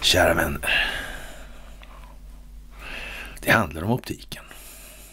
Kära 0.00 0.34
vänner. 0.34 0.92
Det 3.40 3.50
handlar 3.50 3.82
om 3.82 3.90
optiken. 3.90 4.44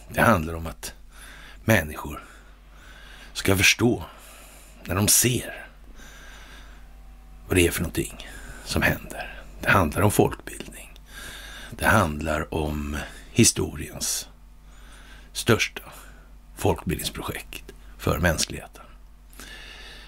Det 0.10 0.22
handlar 0.22 0.54
om 0.54 0.68
att 0.68 0.94
människor 1.64 2.24
ska 3.34 3.58
förstå 3.58 4.04
när 4.86 4.96
de 4.96 5.08
ser 5.08 5.66
vad 7.48 7.58
det 7.58 7.68
är 7.68 7.72
för 7.72 7.82
någonting 7.82 8.28
som 8.66 8.82
händer. 8.82 9.44
Det 9.62 9.70
handlar 9.70 10.02
om 10.02 10.12
folkbildning. 10.12 11.00
Det 11.72 11.88
handlar 11.88 12.54
om 12.54 12.98
historiens 13.32 14.28
största 15.34 15.82
folkbildningsprojekt 16.56 17.74
för 17.98 18.20
mänskligheten. 18.20 18.83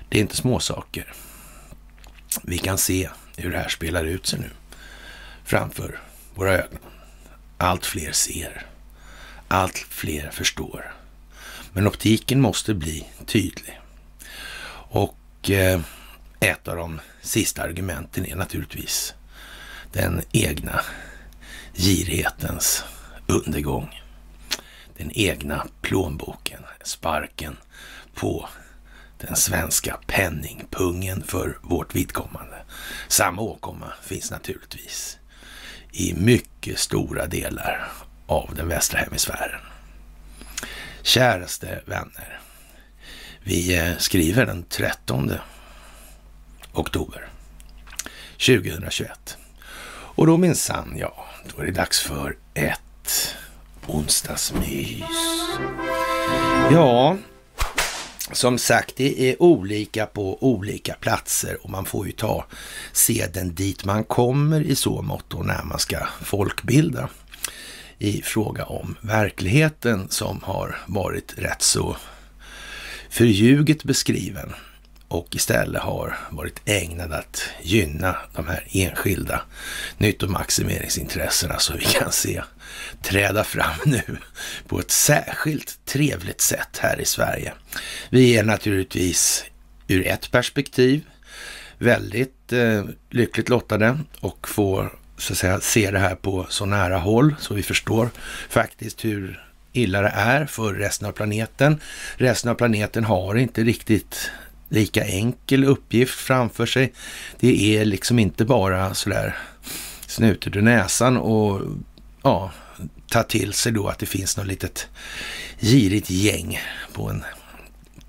Det 0.10 0.18
är 0.18 0.22
inte 0.22 0.36
småsaker. 0.36 1.14
Vi 2.44 2.58
kan 2.58 2.78
se 2.78 3.10
hur 3.38 3.52
det 3.52 3.58
här 3.58 3.70
spelar 3.70 4.06
ut 4.06 4.28
sig 4.28 4.40
nu 4.40 4.50
framför 5.44 6.00
våra 6.36 6.54
ögon. 6.54 6.80
Allt 7.58 7.86
fler 7.86 8.12
ser. 8.12 8.66
Allt 9.48 9.78
fler 9.78 10.30
förstår. 10.30 10.94
Men 11.74 11.88
optiken 11.88 12.42
måste 12.42 12.74
bli 12.74 13.08
tydlig. 13.26 13.80
Och 14.90 15.50
eh, 15.50 15.82
ett 16.40 16.68
av 16.68 16.76
de 16.76 17.00
sista 17.22 17.64
argumenten 17.64 18.26
är 18.26 18.36
naturligtvis 18.36 19.14
den 19.92 20.22
egna 20.32 20.82
girighetens 21.74 22.84
undergång. 23.28 24.02
Den 24.98 25.12
egna 25.12 25.68
plånboken, 25.82 26.62
sparken 26.84 27.58
på 28.14 28.50
den 29.26 29.36
svenska 29.36 30.00
penningpungen 30.08 31.24
för 31.24 31.58
vårt 31.62 31.96
vidkommande. 31.96 32.56
Samma 33.08 33.42
åkomma 33.42 33.94
finns 34.04 34.32
naturligtvis 34.32 35.18
i 35.92 36.14
mycket 36.14 36.80
stora 36.80 37.28
delar 37.28 37.92
av 38.28 38.56
den 38.56 38.68
västra 38.68 39.00
hemisfären. 39.00 39.62
Käraste 41.02 41.82
vänner, 41.86 42.40
vi 43.44 43.78
eh, 43.78 43.98
skriver 43.98 44.46
den 44.46 44.64
13 44.64 45.32
oktober 46.74 47.28
2021. 48.34 49.38
Och 49.90 50.28
då 50.28 50.38
minsann, 50.38 50.96
ja, 50.98 51.26
då 51.44 51.62
är 51.62 51.66
det 51.66 51.72
dags 51.72 52.02
för 52.02 52.38
ett 52.54 53.36
onsdagsmys. 53.88 55.04
Ja, 56.72 57.18
som 58.32 58.58
sagt, 58.58 58.96
det 58.96 59.30
är 59.32 59.42
olika 59.44 60.06
på 60.06 60.44
olika 60.44 60.94
platser 60.94 61.58
och 61.62 61.70
man 61.70 61.86
får 61.86 62.06
ju 62.06 62.12
ta 62.12 62.46
seden 62.94 63.56
dit 63.56 63.86
man 63.86 64.04
kommer 64.04 64.62
i 64.62 64.76
så 64.76 65.02
mått 65.02 65.34
och 65.34 65.46
när 65.46 65.64
man 65.64 65.80
ska 65.80 65.98
folkbilda 66.24 67.10
i 67.98 68.22
fråga 68.22 68.66
om 68.66 68.96
verkligheten 69.02 70.10
som 70.10 70.40
har 70.44 70.78
varit 70.86 71.34
rätt 71.38 71.62
så 71.62 71.98
förljuget 73.10 73.84
beskriven 73.84 74.54
och 75.08 75.36
istället 75.36 75.82
har 75.82 76.18
varit 76.30 76.62
ägnad 76.66 77.14
att 77.14 77.42
gynna 77.62 78.16
de 78.36 78.48
här 78.48 78.68
enskilda 78.72 79.42
nyttomaximeringsintressena 79.98 81.60
som 81.60 81.78
vi 81.78 81.86
kan 81.86 82.12
se 82.12 82.42
träda 83.02 83.44
fram 83.44 83.76
nu 83.86 84.18
på 84.68 84.80
ett 84.80 84.92
särskilt 84.92 85.86
trevligt 85.86 86.42
sätt 86.42 86.78
här 86.80 87.02
i 87.02 87.06
Sverige. 87.06 87.54
Vi 88.10 88.38
är 88.38 88.44
naturligtvis 88.44 89.46
ur 89.88 90.08
ett 90.08 90.32
perspektiv 90.32 91.02
väldigt 91.78 92.54
eh, 92.54 92.84
lyckligt 93.10 93.50
lottade 93.50 94.00
och 94.20 94.48
får 94.48 95.00
så 95.18 95.34
att 95.34 95.38
säga 95.38 95.60
se 95.60 95.92
det 95.92 96.00
här 96.00 96.16
på 96.16 96.46
så 96.50 96.66
nära 96.66 96.98
håll 96.98 97.36
så 97.40 97.54
vi 97.54 97.64
förstår 97.64 98.10
faktiskt 98.50 99.06
hur 99.06 99.46
illa 99.74 100.02
det 100.02 100.12
är 100.16 100.46
för 100.46 100.74
resten 100.74 101.08
av 101.08 101.12
planeten. 101.12 101.80
Resten 102.16 102.52
av 102.52 102.56
planeten 102.56 103.04
har 103.04 103.36
inte 103.36 103.64
riktigt 103.64 104.32
lika 104.70 105.06
enkel 105.06 105.64
uppgift 105.64 106.20
framför 106.20 106.66
sig. 106.66 106.94
Det 107.40 107.78
är 107.78 107.86
liksom 107.86 108.20
inte 108.20 108.46
bara 108.46 108.94
sådär 108.94 109.38
snutet 110.08 110.56
ur 110.56 110.62
näsan 110.62 111.18
och 111.18 111.62
ja, 112.24 112.52
ta 113.16 113.24
till 113.24 113.54
sig 113.54 113.72
då 113.72 113.88
att 113.88 114.00
det 114.00 114.06
finns 114.06 114.38
något 114.38 114.48
litet 114.48 114.88
girigt 115.60 116.10
gäng 116.10 116.60
på 116.94 117.10
en 117.10 117.24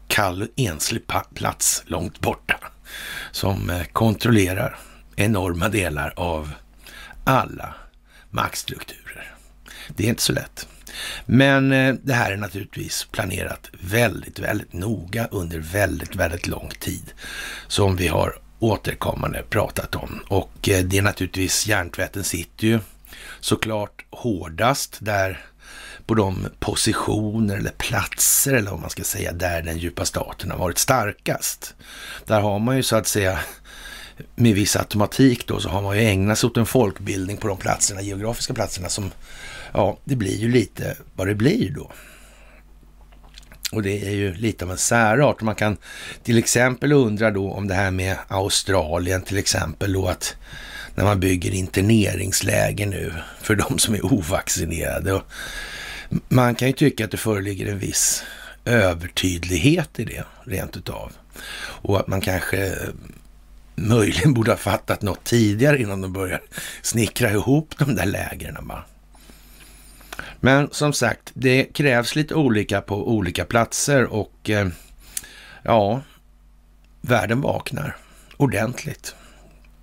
kall 0.09 0.43
och 0.43 0.49
enslig 0.56 1.03
plats 1.34 1.83
långt 1.87 2.21
borta 2.21 2.59
som 3.33 3.71
eh, 3.71 3.84
kontrollerar 3.84 4.78
enorma 5.16 5.69
delar 5.69 6.12
av 6.16 6.53
alla 7.25 7.75
maktstrukturer. 8.31 9.34
Det 9.89 10.05
är 10.05 10.09
inte 10.09 10.22
så 10.22 10.33
lätt. 10.33 10.69
Men 11.27 11.72
eh, 11.72 11.95
det 12.03 12.15
här 12.15 12.33
är 12.33 12.37
naturligtvis 12.37 13.05
planerat 13.05 13.71
väldigt, 13.81 14.39
väldigt 14.39 14.72
noga 14.72 15.28
under 15.31 15.59
väldigt, 15.59 16.16
väldigt 16.16 16.47
lång 16.47 16.71
tid 16.81 17.12
som 17.69 17.97
vi 17.97 18.09
har 18.09 18.39
återkommande 18.59 19.43
pratat 19.50 19.95
om. 19.95 20.21
Och 20.28 20.69
eh, 20.69 20.84
det 20.84 20.99
är 20.99 21.03
naturligtvis, 21.03 21.66
hjärntvätten 21.66 22.25
sitter 22.25 22.66
ju 22.66 22.81
såklart 23.41 24.04
hårdast 24.10 24.97
där 25.00 25.47
på 26.06 26.15
de 26.15 26.47
positioner 26.59 27.56
eller 27.56 27.71
platser 27.71 28.54
eller 28.54 28.71
vad 28.71 28.81
man 28.81 28.91
ska 28.91 29.04
säga 29.04 29.32
där 29.32 29.62
den 29.62 29.78
djupa 29.78 30.04
staten 30.04 30.50
har 30.50 30.59
varit 30.59 30.78
starkast. 30.78 31.75
Där 32.25 32.41
har 32.41 32.59
man 32.59 32.77
ju 32.77 32.82
så 32.82 32.97
att 32.97 33.06
säga 33.06 33.38
med 34.34 34.54
viss 34.54 34.77
automatik 34.77 35.47
då 35.47 35.60
så 35.60 35.69
har 35.69 35.82
man 35.82 35.99
ju 35.99 36.04
ägnat 36.04 36.38
sig 36.38 36.47
åt 36.47 36.56
en 36.56 36.66
folkbildning 36.66 37.37
på 37.37 37.49
de 37.49 37.56
platserna, 37.56 38.03
geografiska 38.03 38.54
platserna 38.54 38.88
som, 38.88 39.10
ja, 39.72 39.98
det 40.04 40.16
blir 40.16 40.37
ju 40.37 40.53
lite 40.53 40.97
vad 41.15 41.27
det 41.27 41.34
blir 41.34 41.71
då. 41.71 41.93
Och 43.72 43.83
det 43.83 44.06
är 44.06 44.10
ju 44.10 44.34
lite 44.34 44.65
av 44.65 44.71
en 44.71 44.78
särart. 44.78 45.43
Man 45.43 45.54
kan 45.54 45.77
till 46.22 46.38
exempel 46.38 46.93
undra 46.93 47.31
då 47.31 47.53
om 47.53 47.69
det 47.69 47.75
här 47.75 47.91
med 47.91 48.16
Australien 48.28 49.22
till 49.22 49.38
exempel 49.38 49.93
då 49.93 50.09
att 50.09 50.37
när 50.97 51.05
man 51.05 51.21
bygger 51.21 51.55
interneringsläger 51.55 52.87
nu 52.87 53.12
för 53.41 53.55
de 53.55 53.79
som 53.79 53.95
är 53.95 54.05
ovaccinerade. 54.05 55.12
Och 55.12 55.23
man 56.29 56.55
kan 56.55 56.69
ju 56.69 56.75
tycka 56.75 57.05
att 57.05 57.11
det 57.11 57.17
föreligger 57.17 57.67
en 57.67 57.79
viss 57.79 58.25
övertydlighet 58.65 59.99
i 59.99 60.05
det, 60.05 60.25
rent 60.45 60.77
utav. 60.77 61.12
Och 61.59 62.01
att 62.01 62.07
man 62.07 62.21
kanske 62.21 62.77
möjligen 63.75 64.34
borde 64.34 64.51
ha 64.51 64.57
fattat 64.59 65.03
något 65.03 65.25
tidigare 65.25 65.83
innan 65.83 66.01
de 66.01 66.12
börjar 66.12 66.43
snickra 66.83 67.31
ihop 67.31 67.75
de 67.78 67.95
där 67.95 68.07
lägren. 68.07 68.73
Men 70.41 70.69
som 70.73 70.93
sagt, 70.93 71.31
det 71.34 71.65
krävs 71.65 72.17
lite 72.17 72.34
olika 72.34 72.81
på 72.81 73.09
olika 73.09 73.45
platser 73.45 74.05
och 74.05 74.51
eh, 74.51 74.69
ja, 75.63 76.03
världen 77.01 77.41
vaknar 77.41 77.97
ordentligt. 78.37 79.16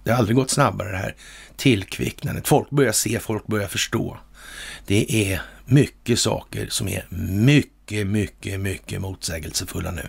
Det 0.03 0.12
har 0.12 0.18
aldrig 0.18 0.36
gått 0.36 0.50
snabbare 0.50 0.91
det 0.91 0.97
här 0.97 1.16
tillkvicknandet. 1.56 2.47
Folk 2.47 2.69
börjar 2.69 2.91
se, 2.91 3.19
folk 3.19 3.47
börjar 3.47 3.68
förstå. 3.68 4.18
Det 4.86 5.31
är 5.31 5.41
mycket 5.66 6.19
saker 6.19 6.68
som 6.69 6.88
är 6.88 7.06
mycket, 7.09 8.08
mycket, 8.08 8.59
mycket 8.59 9.02
motsägelsefulla 9.02 9.92
nu. 9.92 10.08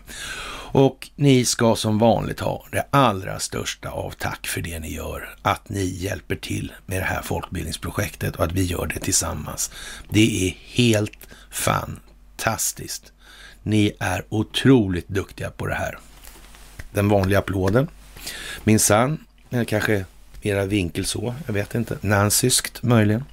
Och 0.75 1.11
ni 1.17 1.45
ska 1.45 1.77
som 1.77 1.99
vanligt 1.99 2.41
ha 2.41 2.67
det 2.73 2.87
allra 2.91 3.39
största 3.39 3.91
av 3.91 4.11
tack 4.11 4.47
för 4.47 4.61
det 4.61 4.79
ni 4.79 4.95
gör. 4.95 5.37
Att 5.43 5.69
ni 5.69 5.85
hjälper 5.85 6.37
till 6.37 6.73
med 6.87 7.01
det 7.01 7.05
här 7.05 7.23
folkbildningsprojektet 7.23 8.37
och 8.37 8.45
att 8.45 8.53
vi 8.53 8.63
gör 8.63 8.87
det 8.87 9.01
tillsammans. 9.01 9.71
Det 10.09 10.49
är 10.49 10.57
helt 10.75 11.29
fantastiskt. 11.51 13.13
Ni 13.63 13.93
är 14.01 14.25
otroligt 14.29 15.09
duktiga 15.09 15.51
på 15.51 15.67
det 15.67 15.75
här. 15.75 15.99
Den 16.93 17.09
vanliga 17.09 17.39
applåden. 17.39 17.89
Minsann, 18.65 19.19
eller 19.55 19.65
kanske 19.65 20.05
mera 20.43 20.65
vinkel 20.67 21.05
så, 21.05 21.35
jag 21.47 21.55
vet 21.55 21.75
inte. 21.75 21.99
Nansyskt 22.01 22.83
möjligen. 22.83 23.25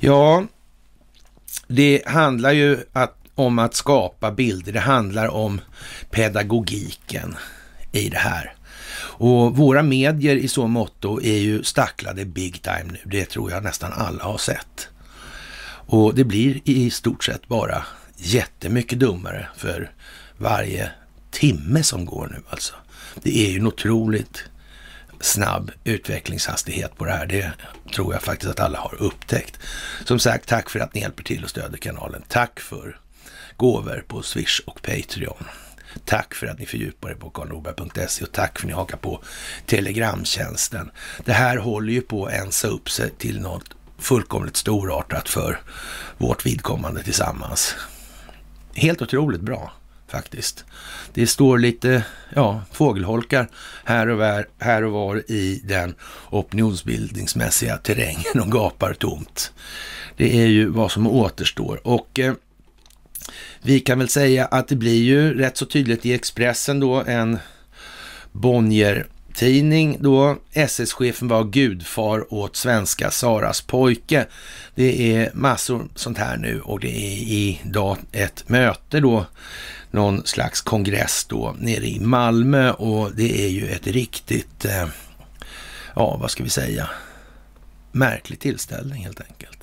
Ja, 0.00 0.44
det 1.68 2.02
handlar 2.06 2.52
ju 2.52 2.78
att, 2.92 3.16
om 3.34 3.58
att 3.58 3.74
skapa 3.74 4.30
bilder. 4.30 4.72
Det 4.72 4.80
handlar 4.80 5.28
om 5.28 5.60
pedagogiken 6.10 7.36
i 7.92 8.08
det 8.08 8.18
här. 8.18 8.54
Och 9.16 9.56
våra 9.56 9.82
medier 9.82 10.36
i 10.36 10.48
så 10.48 10.66
motto 10.66 11.20
är 11.22 11.38
ju 11.38 11.62
stacklade 11.62 12.24
big 12.24 12.62
time 12.62 12.84
nu. 12.92 12.98
Det 13.04 13.24
tror 13.24 13.50
jag 13.50 13.62
nästan 13.62 13.92
alla 13.92 14.24
har 14.24 14.38
sett. 14.38 14.88
Och 15.86 16.14
det 16.14 16.24
blir 16.24 16.60
i 16.64 16.90
stort 16.90 17.24
sett 17.24 17.48
bara 17.48 17.84
jättemycket 18.16 18.98
dummare 18.98 19.48
för 19.56 19.90
varje 20.38 20.90
timme 21.30 21.82
som 21.82 22.04
går 22.04 22.28
nu 22.32 22.42
alltså. 22.48 22.74
Det 23.22 23.46
är 23.46 23.50
ju 23.50 23.58
en 23.58 23.66
otroligt 23.66 24.44
snabb 25.24 25.70
utvecklingshastighet 25.84 26.96
på 26.96 27.04
det 27.04 27.12
här. 27.12 27.26
Det 27.26 27.52
tror 27.94 28.12
jag 28.12 28.22
faktiskt 28.22 28.50
att 28.50 28.60
alla 28.60 28.78
har 28.78 29.02
upptäckt. 29.02 29.58
Som 30.04 30.18
sagt, 30.18 30.48
tack 30.48 30.70
för 30.70 30.80
att 30.80 30.94
ni 30.94 31.00
hjälper 31.00 31.22
till 31.22 31.44
och 31.44 31.50
stöder 31.50 31.78
kanalen. 31.78 32.22
Tack 32.28 32.60
för 32.60 32.98
gåvor 33.56 34.04
på 34.08 34.22
Swish 34.22 34.60
och 34.66 34.82
Patreon. 34.82 35.44
Tack 36.04 36.34
för 36.34 36.46
att 36.46 36.58
ni 36.58 36.66
fördjupar 36.66 37.10
er 37.10 37.14
på 37.14 37.30
karlnorberg.se 37.30 38.24
och 38.24 38.32
tack 38.32 38.58
för 38.58 38.66
att 38.66 38.70
ni 38.70 38.72
hakar 38.72 38.96
på 38.96 39.22
Telegramtjänsten. 39.66 40.90
Det 41.24 41.32
här 41.32 41.56
håller 41.56 41.92
ju 41.92 42.00
på 42.00 42.26
att 42.26 42.32
ensa 42.32 42.68
upp 42.68 42.90
sig 42.90 43.10
till 43.10 43.40
något 43.40 43.70
fullkomligt 43.98 44.56
storartat 44.56 45.28
för 45.28 45.60
vårt 46.18 46.46
vidkommande 46.46 47.02
tillsammans. 47.02 47.74
Helt 48.74 49.02
otroligt 49.02 49.40
bra 49.40 49.72
faktiskt. 50.14 50.64
Det 51.14 51.26
står 51.26 51.58
lite 51.58 52.04
ja, 52.34 52.62
fågelholkar 52.72 53.48
här 53.84 54.08
och, 54.08 54.18
var, 54.18 54.46
här 54.58 54.84
och 54.84 54.92
var 54.92 55.30
i 55.30 55.60
den 55.64 55.94
opinionsbildningsmässiga 56.30 57.76
terrängen 57.76 58.40
och 58.40 58.52
gapar 58.52 58.94
tomt. 58.94 59.52
Det 60.16 60.42
är 60.42 60.46
ju 60.46 60.68
vad 60.68 60.90
som 60.90 61.06
återstår. 61.06 61.80
Och 61.86 62.18
eh, 62.18 62.34
vi 63.62 63.80
kan 63.80 63.98
väl 63.98 64.08
säga 64.08 64.46
att 64.46 64.68
det 64.68 64.76
blir 64.76 65.02
ju 65.02 65.38
rätt 65.38 65.56
så 65.56 65.66
tydligt 65.66 66.06
i 66.06 66.12
Expressen 66.12 66.80
då 66.80 67.02
en 67.06 67.38
Bonnier 68.32 69.06
tidning 69.34 69.96
då 70.00 70.36
SS-chefen 70.52 71.28
var 71.28 71.44
gudfar 71.44 72.34
åt 72.34 72.56
svenska 72.56 73.10
Saras 73.10 73.60
pojke. 73.60 74.26
Det 74.74 75.16
är 75.16 75.30
massor 75.34 75.88
sånt 75.94 76.18
här 76.18 76.36
nu 76.36 76.60
och 76.60 76.80
det 76.80 76.96
är 76.96 77.32
idag 77.32 77.98
ett 78.12 78.48
möte 78.48 79.00
då, 79.00 79.26
någon 79.94 80.26
slags 80.26 80.60
kongress 80.60 81.24
då 81.28 81.56
nere 81.58 81.86
i 81.86 82.00
Malmö 82.00 82.70
och 82.70 83.14
det 83.14 83.44
är 83.44 83.48
ju 83.48 83.68
ett 83.68 83.86
riktigt, 83.86 84.64
eh, 84.64 84.86
ja 85.94 86.16
vad 86.20 86.30
ska 86.30 86.44
vi 86.44 86.50
säga, 86.50 86.90
märklig 87.92 88.40
tillställning 88.40 89.04
helt 89.04 89.20
enkelt. 89.20 89.58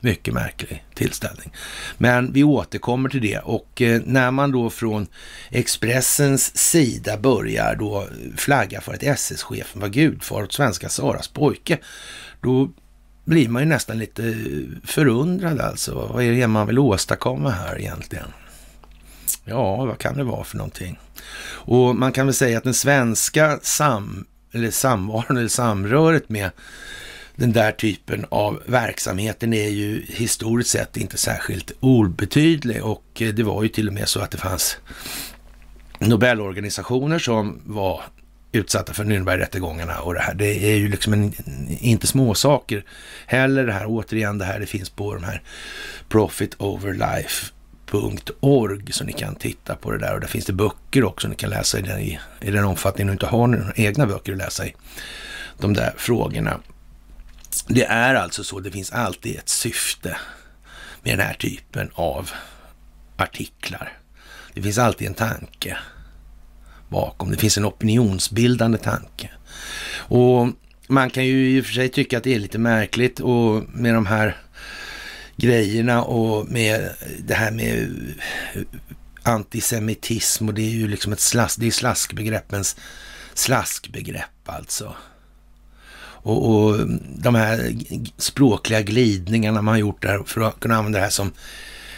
Mycket 0.00 0.34
märklig 0.34 0.84
tillställning. 0.94 1.52
Men 1.98 2.32
vi 2.32 2.44
återkommer 2.44 3.08
till 3.08 3.20
det 3.20 3.38
och 3.38 3.82
eh, 3.82 4.02
när 4.04 4.30
man 4.30 4.52
då 4.52 4.70
från 4.70 5.06
Expressens 5.50 6.56
sida 6.56 7.16
börjar 7.16 7.74
då 7.74 8.08
flagga 8.36 8.80
för 8.80 8.94
att 8.94 9.02
SS-chefen 9.02 9.80
var 9.80 9.88
gudfar 9.88 10.42
åt 10.42 10.52
svenska 10.52 10.88
Saras 10.88 11.28
pojke, 11.28 11.78
då 12.40 12.70
blir 13.24 13.48
man 13.48 13.62
ju 13.62 13.68
nästan 13.68 13.98
lite 13.98 14.34
förundrad 14.84 15.60
alltså. 15.60 16.10
Vad 16.12 16.24
är 16.24 16.32
det 16.32 16.46
man 16.46 16.66
vill 16.66 16.78
åstadkomma 16.78 17.50
här 17.50 17.78
egentligen? 17.78 18.28
Ja, 19.44 19.84
vad 19.84 19.98
kan 19.98 20.16
det 20.16 20.24
vara 20.24 20.44
för 20.44 20.56
någonting? 20.56 20.98
Och 21.50 21.96
man 21.96 22.12
kan 22.12 22.26
väl 22.26 22.34
säga 22.34 22.58
att 22.58 22.64
den 22.64 22.74
svenska 22.74 23.58
sam, 23.62 24.26
eller 24.52 24.70
samvaron 24.70 25.36
eller 25.36 25.48
samröret 25.48 26.28
med 26.28 26.50
den 27.36 27.52
där 27.52 27.72
typen 27.72 28.26
av 28.28 28.62
verksamheten 28.66 29.52
är 29.52 29.68
ju 29.68 30.04
historiskt 30.08 30.70
sett 30.70 30.96
inte 30.96 31.16
särskilt 31.16 31.72
obetydlig 31.80 32.84
och 32.84 33.04
eh, 33.18 33.34
det 33.34 33.42
var 33.42 33.62
ju 33.62 33.68
till 33.68 33.88
och 33.88 33.94
med 33.94 34.08
så 34.08 34.20
att 34.20 34.30
det 34.30 34.38
fanns 34.38 34.78
Nobelorganisationer 35.98 37.18
som 37.18 37.60
var 37.64 38.02
utsatta 38.52 38.92
för 38.94 39.04
Nürnbergrättegångarna 39.04 40.00
och 40.00 40.14
det 40.14 40.20
här. 40.20 40.34
Det 40.34 40.72
är 40.72 40.76
ju 40.76 40.88
liksom 40.88 41.12
en, 41.12 41.32
inte 41.80 42.06
småsaker 42.06 42.84
heller 43.26 43.66
det 43.66 43.72
här. 43.72 43.84
Återigen 43.88 44.38
det 44.38 44.44
här, 44.44 44.60
det 44.60 44.66
finns 44.66 44.90
på 44.90 45.14
de 45.14 45.24
här 45.24 45.42
Profit 46.08 46.54
Over 46.58 46.92
Life. 46.92 47.46
.org 47.92 48.92
så 48.92 49.04
ni 49.04 49.12
kan 49.12 49.34
titta 49.34 49.76
på 49.76 49.90
det 49.90 49.98
där 49.98 50.14
och 50.14 50.20
där 50.20 50.28
finns 50.28 50.46
det 50.46 50.52
böcker 50.52 51.04
också 51.04 51.28
ni 51.28 51.34
kan 51.34 51.50
läsa 51.50 51.78
i 51.78 51.82
den, 51.82 52.00
i, 52.00 52.18
i 52.40 52.50
den 52.50 52.64
omfattning 52.64 53.06
ni 53.06 53.12
inte 53.12 53.26
har 53.26 53.46
några 53.46 53.72
egna 53.76 54.06
böcker 54.06 54.32
att 54.32 54.38
läsa 54.38 54.66
i 54.66 54.74
de 55.58 55.74
där 55.74 55.94
frågorna. 55.96 56.60
Det 57.66 57.84
är 57.84 58.14
alltså 58.14 58.44
så, 58.44 58.60
det 58.60 58.70
finns 58.70 58.92
alltid 58.92 59.36
ett 59.36 59.48
syfte 59.48 60.16
med 61.02 61.18
den 61.18 61.26
här 61.26 61.34
typen 61.34 61.90
av 61.94 62.30
artiklar. 63.16 63.98
Det 64.54 64.62
finns 64.62 64.78
alltid 64.78 65.08
en 65.08 65.14
tanke 65.14 65.78
bakom. 66.88 67.30
Det 67.30 67.36
finns 67.36 67.58
en 67.58 67.66
opinionsbildande 67.66 68.78
tanke. 68.78 69.30
Och 69.94 70.48
man 70.88 71.10
kan 71.10 71.26
ju 71.26 71.56
i 71.56 71.60
och 71.60 71.66
för 71.66 71.72
sig 71.72 71.88
tycka 71.88 72.18
att 72.18 72.24
det 72.24 72.34
är 72.34 72.38
lite 72.38 72.58
märkligt 72.58 73.20
och 73.20 73.62
med 73.68 73.94
de 73.94 74.06
här 74.06 74.36
grejerna 75.38 76.02
och 76.02 76.48
med 76.48 76.90
det 77.18 77.34
här 77.34 77.50
med 77.50 77.90
eh, 78.54 78.62
antisemitism 79.22 80.48
och 80.48 80.54
det 80.54 80.62
är 80.62 80.70
ju 80.70 80.88
liksom 80.88 81.12
ett 81.12 81.20
slask, 81.20 81.60
det 81.60 81.66
är 81.66 81.70
slaskbegreppens 81.70 82.76
slaskbegrepp 83.34 84.48
alltså. 84.48 84.96
Och, 86.20 86.50
och, 86.50 86.74
mm, 86.74 87.02
de 87.16 87.34
här 87.34 87.76
språkliga 88.16 88.82
glidningarna 88.82 89.62
man 89.62 89.72
har 89.72 89.78
gjort 89.78 90.02
där 90.02 90.22
för 90.26 90.40
att 90.40 90.60
kunna 90.60 90.76
använda 90.76 90.98
det 90.98 91.04
här 91.04 91.10
som 91.10 91.32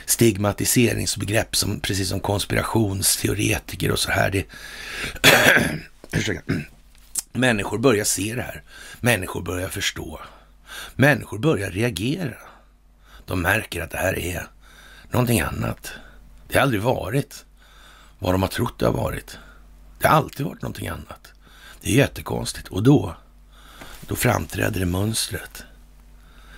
stigmatiseringsbegrepp, 0.07 1.57
som, 1.57 1.81
precis 1.81 2.09
som 2.09 2.21
konspirationsteoretiker 2.21 3.91
och 3.91 3.99
så 3.99 4.11
här. 4.11 4.31
Det, 4.31 4.45
människor 7.33 7.79
börjar 7.79 8.05
se 8.05 8.35
det 8.35 8.43
här. 8.43 8.63
Människor 9.01 9.43
börjar 9.43 9.69
förstå. 9.69 10.21
Människor 10.97 11.39
börjar 11.39 11.71
reagera. 11.71 12.50
De 13.31 13.43
märker 13.43 13.83
att 13.83 13.91
det 13.91 13.99
här 13.99 14.19
är 14.19 14.47
någonting 15.11 15.41
annat. 15.41 15.93
Det 16.49 16.59
har 16.59 16.63
aldrig 16.63 16.83
varit 16.83 17.45
vad 18.19 18.35
de 18.35 18.43
har 18.43 18.49
trott 18.49 18.79
det 18.79 18.87
har 18.87 18.93
varit. 18.93 19.39
Det 19.99 20.09
har 20.09 20.17
alltid 20.17 20.47
varit 20.47 20.63
någonting 20.63 20.89
annat. 20.89 21.33
Det 21.81 21.91
är 21.91 21.95
jättekonstigt. 21.95 22.69
Och 22.69 22.83
då 22.83 23.17
då 24.01 24.17
framträder 24.17 24.81
det 24.81 24.87
mönstret. 24.87 25.63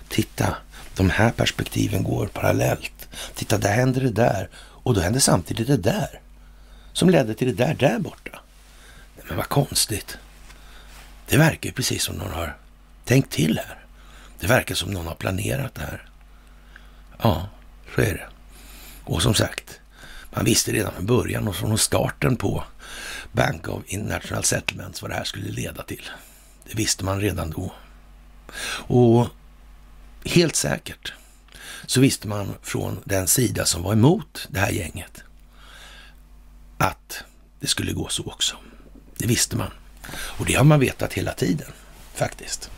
Titta, 0.09 0.57
de 0.97 1.11
här 1.11 1.31
perspektiven 1.31 2.03
går 2.03 2.27
parallellt. 2.27 3.09
Titta, 3.35 3.59
där 3.59 3.75
händer 3.75 4.01
det 4.01 4.11
där 4.11 4.49
och 4.57 4.95
då 4.95 5.01
händer 5.01 5.21
samtidigt 5.21 5.67
det 5.67 5.77
där 5.77 6.21
som 6.93 7.11
ledde 7.11 7.35
till 7.35 7.57
det 7.57 7.65
där 7.67 7.75
där 7.75 7.99
borta. 7.99 8.41
Men 9.29 9.37
vad 9.37 9.49
konstigt. 9.49 10.19
Det 11.29 11.37
verkar 11.37 11.69
ju 11.69 11.73
precis 11.73 12.03
som 12.03 12.17
någon 12.17 12.33
har 12.33 12.57
tänkt 13.05 13.33
till 13.33 13.59
här. 13.59 13.79
Det 14.41 14.47
verkar 14.47 14.75
som 14.75 14.91
någon 14.91 15.07
har 15.07 15.15
planerat 15.15 15.75
det 15.75 15.81
här. 15.81 16.12
Ja, 17.23 17.49
så 17.95 18.01
är 18.01 18.15
det. 18.15 18.29
Och 19.05 19.23
som 19.23 19.35
sagt, 19.35 19.81
man 20.31 20.45
visste 20.45 20.73
redan 20.73 20.93
från 20.93 21.07
början 21.07 21.49
och 21.49 21.57
från 21.57 21.79
starten 21.79 22.37
på 22.37 22.65
Bank 23.33 23.69
of 23.69 23.83
International 23.87 24.45
Settlements 24.45 25.03
vad 25.03 25.11
det 25.11 25.15
här 25.15 25.25
skulle 25.25 25.51
leda 25.51 25.83
till. 25.83 26.11
Det 26.65 26.75
visste 26.75 27.05
man 27.05 27.21
redan 27.21 27.51
då. 27.51 27.73
Och 28.87 29.29
helt 30.25 30.57
säkert 30.57 31.13
så 31.87 32.01
visste 32.01 32.29
man 32.29 32.55
från 32.63 33.01
den 33.05 33.27
sida 33.27 33.65
som 33.65 33.83
var 33.83 33.93
emot 33.93 34.49
det 34.51 34.61
här 34.61 34.71
gänget 34.71 35.23
att 36.79 37.25
det 37.61 37.67
skulle 37.67 37.93
gå 37.93 38.09
så 38.09 38.23
också. 38.23 38.57
Det 39.17 39.27
visste 39.27 39.57
man. 39.57 39.71
Och 40.13 40.47
det 40.47 40.55
har 40.55 40.65
man 40.65 40.81
vetat 40.81 41.13
hela 41.13 41.33
tiden 41.33 41.73
faktiskt. 42.15 42.71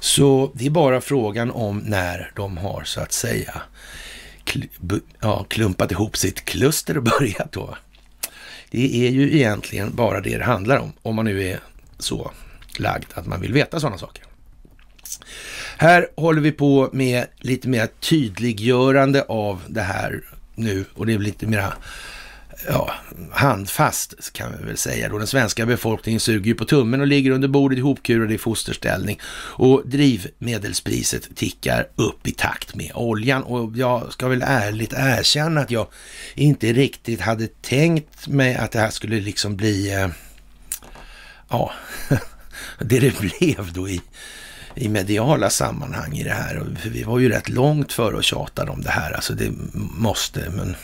Så 0.00 0.50
det 0.54 0.66
är 0.66 0.70
bara 0.70 1.00
frågan 1.00 1.50
om 1.50 1.78
när 1.78 2.32
de 2.36 2.56
har 2.56 2.84
så 2.84 3.00
att 3.00 3.12
säga 3.12 3.62
kl 4.44 4.62
ja, 5.20 5.44
klumpat 5.48 5.92
ihop 5.92 6.16
sitt 6.16 6.44
kluster 6.44 6.96
och 6.96 7.02
börjat 7.18 7.52
då. 7.52 7.76
Det 8.70 9.06
är 9.06 9.10
ju 9.10 9.36
egentligen 9.36 9.94
bara 9.94 10.20
det 10.20 10.38
det 10.38 10.44
handlar 10.44 10.78
om, 10.78 10.92
om 11.02 11.16
man 11.16 11.24
nu 11.24 11.42
är 11.42 11.60
så 11.98 12.30
lagd 12.78 13.06
att 13.14 13.26
man 13.26 13.40
vill 13.40 13.52
veta 13.52 13.80
sådana 13.80 13.98
saker. 13.98 14.24
Här 15.76 16.08
håller 16.16 16.40
vi 16.40 16.52
på 16.52 16.90
med 16.92 17.26
lite 17.38 17.68
mer 17.68 17.88
tydliggörande 18.00 19.22
av 19.22 19.62
det 19.68 19.82
här 19.82 20.22
nu 20.54 20.84
och 20.94 21.06
det 21.06 21.12
är 21.12 21.18
lite 21.18 21.46
mera 21.46 21.72
ja, 22.68 22.94
handfast 23.32 24.32
kan 24.32 24.52
vi 24.58 24.66
väl 24.66 24.76
säga. 24.76 25.08
Då 25.08 25.18
den 25.18 25.26
svenska 25.26 25.66
befolkningen 25.66 26.20
suger 26.20 26.46
ju 26.46 26.54
på 26.54 26.64
tummen 26.64 27.00
och 27.00 27.06
ligger 27.06 27.30
under 27.30 27.48
bordet 27.48 27.78
ihopkurade 27.78 28.34
i 28.34 28.38
fosterställning 28.38 29.20
och 29.34 29.82
drivmedelspriset 29.84 31.36
tickar 31.36 31.88
upp 31.96 32.26
i 32.26 32.32
takt 32.32 32.74
med 32.74 32.90
oljan 32.94 33.42
och 33.42 33.76
jag 33.76 34.12
ska 34.12 34.28
väl 34.28 34.42
ärligt 34.46 34.92
erkänna 34.92 35.60
att 35.60 35.70
jag 35.70 35.86
inte 36.34 36.72
riktigt 36.72 37.20
hade 37.20 37.46
tänkt 37.46 38.28
mig 38.28 38.54
att 38.54 38.72
det 38.72 38.78
här 38.78 38.90
skulle 38.90 39.20
liksom 39.20 39.56
bli 39.56 39.94
eh, 39.94 40.08
ja, 41.48 41.72
det 42.78 43.00
det 43.00 43.20
blev 43.20 43.72
då 43.72 43.88
i, 43.88 44.00
i 44.74 44.88
mediala 44.88 45.50
sammanhang 45.50 46.12
i 46.12 46.24
det 46.24 46.34
här. 46.34 46.76
För 46.80 46.90
vi 46.90 47.02
var 47.02 47.18
ju 47.18 47.28
rätt 47.28 47.48
långt 47.48 47.92
före 47.92 48.16
och 48.16 48.24
tjatade 48.24 48.70
om 48.70 48.82
det 48.82 48.90
här. 48.90 49.12
Alltså 49.12 49.34
det 49.34 49.52
måste, 49.74 50.50
men 50.50 50.76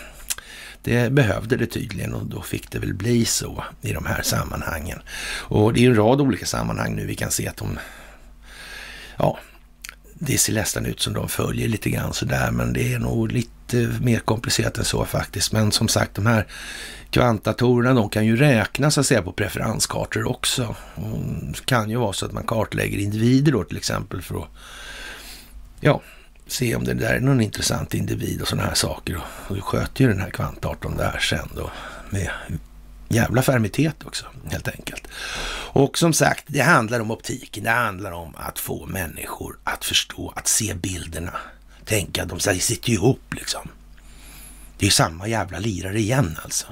det 0.86 1.12
behövde 1.12 1.56
det 1.56 1.66
tydligen 1.66 2.14
och 2.14 2.26
då 2.26 2.42
fick 2.42 2.70
det 2.70 2.78
väl 2.78 2.94
bli 2.94 3.24
så 3.24 3.64
i 3.82 3.92
de 3.92 4.06
här 4.06 4.22
sammanhangen. 4.22 4.98
Och 5.40 5.72
det 5.72 5.84
är 5.84 5.90
en 5.90 5.96
rad 5.96 6.20
olika 6.20 6.46
sammanhang 6.46 6.94
nu 6.94 7.06
vi 7.06 7.14
kan 7.14 7.30
se 7.30 7.48
att 7.48 7.56
de, 7.56 7.78
ja, 9.16 9.38
det 10.14 10.38
ser 10.38 10.52
nästan 10.52 10.86
ut 10.86 11.00
som 11.00 11.12
de 11.12 11.28
följer 11.28 11.68
lite 11.68 11.90
grann 11.90 12.12
sådär, 12.12 12.50
men 12.50 12.72
det 12.72 12.92
är 12.92 12.98
nog 12.98 13.32
lite 13.32 13.76
mer 14.00 14.18
komplicerat 14.18 14.78
än 14.78 14.84
så 14.84 15.04
faktiskt. 15.04 15.52
Men 15.52 15.72
som 15.72 15.88
sagt, 15.88 16.14
de 16.14 16.26
här 16.26 16.46
kvantdatorerna, 17.10 17.94
de 17.94 18.08
kan 18.08 18.26
ju 18.26 18.36
räkna 18.36 18.90
så 18.90 19.00
att 19.00 19.06
säga 19.06 19.22
på 19.22 19.32
preferenskartor 19.32 20.28
också. 20.28 20.76
Och 20.94 21.18
det 21.52 21.66
kan 21.66 21.90
ju 21.90 21.96
vara 21.96 22.12
så 22.12 22.26
att 22.26 22.32
man 22.32 22.46
kartlägger 22.46 22.98
individer 22.98 23.52
då 23.52 23.64
till 23.64 23.76
exempel 23.76 24.22
för 24.22 24.36
att 24.36 24.48
ja, 25.80 26.02
se 26.46 26.76
om 26.76 26.84
det 26.84 26.94
där 26.94 27.14
är 27.14 27.20
någon 27.20 27.40
intressant 27.40 27.94
individ 27.94 28.42
och 28.42 28.48
sådana 28.48 28.68
här 28.68 28.74
saker. 28.74 29.20
Och 29.48 29.56
vi 29.56 29.60
sköter 29.60 30.04
ju 30.04 30.08
den 30.08 30.20
här 30.20 30.30
kvantdatorn 30.30 30.96
där 30.96 31.18
sen 31.18 31.48
då 31.56 31.70
med 32.10 32.30
jävla 33.08 33.42
fermitet 33.42 34.04
också, 34.04 34.26
helt 34.50 34.68
enkelt. 34.68 35.08
Och 35.72 35.98
som 35.98 36.12
sagt, 36.12 36.44
det 36.46 36.60
handlar 36.60 37.00
om 37.00 37.10
optiken. 37.10 37.64
Det 37.64 37.70
handlar 37.70 38.12
om 38.12 38.34
att 38.36 38.58
få 38.58 38.86
människor 38.86 39.58
att 39.64 39.84
förstå, 39.84 40.32
att 40.36 40.48
se 40.48 40.74
bilderna. 40.74 41.32
Tänka, 41.84 42.24
de 42.24 42.40
sitter 42.40 42.88
ju 42.88 42.94
ihop 42.94 43.34
liksom. 43.34 43.68
Det 44.78 44.84
är 44.84 44.86
ju 44.86 44.92
samma 44.92 45.28
jävla 45.28 45.58
lirare 45.58 45.98
igen 45.98 46.38
alltså. 46.44 46.66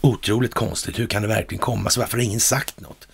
Otroligt 0.00 0.54
konstigt. 0.54 0.98
Hur 0.98 1.06
kan 1.06 1.22
det 1.22 1.28
verkligen 1.28 1.62
komma 1.62 1.90
så? 1.90 2.00
Varför 2.00 2.16
har 2.16 2.24
ingen 2.24 2.40
sagt 2.40 2.80
något? 2.80 3.08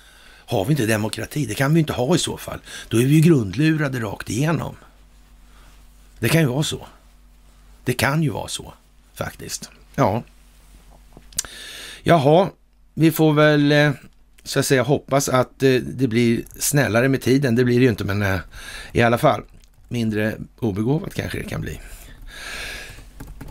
Har 0.46 0.64
vi 0.64 0.70
inte 0.70 0.86
demokrati? 0.86 1.46
Det 1.46 1.54
kan 1.54 1.74
vi 1.74 1.80
inte 1.80 1.92
ha 1.92 2.14
i 2.14 2.18
så 2.18 2.36
fall. 2.36 2.58
Då 2.88 3.00
är 3.00 3.06
vi 3.06 3.14
ju 3.14 3.20
grundlurade 3.20 4.00
rakt 4.00 4.30
igenom. 4.30 4.76
Det 6.22 6.28
kan 6.28 6.40
ju 6.40 6.46
vara 6.46 6.62
så. 6.62 6.86
Det 7.84 7.92
kan 7.92 8.22
ju 8.22 8.30
vara 8.30 8.48
så 8.48 8.74
faktiskt. 9.14 9.70
Ja. 9.94 10.22
Jaha, 12.02 12.50
vi 12.94 13.10
får 13.10 13.32
väl 13.32 13.72
eh, 13.72 13.92
så 14.44 14.58
att 14.58 14.66
säga 14.66 14.82
hoppas 14.82 15.28
att 15.28 15.62
eh, 15.62 15.74
det 15.74 16.08
blir 16.08 16.42
snällare 16.58 17.08
med 17.08 17.22
tiden. 17.22 17.54
Det 17.54 17.64
blir 17.64 17.78
det 17.78 17.84
ju 17.84 17.90
inte, 17.90 18.04
men 18.04 18.22
eh, 18.22 18.38
i 18.92 19.02
alla 19.02 19.18
fall 19.18 19.42
mindre 19.88 20.34
obegåvat 20.58 21.14
kanske 21.14 21.38
det 21.38 21.48
kan 21.48 21.60
bli. 21.60 21.80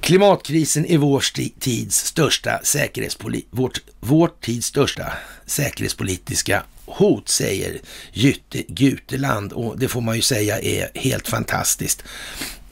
Klimatkrisen 0.01 0.86
är 0.86 0.98
vår 0.98 1.24
tids 1.60 2.06
största 2.06 2.60
säkerhetspoli 2.63 3.46
vårt, 3.50 3.82
vårt 4.00 4.42
tids 4.42 4.68
största 4.68 5.13
säkerhetspolitiska 5.46 6.63
hot, 6.86 7.30
säger 7.30 7.80
Jytte 8.13 8.63
Guteland 8.68 9.54
och 9.54 9.80
det 9.80 9.88
får 9.88 10.01
man 10.01 10.16
ju 10.16 10.22
säga 10.22 10.60
är 10.60 10.90
helt 10.96 11.28
fantastiskt. 11.28 12.04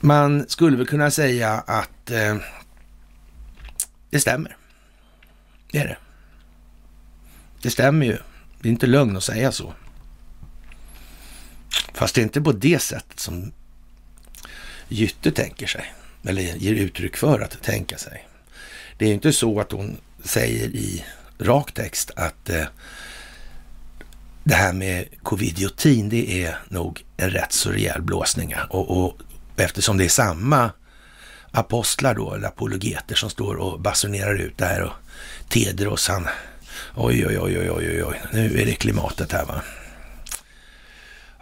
Man 0.00 0.48
skulle 0.48 0.76
väl 0.76 0.86
kunna 0.86 1.10
säga 1.10 1.50
att 1.52 2.10
eh, 2.10 2.36
det 4.10 4.20
stämmer. 4.20 4.56
Det 5.72 5.78
är 5.78 5.88
det. 5.88 5.96
Det 7.62 7.70
stämmer 7.70 8.06
ju. 8.06 8.18
Det 8.60 8.68
är 8.68 8.72
inte 8.72 8.86
lögn 8.86 9.16
att 9.16 9.24
säga 9.24 9.52
så. 9.52 9.74
Fast 11.94 12.14
det 12.14 12.20
är 12.20 12.22
inte 12.22 12.40
på 12.40 12.52
det 12.52 12.78
sättet 12.78 13.20
som 13.20 13.52
Jytte 14.88 15.30
tänker 15.30 15.66
sig, 15.66 15.94
eller 16.24 16.42
ger 16.42 16.74
uttryck 16.74 17.16
för 17.16 17.40
att 17.40 17.62
tänka 17.62 17.98
sig. 17.98 18.28
Det 18.98 19.06
är 19.06 19.14
inte 19.14 19.32
så 19.32 19.60
att 19.60 19.72
hon 19.72 19.96
säger 20.24 20.68
i 20.68 21.04
rak 21.38 21.72
text 21.72 22.10
att 22.16 22.50
eh, 22.50 22.64
det 24.44 24.54
här 24.54 24.72
med 24.72 25.04
covidiotin, 25.22 26.08
det 26.08 26.44
är 26.44 26.58
nog 26.68 27.04
en 27.16 27.30
rätt 27.30 27.52
så 27.52 27.70
rejäl 27.70 28.02
blåsning. 28.02 28.54
Och, 28.70 29.04
och 29.04 29.18
eftersom 29.60 29.98
det 29.98 30.04
är 30.04 30.08
samma 30.08 30.70
apostlar 31.50 32.14
då, 32.14 32.34
eller 32.34 32.48
apologeter 32.48 33.14
som 33.14 33.30
står 33.30 33.54
och 33.54 33.80
basunerar 33.80 34.34
ut 34.34 34.58
det 34.58 34.64
här 34.64 34.82
och 34.82 34.92
Tedros 35.48 36.08
han, 36.08 36.28
oj, 36.94 37.26
oj, 37.26 37.38
oj, 37.38 37.58
oj, 37.58 37.70
oj, 37.70 38.04
oj, 38.04 38.20
nu 38.32 38.60
är 38.60 38.66
det 38.66 38.74
klimatet 38.74 39.32
här 39.32 39.44
va. 39.44 39.62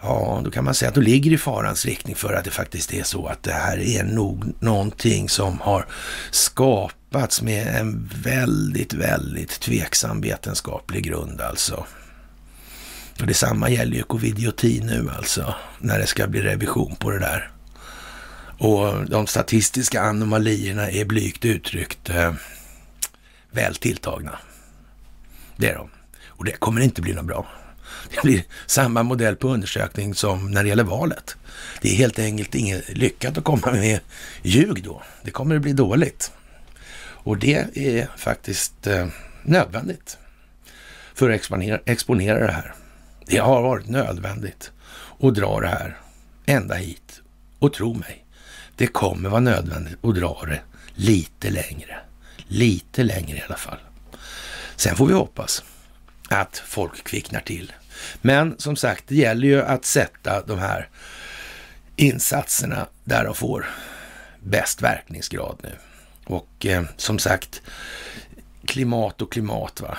Ja, 0.02 0.40
då 0.44 0.50
kan 0.50 0.64
man 0.64 0.74
säga 0.74 0.88
att 0.88 0.94
då 0.94 1.00
ligger 1.00 1.32
i 1.32 1.38
farans 1.38 1.84
riktning 1.84 2.16
för 2.16 2.32
att 2.32 2.44
det 2.44 2.50
faktiskt 2.50 2.92
är 2.92 3.02
så 3.02 3.26
att 3.26 3.42
det 3.42 3.52
här 3.52 3.78
är 3.78 4.04
nog 4.04 4.44
någonting 4.60 5.28
som 5.28 5.60
har 5.60 5.86
skapats 6.30 7.42
med 7.42 7.66
en 7.66 8.10
väldigt, 8.22 8.92
väldigt 8.92 9.60
tveksam 9.60 10.20
vetenskaplig 10.20 11.04
grund 11.04 11.40
alltså. 11.40 11.86
Och 13.20 13.26
detsamma 13.26 13.70
gäller 13.70 13.96
ju 13.96 14.02
covid 14.02 14.38
nu 14.84 15.10
alltså, 15.16 15.54
när 15.78 15.98
det 15.98 16.06
ska 16.06 16.26
bli 16.26 16.40
revision 16.40 16.96
på 16.96 17.10
det 17.10 17.18
där. 17.18 17.50
Och 18.58 19.04
de 19.10 19.26
statistiska 19.26 20.02
anomalierna 20.02 20.90
är 20.90 21.04
blygt 21.04 21.44
uttryckt 21.44 22.10
eh, 22.10 22.34
väl 23.50 23.74
tilltagna. 23.74 24.38
Det 25.56 25.68
är 25.68 25.74
de. 25.74 25.90
Och 26.26 26.44
det 26.44 26.52
kommer 26.52 26.80
inte 26.80 27.02
bli 27.02 27.14
något 27.14 27.24
bra. 27.24 27.46
Det 28.10 28.22
blir 28.22 28.44
samma 28.66 29.02
modell 29.02 29.36
på 29.36 29.48
undersökning 29.48 30.14
som 30.14 30.50
när 30.50 30.62
det 30.62 30.68
gäller 30.68 30.84
valet. 30.84 31.36
Det 31.80 31.88
är 31.88 31.94
helt 31.94 32.18
enkelt 32.18 32.54
inget 32.54 32.88
lyckat 32.88 33.38
att 33.38 33.44
komma 33.44 33.72
med 33.72 34.00
ljug 34.42 34.82
då. 34.84 35.02
Det 35.22 35.30
kommer 35.30 35.56
att 35.56 35.62
bli 35.62 35.72
dåligt. 35.72 36.32
Och 37.00 37.38
det 37.38 37.66
är 37.74 38.08
faktiskt 38.16 38.86
eh, 38.86 39.06
nödvändigt 39.42 40.18
för 41.14 41.30
att 41.30 41.36
exponera, 41.36 41.80
exponera 41.84 42.46
det 42.46 42.52
här. 42.52 42.74
Det 43.26 43.38
har 43.38 43.62
varit 43.62 43.88
nödvändigt 43.88 44.72
att 45.20 45.34
dra 45.34 45.60
det 45.60 45.68
här 45.68 45.98
ända 46.46 46.74
hit. 46.74 47.20
Och 47.58 47.72
tro 47.72 47.94
mig, 47.94 48.24
det 48.78 48.86
kommer 48.86 49.28
vara 49.28 49.40
nödvändigt 49.40 50.04
att 50.04 50.14
dra 50.14 50.44
det 50.46 50.60
lite 50.94 51.50
längre. 51.50 51.98
Lite 52.48 53.02
längre 53.02 53.36
i 53.36 53.42
alla 53.42 53.56
fall. 53.56 53.78
Sen 54.76 54.96
får 54.96 55.06
vi 55.06 55.12
hoppas 55.14 55.64
att 56.28 56.62
folk 56.66 57.04
kvicknar 57.04 57.40
till. 57.40 57.72
Men 58.22 58.58
som 58.58 58.76
sagt, 58.76 59.04
det 59.08 59.14
gäller 59.14 59.48
ju 59.48 59.62
att 59.62 59.84
sätta 59.84 60.42
de 60.42 60.58
här 60.58 60.88
insatserna 61.96 62.86
där 63.04 63.24
de 63.24 63.34
får 63.34 63.66
bäst 64.40 64.82
verkningsgrad 64.82 65.58
nu. 65.62 65.72
Och 66.24 66.66
eh, 66.66 66.84
som 66.96 67.18
sagt, 67.18 67.62
klimat 68.64 69.22
och 69.22 69.32
klimat 69.32 69.80
va. 69.80 69.98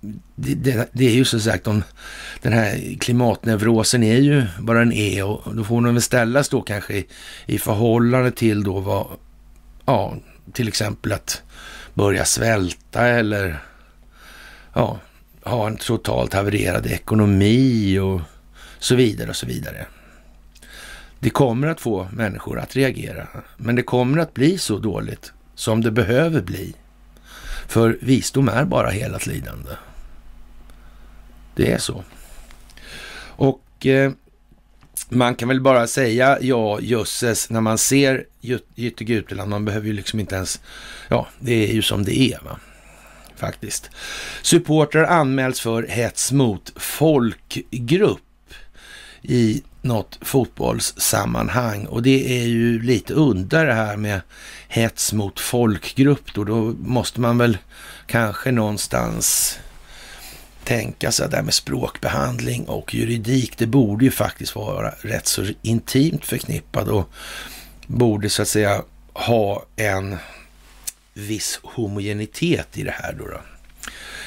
Det, 0.00 0.54
det, 0.54 0.88
det, 0.92 1.06
är 1.06 1.12
ju 1.12 1.24
som 1.24 1.40
sagt, 1.40 1.66
om 1.66 1.82
den 2.42 2.52
här 2.52 2.96
klimatneurosen 3.00 4.02
är 4.02 4.16
ju 4.16 4.46
vad 4.58 4.76
den 4.76 4.92
är 4.92 5.18
e 5.18 5.22
och 5.22 5.54
då 5.54 5.64
får 5.64 5.80
den 5.82 5.94
väl 5.94 6.02
ställas 6.02 6.48
då 6.48 6.62
kanske 6.62 6.94
i, 6.94 7.06
i 7.46 7.58
förhållande 7.58 8.30
till 8.30 8.62
då 8.64 8.80
vad, 8.80 9.06
ja, 9.86 10.16
till 10.52 10.68
exempel 10.68 11.12
att 11.12 11.42
börja 11.94 12.24
svälta 12.24 13.06
eller 13.06 13.62
ja, 14.74 14.98
ha 15.42 15.66
en 15.66 15.76
totalt 15.76 16.34
havererad 16.34 16.86
ekonomi 16.86 17.98
och 17.98 18.20
så 18.78 18.94
vidare 18.94 19.28
och 19.28 19.36
så 19.36 19.46
vidare. 19.46 19.86
Det 21.20 21.30
kommer 21.30 21.68
att 21.68 21.80
få 21.80 22.08
människor 22.12 22.58
att 22.58 22.76
reagera, 22.76 23.28
men 23.56 23.74
det 23.74 23.82
kommer 23.82 24.18
att 24.18 24.34
bli 24.34 24.58
så 24.58 24.78
dåligt 24.78 25.32
som 25.54 25.80
det 25.80 25.90
behöver 25.90 26.42
bli. 26.42 26.74
För 27.68 27.98
visdom 28.00 28.48
är 28.48 28.64
bara 28.64 28.90
helat 28.90 29.26
lidande. 29.26 29.70
Det 31.58 31.72
är 31.72 31.78
så. 31.78 32.04
Och 33.20 33.86
eh, 33.86 34.12
man 35.08 35.34
kan 35.34 35.48
väl 35.48 35.60
bara 35.60 35.86
säga 35.86 36.38
ja, 36.40 36.80
jösses, 36.80 37.50
när 37.50 37.60
man 37.60 37.78
ser 37.78 38.24
Jytte 38.74 39.04
Guteland, 39.04 39.50
man 39.50 39.64
behöver 39.64 39.86
ju 39.86 39.92
liksom 39.92 40.20
inte 40.20 40.34
ens, 40.36 40.60
ja, 41.08 41.28
det 41.38 41.70
är 41.70 41.72
ju 41.72 41.82
som 41.82 42.04
det 42.04 42.18
är 42.18 42.38
va. 42.44 42.58
Faktiskt. 43.36 43.90
Supportrar 44.42 45.04
anmäls 45.04 45.60
för 45.60 45.82
hets 45.82 46.32
mot 46.32 46.72
folkgrupp 46.76 48.54
i 49.22 49.62
något 49.82 50.18
fotbollssammanhang 50.20 51.86
och 51.86 52.02
det 52.02 52.42
är 52.42 52.46
ju 52.46 52.82
lite 52.82 53.14
udda 53.14 53.64
det 53.64 53.74
här 53.74 53.96
med 53.96 54.20
hets 54.68 55.12
mot 55.12 55.40
folkgrupp 55.40 56.34
då. 56.34 56.44
Då 56.44 56.74
måste 56.80 57.20
man 57.20 57.38
väl 57.38 57.58
kanske 58.06 58.52
någonstans 58.52 59.58
tänka 60.68 61.12
sig 61.12 61.24
att 61.24 61.30
det 61.30 61.36
här 61.36 61.44
med 61.44 61.54
språkbehandling 61.54 62.68
och 62.68 62.94
juridik, 62.94 63.58
det 63.58 63.66
borde 63.66 64.04
ju 64.04 64.10
faktiskt 64.10 64.56
vara 64.56 64.94
rätt 65.00 65.26
så 65.26 65.46
intimt 65.62 66.24
förknippat 66.24 66.88
och 66.88 67.10
borde 67.86 68.30
så 68.30 68.42
att 68.42 68.48
säga 68.48 68.82
ha 69.12 69.66
en 69.76 70.16
viss 71.14 71.60
homogenitet 71.62 72.78
i 72.78 72.82
det 72.82 72.90
här 72.90 73.12
då. 73.18 73.26
då. 73.26 73.40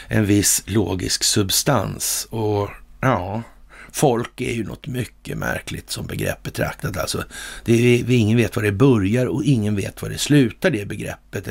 En 0.07 0.25
viss 0.25 0.63
logisk 0.65 1.23
substans 1.23 2.27
och 2.29 2.69
ja, 2.99 3.43
Folk 3.91 4.41
är 4.41 4.53
ju 4.53 4.63
något 4.63 4.87
mycket 4.87 5.37
märkligt 5.37 5.89
som 5.89 6.05
begrepp 6.07 6.43
betraktat. 6.43 6.97
Alltså, 6.97 7.23
det 7.65 7.73
är, 7.73 8.11
ingen 8.11 8.37
vet 8.37 8.55
var 8.55 8.63
det 8.63 8.71
börjar 8.71 9.25
och 9.25 9.43
ingen 9.43 9.75
vet 9.75 10.01
var 10.01 10.09
det 10.09 10.17
slutar, 10.17 10.71
det 10.71 10.85
begreppet. 10.85 11.47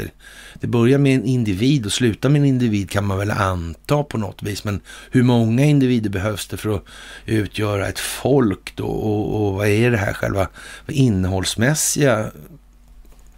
Det 0.61 0.67
börjar 0.67 0.99
med 0.99 1.15
en 1.15 1.25
individ 1.25 1.87
och 1.87 1.93
slutar 1.93 2.29
med 2.29 2.41
en 2.41 2.49
individ 2.49 2.91
kan 2.91 3.07
man 3.07 3.19
väl 3.19 3.31
anta 3.31 4.03
på 4.03 4.19
något 4.19 4.43
vis. 4.43 4.65
Men 4.65 4.81
hur 5.11 5.23
många 5.23 5.65
individer 5.65 6.11
behövs 6.11 6.49
det 6.49 6.57
för 6.57 6.77
att 6.77 6.85
utgöra 7.27 7.89
ett 7.89 7.99
folk 7.99 8.77
då? 8.77 8.87
Och, 8.87 9.47
och 9.47 9.55
vad 9.55 9.69
är 9.69 9.91
det 9.91 9.99
här 9.99 10.13
själva 10.13 10.49
innehållsmässiga 10.89 12.31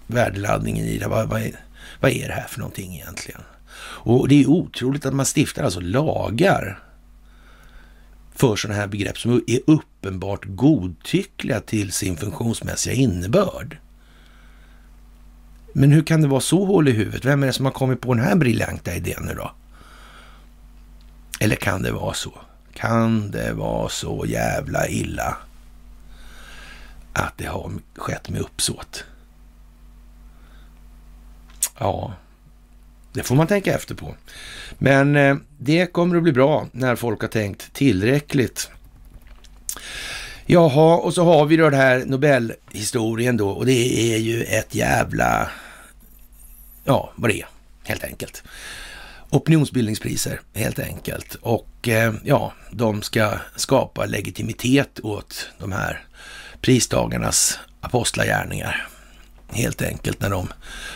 värdeladdningen 0.06 0.86
i 0.86 0.98
det? 0.98 1.08
Vad, 1.08 1.28
vad, 1.28 1.42
är, 1.42 1.60
vad 2.00 2.10
är 2.10 2.28
det 2.28 2.34
här 2.34 2.46
för 2.48 2.58
någonting 2.58 2.94
egentligen? 2.94 3.40
Och 4.04 4.28
det 4.28 4.42
är 4.42 4.46
otroligt 4.46 5.06
att 5.06 5.14
man 5.14 5.26
stiftar 5.26 5.62
alltså 5.62 5.80
lagar 5.80 6.78
för 8.34 8.56
sådana 8.56 8.80
här 8.80 8.86
begrepp 8.86 9.18
som 9.18 9.42
är 9.46 9.60
uppenbart 9.66 10.44
godtyckliga 10.44 11.60
till 11.60 11.92
sin 11.92 12.16
funktionsmässiga 12.16 12.94
innebörd. 12.94 13.78
Men 15.72 15.92
hur 15.92 16.02
kan 16.02 16.22
det 16.22 16.28
vara 16.28 16.40
så 16.40 16.64
hål 16.64 16.88
i 16.88 16.92
huvudet? 16.92 17.24
Vem 17.24 17.42
är 17.42 17.46
det 17.46 17.52
som 17.52 17.64
har 17.64 17.72
kommit 17.72 18.00
på 18.00 18.14
den 18.14 18.24
här 18.24 18.36
briljanta 18.36 18.94
idén 18.94 19.22
nu 19.26 19.34
då? 19.34 19.50
Eller 21.40 21.56
kan 21.56 21.82
det 21.82 21.92
vara 21.92 22.14
så? 22.14 22.32
Kan 22.74 23.30
det 23.30 23.52
vara 23.52 23.88
så 23.88 24.24
jävla 24.28 24.88
illa 24.88 25.36
att 27.12 27.38
det 27.38 27.46
har 27.46 27.72
skett 27.96 28.28
med 28.28 28.40
uppsåt? 28.40 29.04
Ja, 31.78 32.14
det 33.12 33.22
får 33.22 33.34
man 33.34 33.46
tänka 33.46 33.74
efter 33.74 33.94
på. 33.94 34.14
Men 34.78 35.16
eh, 35.16 35.36
det 35.58 35.92
kommer 35.92 36.16
att 36.16 36.22
bli 36.22 36.32
bra 36.32 36.66
när 36.72 36.96
folk 36.96 37.20
har 37.20 37.28
tänkt 37.28 37.72
tillräckligt. 37.72 38.70
Jaha, 40.46 40.96
och 40.96 41.14
så 41.14 41.24
har 41.24 41.46
vi 41.46 41.56
då 41.56 41.70
den 41.70 41.80
här 41.80 42.04
Nobelhistorien 42.06 43.36
då 43.36 43.50
och 43.50 43.66
det 43.66 44.12
är 44.14 44.18
ju 44.18 44.42
ett 44.42 44.74
jävla, 44.74 45.50
ja 46.84 47.12
vad 47.16 47.30
det 47.30 47.40
är 47.40 47.46
helt 47.84 48.04
enkelt. 48.04 48.42
Opinionsbildningspriser 49.30 50.40
helt 50.54 50.78
enkelt 50.78 51.34
och 51.34 51.88
eh, 51.88 52.14
ja, 52.24 52.52
de 52.70 53.02
ska 53.02 53.38
skapa 53.56 54.06
legitimitet 54.06 55.00
åt 55.02 55.50
de 55.58 55.72
här 55.72 56.04
pristagarnas 56.60 57.58
apostlagärningar 57.80 58.88
helt 59.52 59.82
enkelt 59.82 60.20
när 60.20 60.30
de 60.30 60.48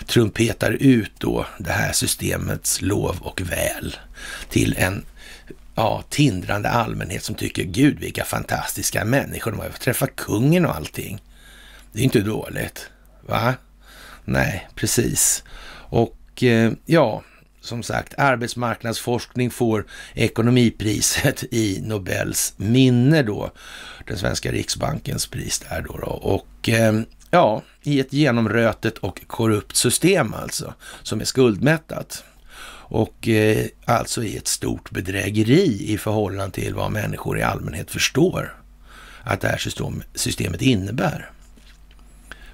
trumpetar 0.06 0.70
ut 0.70 1.12
då 1.18 1.46
det 1.58 1.72
här 1.72 1.92
systemets 1.92 2.82
lov 2.82 3.16
och 3.20 3.40
väl 3.40 3.96
till 4.50 4.74
en 4.78 5.04
ja, 5.74 6.04
tindrande 6.08 6.68
allmänhet 6.68 7.22
som 7.22 7.34
tycker 7.34 7.62
gud 7.62 7.98
vilka 7.98 8.24
fantastiska 8.24 9.04
människor 9.04 9.50
de 9.50 9.60
har 9.60 9.68
fått 9.68 9.80
träffa 9.80 10.06
kungen 10.06 10.66
och 10.66 10.76
allting. 10.76 11.22
Det 11.92 12.00
är 12.00 12.04
inte 12.04 12.20
dåligt, 12.20 12.90
va? 13.26 13.54
Nej, 14.24 14.68
precis. 14.74 15.44
Och 15.88 16.42
eh, 16.42 16.72
ja, 16.86 17.22
som 17.60 17.82
sagt, 17.82 18.14
arbetsmarknadsforskning 18.18 19.50
får 19.50 19.86
ekonomipriset 20.14 21.44
i 21.50 21.80
Nobels 21.82 22.54
minne 22.56 23.22
då, 23.22 23.50
den 24.06 24.18
svenska 24.18 24.52
riksbankens 24.52 25.26
pris 25.26 25.58
där 25.58 25.84
då. 25.88 25.98
då. 25.98 26.06
Och 26.06 26.68
eh, 26.68 27.00
ja, 27.36 27.62
i 27.82 28.00
ett 28.00 28.12
genomrötet 28.12 28.98
och 28.98 29.26
korrupt 29.26 29.76
system 29.76 30.34
alltså, 30.34 30.74
som 31.02 31.20
är 31.20 31.24
skuldmättat. 31.24 32.24
Och 32.88 33.28
eh, 33.28 33.66
alltså 33.84 34.24
i 34.24 34.36
ett 34.36 34.48
stort 34.48 34.90
bedrägeri 34.90 35.92
i 35.92 35.98
förhållande 35.98 36.54
till 36.54 36.74
vad 36.74 36.92
människor 36.92 37.38
i 37.38 37.42
allmänhet 37.42 37.90
förstår 37.90 38.56
att 39.22 39.40
det 39.40 39.48
här 39.48 39.58
system, 39.58 40.02
systemet 40.14 40.62
innebär. 40.62 41.30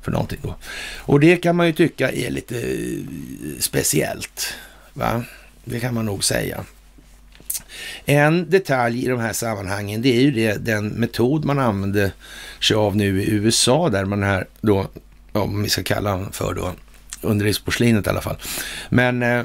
För 0.01 0.12
någonting 0.12 0.41
då. 0.43 0.55
Och 0.99 1.21
det 1.21 1.37
kan 1.37 1.57
man 1.57 1.67
ju 1.67 1.73
tycka 1.73 2.12
är 2.12 2.31
lite 2.31 2.61
eh, 2.61 3.61
speciellt. 3.61 4.55
Va? 4.93 5.25
Det 5.65 5.81
kan 5.81 5.95
man 5.95 6.07
nog 6.07 6.25
säga. 6.25 6.65
En 8.05 8.51
detalj 8.51 9.05
i 9.05 9.09
de 9.09 9.21
här 9.21 9.33
sammanhangen, 9.33 10.03
det 10.03 10.17
är 10.17 10.21
ju 10.21 10.31
det, 10.31 10.65
den 10.65 10.89
metod 10.89 11.45
man 11.45 11.59
använder 11.59 12.12
sig 12.61 12.77
av 12.77 12.97
nu 12.97 13.23
i 13.23 13.31
USA, 13.31 13.89
där 13.89 14.05
man 14.05 14.23
här 14.23 14.47
då, 14.61 14.87
om 15.33 15.62
vi 15.62 15.69
ska 15.69 15.83
kalla 15.83 16.11
honom 16.11 16.33
för 16.33 16.55
då, 16.55 16.73
underlivsporslinet 17.21 18.07
i 18.07 18.11
alla 18.11 18.21
fall. 18.21 18.37
Men 18.89 19.23
eh, 19.23 19.43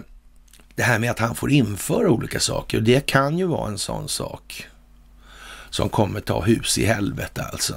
det 0.76 0.84
här 0.84 1.00
med 1.00 1.12
att 1.12 1.20
han 1.20 1.36
får 1.36 1.52
införa 1.52 2.10
olika 2.10 2.40
saker, 2.40 2.80
det 2.80 3.06
kan 3.06 3.38
ju 3.38 3.46
vara 3.46 3.68
en 3.68 3.78
sån 3.78 4.10
sak 4.10 4.68
som 5.70 5.90
kommer 5.90 6.20
ta 6.20 6.42
hus 6.42 6.78
i 6.78 6.86
helvete 6.86 7.44
alltså. 7.52 7.76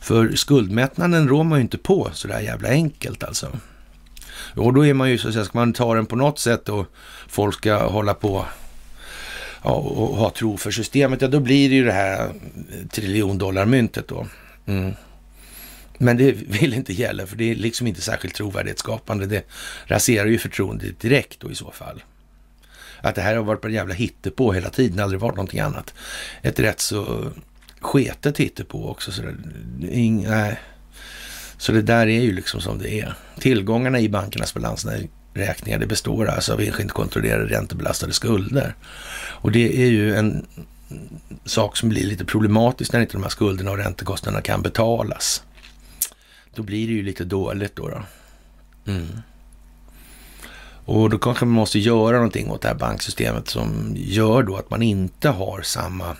För 0.00 0.36
skuldmättnaden 0.36 1.28
rår 1.28 1.44
man 1.44 1.58
ju 1.58 1.62
inte 1.62 1.78
på 1.78 2.10
så 2.12 2.28
där 2.28 2.40
jävla 2.40 2.68
enkelt 2.68 3.24
alltså. 3.24 3.48
Och 4.56 4.74
då 4.74 4.86
är 4.86 4.94
man 4.94 5.10
ju 5.10 5.18
så 5.18 5.28
att 5.28 5.34
säga, 5.34 5.44
ska 5.44 5.58
man 5.58 5.72
ta 5.72 5.94
den 5.94 6.06
på 6.06 6.16
något 6.16 6.38
sätt 6.38 6.68
och 6.68 6.86
folk 7.28 7.54
ska 7.54 7.86
hålla 7.86 8.14
på 8.14 8.46
ja, 9.62 9.70
och 9.70 10.16
ha 10.16 10.30
tro 10.30 10.56
för 10.56 10.70
systemet, 10.70 11.22
ja 11.22 11.28
då 11.28 11.40
blir 11.40 11.68
det 11.68 11.74
ju 11.74 11.84
det 11.84 11.92
här 11.92 12.32
triljondollarmyntet 12.90 14.08
då. 14.08 14.26
Mm. 14.66 14.92
Men 15.98 16.16
det 16.16 16.32
vill 16.32 16.74
inte 16.74 16.92
gälla, 16.92 17.26
för 17.26 17.36
det 17.36 17.50
är 17.50 17.54
liksom 17.54 17.86
inte 17.86 18.00
särskilt 18.00 18.34
trovärdighetsskapande. 18.34 19.26
Det 19.26 19.44
raserar 19.84 20.26
ju 20.26 20.38
förtroendet 20.38 21.00
direkt 21.00 21.40
då 21.40 21.50
i 21.50 21.54
så 21.54 21.70
fall. 21.70 22.02
Att 23.00 23.14
det 23.14 23.22
här 23.22 23.36
har 23.36 23.42
varit 23.42 23.60
på 23.60 23.68
en 23.68 23.74
jävla 23.74 23.94
hittepå 23.94 24.52
hela 24.52 24.70
tiden, 24.70 25.00
aldrig 25.00 25.20
varit 25.20 25.36
någonting 25.36 25.60
annat. 25.60 25.94
Ett 26.42 26.60
rätt 26.60 26.80
så 26.80 27.32
sketet 27.80 28.38
hittepå 28.38 28.88
också. 28.88 29.12
Så 29.12 29.22
det, 29.22 29.34
nej. 29.78 30.60
så 31.58 31.72
det 31.72 31.82
där 31.82 32.06
är 32.06 32.20
ju 32.20 32.32
liksom 32.32 32.60
som 32.60 32.78
det 32.78 33.00
är. 33.00 33.14
Tillgångarna 33.38 34.00
i 34.00 34.08
bankernas 34.08 34.52
räkningar 35.34 35.78
det 35.78 35.86
består 35.86 36.26
alltså 36.26 36.52
av 36.52 36.60
enskilt 36.60 36.92
kontrollerade 36.92 37.54
räntebelastade 37.54 38.12
skulder. 38.12 38.74
Och 39.14 39.52
det 39.52 39.82
är 39.82 39.90
ju 39.90 40.16
en 40.16 40.46
sak 41.44 41.76
som 41.76 41.88
blir 41.88 42.04
lite 42.04 42.24
problematisk 42.24 42.92
när 42.92 43.00
inte 43.00 43.12
de 43.12 43.22
här 43.22 43.30
skulderna 43.30 43.70
och 43.70 43.78
räntekostnaderna 43.78 44.42
kan 44.42 44.62
betalas. 44.62 45.42
Då 46.54 46.62
blir 46.62 46.86
det 46.86 46.92
ju 46.92 47.02
lite 47.02 47.24
dåligt 47.24 47.76
då. 47.76 47.88
då. 47.88 48.02
Mm. 48.92 49.08
Och 50.84 51.10
då 51.10 51.18
kanske 51.18 51.44
man 51.44 51.54
måste 51.54 51.78
göra 51.78 52.16
någonting 52.16 52.50
åt 52.50 52.62
det 52.62 52.68
här 52.68 52.74
banksystemet 52.74 53.48
som 53.48 53.92
gör 53.96 54.42
då 54.42 54.56
att 54.56 54.70
man 54.70 54.82
inte 54.82 55.28
har 55.28 55.62
samma 55.62 56.16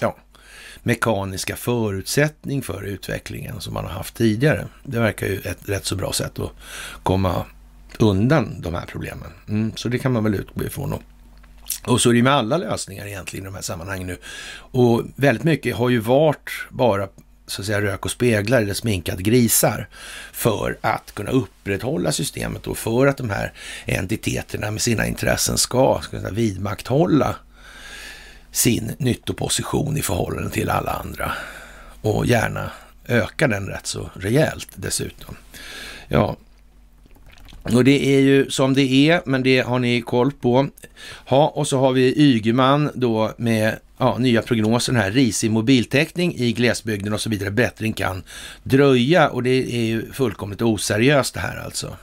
ja, 0.00 0.16
mekaniska 0.82 1.56
förutsättning 1.56 2.62
för 2.62 2.82
utvecklingen 2.82 3.60
som 3.60 3.74
man 3.74 3.84
har 3.84 3.92
haft 3.92 4.14
tidigare. 4.14 4.66
Det 4.84 4.98
verkar 4.98 5.26
ju 5.26 5.40
ett 5.40 5.68
rätt 5.68 5.86
så 5.86 5.96
bra 5.96 6.12
sätt 6.12 6.38
att 6.38 6.52
komma 7.02 7.44
undan 8.02 8.60
de 8.60 8.74
här 8.74 8.86
problemen. 8.86 9.32
Mm, 9.48 9.72
så 9.76 9.88
det 9.88 9.98
kan 9.98 10.12
man 10.12 10.24
väl 10.24 10.34
utgå 10.34 10.64
ifrån. 10.64 10.92
Och, 10.92 11.02
och 11.86 12.00
så 12.00 12.10
är 12.10 12.14
det 12.14 12.22
med 12.22 12.32
alla 12.32 12.56
lösningar 12.56 13.06
egentligen 13.06 13.44
i 13.44 13.48
de 13.48 13.54
här 13.54 13.62
sammanhangen 13.62 14.06
nu. 14.06 14.18
Och 14.56 15.02
väldigt 15.16 15.44
mycket 15.44 15.76
har 15.76 15.88
ju 15.88 15.98
varit 15.98 16.50
bara 16.70 17.08
så 17.46 17.62
att 17.62 17.66
säga 17.66 17.80
rök 17.80 18.04
och 18.04 18.10
speglar 18.10 18.62
eller 18.62 18.74
sminkad 18.74 19.24
grisar 19.24 19.88
för 20.32 20.78
att 20.80 21.14
kunna 21.14 21.30
upprätthålla 21.30 22.12
systemet 22.12 22.66
och 22.66 22.78
för 22.78 23.06
att 23.06 23.16
de 23.16 23.30
här 23.30 23.52
entiteterna 23.86 24.70
med 24.70 24.82
sina 24.82 25.06
intressen 25.06 25.58
ska, 25.58 26.00
ska 26.02 26.16
kunna 26.16 26.30
vidmakthålla 26.30 27.36
sin 28.52 28.92
nyttoposition 28.98 29.96
i 29.96 30.02
förhållande 30.02 30.50
till 30.50 30.70
alla 30.70 30.92
andra 30.92 31.32
och 32.02 32.26
gärna 32.26 32.70
öka 33.06 33.48
den 33.48 33.66
rätt 33.66 33.86
så 33.86 34.10
rejält 34.14 34.68
dessutom. 34.74 35.36
Ja, 36.08 36.36
och 37.62 37.84
det 37.84 38.16
är 38.16 38.20
ju 38.20 38.50
som 38.50 38.74
det 38.74 39.10
är, 39.10 39.22
men 39.24 39.42
det 39.42 39.60
har 39.60 39.78
ni 39.78 40.00
koll 40.00 40.32
på. 40.32 40.68
Ja, 41.28 41.52
och 41.54 41.68
så 41.68 41.78
har 41.78 41.92
vi 41.92 42.14
Ygeman 42.20 42.90
då 42.94 43.32
med 43.36 43.78
ja, 43.98 44.18
nya 44.18 44.42
prognosen 44.42 44.96
här, 44.96 45.10
risig 45.10 45.50
mobiltäckning 45.50 46.34
i 46.36 46.52
glesbygden 46.52 47.12
och 47.12 47.20
så 47.20 47.30
vidare. 47.30 47.50
Bättring 47.50 47.92
kan 47.92 48.22
dröja 48.62 49.28
och 49.28 49.42
det 49.42 49.74
är 49.74 49.84
ju 49.84 50.12
fullkomligt 50.12 50.62
oseriöst 50.62 51.34
det 51.34 51.40
här 51.40 51.64
alltså. 51.64 51.96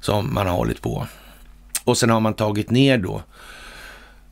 Som 0.00 0.34
man 0.34 0.46
har 0.46 0.54
hållit 0.54 0.82
på. 0.82 1.06
Och 1.84 1.98
sen 1.98 2.10
har 2.10 2.20
man 2.20 2.34
tagit 2.34 2.70
ner 2.70 2.98
då 2.98 3.22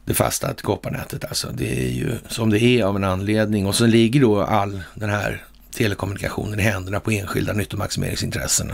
det 0.04 0.14
fasta 0.14 0.54
kopparnätet 0.54 1.24
alltså. 1.24 1.48
Det 1.54 1.86
är 1.86 1.90
ju 1.90 2.12
som 2.28 2.50
det 2.50 2.62
är 2.62 2.84
av 2.84 2.96
en 2.96 3.04
anledning. 3.04 3.66
Och 3.66 3.74
sen 3.74 3.90
ligger 3.90 4.20
då 4.20 4.42
all 4.42 4.80
den 4.94 5.10
här 5.10 5.44
telekommunikationen 5.76 6.60
i 6.60 6.62
händerna 6.62 7.00
på 7.00 7.10
enskilda 7.10 7.52
nyttomaximeringsintressen. 7.52 8.72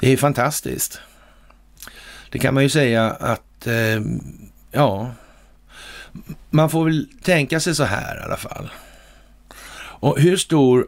Det 0.00 0.06
är 0.06 0.10
ju 0.10 0.16
fantastiskt. 0.16 1.00
Det 2.30 2.38
kan 2.38 2.54
man 2.54 2.62
ju 2.62 2.68
säga 2.68 3.10
att, 3.10 3.66
eh, 3.66 4.00
ja, 4.70 5.14
man 6.50 6.70
får 6.70 6.84
väl 6.84 7.08
tänka 7.22 7.60
sig 7.60 7.74
så 7.74 7.84
här 7.84 8.16
i 8.16 8.24
alla 8.24 8.36
fall. 8.36 8.70
Och 10.02 10.20
hur 10.20 10.36
stor 10.36 10.86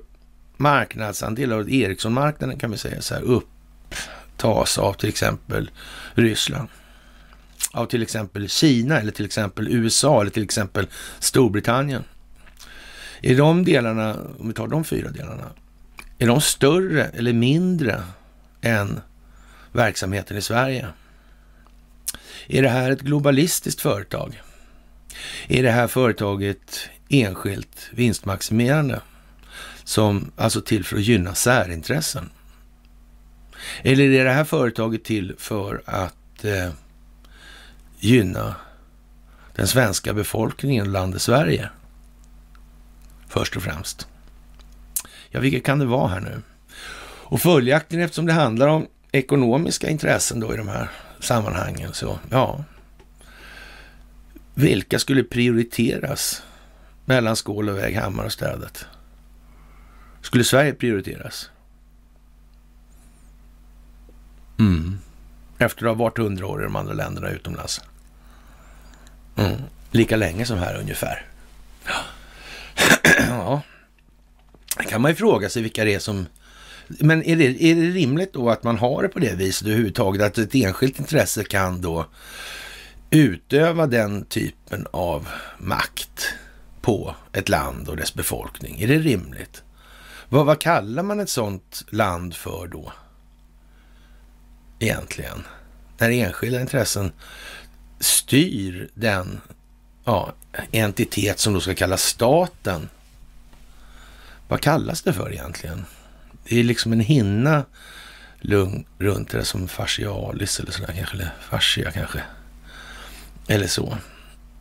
marknadsandel 0.57 1.53
av 1.53 1.70
Ericsson-marknaden 1.70 2.59
kan 2.59 2.70
vi 2.70 2.79
säga 2.79 3.03
så 3.03 3.14
här 3.14 3.22
upptas 3.22 4.79
av 4.79 4.92
till 4.92 5.09
exempel 5.09 5.70
Ryssland? 6.14 6.68
Av 7.72 7.87
till 7.87 8.03
exempel 8.03 8.48
Kina 8.48 9.00
eller 9.00 9.12
till 9.12 9.24
exempel 9.24 9.68
USA 9.68 10.20
eller 10.20 10.31
till 10.31 10.42
exempel 10.42 10.87
Storbritannien? 11.18 12.05
Är 13.26 13.37
de 13.37 13.64
delarna, 13.64 14.16
om 14.38 14.48
vi 14.48 14.54
tar 14.54 14.68
de 14.68 14.84
fyra 14.84 15.10
delarna, 15.10 15.50
är 16.18 16.26
de 16.26 16.40
större 16.40 17.04
eller 17.04 17.32
mindre 17.32 18.02
än 18.60 19.00
verksamheten 19.72 20.37
i 20.37 20.42
Sverige? 20.42 20.88
Är 22.46 22.62
det 22.62 22.68
här 22.68 22.90
ett 22.90 23.00
globalistiskt 23.00 23.80
företag? 23.80 24.42
Är 25.48 25.62
det 25.62 25.70
här 25.70 25.87
företaget 25.87 26.88
enskilt 27.08 27.90
vinstmaximerande? 27.92 29.00
Som 29.84 30.30
alltså 30.37 30.60
till 30.60 30.84
för 30.84 30.96
att 30.96 31.02
gynna 31.02 31.34
särintressen? 31.34 32.30
Eller 33.82 34.10
är 34.10 34.24
det 34.24 34.32
här 34.32 34.44
företaget 34.44 35.04
till 35.04 35.34
för 35.38 35.82
att 35.84 36.44
eh, 36.44 36.70
gynna 37.98 38.54
den 39.56 39.66
svenska 39.66 40.12
befolkningen 40.12 40.87
och 40.87 40.92
landet 40.92 41.22
Sverige? 41.22 41.70
Först 43.34 43.56
och 43.56 43.62
främst. 43.62 44.08
Ja, 45.30 45.40
vilket 45.40 45.64
kan 45.64 45.78
det 45.78 45.84
vara 45.84 46.08
här 46.08 46.20
nu? 46.20 46.42
Och 47.06 47.40
följaktligen, 47.40 48.04
eftersom 48.04 48.26
det 48.26 48.32
handlar 48.32 48.68
om 48.68 48.86
ekonomiska 49.12 49.88
intressen 49.88 50.40
då 50.40 50.54
i 50.54 50.56
de 50.56 50.68
här 50.68 50.90
sammanhangen, 51.20 51.92
så 51.92 52.18
ja, 52.30 52.64
vilka 54.54 54.98
skulle 54.98 55.24
prioriteras 55.24 56.42
mellan 57.04 57.36
skål 57.36 57.68
och 57.68 57.78
Hammar 57.78 58.24
och 58.24 58.32
Städet? 58.32 58.86
Skulle 60.20 60.44
Sverige 60.44 60.72
prioriteras? 60.72 61.50
Mm. 64.58 64.98
Efter 65.58 65.86
att 65.86 65.96
ha 65.96 66.04
varit 66.04 66.18
hundra 66.18 66.46
år 66.46 66.60
i 66.60 66.64
de 66.64 66.76
andra 66.76 66.92
länderna 66.92 67.30
utomlands. 67.30 67.80
Mm. 69.36 69.60
Lika 69.90 70.16
länge 70.16 70.46
som 70.46 70.58
här 70.58 70.78
ungefär. 70.80 71.26
ja, 71.86 71.94
Ja, 73.28 73.62
det 74.78 74.84
kan 74.84 75.00
man 75.00 75.10
ju 75.10 75.14
fråga 75.14 75.48
sig 75.48 75.62
vilka 75.62 75.84
det 75.84 75.94
är 75.94 75.98
som... 75.98 76.26
Men 76.87 77.22
är 77.22 77.37
det, 77.37 77.64
är 77.64 77.74
det 77.74 77.90
rimligt 77.90 78.32
då 78.32 78.50
att 78.50 78.62
man 78.62 78.78
har 78.78 79.02
det 79.02 79.08
på 79.08 79.18
det 79.18 79.34
viset 79.34 79.68
överhuvudtaget? 79.68 80.22
Att 80.22 80.38
ett 80.38 80.54
enskilt 80.54 80.98
intresse 80.98 81.44
kan 81.44 81.80
då 81.80 82.06
utöva 83.10 83.87
den 83.87 84.24
typen 84.24 84.87
av 84.90 85.28
makt 85.58 86.34
på 86.80 87.14
ett 87.32 87.48
land 87.48 87.88
och 87.88 87.96
dess 87.96 88.14
befolkning? 88.14 88.80
Är 88.82 88.88
det 88.88 88.98
rimligt? 88.98 89.62
Vad, 90.28 90.46
vad 90.46 90.60
kallar 90.60 91.02
man 91.02 91.20
ett 91.20 91.30
sådant 91.30 91.84
land 91.90 92.34
för 92.34 92.66
då? 92.66 92.92
Egentligen. 94.78 95.44
När 95.98 96.10
enskilda 96.10 96.60
intressen 96.60 97.12
styr 98.00 98.90
den 98.94 99.40
ja, 100.04 100.32
entitet 100.72 101.38
som 101.38 101.54
då 101.54 101.60
ska 101.60 101.74
kallas 101.74 102.02
staten. 102.02 102.88
Vad 104.48 104.60
kallas 104.60 105.02
det 105.02 105.12
för 105.12 105.32
egentligen? 105.32 105.84
Det 106.48 106.60
är 106.60 106.64
liksom 106.64 106.92
en 106.92 107.00
hinna 107.00 107.64
lugn 108.40 108.84
runt 108.98 109.30
det 109.30 109.44
som 109.44 109.68
fascialis 109.68 110.60
eller 110.60 110.72
sådär 110.72 110.94
kanske, 110.96 111.14
eller 111.14 111.30
fascia 111.50 111.90
kanske. 111.90 112.22
Eller 113.48 113.66
så. 113.66 113.98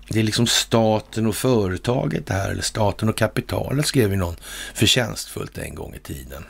Det 0.07 0.19
är 0.19 0.23
liksom 0.23 0.47
staten 0.47 1.27
och 1.27 1.35
företaget 1.35 2.27
det 2.27 2.33
här, 2.33 2.51
eller 2.51 2.61
staten 2.61 3.09
och 3.09 3.17
kapitalet 3.17 3.85
skrev 3.85 4.11
ju 4.11 4.17
någon 4.17 4.35
förtjänstfullt 4.73 5.57
en 5.57 5.75
gång 5.75 5.93
i 5.93 5.99
tiden. 5.99 6.43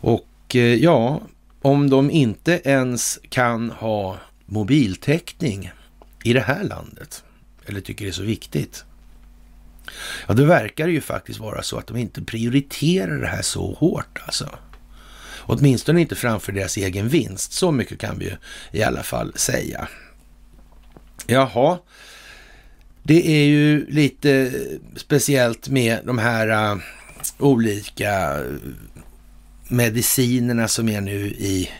Och 0.00 0.28
eh, 0.54 0.74
ja, 0.74 1.20
om 1.62 1.90
de 1.90 2.10
inte 2.10 2.60
ens 2.64 3.18
kan 3.28 3.70
ha 3.70 4.18
mobiltäckning 4.46 5.72
i 6.24 6.32
det 6.32 6.40
här 6.40 6.64
landet, 6.64 7.24
eller 7.68 7.80
tycker 7.80 8.04
det 8.04 8.10
är 8.10 8.12
så 8.12 8.22
viktigt, 8.22 8.84
ja 10.26 10.34
då 10.34 10.44
verkar 10.44 10.86
det 10.86 10.92
ju 10.92 11.00
faktiskt 11.00 11.40
vara 11.40 11.62
så 11.62 11.78
att 11.78 11.86
de 11.86 11.96
inte 11.96 12.22
prioriterar 12.22 13.20
det 13.20 13.26
här 13.26 13.42
så 13.42 13.72
hårt 13.72 14.18
alltså. 14.26 14.58
Åtminstone 15.50 16.00
inte 16.00 16.14
framför 16.16 16.52
deras 16.52 16.76
egen 16.76 17.08
vinst. 17.08 17.52
Så 17.52 17.72
mycket 17.72 17.98
kan 17.98 18.18
vi 18.18 18.24
ju 18.24 18.36
i 18.72 18.82
alla 18.82 19.02
fall 19.02 19.32
säga. 19.36 19.88
Jaha, 21.26 21.78
det 23.02 23.28
är 23.28 23.44
ju 23.44 23.86
lite 23.90 24.52
speciellt 24.96 25.68
med 25.68 25.98
de 26.04 26.18
här 26.18 26.72
uh, 26.72 26.82
olika 27.38 28.40
äh, 28.40 28.44
medicinerna 29.68 30.68
som 30.68 30.88
är 30.88 31.00
nu 31.00 31.26
i 31.26 31.70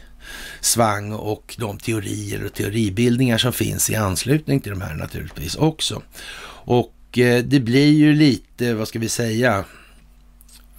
svang 0.61 1.13
och 1.13 1.55
de 1.59 1.79
teorier 1.79 2.45
och 2.45 2.55
teoribildningar 2.55 3.39
som 3.39 3.53
finns 3.53 3.91
i 3.91 3.97
anslutning 3.97 4.61
till 4.61 4.73
de 4.73 4.81
här 4.81 4.95
naturligtvis 4.95 5.57
också. 5.57 6.03
Och 6.69 7.19
eh, 7.19 7.45
det 7.45 7.61
blir 7.61 7.93
ju 7.93 8.13
lite, 8.13 8.75
vad 8.75 8.89
ska 8.89 8.99
vi 8.99 9.09
säga, 9.09 9.65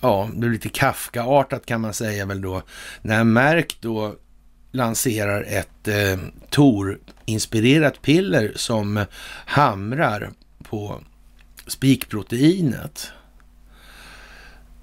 ja, 0.01 0.29
det 0.33 0.39
blir 0.39 0.49
lite 0.49 0.69
Kafka-artat 0.69 1.65
kan 1.65 1.81
man 1.81 1.93
säga 1.93 2.25
väl 2.25 2.41
då, 2.41 2.61
när 3.01 3.23
Merck 3.23 3.77
då 3.81 4.15
lanserar 4.71 5.43
ett 5.43 5.87
eh, 5.87 6.19
Tor-inspirerat 6.49 8.01
piller 8.01 8.53
som 8.55 9.05
hamrar 9.45 10.31
på 10.63 11.01
spikproteinet. 11.67 13.11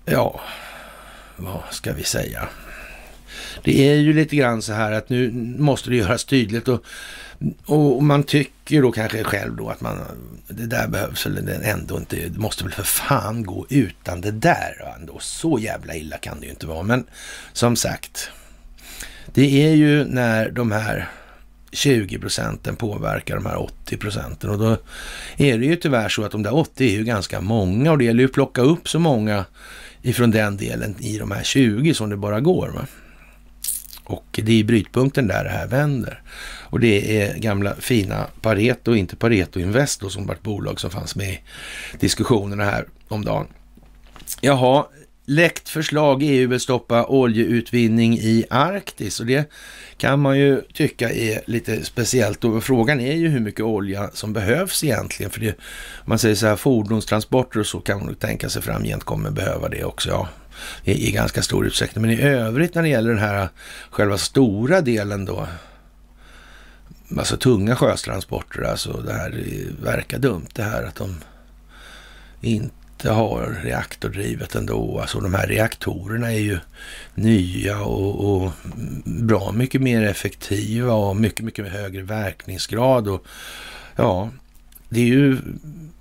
Ja, 0.04 0.40
vad 1.36 1.62
ska 1.70 1.92
vi 1.92 2.04
säga? 2.04 2.48
Det 3.64 3.88
är 3.88 3.94
ju 3.94 4.12
lite 4.12 4.36
grann 4.36 4.62
så 4.62 4.72
här 4.72 4.92
att 4.92 5.08
nu 5.08 5.32
måste 5.58 5.90
det 5.90 5.96
göras 5.96 6.24
tydligt 6.24 6.68
och, 6.68 6.84
och 7.66 8.02
man 8.02 8.22
tycker 8.22 8.82
då 8.82 8.92
kanske 8.92 9.24
själv 9.24 9.56
då 9.56 9.68
att 9.68 9.80
man, 9.80 9.98
det 10.48 10.66
där 10.66 10.88
behövs 10.88 11.26
eller 11.26 11.60
ändå 11.62 11.96
inte, 11.96 12.16
det 12.16 12.38
måste 12.38 12.64
väl 12.64 12.72
för 12.72 12.82
fan 12.82 13.42
gå 13.42 13.66
utan 13.68 14.20
det 14.20 14.30
där 14.30 14.94
ändå. 14.98 15.18
Så 15.20 15.58
jävla 15.58 15.94
illa 15.94 16.16
kan 16.16 16.40
det 16.40 16.46
ju 16.46 16.50
inte 16.50 16.66
vara. 16.66 16.82
Men 16.82 17.04
som 17.52 17.76
sagt, 17.76 18.30
det 19.34 19.66
är 19.66 19.74
ju 19.74 20.04
när 20.04 20.50
de 20.50 20.72
här 20.72 21.08
20 21.72 22.18
procenten 22.18 22.76
påverkar 22.76 23.34
de 23.34 23.46
här 23.46 23.56
80 23.56 23.96
procenten. 23.96 24.50
Och 24.50 24.58
då 24.58 24.76
är 25.36 25.58
det 25.58 25.66
ju 25.66 25.76
tyvärr 25.76 26.08
så 26.08 26.24
att 26.24 26.32
de 26.32 26.42
där 26.42 26.54
80 26.54 26.84
är 26.84 26.92
ju 26.92 27.04
ganska 27.04 27.40
många 27.40 27.92
och 27.92 27.98
det 27.98 28.04
gäller 28.04 28.20
ju 28.20 28.26
att 28.26 28.32
plocka 28.32 28.62
upp 28.62 28.88
så 28.88 28.98
många 28.98 29.44
ifrån 30.02 30.30
den 30.30 30.56
delen 30.56 30.94
i 30.98 31.18
de 31.18 31.30
här 31.30 31.42
20 31.42 31.94
som 31.94 32.10
det 32.10 32.16
bara 32.16 32.40
går. 32.40 32.68
Va? 32.68 32.86
Och 34.06 34.40
det 34.42 34.52
är 34.52 34.56
i 34.56 34.64
brytpunkten 34.64 35.26
där 35.26 35.44
det 35.44 35.50
här 35.50 35.66
vänder. 35.66 36.22
Och 36.62 36.80
det 36.80 37.22
är 37.22 37.38
gamla 37.38 37.74
fina 37.74 38.26
Pareto, 38.40 38.94
inte 38.94 39.16
Pareto 39.16 39.60
Invest 39.60 40.00
då, 40.00 40.10
som 40.10 40.26
var 40.26 40.34
ett 40.34 40.42
bolag 40.42 40.80
som 40.80 40.90
fanns 40.90 41.16
med 41.16 41.30
i 41.30 41.40
diskussionerna 42.00 42.64
här 42.64 42.86
om 43.08 43.24
dagen. 43.24 43.46
Jaha, 44.40 44.86
läckt 45.26 45.68
förslag 45.68 46.22
EU 46.22 46.48
vill 46.48 46.60
stoppa 46.60 47.06
oljeutvinning 47.06 48.18
i 48.18 48.44
Arktis 48.50 49.20
och 49.20 49.26
det 49.26 49.50
kan 49.96 50.20
man 50.20 50.38
ju 50.38 50.60
tycka 50.74 51.10
är 51.10 51.40
lite 51.46 51.84
speciellt. 51.84 52.44
Och 52.44 52.64
frågan 52.64 53.00
är 53.00 53.14
ju 53.14 53.28
hur 53.28 53.40
mycket 53.40 53.64
olja 53.64 54.10
som 54.12 54.32
behövs 54.32 54.84
egentligen. 54.84 55.30
För 55.32 55.40
det, 55.40 55.56
man 56.04 56.18
säger 56.18 56.34
så 56.34 56.46
här 56.46 56.56
fordonstransporter 56.56 57.60
och 57.60 57.66
så 57.66 57.80
kan 57.80 58.04
man 58.04 58.14
tänka 58.14 58.48
sig 58.48 58.62
framgent 58.62 59.04
kommer 59.04 59.30
behöva 59.30 59.68
det 59.68 59.84
också. 59.84 60.10
Ja, 60.10 60.28
i, 60.84 61.08
i 61.08 61.12
ganska 61.12 61.42
stor 61.42 61.66
utsträckning. 61.66 62.02
Men 62.02 62.10
i 62.10 62.22
övrigt 62.22 62.74
när 62.74 62.82
det 62.82 62.88
gäller 62.88 63.10
den 63.10 63.18
här 63.18 63.48
själva 63.90 64.18
stora 64.18 64.80
delen 64.80 65.24
då, 65.24 65.48
alltså 67.18 67.36
tunga 67.36 67.76
sjötransporter, 67.76 68.62
alltså 68.62 68.92
det 68.92 69.12
här 69.12 69.44
verkar 69.82 70.18
dumt 70.18 70.48
det 70.52 70.62
här 70.62 70.82
att 70.82 70.94
de 70.94 71.14
inte 72.40 73.10
har 73.10 73.60
reaktordrivet 73.62 74.54
ändå. 74.54 75.00
Alltså 75.00 75.20
de 75.20 75.34
här 75.34 75.46
reaktorerna 75.46 76.32
är 76.32 76.38
ju 76.38 76.58
nya 77.14 77.80
och, 77.80 78.36
och 78.36 78.52
bra 79.04 79.52
mycket 79.52 79.82
mer 79.82 80.02
effektiva 80.02 80.92
och 80.92 81.16
mycket, 81.16 81.44
mycket 81.44 81.72
högre 81.72 82.02
verkningsgrad. 82.02 83.08
Och 83.08 83.26
ja, 83.96 84.30
det 84.88 85.00
är 85.00 85.06
ju 85.06 85.38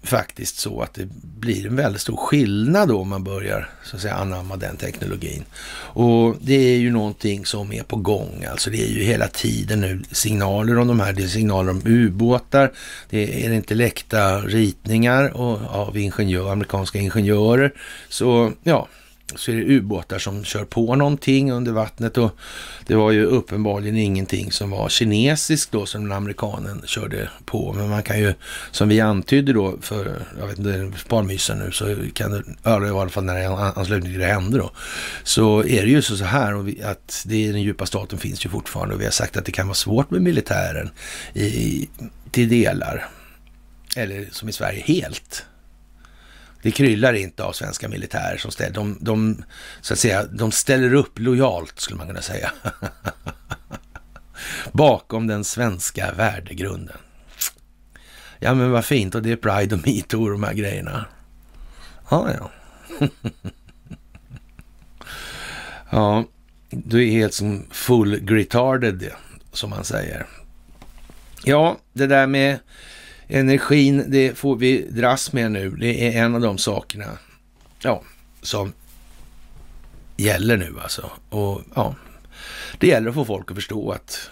faktiskt 0.06 0.58
så 0.58 0.82
att 0.82 0.94
det 0.94 1.08
blir 1.22 1.68
en 1.68 1.76
väldigt 1.76 2.02
stor 2.02 2.18
skillnad 2.18 2.90
då 2.90 3.00
om 3.00 3.10
man 3.10 3.24
börjar 3.24 3.70
så 3.84 3.96
att 3.96 4.02
säga 4.02 4.14
anamma 4.14 4.56
den 4.56 4.78
teknologin. 4.78 5.44
Och 5.76 6.36
det 6.42 6.74
är 6.74 6.78
ju 6.78 6.92
någonting 6.92 7.46
som 7.46 7.74
är 7.74 7.84
på 7.84 7.96
gång. 7.96 8.46
Alltså 8.52 8.70
det 8.70 8.84
är 8.84 8.88
ju 8.88 9.04
hela 9.04 9.28
tiden 9.28 9.82
nu 9.82 10.02
signaler 10.12 10.78
om 10.78 10.88
de 10.88 11.00
här, 11.00 11.14
det 11.14 11.24
är 11.24 11.28
signaler 11.28 11.72
om 11.72 11.82
ubåtar, 11.86 12.72
det 13.10 13.46
är 13.46 13.54
inte 13.54 13.76
läckta 13.76 14.42
ritningar 14.42 15.32
av 15.70 15.98
ingenjör, 15.98 16.52
amerikanska 16.52 17.00
ingenjörer. 17.00 17.74
Så 18.10 18.52
ja, 18.64 18.88
så 19.36 19.52
är 19.52 19.56
det 19.56 19.64
ubåtar 19.64 20.20
som 20.20 20.44
kör 20.44 20.66
på 20.66 20.96
någonting 20.96 21.52
under 21.52 21.72
vattnet 21.72 22.18
och 22.18 22.38
det 22.88 22.96
var 22.96 23.12
ju 23.12 23.26
uppenbarligen 23.26 23.98
ingenting 23.98 24.52
som 24.52 24.70
var 24.70 24.90
kinesiskt 24.90 25.72
då 25.72 25.86
som 25.86 26.04
den 26.04 26.12
amerikanen 26.12 26.82
körde 26.86 27.30
på. 27.46 27.74
Men 27.74 27.90
man 27.90 28.04
kan 28.04 28.20
ju, 28.20 28.34
som 28.72 28.90
vi 28.90 29.02
antydde 29.02 29.54
då 29.54 29.78
för, 29.82 30.22
jag 30.40 30.48
vet 30.48 30.58
inte, 30.58 30.92
sparmysen 31.00 31.60
nu, 31.60 31.72
så 31.72 31.96
kan 32.14 32.32
det, 32.32 32.44
eller 32.64 32.88
i 32.88 32.90
alla 32.90 33.10
fall 33.10 33.24
när 33.24 33.36
det 33.36 33.48
anslutning 33.48 34.12
till 34.12 34.22
det 34.22 34.26
hände 34.26 34.58
då, 34.58 34.72
så 35.24 35.64
är 35.64 35.82
det 35.82 35.90
ju 35.90 36.02
så 36.02 36.26
här 36.26 36.56
och 36.56 36.68
vi, 36.68 36.84
att 36.84 37.24
det, 37.26 37.52
den 37.52 37.62
djupa 37.62 37.86
staten 37.86 38.20
finns 38.20 38.46
ju 38.46 38.50
fortfarande 38.50 38.96
och 38.96 39.02
vi 39.02 39.06
har 39.06 39.12
sagt 39.12 39.38
att 39.38 39.46
det 39.46 39.52
kan 39.52 39.68
vara 39.68 39.76
svårt 39.76 40.12
med 40.12 40.22
militären 40.22 40.90
i, 41.34 41.90
till 42.32 42.50
delar. 42.50 43.08
Eller 43.96 44.28
som 44.32 44.50
i 44.50 44.52
Sverige 44.52 44.84
helt 44.86 45.46
det 46.66 46.72
kryllar 46.72 47.14
inte 47.14 47.44
av 47.44 47.52
svenska 47.52 47.90
militärer 47.90 48.38
som 48.38 48.52
ställer, 48.52 48.74
de, 48.74 48.98
de, 49.02 49.44
så 49.82 49.94
att 49.94 50.00
säga, 50.00 50.24
de 50.24 50.52
ställer 50.52 50.94
upp 50.94 51.20
lojalt 51.20 51.80
skulle 51.80 51.98
man 51.98 52.08
kunna 52.08 52.22
säga. 52.22 52.52
Bakom 54.72 55.28
den 55.28 55.44
svenska 55.44 56.12
värdegrunden. 56.12 56.98
Ja 58.40 58.54
men 58.54 58.72
vad 58.72 58.86
fint 58.86 59.16
och 59.16 59.22
det 59.22 59.32
är 59.32 59.36
Pride 59.36 59.76
och 59.76 59.88
metoo 59.88 60.24
och 60.24 60.32
de 60.32 60.44
här 60.44 60.54
grejerna. 60.54 61.06
Ja, 62.10 62.30
ja. 62.40 62.52
ja, 65.90 66.26
du 66.70 67.08
är 67.08 67.12
helt 67.12 67.34
som 67.34 67.66
full 67.72 68.20
gritarded 68.20 69.12
som 69.52 69.70
man 69.70 69.84
säger. 69.84 70.26
Ja, 71.44 71.78
det 71.94 72.08
där 72.08 72.28
med 72.28 72.60
Energin, 73.28 74.06
det 74.08 74.38
får 74.38 74.56
vi 74.56 74.88
dras 74.90 75.34
med 75.34 75.52
nu. 75.52 75.70
Det 75.70 76.08
är 76.08 76.24
en 76.24 76.36
av 76.36 76.42
de 76.42 76.58
sakerna 76.58 77.06
ja, 77.80 78.02
som 78.42 78.74
gäller 80.18 80.58
nu 80.58 80.76
alltså. 80.82 81.12
Och 81.30 81.62
ja, 81.76 81.96
det 82.78 82.88
gäller 82.88 83.10
att 83.10 83.16
få 83.16 83.26
folk 83.26 83.52
att 83.52 83.58
förstå 83.58 83.92
att 83.92 84.30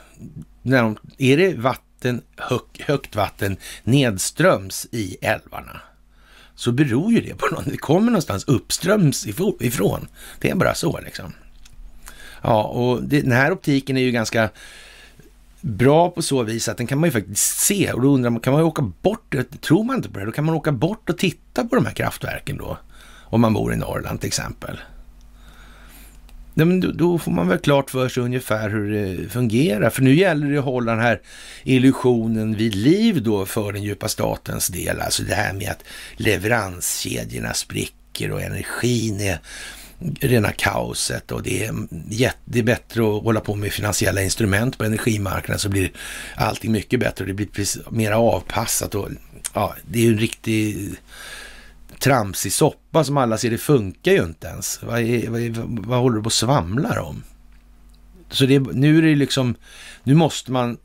när 0.62 0.82
de, 0.82 0.98
är 1.18 1.38
det 1.38 1.54
vatten, 1.54 2.22
hög, 2.38 2.60
högt 2.80 3.16
vatten 3.16 3.58
nedströms 3.84 4.88
i 4.92 5.18
älvarna 5.22 5.82
så 6.56 6.72
beror 6.72 7.12
ju 7.12 7.22
det 7.22 7.36
på 7.36 7.46
något. 7.46 7.66
Det 7.66 7.78
kommer 7.78 8.06
någonstans 8.06 8.44
uppströms 8.44 9.28
ifrån. 9.60 10.08
Det 10.40 10.50
är 10.50 10.56
bara 10.56 10.76
så 10.76 11.00
liksom. 11.00 11.34
Ja, 12.42 12.64
och 12.64 13.04
det, 13.04 13.22
den 13.22 13.32
här 13.32 13.52
optiken 13.52 13.98
är 13.98 14.02
ju 14.02 14.12
ganska 14.12 14.50
bra 15.64 16.10
på 16.10 16.22
så 16.22 16.44
vis 16.44 16.68
att 16.70 16.78
den 16.78 16.88
kan 16.88 17.00
man 17.00 17.08
ju 17.08 17.12
faktiskt 17.12 17.60
se 17.60 17.94
och 17.94 18.02
då 18.02 18.08
undrar 18.08 18.30
man, 18.30 18.40
kan 18.40 18.54
man 18.54 18.62
åka 18.62 18.82
bort, 19.02 19.36
tror 19.62 19.84
man 19.84 19.96
inte 19.96 20.10
på 20.10 20.20
det, 20.20 20.26
då 20.26 20.32
kan 20.32 20.46
man 20.46 20.56
åka 20.56 20.72
bort 20.72 21.10
och 21.10 21.18
titta 21.18 21.64
på 21.64 21.76
de 21.76 21.86
här 21.86 21.94
kraftverken 21.94 22.58
då. 22.58 22.78
Om 23.24 23.42
man 23.42 23.54
bor 23.54 23.74
i 23.74 23.76
Norrland 23.76 24.20
till 24.20 24.28
exempel. 24.28 24.80
Ja, 26.54 26.66
men 26.66 26.80
då, 26.80 26.92
då, 26.92 27.18
får 27.18 27.32
man 27.32 27.48
väl 27.48 27.58
klart 27.58 27.90
för 27.90 28.10
sig 28.10 28.24
ungefär 28.24 28.70
hur 28.70 28.92
det 28.92 29.30
fungerar. 29.30 29.90
För 29.90 30.02
nu 30.02 30.16
gäller 30.16 30.52
det 30.52 30.58
att 30.58 30.66
hålla 30.66 30.92
den 30.92 31.02
här 31.02 31.22
illusionen 31.64 32.56
vid 32.56 32.76
liv 32.76 33.24
då 33.24 33.46
för 33.46 33.72
den 33.72 33.84
djupa 33.84 34.08
statens 34.08 34.68
del. 34.68 35.02
Alltså 35.02 35.24
det 35.24 35.36
här 35.36 35.54
med 35.54 35.70
att 35.70 35.84
leveranskedjorna 36.16 37.54
spricker 37.54 38.32
och 38.32 38.42
energin 38.42 39.22
är 39.22 39.40
rena 40.20 40.52
kaoset 40.52 41.32
och 41.32 41.44
det 41.44 41.66
är, 41.66 41.74
det 42.46 42.60
är 42.60 42.64
bättre 42.64 43.02
att 43.02 43.24
hålla 43.24 43.40
på 43.40 43.56
med 43.56 43.72
finansiella 43.72 44.22
instrument 44.22 44.78
på 44.78 44.84
energimarknaden 44.84 45.60
så 45.60 45.70
blir 45.70 45.92
allting 46.36 46.72
mycket 46.72 47.00
bättre 47.00 47.24
och 47.24 47.28
det 47.28 47.34
blir 47.34 47.92
mer 47.94 48.12
avpassat 48.12 48.96
och 48.96 49.10
ja, 49.54 49.76
det 49.88 50.00
är 50.00 50.04
ju 50.04 50.12
en 50.12 50.20
riktig 50.20 50.90
tramsig 52.00 52.54
soppa 52.54 53.04
som 53.04 53.18
alla 53.18 53.38
ser, 53.38 53.50
det 53.50 53.58
funkar 53.58 54.12
ju 54.12 54.24
inte 54.24 54.48
ens. 54.48 54.84
Vad, 54.84 55.00
är, 55.00 55.30
vad, 55.30 55.42
är, 55.42 55.54
vad 55.66 56.00
håller 56.00 56.16
du 56.16 56.24
på 56.24 56.26
och 56.26 56.34
svamlar 56.34 57.00
om? 57.00 57.24
Så 58.30 58.46
det, 58.46 58.60
nu 58.60 58.98
är 58.98 59.02
det 59.02 59.16
liksom, 59.16 59.56
nu 60.04 60.14
måste 60.14 60.52
man 60.52 60.78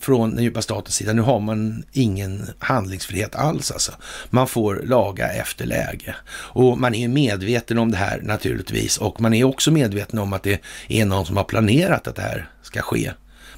från 0.00 0.34
den 0.34 0.44
djupa 0.44 0.62
statens 0.62 0.96
sida, 0.96 1.12
nu 1.12 1.22
har 1.22 1.40
man 1.40 1.84
ingen 1.92 2.46
handlingsfrihet 2.58 3.34
alls 3.34 3.70
alltså. 3.70 3.92
Man 4.30 4.48
får 4.48 4.82
laga 4.84 5.32
efter 5.32 5.66
läge. 5.66 6.14
Och 6.30 6.78
man 6.78 6.94
är 6.94 7.08
medveten 7.08 7.78
om 7.78 7.90
det 7.90 7.96
här 7.96 8.20
naturligtvis 8.22 8.98
och 8.98 9.20
man 9.20 9.34
är 9.34 9.44
också 9.44 9.70
medveten 9.70 10.18
om 10.18 10.32
att 10.32 10.42
det 10.42 10.60
är 10.88 11.04
någon 11.04 11.26
som 11.26 11.36
har 11.36 11.44
planerat 11.44 12.08
att 12.08 12.16
det 12.16 12.22
här 12.22 12.48
ska 12.62 12.82
ske. 12.82 13.12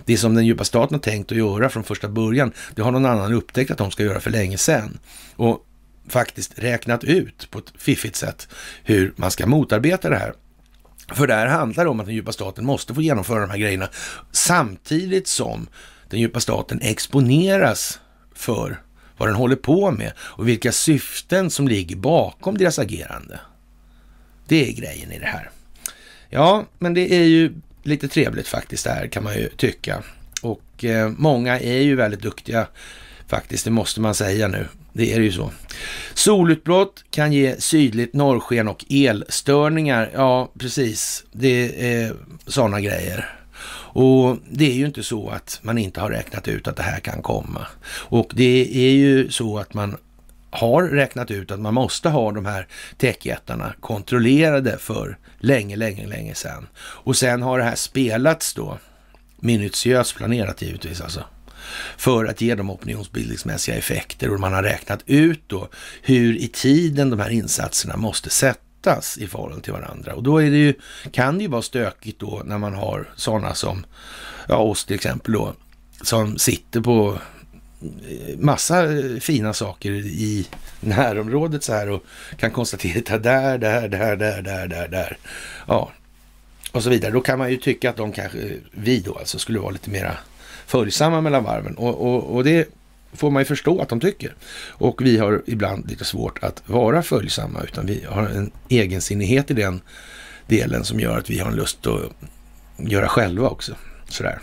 Det 0.05 0.17
som 0.17 0.35
den 0.35 0.47
djupa 0.47 0.65
staten 0.65 0.95
har 0.95 1.03
tänkt 1.03 1.33
att 1.33 1.39
göra 1.39 1.69
från 1.69 1.85
första 1.85 2.09
början, 2.09 2.53
det 2.75 2.83
har 2.83 2.93
någon 2.93 3.07
annan 3.07 3.33
upptäckt 3.33 3.71
att 3.71 3.79
de 3.79 3.91
ska 3.91 4.03
göra 4.03 4.21
för 4.21 4.31
länge 4.31 4.59
sedan. 4.59 4.99
Och 5.37 5.67
faktiskt 6.09 6.59
räknat 6.59 7.05
ut 7.05 7.51
på 7.51 7.59
ett 7.59 7.73
fiffigt 7.79 8.17
sätt 8.17 8.49
hur 8.85 9.13
man 9.17 9.31
ska 9.31 9.47
motarbeta 9.47 10.11
det 10.11 10.17
här. 10.17 10.33
För 11.15 11.27
det 11.27 11.35
här 11.35 11.47
handlar 11.47 11.87
om 11.87 12.01
att 12.01 12.07
den 12.07 12.15
djupa 12.15 12.33
staten 12.33 12.67
måste 12.67 12.95
få 12.95 13.03
genomföra 13.03 13.41
de 13.41 13.51
här 13.51 13.59
grejerna 13.59 13.89
samtidigt 14.33 15.29
som 15.29 15.69
den 16.09 16.21
djupa 16.21 16.41
staten 16.41 16.81
exponeras 16.83 18.01
för 18.35 18.83
vad 19.17 19.29
den 19.29 19.37
håller 19.37 19.57
på 19.57 19.91
med 19.91 20.13
och 20.19 20.49
vilka 20.49 20.73
syften 20.73 21.51
som 21.51 21.69
ligger 21.69 21.97
bakom 21.97 22.59
deras 22.59 22.79
agerande. 22.79 23.41
Det 24.49 24.69
är 24.69 24.73
grejen 24.73 25.13
i 25.13 25.19
det 25.19 25.27
här. 25.27 25.51
Ja, 26.31 26.65
men 26.79 26.95
det 26.95 27.15
är 27.15 27.25
ju 27.25 27.53
lite 27.83 28.09
trevligt 28.09 28.49
faktiskt 28.49 28.85
det 28.85 28.91
här 28.91 29.07
kan 29.07 29.25
man 29.25 29.35
ju 29.35 29.49
tycka. 29.49 30.03
Och 30.43 30.85
eh, 30.85 31.09
många 31.09 31.61
är 31.61 31.81
ju 31.81 31.97
väldigt 31.97 32.23
duktiga 32.23 32.67
faktiskt, 33.27 33.65
det 33.65 33.71
måste 33.71 34.01
man 34.01 34.15
säga 34.15 34.49
nu. 34.49 34.67
Det 34.93 35.13
är 35.13 35.21
ju 35.21 35.33
så. 35.33 35.51
Solutbrott 36.15 37.05
kan 37.11 37.33
ge 37.33 37.61
sydligt 37.61 38.15
norrsken 38.15 38.69
och 38.69 38.85
elstörningar. 38.91 40.11
Ja, 40.15 40.51
precis. 40.59 41.25
Det 41.33 41.87
är 41.95 42.13
sådana 42.47 42.81
grejer. 42.81 43.39
Och 43.97 44.39
det 44.51 44.71
är 44.71 44.75
ju 44.75 44.87
inte 44.87 45.03
så 45.03 45.29
att 45.29 45.59
man 45.63 45.79
inte 45.79 46.01
har 46.01 46.11
räknat 46.11 46.49
ut 46.49 46.69
att 46.69 46.77
det 46.77 46.83
här 46.83 47.01
kan 47.01 47.23
komma. 47.23 47.67
Och 47.89 48.31
det 48.35 48.71
är 48.75 48.91
ju 48.91 49.31
så 49.31 49.59
att 49.59 49.75
man 49.75 49.97
har 50.51 50.83
räknat 50.83 51.31
ut 51.31 51.51
att 51.51 51.61
man 51.61 51.75
måste 51.75 52.09
ha 52.09 52.33
de 52.33 52.47
här 52.47 52.67
techjättarna 52.99 53.75
kontrollerade 53.81 54.79
för 54.79 55.19
länge, 55.39 55.77
länge, 55.77 56.07
länge 56.07 56.35
sedan. 56.35 56.67
Och 56.79 57.17
sen 57.17 57.43
har 57.43 57.59
det 57.59 57.65
här 57.65 57.75
spelats 57.75 58.55
då, 58.55 58.79
minutiöst 59.37 60.17
planerat 60.17 60.63
givetvis 60.63 61.01
alltså, 61.01 61.25
för 61.97 62.25
att 62.25 62.41
ge 62.41 62.55
dem 62.55 62.71
opinionsbildningsmässiga 62.71 63.77
effekter 63.77 64.31
och 64.31 64.41
man 64.41 64.53
har 64.53 64.63
räknat 64.63 65.01
ut 65.07 65.43
då 65.47 65.69
hur 66.03 66.37
i 66.37 66.49
tiden 66.49 67.11
de 67.11 67.21
här 67.21 67.31
insatserna 67.31 67.97
måste 67.97 68.31
sättas 68.31 68.66
i 69.19 69.27
förhållande 69.27 69.65
till 69.65 69.73
varandra. 69.73 70.15
Och 70.15 70.23
då 70.23 70.39
är 70.43 70.51
det 70.51 70.57
ju, 70.57 70.75
kan 71.11 71.39
det 71.39 71.43
ju 71.43 71.51
vara 71.51 71.63
stökigt 71.63 72.21
då 72.21 72.43
när 72.45 72.59
man 72.59 72.75
har 72.75 73.09
sådana 73.17 73.55
som, 73.55 73.87
ja 74.49 74.57
oss 74.57 74.85
till 74.85 74.97
exempel 74.97 75.33
då, 75.33 75.53
som 76.03 76.39
sitter 76.39 76.81
på 76.81 77.19
eh, 77.83 78.39
massa 78.39 78.93
eh, 78.93 79.17
fina 79.21 79.53
saker 79.53 79.91
i 79.93 80.47
närområdet 80.81 81.65
så 81.65 81.73
här 81.73 81.91
och 81.91 82.05
kan 82.37 82.51
konstatera 82.51 83.17
att 83.17 83.23
där, 83.23 83.59
där, 83.59 83.89
där, 83.89 84.17
där, 84.17 84.43
där, 84.43 84.69
där, 84.69 84.89
där. 84.89 85.17
Ja, 85.67 85.91
och 86.73 86.83
så 86.83 86.91
vidare. 86.91 87.13
Då 87.13 87.21
kan 87.21 87.39
man 87.39 87.51
ju 87.51 87.57
tycka 87.57 87.91
att 87.91 87.97
de 87.97 88.13
kanske, 88.13 88.39
eh, 88.39 88.57
vi 88.71 89.01
då 89.01 89.15
alltså, 89.15 89.39
skulle 89.39 89.59
vara 89.59 89.71
lite 89.71 89.91
mera 89.91 90.17
följsamma 90.67 91.21
mellan 91.21 91.45
varven. 91.45 91.77
Och, 91.77 92.07
och, 92.07 92.35
och 92.35 92.45
det 92.45 92.69
får 93.17 93.31
man 93.31 93.41
ju 93.41 93.47
förstå 93.47 93.83
att 93.83 93.89
de 93.89 94.01
tycker. 94.01 94.35
Och 94.69 95.03
vi 95.03 95.19
har 95.19 95.43
ibland 95.47 95.91
lite 95.91 96.05
svårt 96.05 96.43
att 96.43 96.63
vara 96.67 97.03
följsamma, 97.03 97.63
utan 97.63 97.87
vi 97.87 98.05
har 98.09 98.23
en 98.23 98.51
egensinnighet 98.69 99.51
i 99.51 99.55
den 99.55 99.81
delen 100.47 100.85
som 100.85 101.01
gör 101.01 101.19
att 101.19 101.31
vi 101.31 101.39
har 101.39 101.51
en 101.51 101.57
lust 101.57 101.87
att 101.87 102.13
göra 102.79 103.09
själva 103.09 103.49
också. 103.49 103.75
Sådär. 104.09 104.39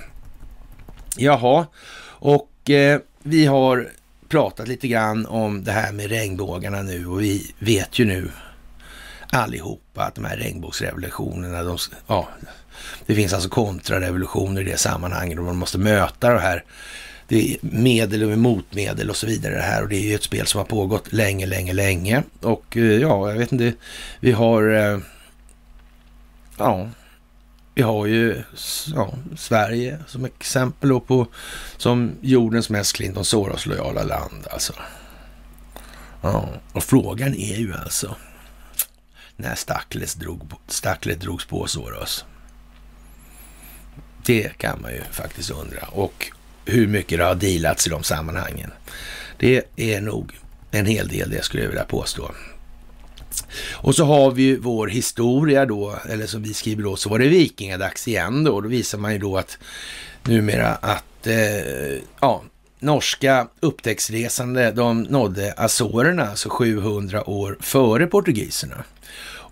Jaha, 1.18 1.66
och 2.06 2.70
eh, 2.70 3.00
vi 3.24 3.46
har 3.46 3.90
pratat 4.30 4.68
lite 4.68 4.88
grann 4.88 5.26
om 5.26 5.64
det 5.64 5.72
här 5.72 5.92
med 5.92 6.10
regnbågarna 6.10 6.82
nu 6.82 7.08
och 7.08 7.22
vi 7.22 7.54
vet 7.60 8.00
ju 8.00 8.06
nu 8.06 8.32
allihopa 9.30 10.04
att 10.04 10.16
de 10.16 10.26
här 10.26 10.38
regnbågsrevolutionerna, 10.38 11.64
de, 11.64 11.78
ja, 12.08 12.30
det 13.06 13.16
finns 13.16 13.34
alltså 13.34 13.50
kontrarevolutioner 13.50 14.62
i 14.62 14.64
det 14.64 14.78
sammanhanget 14.78 15.40
och 15.40 15.46
man 15.46 15.56
måste 15.56 15.78
möta 15.78 16.34
de 16.34 16.40
här. 16.40 16.64
Det 17.28 17.54
är 17.54 17.58
medel 17.62 18.24
och 18.24 18.38
motmedel 18.38 19.10
och 19.10 19.16
så 19.16 19.28
vidare 19.28 19.56
det 19.56 19.62
här 19.62 19.84
och 19.84 19.90
det 19.90 19.96
är 19.96 20.10
ju 20.10 20.16
ett 20.16 20.24
spel 20.24 20.48
som 20.48 20.58
har 20.58 20.66
pågått 20.66 21.14
länge, 21.14 21.46
länge, 21.46 21.74
länge. 21.74 22.24
Och 22.42 22.78
eh, 22.78 22.84
ja, 22.84 23.30
jag 23.30 23.38
vet 23.38 23.52
inte, 23.52 23.74
vi 24.20 24.32
har, 24.32 24.70
eh, 24.70 25.00
ja, 26.58 26.90
vi 27.76 27.82
har 27.82 28.06
ju 28.06 28.44
ja, 28.96 29.14
Sverige 29.38 30.00
som 30.08 30.26
exempel 30.26 30.90
då 30.90 31.00
på 31.00 31.28
som 31.78 32.12
jordens 32.22 32.70
mest 32.70 32.96
Clinton 32.96 33.26
Soros-lojala 33.26 34.04
land 34.04 34.48
alltså. 34.52 34.74
Ja, 36.22 36.50
och 36.72 36.84
frågan 36.84 37.36
är 37.36 37.58
ju 37.58 37.74
alltså 37.74 38.16
när 39.36 39.56
Stackles 39.56 40.16
drog, 40.16 40.52
Stacklet 40.68 41.22
drogs 41.22 41.46
på 41.46 41.68
Soros. 41.68 42.26
Det 44.26 44.58
kan 44.58 44.82
man 44.82 44.92
ju 44.92 45.02
faktiskt 45.12 45.52
undra. 45.52 45.88
Och 45.92 46.32
hur 46.66 46.88
mycket 46.88 47.18
det 47.18 47.24
har 47.24 47.36
dealats 47.36 47.88
i 47.88 47.90
de 47.90 48.04
sammanhangen. 48.04 48.72
Det 49.38 49.64
är 49.76 50.02
nog 50.02 50.32
en 50.72 50.86
hel 50.86 51.08
del 51.08 51.30
det 51.30 51.44
skulle 51.44 51.64
jag 51.64 51.70
vilja 51.70 51.84
påstå. 51.84 52.32
Och 53.72 53.96
så 53.96 54.06
har 54.06 54.32
vi 54.32 54.44
ju 54.44 54.60
vår 54.60 54.88
historia 54.88 55.66
då, 55.66 55.96
eller 56.10 56.28
som 56.28 56.44
vi 56.44 56.54
skriver 56.54 56.84
då, 56.84 56.96
så 56.96 57.10
var 57.10 57.20
det 57.20 57.28
vikingadags 57.28 58.08
igen 58.08 58.44
då. 58.44 58.62
Då 58.62 58.70
visar 58.70 58.98
man 58.98 59.14
ju 59.14 59.20
då 59.20 59.38
att 59.38 59.58
numera 60.24 60.68
att, 60.68 61.28
eh, 61.28 62.02
ja, 62.22 62.44
norska 62.80 63.48
upptäcktsresande, 63.60 64.72
de 64.72 65.04
nådde 65.04 65.54
Azorerna, 65.58 66.30
alltså 66.30 66.50
700 66.50 67.30
år 67.30 67.58
före 67.62 68.08
portugiserna. 68.08 68.84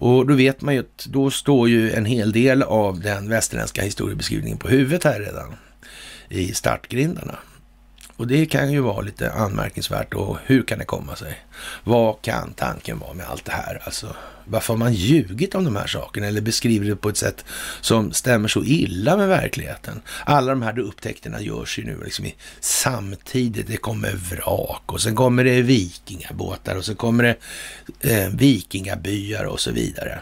Och 0.01 0.27
då 0.27 0.33
vet 0.33 0.61
man 0.61 0.73
ju 0.73 0.79
att 0.79 1.05
då 1.05 1.31
står 1.31 1.69
ju 1.69 1.91
en 1.91 2.05
hel 2.05 2.31
del 2.31 2.63
av 2.63 2.99
den 2.99 3.29
västerländska 3.29 3.81
historiebeskrivningen 3.81 4.57
på 4.57 4.67
huvudet 4.67 5.03
här 5.03 5.19
redan 5.19 5.55
i 6.31 6.53
startgrindarna. 6.53 7.37
Och 8.21 8.27
det 8.27 8.45
kan 8.45 8.71
ju 8.71 8.79
vara 8.79 9.01
lite 9.01 9.31
anmärkningsvärt 9.31 10.13
och 10.13 10.37
hur 10.45 10.63
kan 10.63 10.79
det 10.79 10.85
komma 10.85 11.15
sig? 11.15 11.39
Vad 11.83 12.21
kan 12.21 12.53
tanken 12.53 12.99
vara 12.99 13.13
med 13.13 13.25
allt 13.29 13.45
det 13.45 13.51
här? 13.51 13.81
Alltså, 13.83 14.15
varför 14.45 14.73
har 14.73 14.77
man 14.77 14.93
ljugit 14.93 15.55
om 15.55 15.63
de 15.63 15.75
här 15.75 15.87
sakerna 15.87 16.27
eller 16.27 16.41
beskriver 16.41 16.85
det 16.85 16.95
på 16.95 17.09
ett 17.09 17.17
sätt 17.17 17.45
som 17.81 18.11
stämmer 18.11 18.47
så 18.47 18.63
illa 18.63 19.17
med 19.17 19.27
verkligheten? 19.27 20.01
Alla 20.25 20.51
de 20.51 20.61
här 20.61 20.79
upptäckterna 20.79 21.41
görs 21.41 21.79
ju 21.79 21.83
nu 21.83 22.03
liksom 22.03 22.25
samtidigt. 22.59 23.67
Det 23.67 23.77
kommer 23.77 24.13
vrak 24.13 24.83
och 24.85 25.01
sen 25.01 25.15
kommer 25.15 25.43
det 25.43 25.61
vikingabåtar 25.61 26.75
och 26.75 26.85
sen 26.85 26.95
kommer 26.95 27.23
det 27.23 27.37
eh, 28.11 28.29
vikingabyar 28.29 29.43
och 29.43 29.59
så 29.59 29.71
vidare. 29.71 30.19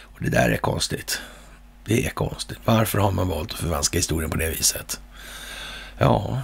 Och 0.00 0.18
det 0.20 0.30
där 0.30 0.50
är 0.50 0.56
konstigt. 0.56 1.20
Det 1.84 2.06
är 2.06 2.10
konstigt. 2.10 2.58
Varför 2.64 2.98
har 2.98 3.10
man 3.10 3.28
valt 3.28 3.52
att 3.52 3.58
förvanska 3.58 3.98
historien 3.98 4.30
på 4.30 4.36
det 4.36 4.50
viset? 4.50 5.00
Ja, 5.98 6.42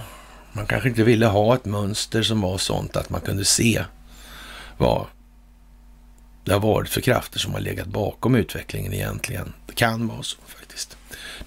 man 0.51 0.65
kanske 0.65 0.89
inte 0.89 1.03
ville 1.03 1.25
ha 1.25 1.55
ett 1.55 1.65
mönster 1.65 2.23
som 2.23 2.41
var 2.41 2.57
sånt 2.57 2.95
att 2.95 3.09
man 3.09 3.21
kunde 3.21 3.45
se 3.45 3.83
vad 4.77 5.05
det 6.43 6.53
har 6.53 6.59
varit 6.59 6.89
för 6.89 7.01
krafter 7.01 7.39
som 7.39 7.53
har 7.53 7.59
legat 7.59 7.87
bakom 7.87 8.35
utvecklingen 8.35 8.93
egentligen. 8.93 9.53
Det 9.67 9.73
kan 9.73 10.07
vara 10.07 10.23
så 10.23 10.37
faktiskt. 10.47 10.97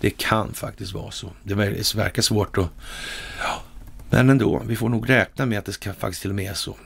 Det 0.01 0.11
kan 0.11 0.55
faktiskt 0.55 0.93
vara 0.93 1.11
så. 1.11 1.33
Det 1.43 1.55
verkar 1.55 2.23
svårt 2.23 2.59
att... 2.59 2.69
Ja, 3.39 3.63
men 4.11 4.31
ändå, 4.31 4.63
vi 4.67 4.77
får 4.77 4.89
nog 4.89 5.11
räkna 5.11 5.47
med 5.47 5.59
att 5.59 5.65
det 5.65 5.73
ska 5.73 5.95
faktiskt 5.95 6.23
till 6.23 6.31
och 6.31 6.37
med 6.37 6.51
är 6.51 6.55
så. 6.55 6.77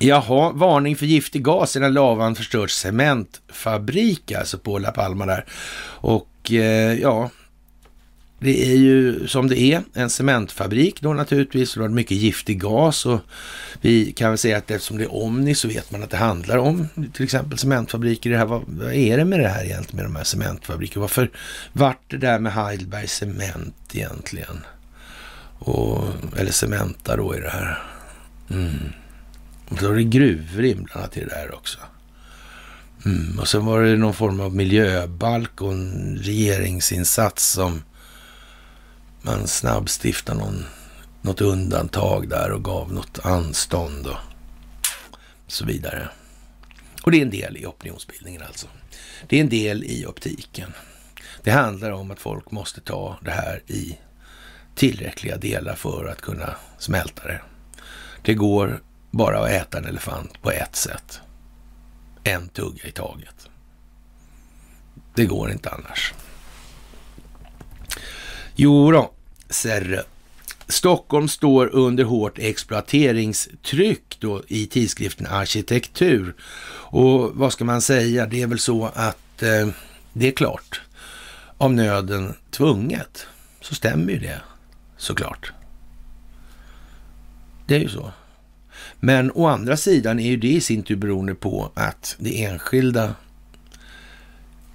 Jaha, 0.00 0.52
varning 0.52 0.96
för 0.96 1.06
giftig 1.06 1.44
gas 1.44 1.70
sedan 1.70 1.92
lavan 1.92 2.34
förstört 2.34 2.70
cementfabrik, 2.70 4.32
alltså 4.32 4.58
på 4.58 4.78
La 4.78 4.90
Palma 4.90 5.26
där. 5.26 5.44
Och 6.00 6.52
eh, 6.52 6.94
ja, 6.94 7.30
det 8.38 8.72
är 8.72 8.76
ju 8.76 9.28
som 9.28 9.48
det 9.48 9.60
är, 9.60 9.82
en 9.94 10.10
cementfabrik 10.10 11.00
då 11.00 11.12
naturligtvis. 11.12 11.74
Det 11.74 11.80
har 11.80 11.88
mycket 11.88 12.16
giftig 12.16 12.60
gas 12.60 13.06
och 13.06 13.20
vi 13.80 14.12
kan 14.12 14.30
väl 14.30 14.38
säga 14.38 14.56
att 14.56 14.70
eftersom 14.70 14.98
det 14.98 15.04
är 15.04 15.14
Omni 15.14 15.54
så 15.54 15.68
vet 15.68 15.90
man 15.90 16.02
att 16.02 16.10
det 16.10 16.16
handlar 16.16 16.56
om 16.56 16.88
till 17.12 17.24
exempel 17.24 17.58
cementfabriker. 17.58 18.30
Det 18.30 18.38
här, 18.38 18.46
vad, 18.46 18.62
vad 18.66 18.92
är 18.92 19.16
det 19.16 19.24
med 19.24 19.40
det 19.40 19.48
här 19.48 19.64
egentligen 19.64 19.96
med 19.96 20.04
de 20.04 20.16
här 20.16 20.24
cementfabrikerna? 20.24 21.00
Varför 21.00 21.30
vart 21.72 22.10
det 22.10 22.16
där 22.16 22.38
med 22.38 22.52
Heidelberg 22.52 23.08
Cement 23.08 23.74
egentligen? 23.92 24.64
Och, 25.58 26.04
eller 26.36 26.52
Cementa 26.52 27.16
då 27.16 27.36
i 27.36 27.40
det 27.40 27.50
här. 27.50 27.82
Mm. 28.50 28.92
Och 29.70 29.78
så 29.78 29.88
var 29.88 29.96
det 29.96 30.04
gruvor 30.04 30.64
inblandat 30.64 31.16
i 31.16 31.20
det 31.20 31.26
där 31.26 31.54
också. 31.54 31.78
Mm. 33.04 33.38
Och 33.38 33.48
sen 33.48 33.66
var 33.66 33.82
det 33.82 33.96
någon 33.96 34.14
form 34.14 34.40
av 34.40 34.54
miljöbalk 34.54 35.62
och 35.62 35.72
en 35.72 36.18
regeringsinsats 36.22 37.52
som 37.52 37.82
man 39.22 39.46
snabbstiftade 39.46 40.38
någon, 40.38 40.64
något 41.22 41.40
undantag 41.40 42.28
där 42.28 42.52
och 42.52 42.64
gav 42.64 42.92
något 42.92 43.18
anstånd 43.22 44.06
och 44.06 44.16
så 45.46 45.64
vidare. 45.64 46.08
Och 47.02 47.10
det 47.10 47.18
är 47.18 47.22
en 47.22 47.30
del 47.30 47.56
i 47.56 47.66
opinionsbildningen 47.66 48.42
alltså. 48.42 48.66
Det 49.28 49.36
är 49.36 49.40
en 49.40 49.48
del 49.48 49.84
i 49.84 50.06
optiken. 50.06 50.72
Det 51.42 51.50
handlar 51.50 51.90
om 51.90 52.10
att 52.10 52.20
folk 52.20 52.50
måste 52.50 52.80
ta 52.80 53.18
det 53.24 53.30
här 53.30 53.62
i 53.66 53.98
tillräckliga 54.74 55.36
delar 55.36 55.74
för 55.74 56.06
att 56.06 56.20
kunna 56.20 56.54
smälta 56.78 57.26
det. 57.26 57.40
Det 58.22 58.34
går 58.34 58.82
bara 59.16 59.38
att 59.38 59.50
äta 59.50 59.78
en 59.78 59.84
elefant 59.84 60.42
på 60.42 60.50
ett 60.50 60.76
sätt. 60.76 61.20
En 62.24 62.48
tugga 62.48 62.84
i 62.84 62.92
taget. 62.92 63.48
Det 65.14 65.26
går 65.26 65.50
inte 65.50 65.70
annars. 65.70 66.14
Jo 68.54 68.90
då, 68.92 69.10
Serre. 69.48 70.02
Stockholm 70.68 71.28
står 71.28 71.66
under 71.66 72.04
hårt 72.04 72.38
exploateringstryck 72.38 74.16
då 74.20 74.42
i 74.48 74.66
tidskriften 74.66 75.26
Arkitektur. 75.26 76.34
Och 76.88 77.36
vad 77.36 77.52
ska 77.52 77.64
man 77.64 77.82
säga? 77.82 78.26
Det 78.26 78.42
är 78.42 78.46
väl 78.46 78.58
så 78.58 78.86
att 78.94 79.42
eh, 79.42 79.68
det 80.12 80.28
är 80.28 80.32
klart, 80.32 80.80
av 81.58 81.72
nöden 81.72 82.34
tvunget, 82.50 83.26
så 83.60 83.74
stämmer 83.74 84.12
ju 84.12 84.18
det 84.18 84.40
såklart. 84.96 85.52
Det 87.66 87.74
är 87.74 87.80
ju 87.80 87.88
så. 87.88 88.12
Men 89.00 89.30
å 89.30 89.46
andra 89.46 89.76
sidan 89.76 90.20
är 90.20 90.28
ju 90.28 90.36
det 90.36 90.52
i 90.52 90.60
sin 90.60 90.82
tur 90.82 90.96
beroende 90.96 91.34
på 91.34 91.72
att 91.74 92.16
det 92.18 92.44
enskilda 92.44 93.14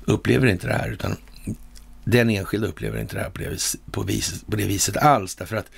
upplever 0.05 0.47
inte 0.47 0.67
det 0.67 0.73
här, 0.73 0.89
utan 0.89 1.17
den 2.03 2.29
enskilda 2.29 2.67
upplever 2.67 2.99
inte 2.99 3.15
det 3.15 3.21
här 3.21 3.29
på 3.29 3.41
det, 3.41 3.49
vis, 3.49 3.77
på, 3.91 4.03
vis, 4.03 4.43
på 4.49 4.55
det 4.55 4.65
viset 4.65 4.97
alls, 4.97 5.35
därför 5.35 5.55
att 5.55 5.71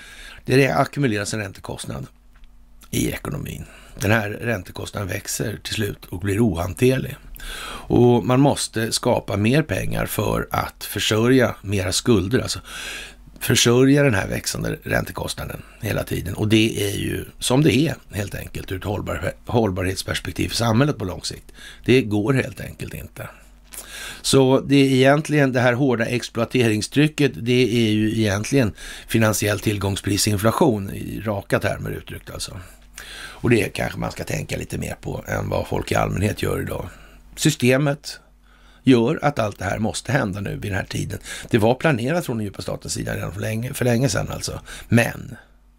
det 0.45 0.71
ackumuleras 0.71 1.33
en 1.33 1.39
räntekostnad 1.39 2.07
i 2.91 3.09
ekonomin. 3.09 3.65
Den 3.99 4.11
här 4.11 4.29
räntekostnaden 4.29 5.09
växer 5.09 5.59
till 5.63 5.73
slut 5.73 6.05
och 6.05 6.19
blir 6.19 6.39
ohanterlig. 6.39 7.15
Och 7.87 8.25
man 8.25 8.39
måste 8.39 8.91
skapa 8.91 9.37
mer 9.37 9.61
pengar 9.61 10.05
för 10.05 10.47
att 10.51 10.83
försörja 10.83 11.55
mera 11.61 11.91
skulder. 11.91 12.39
Alltså 12.39 12.59
försörja 13.43 14.03
den 14.03 14.13
här 14.13 14.27
växande 14.27 14.77
räntekostnaden 14.83 15.61
hela 15.81 16.03
tiden. 16.03 16.33
Och 16.33 16.47
det 16.47 16.91
är 16.91 16.97
ju 16.97 17.25
som 17.39 17.63
det 17.63 17.75
är 17.75 17.95
helt 18.11 18.35
enkelt 18.35 18.71
ur 18.71 18.77
ett 18.77 18.83
hållbar, 18.83 19.33
hållbarhetsperspektiv 19.45 20.49
för 20.49 20.55
samhället 20.55 20.97
på 20.97 21.05
lång 21.05 21.21
sikt. 21.21 21.51
Det 21.85 22.01
går 22.01 22.33
helt 22.33 22.61
enkelt 22.61 22.93
inte. 22.93 23.27
Så 24.21 24.59
det 24.59 24.75
är 24.75 24.89
egentligen 24.89 25.51
det 25.51 25.59
här 25.59 25.73
hårda 25.73 26.05
exploateringstrycket, 26.05 27.31
det 27.35 27.87
är 27.87 27.91
ju 27.91 28.19
egentligen 28.19 28.73
finansiell 29.07 29.59
tillgångsprisinflation 29.59 30.89
i 30.89 31.21
raka 31.25 31.59
termer 31.59 31.91
uttryckt 31.91 32.29
alltså. 32.29 32.59
Och 33.15 33.49
det 33.49 33.73
kanske 33.73 33.99
man 33.99 34.11
ska 34.11 34.23
tänka 34.23 34.57
lite 34.57 34.77
mer 34.77 34.95
på 35.01 35.23
än 35.27 35.49
vad 35.49 35.67
folk 35.67 35.91
i 35.91 35.95
allmänhet 35.95 36.41
gör 36.41 36.61
idag. 36.61 36.89
Systemet 37.35 38.19
gör 38.83 39.19
att 39.21 39.39
allt 39.39 39.59
det 39.59 39.65
här 39.65 39.79
måste 39.79 40.11
hända 40.11 40.41
nu 40.41 40.49
vid 40.49 40.71
den 40.71 40.77
här 40.79 40.85
tiden. 40.85 41.19
Det 41.49 41.57
var 41.57 41.75
planerat 41.75 42.25
från 42.25 42.37
den 42.37 42.45
djupa 42.45 42.61
statens 42.61 42.93
sida 42.93 43.15
redan 43.15 43.33
för 43.33 43.41
länge, 43.41 43.73
för 43.73 43.85
länge 43.85 44.09
sedan 44.09 44.27
alltså. 44.31 44.59
Men 44.89 45.35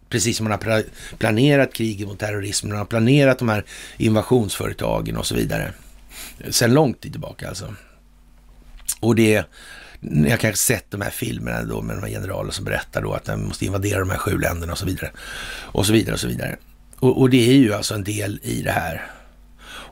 precis 0.09 0.37
som 0.37 0.43
man 0.43 0.51
har 0.51 0.83
planerat 1.17 1.73
kriget 1.73 2.07
mot 2.07 2.19
terrorismen, 2.19 2.69
man 2.69 2.77
har 2.77 2.85
planerat 2.85 3.39
de 3.39 3.49
här 3.49 3.65
invasionsföretagen 3.97 5.17
och 5.17 5.25
så 5.25 5.35
vidare. 5.35 5.71
Sen 6.49 6.73
lång 6.73 6.93
tid 6.93 7.11
tillbaka 7.11 7.49
alltså. 7.49 7.73
Och 8.99 9.15
det, 9.15 9.45
ni 9.99 10.29
har 10.29 10.37
kanske 10.37 10.59
sett 10.59 10.91
de 10.91 11.01
här 11.01 11.09
filmerna 11.09 11.63
då 11.63 11.81
med 11.81 11.95
de 11.95 12.01
här 12.01 12.09
generalerna 12.09 12.51
som 12.51 12.65
berättar 12.65 13.01
då 13.01 13.13
att 13.13 13.25
de 13.25 13.47
måste 13.47 13.65
invadera 13.65 13.99
de 13.99 14.09
här 14.09 14.17
sju 14.17 14.37
länderna 14.37 14.71
och 14.71 14.77
så 14.77 14.85
vidare. 14.85 15.11
Och 15.47 15.85
så 15.85 15.93
vidare 15.93 16.13
och 16.13 16.19
så 16.19 16.27
vidare. 16.27 16.57
Och, 16.95 17.21
och 17.21 17.29
det 17.29 17.49
är 17.49 17.53
ju 17.53 17.73
alltså 17.73 17.93
en 17.93 18.03
del 18.03 18.39
i 18.43 18.61
det 18.61 18.71
här. 18.71 19.14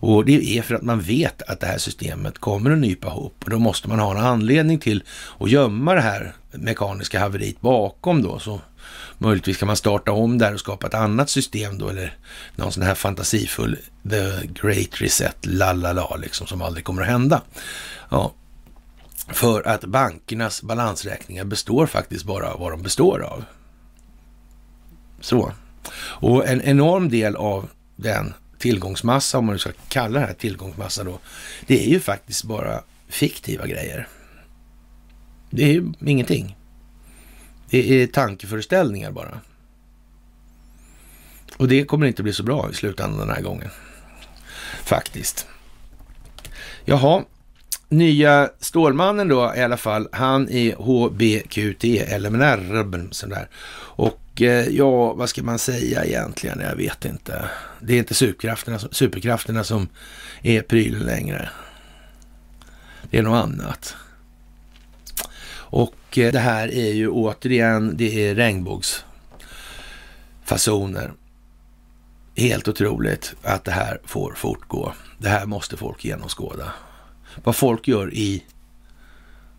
Och 0.05 0.25
det 0.25 0.57
är 0.57 0.61
för 0.61 0.75
att 0.75 0.81
man 0.81 1.01
vet 1.01 1.41
att 1.41 1.59
det 1.59 1.67
här 1.67 1.77
systemet 1.77 2.39
kommer 2.39 2.71
att 2.71 2.77
nypa 2.77 3.07
ihop. 3.07 3.43
Och 3.43 3.49
då 3.49 3.59
måste 3.59 3.89
man 3.89 3.99
ha 3.99 4.11
en 4.11 4.25
anledning 4.25 4.79
till 4.79 5.03
att 5.39 5.49
gömma 5.49 5.93
det 5.93 6.01
här 6.01 6.35
mekaniska 6.51 7.19
haveriet 7.19 7.61
bakom 7.61 8.21
då. 8.21 8.39
Så 8.39 8.61
möjligtvis 9.17 9.57
kan 9.57 9.67
man 9.67 9.75
starta 9.75 10.11
om 10.11 10.37
där 10.37 10.53
och 10.53 10.59
skapa 10.59 10.87
ett 10.87 10.93
annat 10.93 11.29
system 11.29 11.77
då, 11.77 11.89
eller 11.89 12.17
någon 12.55 12.71
sån 12.71 12.83
här 12.83 12.95
fantasifull 12.95 13.77
the 14.09 14.47
great 14.47 15.01
reset, 15.01 15.45
lalala, 15.45 16.15
liksom, 16.15 16.47
som 16.47 16.61
aldrig 16.61 16.85
kommer 16.85 17.01
att 17.01 17.07
hända. 17.07 17.41
Ja, 18.09 18.33
för 19.27 19.67
att 19.67 19.85
bankernas 19.85 20.61
balansräkningar 20.61 21.43
består 21.43 21.85
faktiskt 21.85 22.25
bara 22.25 22.53
av 22.53 22.59
vad 22.59 22.71
de 22.71 22.81
består 22.81 23.19
av. 23.19 23.43
Så. 25.21 25.51
Och 25.97 26.47
en 26.47 26.61
enorm 26.61 27.09
del 27.09 27.35
av 27.35 27.69
den 27.95 28.33
tillgångsmassa, 28.63 29.37
om 29.37 29.45
man 29.45 29.53
nu 29.53 29.59
ska 29.59 29.71
kalla 29.89 30.19
det 30.19 30.25
här 30.25 30.33
tillgångsmassa 30.33 31.03
då, 31.03 31.19
det 31.67 31.85
är 31.85 31.89
ju 31.89 31.99
faktiskt 31.99 32.43
bara 32.43 32.83
fiktiva 33.07 33.67
grejer. 33.67 34.07
Det 35.49 35.63
är 35.63 35.73
ju 35.73 35.93
ingenting. 36.05 36.55
Det 37.69 38.01
är 38.01 38.07
tankeföreställningar 38.07 39.11
bara. 39.11 39.39
Och 41.57 41.67
det 41.67 41.85
kommer 41.85 42.07
inte 42.07 42.23
bli 42.23 42.33
så 42.33 42.43
bra 42.43 42.69
i 42.71 42.73
slutändan 42.73 43.19
den 43.19 43.35
här 43.35 43.41
gången. 43.41 43.69
Faktiskt. 44.83 45.47
Jaha, 46.85 47.23
nya 47.89 48.49
Stålmannen 48.59 49.27
då 49.27 49.53
i 49.55 49.61
alla 49.61 49.77
fall, 49.77 50.07
han 50.11 50.49
är 50.49 50.75
HBQT, 50.75 51.83
LMNR, 52.19 53.13
sådär. 53.13 53.47
Och 53.95 54.22
Eh, 54.41 54.67
ja, 54.67 55.13
vad 55.13 55.29
ska 55.29 55.43
man 55.43 55.59
säga 55.59 56.05
egentligen? 56.05 56.59
Jag 56.59 56.75
vet 56.75 57.05
inte. 57.05 57.49
Det 57.81 57.93
är 57.93 57.97
inte 57.97 58.13
superkrafterna, 58.13 58.79
superkrafterna 58.79 59.63
som 59.63 59.87
är 60.41 60.61
prylen 60.61 61.01
längre. 61.01 61.49
Det 63.09 63.17
är 63.17 63.23
något 63.23 63.43
annat. 63.43 63.95
Och 65.55 66.17
eh, 66.17 66.31
det 66.31 66.39
här 66.39 66.73
är 66.73 66.93
ju 66.93 67.09
återigen, 67.09 67.97
det 67.97 68.29
är 68.29 68.35
regnbågsfasoner. 68.35 71.13
Helt 72.35 72.67
otroligt 72.67 73.35
att 73.43 73.63
det 73.63 73.71
här 73.71 74.01
får 74.05 74.33
fortgå. 74.33 74.93
Det 75.17 75.29
här 75.29 75.45
måste 75.45 75.77
folk 75.77 76.05
genomskåda. 76.05 76.73
Vad 77.43 77.55
folk 77.55 77.87
gör 77.87 78.13
i, 78.13 78.43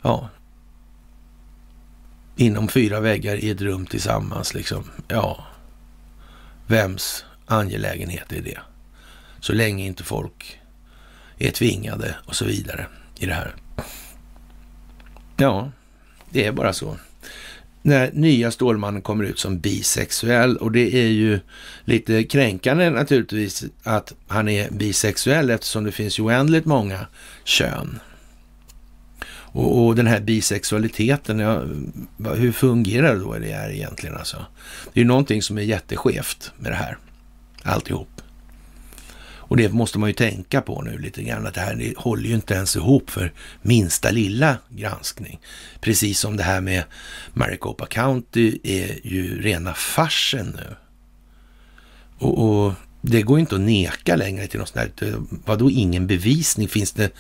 ja, 0.02 0.28
inom 2.37 2.68
fyra 2.68 3.01
väggar 3.01 3.37
i 3.37 3.51
ett 3.51 3.61
rum 3.61 3.87
tillsammans 3.87 4.55
liksom. 4.55 4.90
Ja, 5.09 5.44
vems 6.66 7.25
angelägenhet 7.47 8.33
är 8.33 8.42
det? 8.42 8.59
Så 9.40 9.53
länge 9.53 9.87
inte 9.87 10.05
folk 10.05 10.61
är 11.38 11.51
tvingade 11.51 12.14
och 12.25 12.37
så 12.37 12.44
vidare 12.44 12.87
i 13.18 13.27
det 13.27 13.35
här. 13.35 13.55
Ja, 15.37 15.71
det 16.31 16.46
är 16.46 16.52
bara 16.52 16.73
så. 16.73 16.96
När 17.83 18.13
nya 18.13 18.50
Stålmannen 18.50 19.02
kommer 19.02 19.25
ut 19.25 19.38
som 19.38 19.61
bisexuell 19.61 20.56
och 20.56 20.73
det 20.73 20.94
är 20.94 21.08
ju 21.08 21.40
lite 21.85 22.25
kränkande 22.25 22.90
naturligtvis 22.90 23.65
att 23.83 24.15
han 24.29 24.48
är 24.48 24.71
bisexuell 24.71 25.50
eftersom 25.50 25.85
det 25.85 25.92
finns 25.92 26.19
oändligt 26.19 26.65
många 26.65 27.06
kön. 27.44 28.00
Och, 29.55 29.87
och 29.87 29.94
den 29.94 30.07
här 30.07 30.21
bisexualiteten, 30.21 31.38
ja, 31.38 31.63
hur 32.35 32.52
fungerar 32.52 33.17
då 33.17 33.38
det 33.38 33.52
här 33.52 33.71
egentligen 33.71 34.17
alltså? 34.17 34.46
Det 34.92 35.00
är 35.00 35.02
ju 35.02 35.09
någonting 35.09 35.42
som 35.42 35.59
är 35.59 35.63
jätteskevt 35.63 36.52
med 36.59 36.73
det 36.73 36.77
här, 36.77 36.98
alltihop. 37.63 38.09
Och 39.46 39.57
det 39.57 39.73
måste 39.73 39.98
man 39.98 40.09
ju 40.09 40.15
tänka 40.15 40.61
på 40.61 40.83
nu 40.83 40.98
lite 40.98 41.23
grann, 41.23 41.46
att 41.46 41.55
det 41.55 41.61
här 41.61 41.75
det 41.75 41.96
håller 41.96 42.29
ju 42.29 42.35
inte 42.35 42.55
ens 42.55 42.77
ihop 42.77 43.11
för 43.11 43.33
minsta 43.63 44.11
lilla 44.11 44.57
granskning. 44.69 45.40
Precis 45.81 46.19
som 46.19 46.37
det 46.37 46.42
här 46.42 46.61
med 46.61 46.85
Maricopa 47.33 47.87
County 47.87 48.59
är 48.63 48.98
ju 49.02 49.42
rena 49.42 49.75
farsen 49.75 50.57
nu. 50.57 50.77
Och, 52.19 52.38
och 52.38 52.73
det 53.00 53.23
går 53.23 53.38
inte 53.38 53.55
att 53.55 53.61
neka 53.61 54.17
längre 54.17 54.46
till 54.46 54.61
något 54.61 54.69
sånt 54.69 54.92
här. 55.00 55.15
Vadå 55.44 55.71
ingen 55.71 56.07
bevisning? 56.07 56.69
Finns 56.69 56.92
det? 56.92 57.11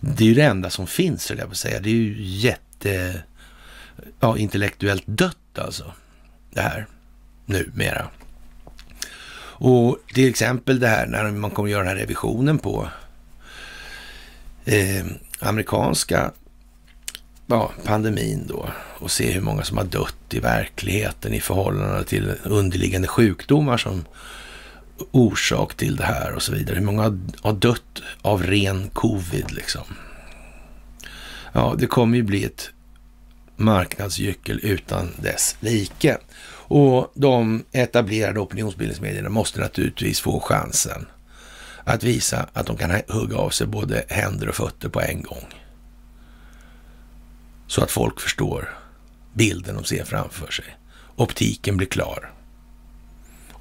Det 0.00 0.24
är 0.24 0.28
ju 0.28 0.34
det 0.34 0.42
enda 0.42 0.70
som 0.70 0.86
finns, 0.86 1.28
höll 1.28 1.38
jag 1.38 1.46
på 1.46 1.52
att 1.52 1.58
säga. 1.58 1.80
Det 1.80 1.88
är 1.88 1.94
ju 1.94 2.14
jätte 2.18 3.22
ja, 4.20 4.38
intellektuellt 4.38 5.04
dött 5.06 5.58
alltså. 5.58 5.92
Det 6.50 6.60
här 6.60 6.86
numera. 7.46 8.08
Och 9.58 9.98
till 10.14 10.28
exempel 10.28 10.80
det 10.80 10.88
här 10.88 11.06
när 11.06 11.30
man 11.30 11.50
kommer 11.50 11.68
göra 11.68 11.82
den 11.82 11.88
här 11.88 11.96
revisionen 11.96 12.58
på 12.58 12.88
eh, 14.64 15.06
amerikanska 15.40 16.32
ja, 17.46 17.72
pandemin 17.84 18.46
då 18.46 18.68
och 18.98 19.10
se 19.10 19.32
hur 19.32 19.40
många 19.40 19.62
som 19.62 19.76
har 19.76 19.84
dött 19.84 20.34
i 20.34 20.40
verkligheten 20.40 21.34
i 21.34 21.40
förhållande 21.40 22.04
till 22.04 22.34
underliggande 22.44 23.08
sjukdomar 23.08 23.76
som 23.76 24.04
orsak 25.10 25.74
till 25.74 25.96
det 25.96 26.04
här 26.04 26.32
och 26.32 26.42
så 26.42 26.52
vidare. 26.52 26.76
Hur 26.76 26.86
många 26.86 27.02
har 27.40 27.52
dött 27.52 28.02
av 28.22 28.42
ren 28.42 28.88
covid 28.88 29.52
liksom? 29.52 29.84
Ja, 31.52 31.74
det 31.78 31.86
kommer 31.86 32.16
ju 32.16 32.22
bli 32.22 32.44
ett 32.44 32.70
marknadsgyckel 33.56 34.60
utan 34.62 35.10
dess 35.22 35.56
like. 35.60 36.18
Och 36.68 37.12
de 37.14 37.64
etablerade 37.72 38.40
opinionsbildningsmedierna 38.40 39.28
måste 39.28 39.60
naturligtvis 39.60 40.20
få 40.20 40.40
chansen 40.40 41.06
att 41.84 42.04
visa 42.04 42.48
att 42.52 42.66
de 42.66 42.76
kan 42.76 43.00
hugga 43.08 43.36
av 43.36 43.50
sig 43.50 43.66
både 43.66 44.04
händer 44.08 44.48
och 44.48 44.54
fötter 44.54 44.88
på 44.88 45.00
en 45.00 45.22
gång. 45.22 45.44
Så 47.66 47.82
att 47.82 47.90
folk 47.90 48.20
förstår 48.20 48.78
bilden 49.34 49.74
de 49.74 49.84
ser 49.84 50.04
framför 50.04 50.50
sig. 50.52 50.76
Optiken 51.16 51.76
blir 51.76 51.88
klar. 51.88 52.32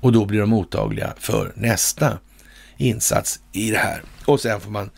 Och 0.06 0.12
då 0.12 0.26
blir 0.26 0.40
de 0.40 0.50
mottagliga 0.50 1.14
för 1.20 1.54
nästa 1.56 2.18
insats 2.78 3.40
i 3.52 3.72
det 3.72 3.78
här. 3.78 4.02
Och 4.26 4.40
sen 4.40 4.62
får 4.62 4.72
man 4.72 4.90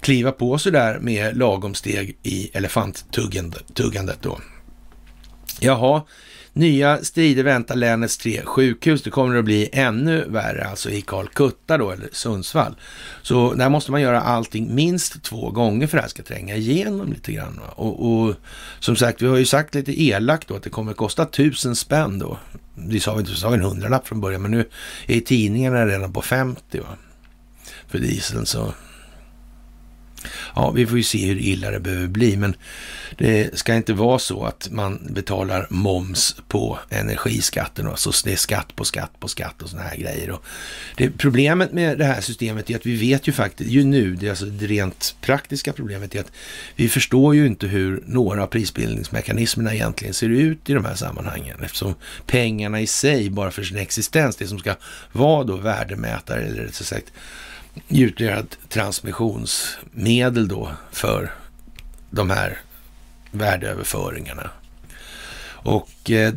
kliva 0.00 0.32
på 0.32 0.58
sådär 0.58 0.98
med 0.98 1.36
lagom 1.36 1.74
steg 1.74 2.16
i 2.22 2.50
elefanttuggandet 2.52 4.22
då. 4.22 4.40
Jaha, 5.60 6.02
Nya 6.52 7.04
strider 7.04 7.42
väntar 7.42 7.76
länets 7.76 8.18
tre 8.18 8.42
sjukhus. 8.44 9.02
Det 9.02 9.10
kommer 9.10 9.36
att 9.36 9.44
bli 9.44 9.68
ännu 9.72 10.24
värre, 10.28 10.64
alltså 10.64 10.90
i 10.90 11.02
Karlkutta 11.02 11.78
då, 11.78 11.90
eller 11.90 12.08
Sundsvall. 12.12 12.76
Så 13.22 13.54
där 13.54 13.68
måste 13.68 13.90
man 13.90 14.00
göra 14.00 14.20
allting 14.20 14.74
minst 14.74 15.22
två 15.22 15.50
gånger 15.50 15.86
för 15.86 15.98
att 15.98 16.02
det 16.02 16.04
här 16.04 16.08
ska 16.08 16.22
tränga 16.22 16.56
igenom 16.56 17.12
lite 17.12 17.32
grann. 17.32 17.60
Och, 17.74 18.12
och, 18.12 18.34
som 18.80 18.96
sagt, 18.96 19.22
vi 19.22 19.26
har 19.26 19.36
ju 19.36 19.46
sagt 19.46 19.74
lite 19.74 20.02
elakt 20.02 20.48
då 20.48 20.56
att 20.56 20.62
det 20.62 20.70
kommer 20.70 20.90
att 20.90 20.96
kosta 20.96 21.26
tusen 21.26 21.76
spänn 21.76 22.18
då. 22.18 22.38
Vi 22.88 23.00
sa, 23.00 23.14
vi 23.14 23.24
sa 23.26 23.54
en 23.54 23.62
hundralapp 23.62 24.08
från 24.08 24.20
början, 24.20 24.42
men 24.42 24.50
nu 24.50 24.68
är 25.06 25.20
tidningarna 25.20 25.86
redan 25.86 26.12
på 26.12 26.22
50 26.22 26.80
va? 26.80 26.96
för 27.88 27.98
dieseln. 27.98 28.46
Så 28.46 28.74
Ja, 30.54 30.70
vi 30.70 30.86
får 30.86 30.96
ju 30.96 31.04
se 31.04 31.26
hur 31.26 31.38
illa 31.38 31.70
det 31.70 31.80
behöver 31.80 32.08
bli, 32.08 32.36
men 32.36 32.56
det 33.18 33.58
ska 33.58 33.74
inte 33.74 33.92
vara 33.92 34.18
så 34.18 34.44
att 34.44 34.68
man 34.70 35.08
betalar 35.10 35.66
moms 35.70 36.36
på 36.48 36.78
energiskatten 36.88 37.86
och 37.86 37.98
så 37.98 38.12
det 38.24 38.32
är 38.32 38.36
skatt 38.36 38.76
på 38.76 38.84
skatt 38.84 39.20
på 39.20 39.28
skatt 39.28 39.62
och 39.62 39.68
sådana 39.68 39.88
här 39.88 39.96
grejer. 39.96 40.30
Och 40.30 40.44
det, 40.96 41.10
problemet 41.10 41.72
med 41.72 41.98
det 41.98 42.04
här 42.04 42.20
systemet 42.20 42.70
är 42.70 42.76
att 42.76 42.86
vi 42.86 42.96
vet 42.96 43.28
ju 43.28 43.32
faktiskt, 43.32 43.70
ju 43.70 43.84
nu, 43.84 44.14
det, 44.14 44.30
alltså 44.30 44.44
det 44.44 44.66
rent 44.66 45.16
praktiska 45.20 45.72
problemet 45.72 46.14
är 46.14 46.20
att 46.20 46.32
vi 46.76 46.88
förstår 46.88 47.34
ju 47.34 47.46
inte 47.46 47.66
hur 47.66 48.02
några 48.06 48.42
av 48.42 48.46
prisbildningsmekanismerna 48.46 49.74
egentligen 49.74 50.14
ser 50.14 50.28
ut 50.28 50.70
i 50.70 50.72
de 50.72 50.84
här 50.84 50.94
sammanhangen, 50.94 51.56
eftersom 51.62 51.94
pengarna 52.26 52.80
i 52.80 52.86
sig, 52.86 53.30
bara 53.30 53.50
för 53.50 53.62
sin 53.62 53.78
existens, 53.78 54.36
det 54.36 54.46
som 54.46 54.58
ska 54.58 54.74
vara 55.12 55.44
då 55.44 55.56
värdemätare, 55.56 56.42
eller 56.42 56.68
så 56.72 56.84
sagt 56.84 57.12
utgöra 57.88 58.38
ett 58.38 58.58
transmissionsmedel 58.68 60.48
då 60.48 60.72
för 60.92 61.34
de 62.10 62.30
här 62.30 62.58
värdeöverföringarna. 63.30 64.50
Och 65.62 66.10
eh, 66.10 66.34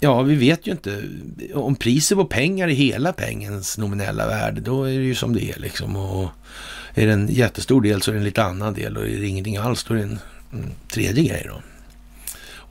ja, 0.00 0.22
vi 0.22 0.34
vet 0.34 0.66
ju 0.66 0.72
inte. 0.72 1.02
Om 1.54 1.76
priset 1.76 2.18
på 2.18 2.24
pengar 2.24 2.68
är 2.68 2.72
hela 2.72 3.12
pengens 3.12 3.78
nominella 3.78 4.26
värde, 4.26 4.60
då 4.60 4.84
är 4.84 4.98
det 4.98 5.04
ju 5.04 5.14
som 5.14 5.34
det 5.34 5.50
är 5.50 5.58
liksom. 5.58 5.96
Och 5.96 6.30
är 6.94 7.06
det 7.06 7.12
en 7.12 7.28
jättestor 7.28 7.82
del 7.82 8.02
så 8.02 8.10
är 8.10 8.12
det 8.12 8.20
en 8.20 8.24
lite 8.24 8.42
annan 8.42 8.74
del 8.74 8.96
och 8.96 9.08
är 9.08 9.18
det 9.18 9.26
ingenting 9.26 9.56
alls 9.56 9.84
då 9.84 9.94
är 9.94 9.98
det 9.98 10.04
en 10.04 10.18
mm, 10.52 10.70
tredje 10.88 11.24
grej 11.24 11.46
då. 11.48 11.62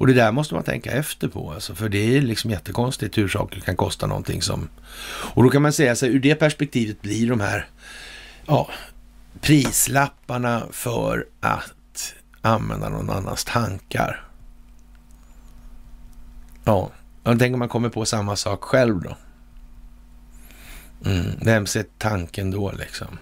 Och 0.01 0.07
det 0.07 0.13
där 0.13 0.31
måste 0.31 0.53
man 0.53 0.63
tänka 0.63 0.91
efter 0.91 1.27
på, 1.27 1.51
alltså, 1.51 1.75
för 1.75 1.89
det 1.89 2.17
är 2.17 2.21
liksom 2.21 2.51
jättekonstigt 2.51 3.17
hur 3.17 3.27
saker 3.27 3.59
kan 3.59 3.75
kosta 3.75 4.07
någonting 4.07 4.41
som... 4.41 4.69
Och 5.09 5.43
då 5.43 5.49
kan 5.49 5.61
man 5.61 5.73
säga 5.73 5.95
så 5.95 6.05
här, 6.05 6.13
ur 6.13 6.19
det 6.19 6.35
perspektivet 6.35 7.01
blir 7.01 7.29
de 7.29 7.39
här 7.39 7.67
ja, 8.45 8.69
prislapparna 9.41 10.63
för 10.71 11.27
att 11.39 12.13
använda 12.41 12.89
någon 12.89 13.09
annans 13.09 13.45
tankar. 13.45 14.23
Ja, 16.63 16.91
och 17.23 17.39
tänk 17.39 17.53
om 17.53 17.59
man 17.59 17.69
kommer 17.69 17.89
på 17.89 18.05
samma 18.05 18.35
sak 18.35 18.63
själv 18.63 19.01
då. 19.01 19.17
Mm, 21.05 21.25
vem 21.41 21.65
ser 21.65 21.85
tanken 21.97 22.51
då 22.51 22.71
liksom? 22.71 23.17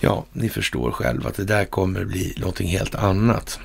Ja, 0.00 0.24
ni 0.32 0.48
förstår 0.48 0.90
själva 0.90 1.28
att 1.28 1.34
det 1.34 1.44
där 1.44 1.64
kommer 1.64 2.04
bli 2.04 2.34
någonting 2.38 2.68
helt 2.68 2.94
annat. 2.94 3.60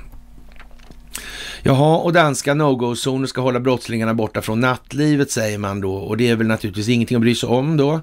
Jaha, 1.64 1.98
och 1.98 2.14
danska 2.14 2.54
no-go-zoner 2.54 3.28
ska 3.28 3.42
hålla 3.42 3.60
brottslingarna 3.60 4.14
borta 4.14 4.42
från 4.42 4.60
nattlivet 4.60 5.32
säger 5.32 5.58
man 5.58 5.82
då 5.82 5.96
och 5.96 6.18
det 6.18 6.30
är 6.30 6.36
väl 6.36 6.48
naturligtvis 6.48 6.90
ingenting 6.90 7.16
att 7.16 7.22
bry 7.22 7.36
sig 7.36 7.50
om 7.50 7.78
då. 7.78 8.02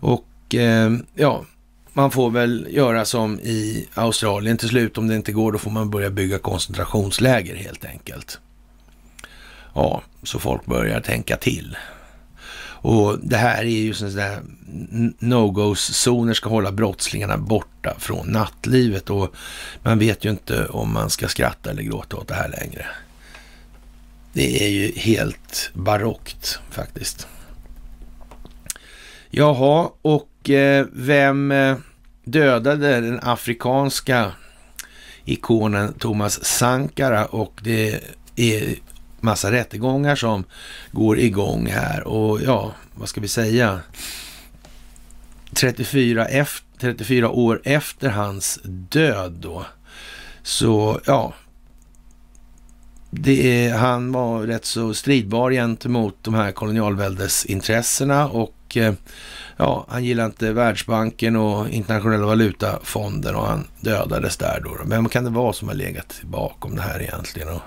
Och 0.00 0.24
eh, 0.54 0.90
ja, 1.14 1.44
man 1.92 2.10
får 2.10 2.30
väl 2.30 2.66
göra 2.70 3.04
som 3.04 3.40
i 3.40 3.88
Australien 3.94 4.56
till 4.56 4.68
slut. 4.68 4.98
Om 4.98 5.08
det 5.08 5.16
inte 5.16 5.32
går, 5.32 5.52
då 5.52 5.58
får 5.58 5.70
man 5.70 5.90
börja 5.90 6.10
bygga 6.10 6.38
koncentrationsläger 6.38 7.56
helt 7.56 7.84
enkelt. 7.84 8.38
Ja, 9.74 10.02
så 10.22 10.38
folk 10.38 10.66
börjar 10.66 11.00
tänka 11.00 11.36
till. 11.36 11.76
Och 12.80 13.18
det 13.22 13.36
här 13.36 13.62
är 13.64 13.68
ju 13.68 13.94
sådana 13.94 14.16
där 14.16 14.42
no-go-zoner 15.18 16.34
ska 16.34 16.48
hålla 16.48 16.72
brottslingarna 16.72 17.38
borta 17.38 17.94
från 17.98 18.28
nattlivet 18.28 19.10
och 19.10 19.34
man 19.82 19.98
vet 19.98 20.24
ju 20.24 20.30
inte 20.30 20.66
om 20.66 20.92
man 20.92 21.10
ska 21.10 21.28
skratta 21.28 21.70
eller 21.70 21.82
gråta 21.82 22.16
åt 22.16 22.28
det 22.28 22.34
här 22.34 22.48
längre. 22.48 22.86
Det 24.32 24.64
är 24.64 24.68
ju 24.68 24.92
helt 24.96 25.70
barockt 25.74 26.60
faktiskt. 26.70 27.26
Jaha, 29.30 29.90
och 30.02 30.27
Eh, 30.44 30.86
vem 30.92 31.52
eh, 31.52 31.76
dödade 32.24 33.00
den 33.00 33.20
afrikanska 33.22 34.32
ikonen 35.24 35.92
Thomas 35.92 36.44
Sankara? 36.44 37.26
Och 37.26 37.60
det 37.62 38.00
är 38.36 38.74
massa 39.20 39.52
rättegångar 39.52 40.16
som 40.16 40.44
går 40.92 41.18
igång 41.18 41.66
här. 41.66 42.08
Och 42.08 42.42
ja, 42.42 42.72
vad 42.94 43.08
ska 43.08 43.20
vi 43.20 43.28
säga? 43.28 43.80
34, 45.52 46.26
efter, 46.26 46.66
34 46.80 47.30
år 47.30 47.60
efter 47.64 48.08
hans 48.08 48.60
död 48.64 49.32
då, 49.32 49.66
så 50.42 51.00
ja, 51.06 51.34
det 53.10 53.66
är, 53.66 53.74
han 53.74 54.12
var 54.12 54.42
rätt 54.42 54.64
så 54.64 54.94
stridbar 54.94 55.50
gentemot 55.50 56.16
de 56.22 56.34
här 56.34 56.52
kolonialväldesintressena 56.52 58.28
och 58.28 58.76
eh, 58.76 58.94
ja, 59.58 59.86
han 59.88 60.04
gillar 60.04 60.26
inte 60.26 60.52
Världsbanken 60.52 61.36
och 61.36 61.68
internationella 61.68 62.26
valutafonden 62.26 63.34
och 63.34 63.46
han 63.46 63.66
dödades 63.80 64.36
där 64.36 64.60
då. 64.64 64.78
Vem 64.86 65.08
kan 65.08 65.24
det 65.24 65.30
vara 65.30 65.52
som 65.52 65.68
har 65.68 65.74
legat 65.74 66.20
bakom 66.22 66.76
det 66.76 66.82
här 66.82 67.02
egentligen? 67.02 67.48
Och, 67.48 67.62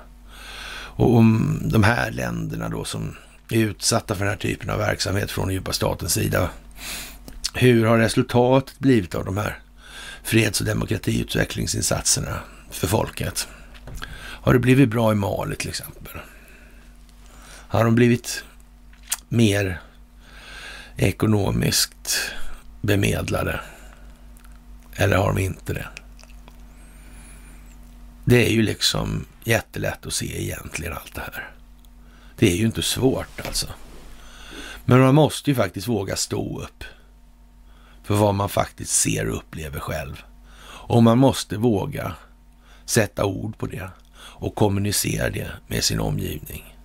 och 0.74 1.16
om 1.16 1.60
de 1.64 1.84
här 1.84 2.12
länderna 2.12 2.70
då 2.70 2.84
som 2.84 3.16
är 3.50 3.58
utsatta 3.58 4.16
för 4.16 4.26
den 4.26 4.34
här 4.34 4.39
typen 4.39 4.70
av 4.70 4.78
verksamhet 4.78 5.32
från 5.32 5.48
den 5.48 5.54
djupa 5.56 5.74
statens 5.74 6.14
sida. 6.14 6.50
Hur 7.54 7.86
har 7.86 7.98
resultatet 7.98 8.80
blivit 8.80 9.16
av 9.16 9.26
de 9.26 9.38
här 9.38 9.60
freds 10.24 10.60
och 10.60 10.68
demokratiutvecklingsinsatserna 10.68 12.39
för 12.70 12.88
folket? 12.88 13.48
Har 14.16 14.54
det 14.54 14.60
blivit 14.60 14.89
bra 14.89 15.12
i 15.12 15.16
Mali 15.16 15.56
till 15.56 15.70
exempel? 15.70 16.14
Har 17.68 17.84
de 17.84 17.96
blivit 17.96 18.44
mer 19.30 19.82
ekonomiskt 20.98 22.32
bemedlade? 22.82 23.60
Eller 24.96 25.18
har 25.18 25.34
de 25.34 25.42
inte 25.42 25.74
det? 25.74 25.88
Det 28.26 28.48
är 28.48 28.52
ju 28.52 28.62
liksom 28.62 29.26
jättelätt 29.44 30.06
att 30.06 30.14
se 30.14 30.44
egentligen 30.44 30.94
allt 30.94 31.16
det 31.16 31.22
här. 31.22 31.50
Det 32.38 32.52
är 32.52 32.56
ju 32.56 32.66
inte 32.66 32.82
svårt 32.82 33.42
alltså. 33.46 33.68
Men 34.86 35.00
man 35.00 35.16
måste 35.16 35.50
ju 35.50 35.56
faktiskt 35.56 35.88
våga 35.88 36.16
stå 36.16 36.62
upp 36.62 36.84
för 38.04 38.16
vad 38.16 38.36
man 38.36 38.50
faktiskt 38.50 38.92
ser 38.92 39.30
och 39.30 39.38
upplever 39.38 39.80
själv. 39.80 40.24
Och 40.64 41.04
man 41.04 41.18
måste 41.18 41.58
våga 41.58 42.16
sätta 42.86 43.26
ord 43.26 43.58
på 43.58 43.68
det 43.68 43.89
och 44.14 44.56
kommunicera 44.56 45.30
det 45.30 45.52
med 45.68 45.84
sin 45.84 46.00
omgivning. 46.00 46.76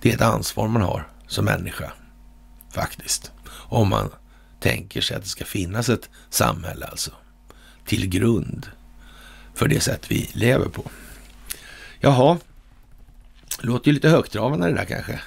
Det 0.00 0.10
är 0.10 0.14
ett 0.14 0.22
ansvar 0.22 0.68
man 0.68 0.82
har 0.82 1.06
som 1.26 1.44
människa, 1.44 1.92
faktiskt. 2.72 3.32
Om 3.48 3.88
man 3.88 4.10
tänker 4.60 5.00
sig 5.00 5.16
att 5.16 5.22
det 5.22 5.28
ska 5.28 5.44
finnas 5.44 5.88
ett 5.88 6.10
samhälle 6.30 6.86
alltså, 6.86 7.10
till 7.84 8.08
grund 8.08 8.66
för 9.54 9.68
det 9.68 9.80
sätt 9.80 10.10
vi 10.10 10.30
lever 10.32 10.68
på. 10.68 10.90
Jaha, 12.00 12.38
låter 13.60 13.86
ju 13.88 13.94
lite 13.94 14.08
högtravande 14.08 14.68
det 14.68 14.74
där 14.74 14.84
kanske. 14.84 15.20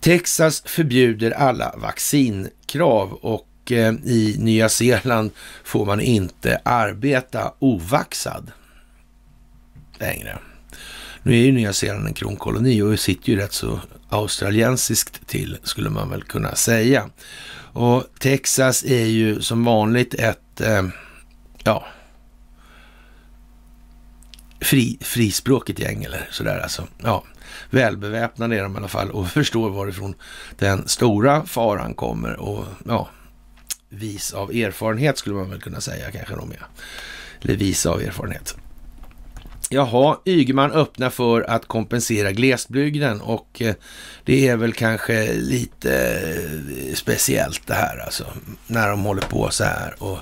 Texas 0.00 0.62
förbjuder 0.66 1.30
alla 1.30 1.74
vaccinkrav 1.76 3.12
och 3.12 3.72
eh, 3.72 3.94
i 4.04 4.36
Nya 4.38 4.68
Zeeland 4.68 5.30
får 5.64 5.86
man 5.86 6.00
inte 6.00 6.60
arbeta 6.64 7.54
ovaxad 7.58 8.52
längre. 9.98 10.38
Nu 11.22 11.32
är 11.32 11.44
ju 11.44 11.52
Nya 11.52 11.72
Zeeland 11.72 12.06
en 12.06 12.14
kronkoloni 12.14 12.82
och 12.82 13.00
sitter 13.00 13.30
ju 13.30 13.36
rätt 13.36 13.52
så 13.52 13.80
australiensiskt 14.12 15.26
till, 15.26 15.58
skulle 15.62 15.90
man 15.90 16.10
väl 16.10 16.22
kunna 16.22 16.54
säga. 16.54 17.10
Och 17.72 18.04
Texas 18.18 18.84
är 18.84 19.04
ju 19.04 19.42
som 19.42 19.64
vanligt 19.64 20.14
ett, 20.14 20.60
eh, 20.60 20.82
ja, 21.64 21.84
fri, 24.60 24.98
frispråkigt 25.00 25.78
gäng 25.78 26.04
eller 26.04 26.28
sådär 26.30 26.58
alltså. 26.58 26.86
Ja, 27.02 27.24
välbeväpnade 27.70 28.56
är 28.56 28.62
de 28.62 28.74
i 28.74 28.78
alla 28.78 28.88
fall 28.88 29.10
och 29.10 29.28
förstår 29.28 29.70
varifrån 29.70 30.14
den 30.58 30.88
stora 30.88 31.46
faran 31.46 31.94
kommer 31.94 32.40
och 32.40 32.64
ja, 32.86 33.08
vis 33.88 34.32
av 34.32 34.50
erfarenhet 34.50 35.18
skulle 35.18 35.36
man 35.36 35.50
väl 35.50 35.60
kunna 35.60 35.80
säga 35.80 36.10
kanske 36.10 36.36
de 36.36 36.50
är. 36.50 36.66
Eller 37.42 37.56
vis 37.56 37.86
av 37.86 38.00
erfarenhet. 38.00 38.56
Jaha, 39.72 40.16
Ygeman 40.24 40.72
öppnar 40.72 41.10
för 41.10 41.50
att 41.50 41.66
kompensera 41.66 42.32
glesbygden 42.32 43.20
och 43.20 43.62
eh, 43.62 43.74
det 44.24 44.48
är 44.48 44.56
väl 44.56 44.72
kanske 44.72 45.32
lite 45.32 45.94
eh, 46.88 46.94
speciellt 46.94 47.66
det 47.66 47.74
här 47.74 47.98
alltså. 47.98 48.24
När 48.66 48.88
de 48.88 49.00
håller 49.04 49.22
på 49.22 49.50
så 49.50 49.64
här 49.64 49.94
och 49.98 50.18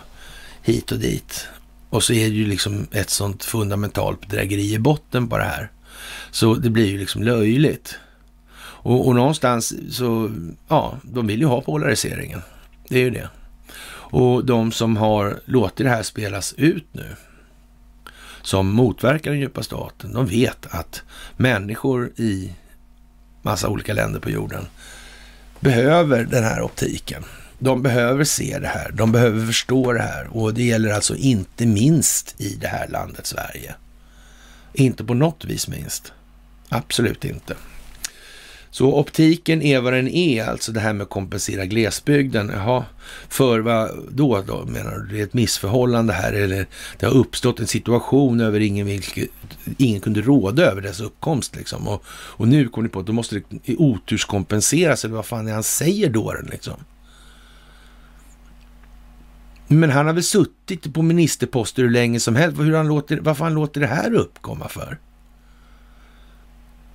hit 0.63 0.93
och 0.93 0.99
dit. 0.99 1.49
Och 1.89 2.03
så 2.03 2.13
är 2.13 2.29
det 2.29 2.35
ju 2.35 2.47
liksom 2.47 2.87
ett 2.93 3.11
sånt 3.11 3.45
fundamentalt 3.45 4.21
bedrägeri 4.21 4.75
i 4.75 4.79
botten 4.79 5.29
på 5.29 5.39
det 5.39 5.45
här. 5.45 5.71
Så 6.31 6.55
det 6.55 6.71
blir 6.71 6.87
ju 6.87 6.99
liksom 6.99 7.23
löjligt. 7.23 7.99
Och, 8.63 9.07
och 9.07 9.15
någonstans 9.15 9.75
så, 9.97 10.31
ja, 10.69 10.99
de 11.03 11.27
vill 11.27 11.41
ju 11.41 11.47
ha 11.47 11.61
polariseringen. 11.61 12.43
Det 12.89 12.99
är 12.99 13.05
ju 13.05 13.11
det. 13.11 13.29
Och 14.13 14.45
de 14.45 14.73
som 14.73 14.97
har 14.97 15.41
låtit 15.45 15.87
det 15.87 15.91
här 15.91 16.03
spelas 16.03 16.55
ut 16.57 16.87
nu, 16.93 17.17
som 18.43 18.70
motverkar 18.70 19.30
den 19.30 19.41
djupa 19.41 19.62
staten, 19.62 20.12
de 20.12 20.26
vet 20.26 20.66
att 20.70 21.03
människor 21.36 22.12
i 22.16 22.53
massa 23.43 23.68
olika 23.68 23.95
länder 23.95 24.20
på 24.20 24.30
jorden 24.30 24.66
behöver 25.61 26.24
den 26.24 26.45
här 26.45 26.62
optiken. 26.62 27.24
De 27.59 27.82
behöver 27.82 28.24
se 28.24 28.59
det 28.59 28.68
här, 28.68 28.91
de 28.91 29.12
behöver 29.12 29.47
förstå 29.47 29.93
det 29.93 30.03
här 30.03 30.36
och 30.36 30.55
det 30.55 30.62
gäller 30.62 30.91
alltså 30.91 31.16
inte 31.16 31.66
minst 31.66 32.41
i 32.41 32.55
det 32.55 32.68
här 32.68 32.88
landet 32.88 33.26
Sverige. 33.26 33.74
Inte 34.72 35.05
på 35.05 35.14
något 35.14 35.45
vis 35.45 35.68
minst. 35.68 36.12
Absolut 36.68 37.24
inte. 37.24 37.57
Så 38.71 38.95
optiken 38.95 39.62
är 39.62 39.81
vad 39.81 39.93
den 39.93 40.09
är, 40.09 40.45
alltså 40.45 40.73
det 40.73 40.81
här 40.81 40.93
med 40.93 41.03
att 41.03 41.11
kompensera 41.11 41.66
glesbygden. 41.66 42.51
Jaha, 42.55 42.85
för 43.29 43.61
vad 43.61 43.91
då, 44.11 44.43
då 44.47 44.64
menar 44.66 44.99
du? 44.99 45.14
Det 45.14 45.21
är 45.21 45.25
ett 45.25 45.35
missförhållande 45.35 46.12
här 46.12 46.33
eller 46.33 46.66
det 46.99 47.07
har 47.07 47.14
uppstått 47.14 47.61
en 47.61 47.66
situation 47.66 48.41
över 48.41 48.61
ingen, 48.61 48.87
vilket, 48.87 49.29
ingen 49.79 50.01
kunde 50.01 50.21
råda 50.21 50.62
över 50.62 50.83
dess 50.83 51.01
uppkomst 51.01 51.57
liksom. 51.57 51.89
Och, 51.89 52.05
och 52.09 52.49
nu 52.49 52.68
kommer 52.68 52.89
ni 52.89 52.93
på 52.93 53.01
att 53.01 53.07
då 53.07 53.12
måste 53.12 53.43
det 53.64 53.77
oturskompenseras 53.77 55.05
eller 55.05 55.14
vad 55.14 55.27
fan 55.27 55.49
är 55.49 55.53
han 55.53 55.62
säger 55.62 56.11
då 56.11 56.35
liksom. 56.51 56.75
Men 59.66 59.91
han 59.91 60.07
har 60.07 60.12
väl 60.12 60.23
suttit 60.23 60.95
på 60.95 61.03
ministerposter 61.03 61.83
hur 61.83 61.91
länge 61.91 62.21
som 62.21 62.37
helst. 62.37 62.61
Hur 62.61 62.75
han 62.75 62.89
låter, 62.89 63.21
varför 63.21 63.45
han 63.45 63.55
låter 63.55 63.81
det 63.81 63.87
här 63.87 64.14
uppkomma 64.14 64.68
för? 64.68 64.99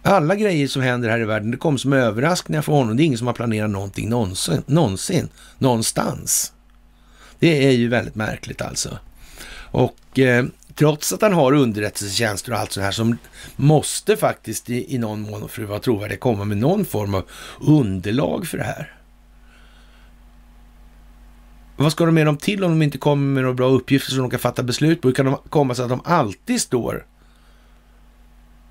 Alla 0.07 0.35
grejer 0.35 0.67
som 0.67 0.81
händer 0.81 1.09
här 1.09 1.19
i 1.19 1.25
världen, 1.25 1.51
det 1.51 1.57
kommer 1.57 1.77
som 1.77 1.93
överraskningar 1.93 2.61
för 2.61 2.71
honom. 2.71 2.97
Det 2.97 3.03
är 3.03 3.05
ingen 3.05 3.17
som 3.17 3.27
har 3.27 3.33
planerat 3.33 3.69
någonting 3.69 4.09
någonsin, 4.09 4.63
någonsin 4.65 5.29
någonstans. 5.57 6.53
Det 7.39 7.67
är 7.67 7.71
ju 7.71 7.87
väldigt 7.87 8.15
märkligt 8.15 8.61
alltså. 8.61 8.99
Och 9.71 10.19
eh, 10.19 10.45
trots 10.75 11.13
att 11.13 11.21
han 11.21 11.33
har 11.33 11.53
underrättelsetjänster 11.53 12.51
och 12.51 12.57
allt 12.57 12.71
sånt 12.71 12.83
här 12.83 12.91
som 12.91 13.17
måste 13.55 14.17
faktiskt 14.17 14.69
i, 14.69 14.95
i 14.95 14.97
någon 14.97 15.21
mån, 15.21 15.49
för 15.49 15.63
att 15.63 15.69
vara 15.69 15.79
trovärdig, 15.79 16.19
komma 16.19 16.45
med 16.45 16.57
någon 16.57 16.85
form 16.85 17.15
av 17.15 17.23
underlag 17.61 18.47
för 18.47 18.57
det 18.57 18.63
här. 18.63 18.93
Vad 21.77 21.91
ska 21.91 22.05
de 22.05 22.15
med 22.15 22.25
dem 22.25 22.37
till 22.37 22.63
om 22.63 22.71
de 22.71 22.81
inte 22.81 22.97
kommer 22.97 23.33
med 23.33 23.43
några 23.43 23.55
bra 23.55 23.67
uppgifter 23.67 24.11
som 24.11 24.21
de 24.21 24.29
kan 24.29 24.39
fatta 24.39 24.63
beslut 24.63 25.01
på? 25.01 25.07
Hur 25.07 25.15
kan 25.15 25.25
de 25.25 25.37
komma 25.49 25.75
sig 25.75 25.83
att 25.83 25.89
de 25.89 26.01
alltid 26.05 26.61
står 26.61 27.05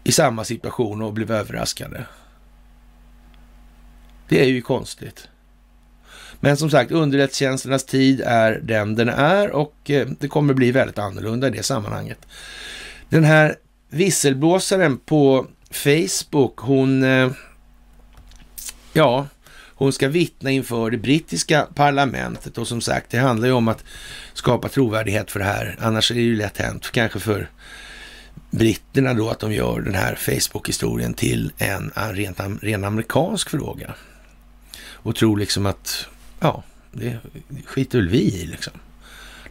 i 0.05 0.13
samma 0.13 0.45
situation 0.45 1.03
och 1.03 1.13
blev 1.13 1.31
överraskade? 1.31 2.07
Det 4.29 4.41
är 4.41 4.49
ju 4.49 4.63
konstigt. 4.63 5.29
Men 6.41 6.57
som 6.57 6.71
sagt, 6.71 6.91
underrättelsetjänsternas 6.91 7.85
tid 7.85 8.23
är 8.27 8.61
den 8.63 8.95
den 8.95 9.09
är 9.09 9.51
och 9.51 9.91
eh, 9.91 10.09
det 10.21 10.29
kommer 10.29 10.55
bli 10.55 10.73
väldigt 10.73 10.99
annorlunda 10.99 11.47
i 11.47 11.51
det 11.51 11.63
sammanhanget. 11.63 12.19
Den 13.09 13.25
här 13.25 13.57
visselblåsaren 13.91 14.99
på 14.99 15.47
Facebook, 15.71 16.59
hon... 16.59 17.03
Eh, 17.03 17.31
ja, 18.93 19.27
hon 19.77 19.93
ska 19.93 20.09
vittna 20.09 20.51
inför 20.51 20.91
det 20.91 20.97
brittiska 20.97 21.67
parlamentet 21.75 22.59
och 22.59 22.69
som 22.69 22.81
sagt, 22.81 23.11
det 23.11 23.19
handlar 23.19 23.49
ju 23.49 23.55
om 23.55 23.69
att 23.69 23.85
skapa 24.35 24.69
trovärdighet 24.69 25.31
för 25.31 25.39
det 25.39 25.45
här. 25.45 25.77
Annars 25.81 26.11
är 26.11 26.15
det 26.15 26.21
ju 26.21 26.37
lätt 26.37 26.59
hänt, 26.59 26.91
kanske 26.93 27.19
för 27.19 27.51
britterna 28.55 29.15
då, 29.15 29.31
att 29.31 29.41
de 29.41 29.53
gör 29.53 29.81
den 29.81 29.95
här 29.95 30.15
Facebook-historien 30.15 31.15
till 31.15 31.53
en 31.59 31.93
eh, 31.97 32.09
rent, 32.09 32.41
ren 32.63 32.85
amerikansk 32.85 33.51
fråga. 33.51 33.95
Och 34.91 35.17
tror 35.17 35.39
liksom 35.39 35.67
att, 35.67 36.07
ja, 36.41 36.63
det 36.93 37.19
skiter 37.67 37.99
väl 37.99 38.09
vi 38.09 38.43
i 38.43 38.47
liksom. 38.47 38.73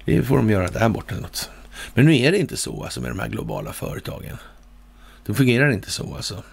Det 0.05 0.23
får 0.23 0.37
de 0.37 0.49
göra 0.49 0.67
där 0.67 0.89
borta 0.89 1.15
något. 1.15 1.49
Men 1.93 2.05
nu 2.05 2.17
är 2.17 2.31
det 2.31 2.37
inte 2.37 2.57
så 2.57 2.83
alltså 2.83 3.01
med 3.01 3.11
de 3.11 3.19
här 3.19 3.29
globala 3.29 3.73
företagen. 3.73 4.37
Det 5.25 5.33
fungerar 5.33 5.71
inte 5.71 5.91
så 5.91 6.15
alltså. 6.15 6.43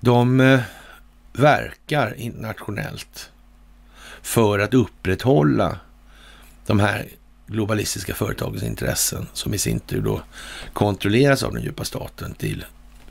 De 0.00 0.40
eh, 0.40 0.60
verkar 1.32 2.14
internationellt 2.14 3.30
för 4.22 4.58
att 4.58 4.74
upprätthålla 4.74 5.78
de 6.66 6.80
här 6.80 7.08
globalistiska 7.46 8.14
företagens 8.14 8.62
intressen 8.62 9.26
som 9.32 9.54
i 9.54 9.58
sin 9.58 9.80
tur 9.80 10.00
då 10.00 10.22
kontrolleras 10.72 11.42
av 11.42 11.54
den 11.54 11.62
djupa 11.62 11.84
staten 11.84 12.34
till 12.34 12.64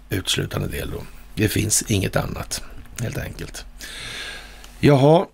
utslutande 0.09 0.67
del. 0.67 0.91
Då. 0.91 1.03
Det 1.36 1.49
finns 1.49 1.83
inget 1.88 2.15
annat 2.15 2.63
helt 3.01 3.17
enkelt. 3.17 3.65
Jaha, 4.79 5.25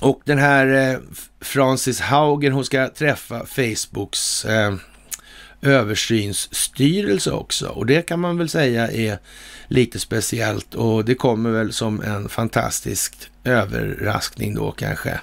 och 0.00 0.20
den 0.24 0.38
här 0.38 0.92
eh, 0.92 0.98
Francis 1.40 2.00
Haugen, 2.00 2.52
hon 2.52 2.64
ska 2.64 2.88
träffa 2.88 3.46
Facebooks 3.46 4.44
eh, 4.44 4.74
översynsstyrelse 5.62 7.32
också. 7.32 7.68
Och 7.68 7.86
det 7.86 8.02
kan 8.02 8.20
man 8.20 8.38
väl 8.38 8.48
säga 8.48 8.90
är 8.90 9.18
lite 9.68 9.98
speciellt 9.98 10.74
och 10.74 11.04
det 11.04 11.14
kommer 11.14 11.50
väl 11.50 11.72
som 11.72 12.02
en 12.02 12.28
fantastisk 12.28 13.30
överraskning 13.44 14.54
då 14.54 14.72
kanske 14.72 15.20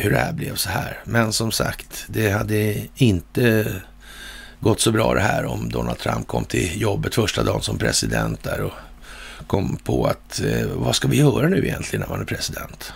hur 0.00 0.10
det 0.10 0.18
här 0.18 0.32
blev 0.32 0.54
så 0.54 0.68
här. 0.68 0.98
Men 1.04 1.32
som 1.32 1.52
sagt, 1.52 2.04
det 2.08 2.30
hade 2.30 2.76
inte 2.94 3.74
gått 4.60 4.80
så 4.80 4.92
bra 4.92 5.14
det 5.14 5.20
här 5.20 5.44
om 5.44 5.68
Donald 5.68 5.98
Trump 5.98 6.26
kom 6.26 6.44
till 6.44 6.80
jobbet 6.80 7.14
första 7.14 7.42
dagen 7.42 7.62
som 7.62 7.78
president 7.78 8.42
där 8.42 8.60
och 8.60 8.72
kom 9.46 9.76
på 9.76 10.06
att 10.06 10.40
eh, 10.40 10.66
vad 10.66 10.96
ska 10.96 11.08
vi 11.08 11.16
göra 11.16 11.48
nu 11.48 11.66
egentligen 11.66 12.00
när 12.00 12.08
man 12.08 12.20
är 12.20 12.24
president? 12.24 12.92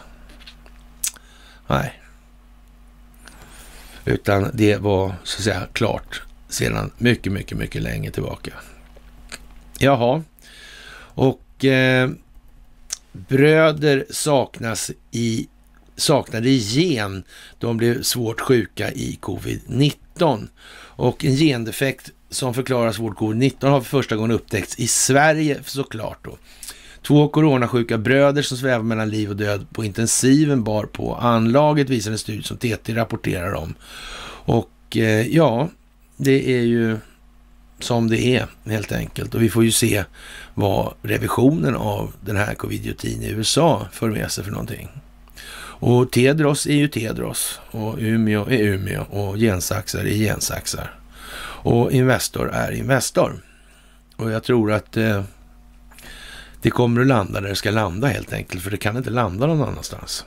Nej. 1.67 2.01
Utan 4.05 4.51
det 4.55 4.77
var 4.77 5.15
så 5.25 5.39
att 5.39 5.45
säga 5.45 5.67
klart 5.73 6.23
sedan 6.49 6.91
mycket, 6.99 7.33
mycket, 7.33 7.59
mycket 7.59 7.83
länge 7.83 8.11
tillbaka. 8.11 8.51
Jaha, 9.79 10.23
och 11.15 11.65
eh, 11.65 12.11
bröder 13.13 14.07
saknas 14.11 14.91
i, 15.11 15.49
saknade 15.97 16.49
i 16.49 16.57
gen. 16.57 17.25
De 17.59 17.77
blev 17.77 18.03
svårt 18.03 18.41
sjuka 18.41 18.93
i 18.93 19.19
covid-19. 19.21 20.49
Och 20.97 21.25
en 21.25 21.37
gendefekt 21.37 22.11
som 22.31 22.55
förklarar 22.55 22.93
svårt 22.93 23.19
covid-19 23.19 23.69
har 23.69 23.81
för 23.81 23.89
första 23.89 24.17
gången 24.17 24.31
upptäckts 24.31 24.79
i 24.79 24.87
Sverige 24.87 25.61
såklart 25.65 26.19
då. 26.25 26.39
Två 27.07 27.29
coronasjuka 27.29 27.99
bröder 27.99 28.43
som 28.43 28.57
svävar 28.57 28.85
mellan 28.85 29.11
liv 29.11 29.31
och 29.31 29.37
död 29.37 29.67
på 29.73 29.85
intensiven 29.85 30.65
bar 30.65 30.85
på 30.85 31.15
anlaget 31.15 31.91
visar 31.91 32.11
en 32.11 32.19
studie 32.19 32.43
som 32.43 32.57
TT 32.57 32.95
rapporterar 32.95 33.53
om. 33.55 33.75
Och 34.47 34.97
eh, 34.97 35.27
ja, 35.27 35.69
det 36.17 36.59
är 36.59 36.63
ju 36.63 36.99
som 37.79 38.11
det 38.11 38.27
är 38.27 38.47
helt 38.65 38.93
enkelt. 38.93 39.35
Och 39.35 39.43
vi 39.43 39.51
får 39.51 39.65
ju 39.65 39.71
se 39.71 40.05
vad 40.55 40.95
revisionen 41.03 41.77
av 41.77 42.13
den 42.21 42.37
här 42.37 42.55
covidiotin 42.55 43.23
i 43.23 43.29
USA 43.29 43.87
för 43.93 44.11
med 44.11 44.31
sig 44.31 44.45
för 44.45 44.51
någonting. 44.51 44.89
Och 45.81 46.13
Tedros 46.13 46.67
är 46.67 46.75
ju 46.75 46.89
Tedros 46.89 47.61
och 47.71 47.97
Umeå 47.99 48.47
är 48.51 48.63
Umeå 48.63 49.03
och 49.11 49.37
gensaxar 49.37 50.05
är 50.05 50.15
gensaxar. 50.15 50.95
Och 51.65 51.93
Investor 51.93 52.51
är 52.53 52.73
Investor 52.73 53.33
Och 54.17 54.31
jag 54.31 54.43
tror 54.43 54.73
att 54.73 54.97
eh, 54.97 55.23
det 56.63 56.71
kommer 56.71 57.01
att 57.01 57.07
landa 57.07 57.41
där 57.41 57.49
det 57.49 57.55
ska 57.55 57.71
landa 57.71 58.09
helt 58.09 58.33
enkelt, 58.33 58.63
för 58.63 58.71
det 58.71 58.77
kan 58.77 58.97
inte 58.97 59.11
landa 59.11 59.47
någon 59.47 59.69
annanstans. 59.69 60.25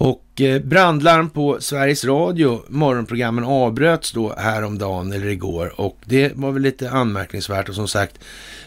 Och 0.00 0.40
eh, 0.40 0.62
brandlarm 0.62 1.30
på 1.30 1.56
Sveriges 1.60 2.04
Radio, 2.04 2.62
morgonprogrammen 2.68 3.44
avbröts 3.44 4.12
då 4.12 4.34
häromdagen 4.36 5.12
eller 5.12 5.26
igår 5.26 5.80
och 5.80 5.98
det 6.04 6.32
var 6.36 6.52
väl 6.52 6.62
lite 6.62 6.90
anmärkningsvärt 6.90 7.68
och 7.68 7.74
som 7.74 7.88
sagt, 7.88 8.18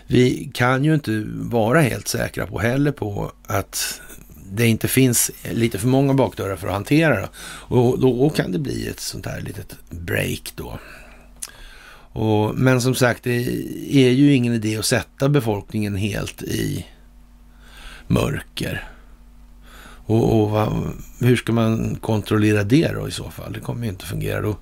vi 0.08 0.52
kan 0.54 0.84
ju 0.84 0.94
inte 0.94 1.24
vara 1.28 1.82
helt 1.82 2.08
säkra 2.08 2.48
på 2.48 2.60
heller 2.60 2.92
på 2.92 3.32
att 3.48 4.02
det 4.54 4.68
inte 4.68 4.88
finns 4.88 5.32
lite 5.52 5.80
för 5.80 5.88
många 5.88 6.14
bakdörrar 6.14 6.56
för 6.56 6.68
att 6.68 6.74
hantera. 6.74 7.30
Och 7.44 8.00
då 8.00 8.30
kan 8.30 8.52
det 8.52 8.60
bli 8.60 8.88
ett 8.88 9.00
sånt 9.00 9.26
här 9.26 9.42
litet 9.42 9.76
break 9.90 10.54
då. 10.56 10.80
Och, 12.14 12.56
men 12.56 12.82
som 12.82 12.96
sagt, 12.96 13.24
det 13.24 13.48
är 13.92 14.10
ju 14.10 14.34
ingen 14.34 14.54
idé 14.54 14.78
att 14.78 14.86
sätta 14.86 15.30
befolkningen 15.30 15.96
helt 15.96 16.44
i 16.44 16.86
mörker. 18.08 18.90
Och, 20.06 20.42
och 20.42 20.50
vad, 20.50 20.94
hur 21.20 21.36
ska 21.36 21.54
man 21.54 21.96
kontrollera 21.96 22.64
det 22.64 22.92
då 22.94 23.08
i 23.08 23.12
så 23.12 23.30
fall? 23.30 23.54
Det 23.54 23.60
kommer 23.60 23.84
ju 23.84 23.90
inte 23.90 24.06
fungera. 24.06 24.42
Då 24.42 24.58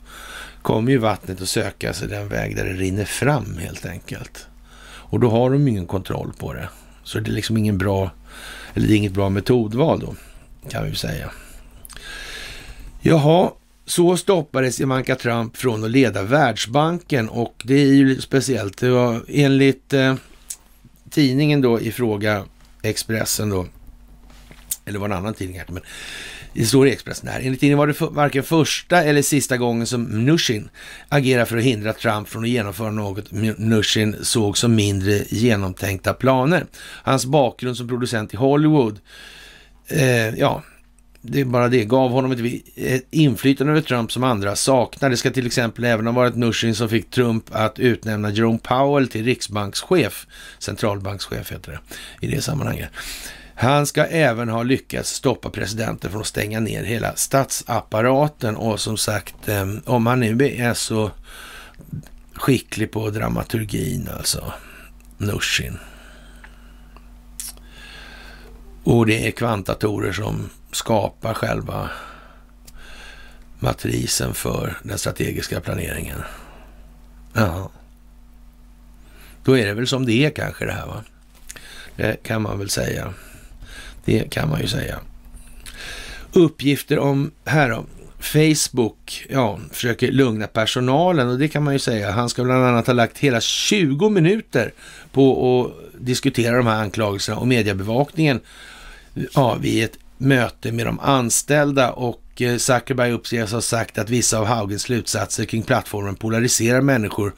kommer 0.62 0.92
ju 0.92 0.98
vattnet 0.98 1.42
att 1.42 1.50
söka 1.50 1.94
sig 1.94 2.08
den 2.08 2.28
väg 2.28 2.56
där 2.56 2.66
det 2.66 2.74
rinner 2.74 3.06
fram 3.06 3.58
helt 3.58 3.86
enkelt. 3.86 4.48
Och 4.82 5.20
då 5.20 5.30
har 5.30 5.50
de 5.50 5.68
ingen 5.68 5.88
kontroll 5.88 6.34
på 6.40 6.54
det. 6.54 6.70
Så 7.04 7.20
det 7.20 7.32
är 7.32 7.34
liksom 7.34 7.58
ingen 7.58 7.78
bra, 7.78 8.12
eller 8.74 8.88
det 8.88 8.94
är 8.94 8.98
inget 8.98 9.14
bra 9.14 9.30
metodval 9.30 10.00
då, 10.00 10.16
kan 10.70 10.86
vi 10.86 10.96
säga. 10.96 11.32
Jaha, 13.02 13.52
så 13.86 14.18
stoppades 14.18 14.82
Ivanka 14.82 15.16
Trump 15.16 15.58
från 15.58 15.84
att 15.84 15.92
leda 15.92 16.24
Världsbanken 16.24 17.30
och 17.30 17.62
det 17.66 17.74
är 17.74 17.94
ju 17.94 18.10
lite 18.10 18.22
speciellt. 18.22 18.78
Det 18.78 18.90
var 18.90 19.22
enligt 19.28 19.94
eh, 19.94 20.16
tidningen 21.10 21.62
då 21.62 21.80
i 21.80 21.92
fråga, 21.92 22.44
Expressen 22.82 23.50
då, 23.50 23.66
eller 24.86 25.00
var 25.00 25.06
en 25.06 25.14
annan 25.14 25.34
tidning 25.34 25.62
men 25.68 25.84
det 26.54 26.66
står 26.66 26.88
i 26.88 26.92
Expressen 26.92 27.30
här. 27.30 27.40
Enligt 27.40 27.60
tidningen 27.60 27.78
var 27.78 27.88
det 27.88 28.02
varken 28.02 28.44
första 28.44 29.04
eller 29.04 29.22
sista 29.22 29.58
gången 29.58 29.88
som 29.88 30.04
Mnuchin 30.04 30.70
agerar 31.10 31.46
för 31.46 31.58
att 31.58 31.64
hindra 31.64 31.94
Trump 31.94 32.30
från 32.30 32.44
att 32.44 32.50
genomföra 32.50 32.92
något 32.92 33.32
Mnuchin 33.32 34.16
såg 34.22 34.58
som 34.58 34.76
mindre 34.76 35.24
genomtänkta 35.30 36.14
planer. 36.14 36.66
Hans 37.04 37.26
bakgrund 37.26 37.78
som 37.78 37.88
producent 37.88 38.34
i 38.34 38.38
Hollywood, 38.38 39.00
eh, 39.88 40.30
ja, 40.30 40.64
det 41.22 41.42
är 41.42 41.46
bara 41.46 41.68
det, 41.68 41.86
gav 41.86 42.12
honom 42.12 42.32
ett, 42.32 42.64
ett 42.76 43.08
inflytande 43.12 43.72
över 43.72 43.82
Trump 43.82 44.12
som 44.12 44.24
andra 44.24 44.56
saknar. 44.56 45.10
Det 45.10 45.18
ska 45.18 45.32
till 45.32 45.46
exempel 45.46 45.84
även 45.84 46.06
ha 46.06 46.14
varit 46.14 46.36
Nushin 46.36 46.76
som 46.76 46.90
fick 46.90 47.10
Trump 47.10 47.46
att 47.52 47.80
utnämna 47.80 48.32
Jerome 48.32 48.60
Powell 48.60 49.08
till 49.08 49.26
riksbankschef, 49.26 50.28
centralbankschef 50.60 51.52
heter 51.52 51.72
det 51.72 52.28
i 52.28 52.32
det 52.32 52.42
sammanhanget. 52.42 52.90
Han 53.62 53.86
ska 53.86 54.06
även 54.06 54.50
ha 54.50 54.64
lyckats 54.64 55.10
stoppa 55.10 55.50
presidenten 55.50 56.12
från 56.12 56.22
att 56.22 56.28
stänga 56.28 56.60
ner 56.60 56.84
hela 56.84 57.16
statsapparaten 57.16 58.56
och 58.56 58.80
som 58.80 58.98
sagt, 58.98 59.50
ehm, 59.50 59.82
om 59.86 60.08
han 60.08 60.20
nu 60.20 60.56
är 60.58 60.74
så 60.74 61.12
skicklig 62.34 62.92
på 62.92 63.10
dramaturgin 63.10 64.10
alltså, 64.18 64.54
Nushin. 65.18 65.78
Och 68.84 69.06
det 69.06 69.28
är 69.28 69.32
kvantatorer 69.32 70.12
som 70.12 70.50
skapar 70.72 71.34
själva 71.34 71.90
matrisen 73.60 74.34
för 74.34 74.78
den 74.84 74.98
strategiska 74.98 75.62
planeringen. 75.62 76.22
Ja. 77.34 77.72
Då 79.44 79.58
är 79.58 79.66
det 79.66 79.74
väl 79.74 79.88
som 79.88 80.06
det 80.06 80.26
är 80.26 80.30
kanske 80.30 80.66
det 80.66 80.74
här 80.74 80.88
va? 80.88 81.04
Det 81.96 82.24
kan 82.24 82.42
man 82.42 82.60
väl 82.60 82.70
säga. 82.70 83.14
Det 84.10 84.30
kan 84.30 84.50
man 84.50 84.62
ju 84.62 84.68
säga. 84.68 85.00
Uppgifter 86.34 87.00
om, 87.00 87.32
här 87.46 87.70
då, 87.70 87.86
Facebook, 88.20 89.26
ja, 89.30 89.60
försöker 89.72 90.12
lugna 90.12 90.48
personalen 90.48 91.30
och 91.30 91.40
det 91.40 91.48
kan 91.48 91.64
man 91.64 91.74
ju 91.74 91.80
säga. 91.80 92.12
Han 92.12 92.30
ska 92.30 92.44
bland 92.44 92.66
annat 92.66 92.88
ha 92.88 92.94
lagt 92.94 93.18
hela 93.18 93.42
20 93.42 94.10
minuter 94.10 94.74
på 95.12 95.66
att 95.66 96.06
diskutera 96.06 96.58
de 96.58 96.68
här 96.68 96.82
anklagelserna 96.82 97.38
och 97.38 97.48
mediebevakningen 97.48 98.40
ja, 99.34 99.58
vid 99.62 99.84
ett 99.84 99.98
möte 100.18 100.72
med 100.72 100.86
de 100.86 101.00
anställda 101.00 101.92
och 101.92 102.42
eh, 102.42 102.58
Zuckerberg 102.58 103.12
uppges 103.12 103.52
ha 103.52 103.62
sagt 103.62 103.98
att 103.98 104.10
vissa 104.10 104.40
av 104.40 104.46
Haugens 104.46 104.82
slutsatser 104.82 105.46
kring 105.46 105.64
plattformen 105.64 106.16
polariserar 106.16 106.82
människor 106.82 107.34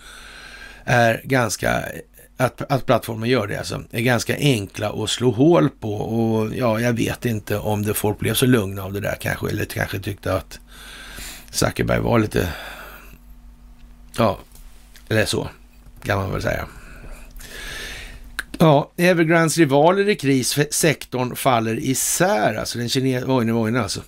är 0.85 1.21
ganska 1.23 1.83
att, 2.45 2.71
att 2.71 2.85
plattformen 2.85 3.29
gör 3.29 3.47
det 3.47 3.57
alltså, 3.57 3.83
är 3.91 4.01
ganska 4.01 4.37
enkla 4.37 5.03
att 5.03 5.09
slå 5.09 5.31
hål 5.31 5.69
på 5.69 5.93
och 5.95 6.55
ja, 6.55 6.79
jag 6.79 6.93
vet 6.93 7.25
inte 7.25 7.57
om 7.57 7.83
det 7.83 7.93
folk 7.93 8.19
blev 8.19 8.33
så 8.33 8.45
lugna 8.45 8.83
av 8.83 8.93
det 8.93 8.99
där 8.99 9.17
kanske, 9.21 9.49
eller 9.49 9.65
kanske 9.65 9.99
tyckte 9.99 10.33
att 10.33 10.59
Zuckerberg 11.51 11.99
var 11.99 12.19
lite, 12.19 12.49
ja, 14.17 14.39
eller 15.09 15.25
så 15.25 15.47
kan 16.03 16.17
man 16.17 16.31
väl 16.31 16.41
säga. 16.41 16.67
Ja, 18.61 18.91
Evergrandes 18.97 19.57
rivaler 19.57 20.09
i 20.09 20.15
kris, 20.15 20.59
sektorn 20.71 21.35
faller 21.35 21.79
isär. 21.79 22.55
Alltså 22.55 22.77
den, 22.77 22.89
kine 22.89 23.23
oj, 23.23 23.53
oj, 23.53 23.77
alltså. 23.77 24.01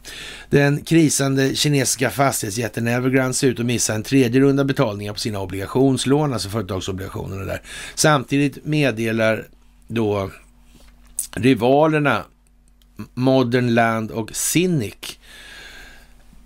den 0.49 0.83
krisande 0.83 1.55
kinesiska 1.55 2.09
fastighetsjätten 2.09 2.87
Evergrande 2.87 3.33
ser 3.33 3.47
ut 3.47 3.59
att 3.59 3.65
missa 3.65 3.93
en 3.93 4.03
tredje 4.03 4.41
runda 4.41 4.63
betalningar 4.63 5.13
på 5.13 5.19
sina 5.19 5.39
obligationslån, 5.39 6.33
alltså 6.33 6.49
företagsobligationerna 6.49 7.43
där. 7.43 7.61
Samtidigt 7.95 8.65
meddelar 8.65 9.47
då 9.87 10.31
rivalerna 11.35 12.23
Modern 13.13 13.73
Land 13.73 14.11
och 14.11 14.35
Cynic 14.35 15.19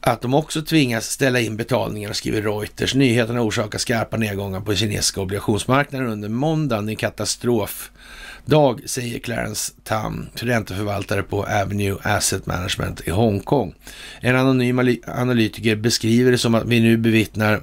att 0.07 0.21
de 0.21 0.33
också 0.33 0.61
tvingas 0.61 1.09
ställa 1.09 1.39
in 1.39 1.57
betalningar, 1.57 2.13
skriver 2.13 2.41
Reuters. 2.41 2.95
Nyheterna 2.95 3.41
orsakar 3.41 3.79
skarpa 3.79 4.17
nedgångar 4.17 4.61
på 4.61 4.75
kinesiska 4.75 5.21
obligationsmarknaden 5.21 6.07
under 6.07 6.29
måndagen. 6.29 6.89
En 6.89 6.95
katastrofdag, 6.95 8.81
säger 8.85 9.19
Clarence 9.19 9.73
Tam, 9.83 10.29
ränteförvaltare 10.33 11.23
på 11.23 11.43
Avenue 11.43 11.97
Asset 12.03 12.45
Management 12.45 13.07
i 13.07 13.11
Hongkong. 13.11 13.75
En 14.21 14.35
anonym 14.35 14.97
analytiker 15.05 15.75
beskriver 15.75 16.31
det 16.31 16.37
som 16.37 16.55
att 16.55 16.65
vi 16.65 16.79
nu 16.79 16.97
bevittnar 16.97 17.61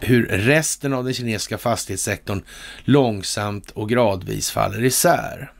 hur 0.00 0.26
resten 0.26 0.92
av 0.92 1.04
den 1.04 1.14
kinesiska 1.14 1.58
fastighetssektorn 1.58 2.42
långsamt 2.84 3.70
och 3.70 3.88
gradvis 3.88 4.50
faller 4.50 4.84
isär. 4.84 5.52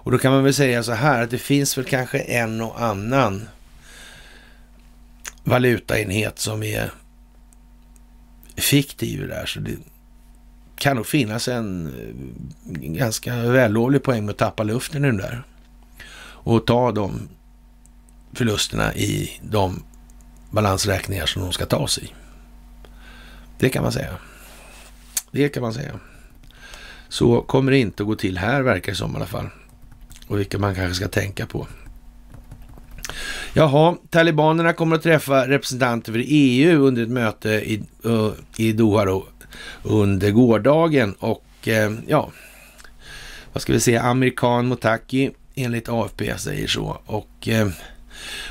Och 0.00 0.12
då 0.12 0.18
kan 0.18 0.32
man 0.32 0.44
väl 0.44 0.54
säga 0.54 0.82
så 0.82 0.92
här 0.92 1.22
att 1.22 1.30
det 1.30 1.38
finns 1.38 1.78
väl 1.78 1.84
kanske 1.84 2.18
en 2.18 2.60
och 2.60 2.82
annan 2.82 3.48
valutaenhet 5.48 6.38
som 6.38 6.62
är 6.62 6.90
fiktiv 8.56 9.28
där. 9.28 9.46
Så 9.46 9.60
det 9.60 9.76
kan 10.76 10.96
nog 10.96 11.06
finnas 11.06 11.48
en 11.48 11.86
eh, 11.86 12.80
ganska 12.80 13.36
vällovlig 13.36 14.02
poäng 14.02 14.24
med 14.24 14.32
att 14.32 14.38
tappa 14.38 14.62
luften 14.62 15.04
i 15.04 15.06
den 15.06 15.16
där. 15.16 15.42
Och 16.20 16.66
ta 16.66 16.92
de 16.92 17.28
förlusterna 18.32 18.94
i 18.94 19.40
de 19.42 19.82
balansräkningar 20.50 21.26
som 21.26 21.42
de 21.42 21.52
ska 21.52 21.66
tas 21.66 21.98
i. 21.98 22.12
Det 23.58 23.68
kan 23.68 23.82
man 23.82 23.92
säga. 23.92 24.18
Det 25.30 25.48
kan 25.48 25.62
man 25.62 25.74
säga. 25.74 26.00
Så 27.08 27.42
kommer 27.42 27.72
det 27.72 27.78
inte 27.78 28.02
att 28.02 28.06
gå 28.06 28.14
till 28.14 28.38
här 28.38 28.62
verkar 28.62 28.92
det 28.92 28.96
som 28.98 29.12
i 29.12 29.16
alla 29.16 29.26
fall. 29.26 29.48
Och 30.26 30.38
vilka 30.38 30.58
man 30.58 30.74
kanske 30.74 30.94
ska 30.94 31.08
tänka 31.08 31.46
på. 31.46 31.66
Jaha, 33.52 33.96
talibanerna 34.10 34.72
kommer 34.72 34.96
att 34.96 35.02
träffa 35.02 35.48
representanter 35.48 36.12
för 36.12 36.22
EU 36.26 36.80
under 36.80 37.02
ett 37.02 37.08
möte 37.08 37.48
i, 37.48 37.82
uh, 38.06 38.30
i 38.56 38.72
Doha 38.72 39.04
då, 39.04 39.26
under 39.82 40.30
gårdagen 40.30 41.14
och 41.18 41.44
uh, 41.66 41.98
ja, 42.06 42.30
vad 43.52 43.62
ska 43.62 43.72
vi 43.72 43.80
säga, 43.80 44.02
amerikan 44.02 44.66
Motaki 44.66 45.30
enligt 45.54 45.88
AFP 45.88 46.38
säger 46.38 46.66
så. 46.66 47.00
Och 47.06 47.48
uh, 47.48 47.68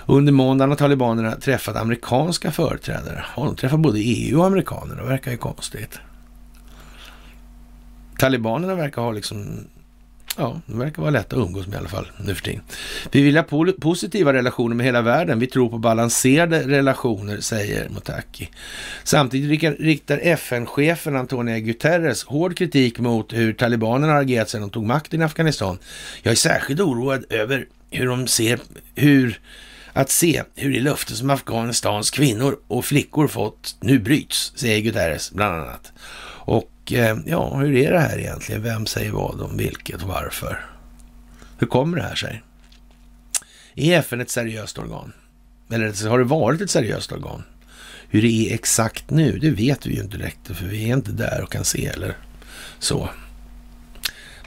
under 0.05 0.33
måndagen 0.33 0.69
har 0.69 0.77
talibanerna 0.77 1.35
träffat 1.35 1.75
amerikanska 1.75 2.51
företrädare. 2.51 3.25
Ja, 3.35 3.43
de 3.43 3.55
träffar 3.55 3.77
både 3.77 3.99
EU 3.99 4.39
och 4.39 4.45
amerikaner, 4.45 4.95
det 4.95 5.03
verkar 5.03 5.31
ju 5.31 5.37
konstigt. 5.37 5.99
Talibanerna 8.17 8.75
verkar 8.75 9.01
ha 9.01 9.11
liksom 9.11 9.67
Ja, 10.39 10.61
de 10.65 10.79
verkar 10.79 11.01
vara 11.01 11.11
lätta 11.11 11.35
att 11.35 11.41
umgås 11.41 11.67
med 11.67 11.75
i 11.75 11.77
alla 11.77 11.89
fall 11.89 12.07
nu 12.17 12.35
för 12.35 12.43
tiden. 12.43 12.61
Vi 13.11 13.21
vill 13.21 13.37
ha 13.37 13.43
positiva 13.81 14.33
relationer 14.33 14.75
med 14.75 14.85
hela 14.85 15.01
världen. 15.01 15.39
Vi 15.39 15.47
tror 15.47 15.69
på 15.69 15.77
balanserade 15.77 16.67
relationer, 16.67 17.39
säger 17.39 17.89
Motaki. 17.89 18.49
Samtidigt 19.03 19.79
riktar 19.79 20.19
FN-chefen 20.23 21.15
Antonio 21.15 21.59
Guterres 21.59 22.23
hård 22.23 22.57
kritik 22.57 22.99
mot 22.99 23.33
hur 23.33 23.53
talibanerna 23.53 24.13
har 24.13 24.21
agerat 24.21 24.49
sedan 24.49 24.61
de 24.61 24.69
tog 24.69 24.85
makten 24.85 25.21
i 25.21 25.23
Afghanistan. 25.23 25.77
Jag 26.21 26.31
är 26.31 26.35
särskilt 26.35 26.79
oroad 26.79 27.25
över 27.29 27.67
hur 27.91 28.07
de 28.07 28.27
ser, 28.27 28.59
hur 28.95 29.39
att 29.93 30.09
se 30.09 30.43
hur 30.55 30.73
det 30.73 30.79
löfte 30.79 31.15
som 31.15 31.29
Afghanistans 31.29 32.11
kvinnor 32.11 32.59
och 32.67 32.85
flickor 32.85 33.27
fått 33.27 33.75
nu 33.81 33.99
bryts, 33.99 34.53
säger 34.55 34.81
Guterres 34.81 35.31
bland 35.31 35.55
annat. 35.55 35.93
Och 36.45 36.71
Eh, 36.91 37.17
ja, 37.25 37.57
hur 37.57 37.75
är 37.75 37.91
det 37.91 37.99
här 37.99 38.19
egentligen? 38.19 38.63
Vem 38.63 38.85
säger 38.85 39.11
vad 39.11 39.41
om 39.41 39.57
vilket 39.57 40.01
och 40.01 40.07
varför? 40.07 40.65
Hur 41.57 41.67
kommer 41.67 41.97
det 41.97 42.03
här 42.03 42.15
sig? 42.15 42.43
Är 43.75 43.99
FN 43.99 44.21
ett 44.21 44.29
seriöst 44.29 44.77
organ? 44.77 45.13
Eller 45.69 46.09
har 46.09 46.19
det 46.19 46.25
varit 46.25 46.61
ett 46.61 46.71
seriöst 46.71 47.11
organ? 47.11 47.43
Hur 48.09 48.21
det 48.21 48.27
är 48.27 48.53
exakt 48.53 49.09
nu, 49.09 49.39
det 49.39 49.49
vet 49.49 49.85
vi 49.85 49.95
ju 49.95 50.01
inte 50.01 50.17
direkt, 50.17 50.47
för 50.47 50.65
vi 50.65 50.89
är 50.89 50.93
inte 50.93 51.11
där 51.11 51.43
och 51.43 51.51
kan 51.51 51.65
se 51.65 51.85
eller 51.85 52.17
så. 52.79 53.09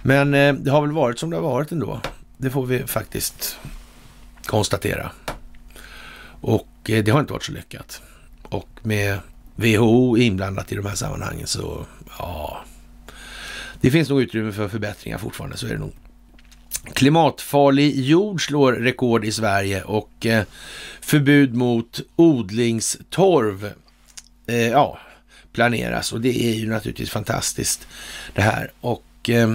Men 0.02 0.34
eh, 0.34 0.54
det 0.54 0.70
har 0.70 0.80
väl 0.80 0.92
varit 0.92 1.18
som 1.18 1.30
det 1.30 1.36
har 1.36 1.42
varit 1.42 1.72
ändå. 1.72 2.00
Det 2.36 2.50
får 2.50 2.66
vi 2.66 2.86
faktiskt 2.86 3.58
konstatera. 4.44 5.10
Och 6.40 6.68
eh, 6.88 7.04
det 7.04 7.10
har 7.10 7.20
inte 7.20 7.32
varit 7.32 7.44
så 7.44 7.52
lyckat. 7.52 8.02
Och 8.42 8.68
med 8.82 9.18
WHO 9.56 10.16
inblandat 10.16 10.72
i 10.72 10.76
de 10.76 10.86
här 10.86 10.94
sammanhangen 10.94 11.46
så, 11.46 11.86
ja. 12.22 12.64
Det 13.80 13.90
finns 13.90 14.08
nog 14.08 14.22
utrymme 14.22 14.52
för 14.52 14.68
förbättringar 14.68 15.18
fortfarande, 15.18 15.56
så 15.56 15.66
är 15.66 15.70
det 15.70 15.78
nog. 15.78 15.92
Klimatfarlig 16.92 18.00
jord 18.00 18.46
slår 18.46 18.72
rekord 18.72 19.24
i 19.24 19.32
Sverige 19.32 19.82
och 19.82 20.26
eh, 20.26 20.44
förbud 21.00 21.54
mot 21.54 22.00
odlingstorv 22.16 23.72
eh, 24.46 24.68
ja, 24.68 24.98
planeras 25.52 26.12
och 26.12 26.20
det 26.20 26.42
är 26.44 26.54
ju 26.54 26.68
naturligtvis 26.68 27.10
fantastiskt 27.10 27.88
det 28.34 28.42
här. 28.42 28.72
Och 28.80 29.30
eh, 29.30 29.54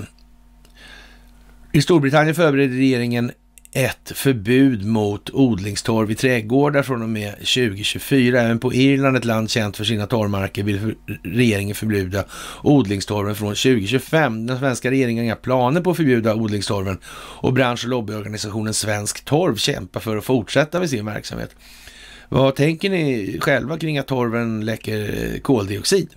i 1.71 1.81
Storbritannien 1.81 2.35
förbereder 2.35 2.75
regeringen 2.75 3.31
ett 3.75 4.11
förbud 4.15 4.85
mot 4.85 5.29
odlingstorv 5.29 6.11
i 6.11 6.15
trädgårdar 6.15 6.83
från 6.83 7.01
och 7.01 7.09
med 7.09 7.31
2024. 7.33 8.41
Även 8.41 8.59
på 8.59 8.73
Irland, 8.73 9.17
ett 9.17 9.25
land 9.25 9.49
känt 9.49 9.77
för 9.77 9.83
sina 9.83 10.07
torvmarker, 10.07 10.63
vill 10.63 10.95
regeringen 11.23 11.75
förbjuda 11.75 12.25
odlingstorven 12.63 13.35
från 13.35 13.49
2025. 13.49 14.47
Den 14.47 14.59
svenska 14.59 14.91
regeringen 14.91 15.17
har 15.17 15.23
inga 15.23 15.35
planer 15.35 15.81
på 15.81 15.91
att 15.91 15.97
förbjuda 15.97 16.35
odlingstorven 16.35 16.97
och 17.15 17.53
bransch 17.53 17.83
och 17.83 17.89
lobbyorganisationen 17.89 18.73
Svensk 18.73 19.25
Torv 19.25 19.55
kämpar 19.55 19.99
för 19.99 20.17
att 20.17 20.25
fortsätta 20.25 20.79
med 20.79 20.89
sin 20.89 21.05
verksamhet. 21.05 21.55
Vad 22.29 22.55
tänker 22.55 22.89
ni 22.89 23.37
själva 23.41 23.77
kring 23.77 23.97
att 23.97 24.07
torven 24.07 24.65
läcker 24.65 25.39
koldioxid? 25.39 26.09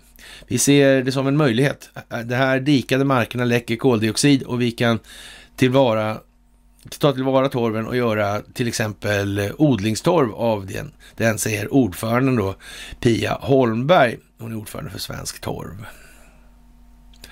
Vi 0.46 0.58
ser 0.58 1.02
det 1.02 1.12
som 1.12 1.26
en 1.26 1.36
möjlighet. 1.36 1.90
De 2.24 2.34
här 2.34 2.60
dikade 2.60 3.04
markerna 3.04 3.44
läcker 3.44 3.76
koldioxid 3.76 4.42
och 4.42 4.60
vi 4.60 4.70
kan 4.70 4.98
tillvara 5.56 6.18
ta 6.90 7.12
tillvara 7.12 7.48
torven 7.48 7.86
och 7.86 7.96
göra 7.96 8.42
till 8.54 8.68
exempel 8.68 9.52
odlingstorv 9.58 10.34
av 10.34 10.66
den. 10.66 10.92
Den 11.16 11.38
säger 11.38 11.74
ordföranden 11.74 12.36
då, 12.36 12.54
Pia 13.00 13.38
Holmberg. 13.40 14.16
Hon 14.38 14.52
är 14.52 14.56
ordförande 14.56 14.90
för 14.90 14.98
Svensk 14.98 15.40
Torv. 15.40 15.86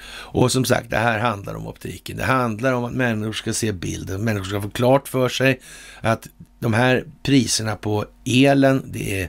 Och 0.08 0.52
som 0.52 0.64
sagt, 0.64 0.90
det 0.90 0.96
här 0.96 1.18
handlar 1.18 1.54
om 1.54 1.66
optiken. 1.66 2.16
Det 2.16 2.24
handlar 2.24 2.72
om 2.72 2.84
att 2.84 2.92
människor 2.92 3.32
ska 3.32 3.52
se 3.52 3.72
bilden. 3.72 4.24
Människor 4.24 4.44
ska 4.44 4.62
få 4.62 4.70
klart 4.70 5.08
för 5.08 5.28
sig 5.28 5.60
att 6.00 6.28
de 6.58 6.74
här 6.74 7.04
priserna 7.22 7.76
på 7.76 8.04
elen, 8.24 8.82
det 8.86 9.22
är 9.22 9.28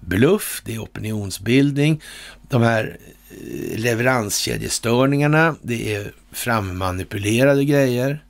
bluff, 0.00 0.62
det 0.64 0.74
är 0.74 0.82
opinionsbildning. 0.82 2.02
De 2.48 2.62
här 2.62 2.98
eh, 3.30 3.78
leveranskedjestörningarna, 3.78 5.54
det 5.62 5.94
är 5.94 6.12
frammanipulerade 6.32 7.64
grejer. 7.64 8.25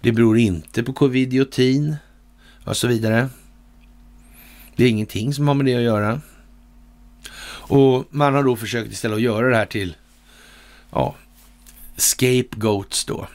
Det 0.00 0.12
beror 0.12 0.38
inte 0.38 0.82
på 0.82 0.92
covidiotin 0.92 1.96
och 2.64 2.76
så 2.76 2.86
vidare. 2.86 3.28
Det 4.76 4.84
är 4.84 4.88
ingenting 4.88 5.34
som 5.34 5.48
har 5.48 5.54
med 5.54 5.66
det 5.66 5.74
att 5.74 5.82
göra. 5.82 6.20
Och 7.68 8.04
man 8.10 8.34
har 8.34 8.42
då 8.42 8.56
försökt 8.56 8.92
istället 8.92 9.16
att 9.16 9.22
göra 9.22 9.48
det 9.48 9.56
här 9.56 9.66
till 9.66 9.96
ja, 10.90 11.14
scapegoats 11.96 13.04
då. 13.04 13.26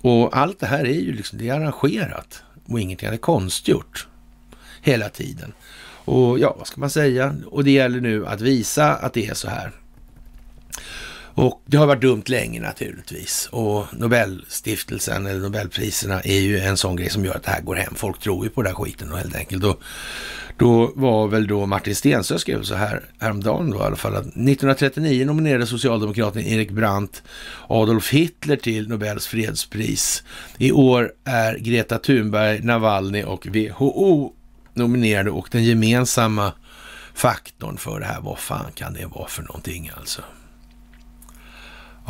Och 0.00 0.36
allt 0.36 0.60
det 0.60 0.66
här 0.66 0.84
är 0.84 1.00
ju 1.00 1.12
liksom, 1.12 1.38
det 1.38 1.48
är 1.48 1.54
arrangerat 1.54 2.42
och 2.66 2.80
ingenting 2.80 3.08
är 3.08 3.16
konstgjort 3.16 4.06
hela 4.82 5.08
tiden. 5.08 5.52
Och 6.04 6.38
ja, 6.38 6.54
vad 6.58 6.66
ska 6.66 6.80
man 6.80 6.90
säga? 6.90 7.36
Och 7.46 7.64
det 7.64 7.70
gäller 7.70 8.00
nu 8.00 8.26
att 8.26 8.40
visa 8.40 8.94
att 8.94 9.12
det 9.12 9.26
är 9.26 9.34
så 9.34 9.48
här. 9.48 9.72
Och 11.38 11.62
det 11.66 11.76
har 11.76 11.86
varit 11.86 12.02
dumt 12.02 12.22
länge 12.26 12.60
naturligtvis. 12.60 13.48
Och 13.52 13.86
Nobelstiftelsen 13.92 15.26
eller 15.26 15.40
Nobelpriserna 15.40 16.20
är 16.20 16.40
ju 16.40 16.58
en 16.58 16.76
sån 16.76 16.96
grej 16.96 17.10
som 17.10 17.24
gör 17.24 17.34
att 17.34 17.42
det 17.42 17.50
här 17.50 17.60
går 17.60 17.74
hem. 17.74 17.94
Folk 17.94 18.20
tror 18.20 18.44
ju 18.44 18.50
på 18.50 18.62
den 18.62 18.74
här 18.74 18.84
skiten 18.84 19.12
och 19.12 19.18
helt 19.18 19.36
enkelt. 19.36 19.64
Och 19.64 19.82
då 20.56 20.92
var 20.94 21.28
väl 21.28 21.46
då 21.46 21.66
Martin 21.66 21.96
Stensö 21.96 22.38
skrev 22.38 22.62
så 22.62 22.74
här 22.74 23.04
häromdagen 23.18 23.70
då 23.70 23.78
i 23.78 23.82
alla 23.82 23.96
fall 23.96 24.14
att 24.14 24.26
1939 24.26 25.26
nominerade 25.26 25.66
socialdemokraten 25.66 26.42
Erik 26.42 26.70
Brandt 26.70 27.22
Adolf 27.68 28.12
Hitler 28.12 28.56
till 28.56 28.88
Nobels 28.88 29.26
fredspris. 29.26 30.22
I 30.58 30.72
år 30.72 31.12
är 31.24 31.58
Greta 31.58 31.98
Thunberg, 31.98 32.60
Navalny 32.62 33.22
och 33.22 33.46
WHO 33.46 34.32
nominerade 34.74 35.30
och 35.30 35.48
den 35.50 35.64
gemensamma 35.64 36.52
faktorn 37.14 37.76
för 37.76 38.00
det 38.00 38.06
här, 38.06 38.20
vad 38.20 38.38
fan 38.38 38.72
kan 38.74 38.92
det 38.92 39.06
vara 39.06 39.28
för 39.28 39.42
någonting 39.42 39.90
alltså? 39.96 40.22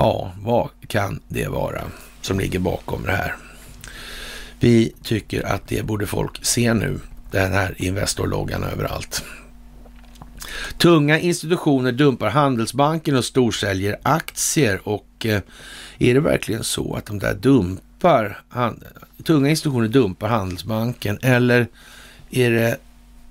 Ja, 0.00 0.32
vad 0.42 0.68
kan 0.86 1.20
det 1.28 1.48
vara 1.48 1.82
som 2.20 2.40
ligger 2.40 2.58
bakom 2.58 3.02
det 3.02 3.12
här? 3.12 3.36
Vi 4.60 4.94
tycker 5.02 5.46
att 5.46 5.68
det 5.68 5.82
borde 5.82 6.06
folk 6.06 6.44
se 6.44 6.74
nu, 6.74 7.00
den 7.30 7.52
här 7.52 7.74
Investor-loggan 7.76 8.64
överallt. 8.64 9.24
Tunga 10.78 11.18
institutioner 11.18 11.92
dumpar 11.92 12.28
Handelsbanken 12.30 13.16
och 13.16 13.24
storsäljer 13.24 13.98
aktier 14.02 14.88
och 14.88 15.26
eh, 15.26 15.40
är 15.98 16.14
det 16.14 16.20
verkligen 16.20 16.64
så 16.64 16.94
att 16.94 17.06
de 17.06 17.18
där 17.18 17.34
dumpar, 17.34 18.42
tunga 19.24 19.50
institutioner 19.50 19.88
dumpar 19.88 20.28
Handelsbanken 20.28 21.18
eller 21.22 21.66
är 22.30 22.50
det 22.50 22.78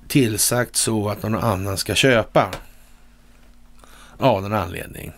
tillsagt 0.08 0.76
så 0.76 1.10
att 1.10 1.24
någon 1.24 1.36
annan 1.36 1.78
ska 1.78 1.96
köpa 1.96 2.52
av 4.18 4.42
någon 4.42 4.54
anledning? 4.54 5.14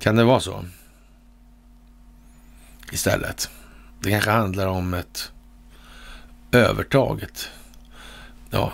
Kan 0.00 0.16
det 0.16 0.24
vara 0.24 0.40
så? 0.40 0.64
Istället. 2.92 3.50
Det 4.00 4.10
kanske 4.10 4.30
handlar 4.30 4.66
om 4.66 4.94
ett 4.94 5.32
övertag, 6.52 7.22
ett 7.22 7.48
ja, 8.50 8.72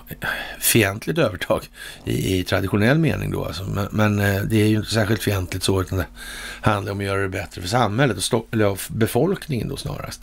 fientligt 0.61 1.19
övertag 1.19 1.69
i, 2.05 2.39
i, 2.39 2.45
traditionell 2.45 2.99
mening 2.99 3.31
då. 3.31 3.45
Alltså. 3.45 3.65
Men, 3.65 3.89
men, 3.91 4.21
eh, 4.21 4.43
det 4.43 4.63
är 4.63 4.67
ju 4.67 4.77
inte 4.77 4.91
särskilt 4.91 5.23
fientligt 5.23 5.65
så, 5.65 5.81
utan 5.81 5.99
det 5.99 6.07
handlar 6.61 6.93
om 6.93 6.99
att 6.99 7.05
göra 7.05 7.23
det 7.23 7.29
bättre 7.29 7.61
för 7.61 7.69
samhället 7.69 8.33
och 8.33 8.49
eller 8.51 8.93
befolkningen 8.93 9.69
då 9.69 9.77
snarast. 9.77 10.21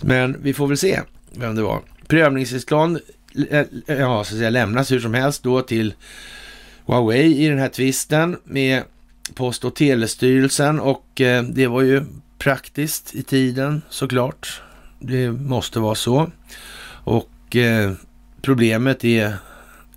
Men 0.00 0.42
vi 0.42 0.54
får 0.54 0.66
väl 0.66 0.78
se 0.78 1.00
vem 1.32 1.54
det 1.54 1.62
var. 1.62 1.80
Prövningstillstånd 2.06 3.00
ja, 3.32 3.64
så 3.86 4.20
att 4.20 4.26
säga, 4.26 4.50
lämnas 4.50 4.92
hur 4.92 5.00
som 5.00 5.14
helst 5.14 5.42
då 5.42 5.62
till 5.62 5.94
Huawei 6.86 7.44
i 7.44 7.48
den 7.48 7.58
här 7.58 7.68
tvisten 7.68 8.36
med 8.44 8.82
Post 9.34 9.64
och 9.64 9.74
telestyrelsen 9.74 10.80
och 10.80 11.20
eh, 11.20 11.42
det 11.42 11.66
var 11.66 11.82
ju 11.82 12.04
praktiskt 12.38 13.14
i 13.14 13.22
tiden 13.22 13.82
såklart. 13.88 14.62
Det 14.98 15.30
måste 15.32 15.80
vara 15.80 15.94
så. 15.94 16.30
Och 17.04 17.56
eh, 17.56 17.92
problemet 18.42 19.04
är 19.04 19.36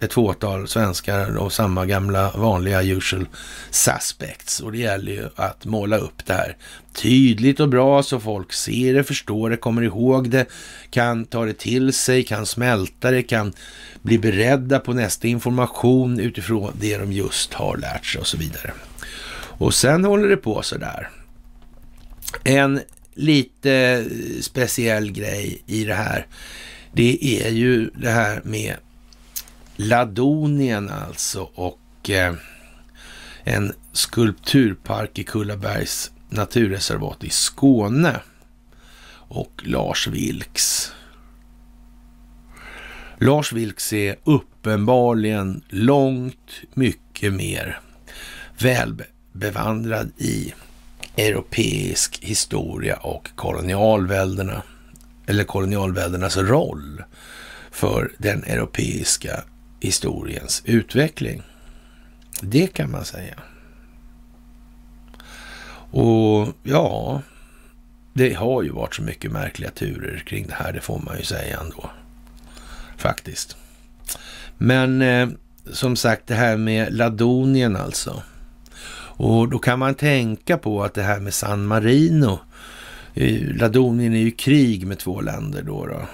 ett 0.04 0.14
fåtal 0.14 0.68
svenskar 0.68 1.38
och 1.38 1.54
samma 1.54 1.86
gamla 1.86 2.32
vanliga 2.32 2.82
usual 2.82 3.28
suspects. 3.70 4.60
Och 4.60 4.72
det 4.72 4.78
gäller 4.78 5.12
ju 5.12 5.30
att 5.36 5.66
måla 5.66 5.98
upp 5.98 6.26
det 6.26 6.34
här 6.34 6.58
tydligt 6.94 7.60
och 7.60 7.70
bra 7.70 8.04
så 8.04 8.20
folk 8.20 8.54
ser 8.54 8.94
det, 8.94 9.04
förstår 9.04 9.50
det, 9.50 9.58
kommer 9.58 9.82
ihåg 9.82 10.30
det, 10.30 10.46
kan 10.90 11.26
ta 11.26 11.46
det 11.46 11.54
till 11.54 11.94
sig, 11.94 12.24
kan 12.24 12.46
smälta 12.46 13.12
det, 13.12 13.24
kan 13.24 13.54
bli 14.02 14.18
beredda 14.18 14.80
på 14.80 14.94
nästa 14.94 15.28
information 15.28 16.20
utifrån 16.20 16.72
det 16.80 16.98
de 16.98 17.12
just 17.12 17.54
har 17.54 17.78
lärt 17.78 18.06
sig 18.06 18.22
och 18.22 18.28
så 18.28 18.38
vidare. 18.38 18.72
Och 19.58 19.74
sen 19.74 20.06
håller 20.06 20.30
det 20.30 20.38
på 20.38 20.62
så 20.62 20.78
där. 20.78 21.10
En 22.44 22.82
lite 23.14 24.06
speciell 24.42 25.12
grej 25.12 25.64
i 25.66 25.84
det 25.84 25.94
här, 25.94 26.28
det 26.94 27.44
är 27.44 27.50
ju 27.50 27.90
det 27.90 28.10
här 28.10 28.42
med 28.44 28.76
Ladonien 29.76 30.90
alltså 30.90 31.50
och 31.56 32.10
eh, 32.10 32.34
en 33.44 33.74
skulpturpark 33.92 35.20
i 35.20 35.24
Kullabergs 35.24 36.12
naturreservat 36.30 37.24
i 37.24 37.30
Skåne 37.30 38.20
och 39.28 39.62
Lars 39.66 40.08
Vilks. 40.08 40.92
Lars 43.18 43.54
Vilks 43.54 43.94
är 43.94 44.16
uppenbarligen 44.24 45.64
långt 45.70 46.62
mycket 46.74 47.34
mer 47.34 47.80
välbe 48.60 49.06
bevandrad 49.34 50.12
i 50.18 50.54
europeisk 51.18 52.20
historia 52.22 52.96
och 52.96 53.30
kolonialväldena, 53.36 54.62
eller 55.26 55.44
kolonialväldenas 55.44 56.38
roll 56.38 57.04
för 57.72 58.12
den 58.18 58.44
europeiska 58.44 59.44
historiens 59.80 60.62
utveckling. 60.66 61.42
Det 62.42 62.68
kan 62.68 62.92
man 62.92 63.06
säga. 63.06 63.36
Och 65.92 66.48
ja, 66.64 67.22
det 68.14 68.34
har 68.34 68.64
ju 68.64 68.70
varit 68.70 68.96
så 68.96 69.02
mycket 69.02 69.32
märkliga 69.32 69.72
turer 69.72 70.24
kring 70.26 70.48
det 70.48 70.54
här, 70.54 70.74
det 70.74 70.82
får 70.82 71.00
man 71.00 71.18
ju 71.18 71.24
säga 71.24 71.60
ändå. 71.60 71.90
Faktiskt. 72.98 73.58
Men 74.58 75.02
eh, 75.02 75.30
som 75.72 75.96
sagt, 75.96 76.28
det 76.28 76.36
här 76.36 76.58
med 76.58 76.94
Ladonien 76.94 77.76
alltså. 77.76 78.24
Och 79.24 79.50
då 79.50 79.60
kan 79.60 79.80
man 79.80 79.96
tänka 79.96 80.58
på 80.58 80.84
att 80.84 80.94
det 80.94 81.04
här 81.04 81.20
med 81.20 81.34
San 81.34 81.66
Marino, 81.66 82.40
Ladonien 83.56 84.14
är 84.14 84.20
ju 84.20 84.32
krig 84.32 84.88
med 84.88 85.00
två 85.00 85.22
länder 85.22 85.62
då. 85.62 85.86
då. 85.86 86.08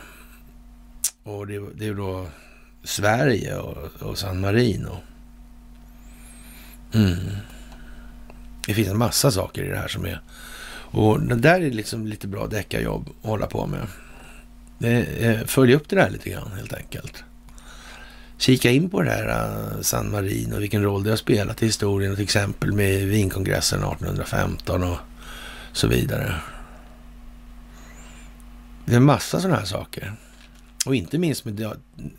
Och 1.32 1.48
det, 1.48 1.62
det 1.76 1.88
är 1.88 1.94
då 1.94 2.28
Sverige 2.84 3.58
och, 3.58 4.02
och 4.02 4.18
San 4.18 4.40
Marino. 4.40 4.98
Mm. 6.94 7.16
Det 8.66 8.74
finns 8.74 8.90
en 8.90 8.98
massa 8.98 9.32
saker 9.32 9.64
i 9.64 9.70
det 9.70 9.78
här 9.78 9.88
som 9.88 10.06
är... 10.06 10.22
Och 10.92 11.22
det 11.22 11.36
där 11.36 11.62
är 11.62 11.72
liksom 11.72 12.08
lite 12.08 12.28
bra 12.28 12.48
deckarjobb 12.48 13.10
att 13.22 13.30
hålla 13.30 13.48
på 13.48 13.68
med. 13.68 13.88
Eh, 14.84 15.26
eh, 15.26 15.46
följ 15.46 15.76
upp 15.76 15.90
det 15.90 15.96
där 15.96 16.10
lite 16.10 16.30
grann 16.30 16.52
helt 16.58 16.74
enkelt. 16.74 17.24
Kika 18.40 18.72
in 18.72 18.90
på 18.90 19.02
det 19.02 19.12
här 19.12 19.28
eh, 19.28 19.82
San 19.82 20.12
Marino 20.12 20.60
vilken 20.60 20.84
roll 20.84 21.04
det 21.04 21.10
har 21.10 21.18
spelat 21.18 21.64
i 21.64 21.66
historien. 21.66 22.16
Till 22.16 22.24
exempel 22.24 22.72
med 22.72 23.08
vinkongressen 23.08 23.80
1815 23.80 24.84
och 24.84 24.98
så 25.72 25.88
vidare. 25.88 26.36
Det 28.86 28.92
är 28.92 28.98
en 28.98 29.04
massa 29.04 29.40
sådana 29.40 29.60
här 29.60 29.66
saker. 29.66 30.14
Och 30.86 30.96
inte 30.96 31.18
minst 31.18 31.46
med, 31.46 31.72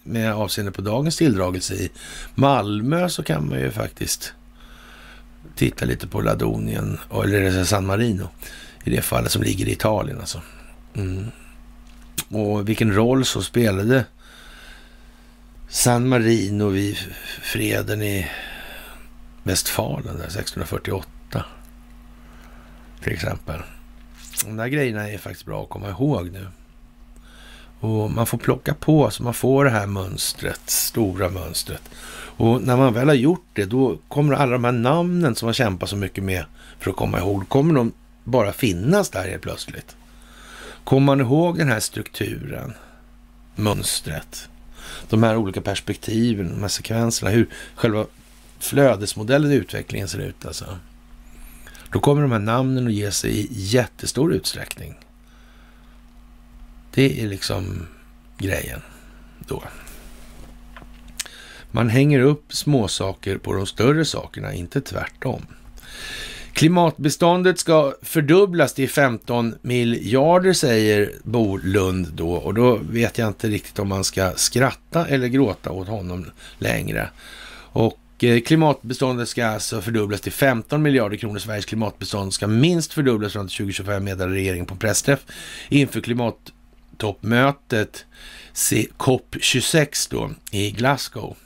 med 0.03 0.35
avseende 0.35 0.73
på 0.73 0.83
dagens 0.83 1.17
tilldragelse 1.17 1.75
i 1.75 1.91
Malmö 2.35 3.09
så 3.09 3.23
kan 3.23 3.49
man 3.49 3.61
ju 3.61 3.71
faktiskt 3.71 4.33
titta 5.57 5.85
lite 5.85 6.07
på 6.07 6.21
Ladonien, 6.21 6.99
eller 7.25 7.65
San 7.65 7.87
Marino 7.87 8.29
i 8.85 8.91
det 8.91 9.03
fallet 9.03 9.33
som 9.33 9.43
ligger 9.43 9.69
i 9.69 9.73
Italien 9.73 10.21
alltså. 10.21 10.43
Mm. 10.95 11.31
Och 12.29 12.69
vilken 12.69 12.95
roll 12.95 13.25
så 13.25 13.43
spelade 13.43 14.05
San 15.73 16.09
Marino 16.09 16.69
vid 16.69 16.97
freden 17.43 18.03
i 18.03 18.31
Westfalen 19.43 20.17
där 20.17 20.25
1648 20.25 21.45
till 23.03 23.13
exempel. 23.13 23.61
De 24.45 24.57
där 24.57 24.67
grejerna 24.67 25.11
är 25.11 25.19
faktiskt 25.19 25.47
bra 25.47 25.63
att 25.63 25.69
komma 25.69 25.89
ihåg 25.89 26.31
nu. 26.33 26.47
Och 27.81 28.11
man 28.11 28.27
får 28.27 28.39
plocka 28.39 28.75
på 28.75 29.11
så 29.11 29.23
man 29.23 29.35
får 29.35 29.65
det 29.65 29.71
här 29.71 29.87
mönstret, 29.87 30.61
stora 30.71 31.29
mönstret. 31.29 31.83
Och 32.37 32.63
när 32.63 32.77
man 32.77 32.95
väl 32.95 33.09
har 33.09 33.15
gjort 33.15 33.47
det, 33.53 33.65
då 33.65 33.99
kommer 34.09 34.35
alla 34.35 34.53
de 34.53 34.65
här 34.65 34.73
namnen 34.73 35.35
som 35.35 35.47
man 35.47 35.55
kämpar 35.55 35.87
så 35.87 35.97
mycket 35.97 36.25
med 36.25 36.45
för 36.79 36.91
att 36.91 36.97
komma 36.97 37.19
ihåg, 37.19 37.49
kommer 37.49 37.75
de 37.75 37.93
bara 38.25 38.53
finnas 38.53 39.11
där 39.11 39.29
helt 39.29 39.43
plötsligt. 39.43 39.97
Kommer 40.85 41.07
man 41.07 41.21
ihåg 41.21 41.59
den 41.59 41.69
här 41.69 41.81
strukturen, 41.81 42.73
mönstret, 43.55 44.49
de 45.09 45.23
här 45.23 45.37
olika 45.37 45.61
perspektiven, 45.61 46.49
de 46.49 46.61
här 46.61 46.69
sekvenserna, 46.69 47.31
hur 47.31 47.49
själva 47.75 48.07
flödesmodellen 48.59 49.53
i 49.53 49.55
utvecklingen 49.55 50.09
ser 50.09 50.19
ut 50.19 50.47
alltså. 50.47 50.79
Då 51.93 52.01
kommer 52.01 52.23
de 52.23 52.33
här 52.33 52.39
namnen 52.39 52.87
att 52.87 52.93
ge 52.93 53.11
sig 53.11 53.31
i 53.31 53.49
jättestor 53.51 54.35
utsträckning. 54.35 54.95
Det 56.91 57.23
är 57.23 57.29
liksom 57.29 57.87
grejen 58.39 58.83
då. 59.39 59.63
Man 61.71 61.89
hänger 61.89 62.21
upp 62.21 62.53
småsaker 62.55 63.39
på 63.39 63.53
de 63.53 63.67
större 63.67 64.05
sakerna, 64.05 64.55
inte 64.55 64.81
tvärtom. 64.81 65.47
Klimatbeståndet 66.53 67.59
ska 67.59 67.95
fördubblas 68.03 68.75
till 68.75 68.91
15 68.91 69.55
miljarder, 69.63 70.53
säger 70.53 71.13
Bolund 71.23 72.09
då. 72.13 72.33
Och 72.33 72.55
då 72.55 72.81
vet 72.91 73.19
jag 73.19 73.29
inte 73.29 73.49
riktigt 73.49 73.79
om 73.79 73.89
man 73.89 74.05
ska 74.05 74.33
skratta 74.37 75.07
eller 75.07 75.29
gråta 75.29 75.71
åt 75.71 75.89
honom 75.89 76.27
längre. 76.59 77.09
Och 77.73 77.99
eh, 78.21 78.41
klimatbeståndet 78.41 79.29
ska 79.29 79.47
alltså 79.47 79.81
fördubblas 79.81 80.21
till 80.21 80.33
15 80.33 80.83
miljarder 80.83 81.17
kronor. 81.17 81.39
Sveriges 81.39 81.67
klimatbestånd 81.67 82.35
ska 82.35 82.47
minst 82.47 82.93
fördubblas 82.93 83.33
fram 83.33 83.49
till 83.49 83.57
2025, 83.57 84.05
meddelade 84.05 84.35
regeringen 84.35 84.67
på 84.67 84.77
pressträff 84.77 85.21
inför 85.69 86.01
klimattoppmötet 86.01 88.05
COP26 88.99 90.09
då 90.11 90.31
i 90.51 90.71
Glasgow. 90.71 91.37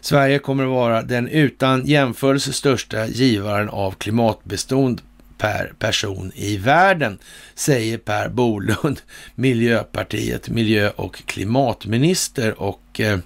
Sverige 0.00 0.38
kommer 0.38 0.64
att 0.64 0.70
vara 0.70 1.02
den 1.02 1.28
utan 1.28 1.86
jämförelse 1.86 2.52
största 2.52 3.06
givaren 3.06 3.68
av 3.68 3.92
klimatbestånd 3.92 5.02
per 5.38 5.72
person 5.78 6.32
i 6.34 6.56
världen, 6.56 7.18
säger 7.54 7.98
Per 7.98 8.28
Bolund, 8.28 9.00
Miljöpartiet, 9.34 10.48
miljö 10.48 10.90
och 10.90 11.26
klimatminister. 11.26 12.60
Och 12.62 13.00
eh, 13.00 13.18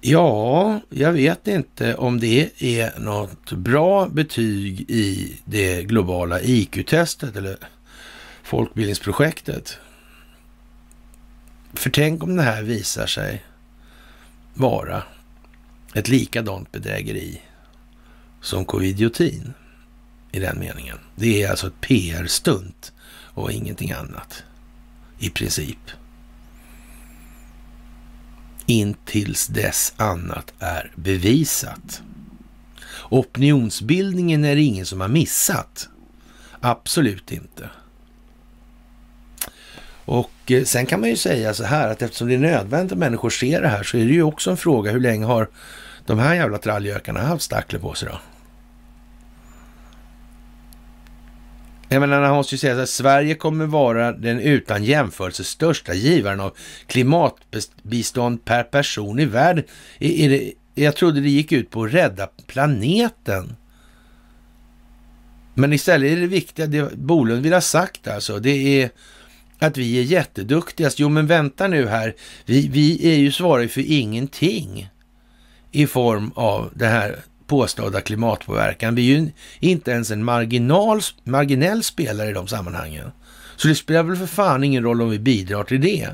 ja, 0.00 0.80
jag 0.90 1.12
vet 1.12 1.48
inte 1.48 1.94
om 1.94 2.20
det 2.20 2.50
är 2.62 3.00
något 3.00 3.52
bra 3.52 4.08
betyg 4.08 4.80
i 4.90 5.36
det 5.44 5.82
globala 5.82 6.40
IQ-testet 6.40 7.36
eller 7.36 7.56
folkbildningsprojektet. 8.42 9.78
För 11.74 11.90
tänk 11.90 12.22
om 12.22 12.36
det 12.36 12.42
här 12.42 12.62
visar 12.62 13.06
sig 13.06 13.44
vara 14.54 15.02
ett 15.94 16.08
likadant 16.08 16.72
bedrägeri 16.72 17.40
som 18.40 18.64
covidiotin 18.64 19.52
i 20.32 20.38
den 20.38 20.58
meningen. 20.58 20.98
Det 21.16 21.42
är 21.42 21.50
alltså 21.50 21.66
ett 21.66 21.80
PR-stunt 21.80 22.92
och 23.34 23.52
ingenting 23.52 23.92
annat 23.92 24.42
i 25.18 25.30
princip. 25.30 25.90
Intills 28.66 29.46
dess 29.46 29.94
annat 29.96 30.52
är 30.58 30.92
bevisat. 30.96 32.02
Opinionsbildningen 33.10 34.44
är 34.44 34.56
det 34.56 34.62
ingen 34.62 34.86
som 34.86 35.00
har 35.00 35.08
missat. 35.08 35.88
Absolut 36.60 37.32
inte. 37.32 37.70
Och 40.04 40.30
eh, 40.46 40.64
sen 40.64 40.86
kan 40.86 41.00
man 41.00 41.08
ju 41.08 41.16
säga 41.16 41.54
så 41.54 41.64
här 41.64 41.88
att 41.88 42.02
eftersom 42.02 42.28
det 42.28 42.34
är 42.34 42.38
nödvändigt 42.38 42.92
att 42.92 42.98
människor 42.98 43.30
ser 43.30 43.62
det 43.62 43.68
här 43.68 43.82
så 43.82 43.96
är 43.96 44.04
det 44.04 44.12
ju 44.12 44.22
också 44.22 44.50
en 44.50 44.56
fråga 44.56 44.92
hur 44.92 45.00
länge 45.00 45.24
har 45.24 45.48
de 46.06 46.18
här 46.18 46.34
jävla 46.34 46.58
trallgökarna 46.58 47.20
har 47.20 47.26
haft 47.26 47.44
stackler 47.44 47.78
på 47.78 47.94
sig 47.94 48.08
då? 48.08 48.20
Jag 51.88 52.00
menar, 52.00 52.22
han 52.22 52.34
måste 52.34 52.54
ju 52.54 52.58
säga 52.58 52.82
att 52.82 52.88
Sverige 52.88 53.34
kommer 53.34 53.66
vara 53.66 54.12
den 54.12 54.40
utan 54.40 54.84
jämförelse 54.84 55.44
största 55.44 55.94
givaren 55.94 56.40
av 56.40 56.56
klimatbistånd 56.86 58.44
per 58.44 58.62
person 58.62 59.18
i 59.18 59.24
världen. 59.24 59.64
Är 59.98 60.30
det, 60.30 60.52
jag 60.74 60.96
trodde 60.96 61.20
det 61.20 61.28
gick 61.28 61.52
ut 61.52 61.70
på 61.70 61.84
att 61.84 61.92
rädda 61.92 62.28
planeten. 62.46 63.56
Men 65.54 65.72
istället 65.72 66.12
är 66.12 66.16
det 66.16 66.26
viktiga, 66.26 66.66
det 66.66 66.96
Bolund 66.96 67.42
vill 67.42 67.52
ha 67.52 67.60
sagt 67.60 68.08
alltså, 68.08 68.38
det 68.38 68.82
är 68.82 68.90
att 69.58 69.76
vi 69.76 69.98
är 69.98 70.02
jätteduktigast. 70.02 70.98
Jo, 70.98 71.08
men 71.08 71.26
vänta 71.26 71.68
nu 71.68 71.86
här, 71.86 72.14
vi, 72.46 72.68
vi 72.68 73.12
är 73.12 73.16
ju 73.16 73.32
svariga 73.32 73.68
för 73.68 73.84
ingenting 73.86 74.88
i 75.72 75.86
form 75.86 76.32
av 76.34 76.70
det 76.74 76.86
här 76.86 77.16
påstådda 77.46 78.00
klimatpåverkan. 78.00 78.94
Vi 78.94 79.14
är 79.14 79.18
ju 79.18 79.30
inte 79.60 79.90
ens 79.90 80.10
en 80.10 80.24
marginal, 80.24 81.00
marginell 81.24 81.82
spelare 81.82 82.30
i 82.30 82.32
de 82.32 82.46
sammanhangen. 82.46 83.10
Så 83.56 83.68
det 83.68 83.74
spelar 83.74 84.02
väl 84.02 84.16
för 84.16 84.26
fan 84.26 84.64
ingen 84.64 84.82
roll 84.82 85.02
om 85.02 85.10
vi 85.10 85.18
bidrar 85.18 85.64
till 85.64 85.80
det. 85.80 86.08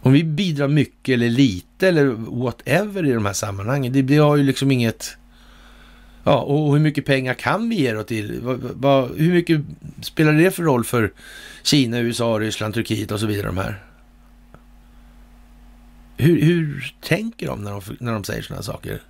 Om 0.00 0.12
vi 0.12 0.24
bidrar 0.24 0.68
mycket 0.68 1.12
eller 1.12 1.30
lite 1.30 1.88
eller 1.88 2.04
whatever 2.42 3.06
i 3.06 3.12
de 3.12 3.26
här 3.26 3.32
sammanhangen, 3.32 3.92
det, 3.92 4.02
det 4.02 4.16
har 4.16 4.36
ju 4.36 4.42
liksom 4.42 4.70
inget... 4.70 5.16
Ja, 6.24 6.40
och 6.40 6.72
hur 6.72 6.80
mycket 6.80 7.04
pengar 7.04 7.34
kan 7.34 7.68
vi 7.68 7.76
ge 7.76 7.92
då 7.92 8.02
till? 8.02 8.40
Va, 8.40 8.58
va, 8.74 9.08
hur 9.16 9.32
mycket 9.32 9.60
spelar 10.02 10.32
det 10.32 10.50
för 10.50 10.62
roll 10.62 10.84
för 10.84 11.12
Kina, 11.62 11.98
USA, 11.98 12.38
Ryssland, 12.40 12.74
Turkiet 12.74 13.12
och 13.12 13.20
så 13.20 13.26
vidare 13.26 13.46
de 13.46 13.58
här? 13.58 13.85
Hur, 16.16 16.42
hur 16.42 16.94
tänker 17.00 17.46
de 17.46 17.64
när, 17.64 17.70
de 17.70 17.96
när 18.00 18.12
de 18.12 18.24
säger 18.24 18.42
sådana 18.42 18.62
saker? 18.62 19.02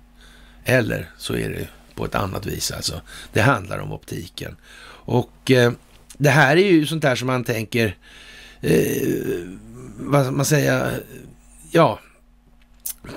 Eller 0.65 1.09
så 1.17 1.35
är 1.35 1.49
det 1.49 1.67
på 1.95 2.05
ett 2.05 2.15
annat 2.15 2.45
vis 2.45 2.71
alltså. 2.71 3.01
Det 3.33 3.41
handlar 3.41 3.79
om 3.79 3.91
optiken. 3.91 4.55
Och 4.89 5.51
eh, 5.51 5.71
det 6.17 6.29
här 6.29 6.57
är 6.57 6.71
ju 6.71 6.85
sånt 6.85 7.01
där 7.01 7.15
som 7.15 7.27
man 7.27 7.43
tänker, 7.43 7.95
eh, 8.61 9.47
vad 9.99 10.25
ska 10.25 10.31
man 10.31 10.45
säga, 10.45 10.91
ja, 11.71 11.99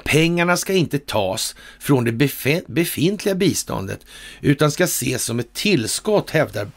pengarna 0.05 0.57
ska 0.57 0.73
inte 0.73 0.99
tas 0.99 1.57
från 1.79 2.05
det 2.05 2.13
befintliga 2.67 3.35
biståndet 3.35 4.07
utan 4.41 4.71
ska 4.71 4.85
ses 4.85 5.25
som 5.25 5.41
ett 5.41 5.53
tillskott, 5.53 6.31
hävdar 6.31 6.69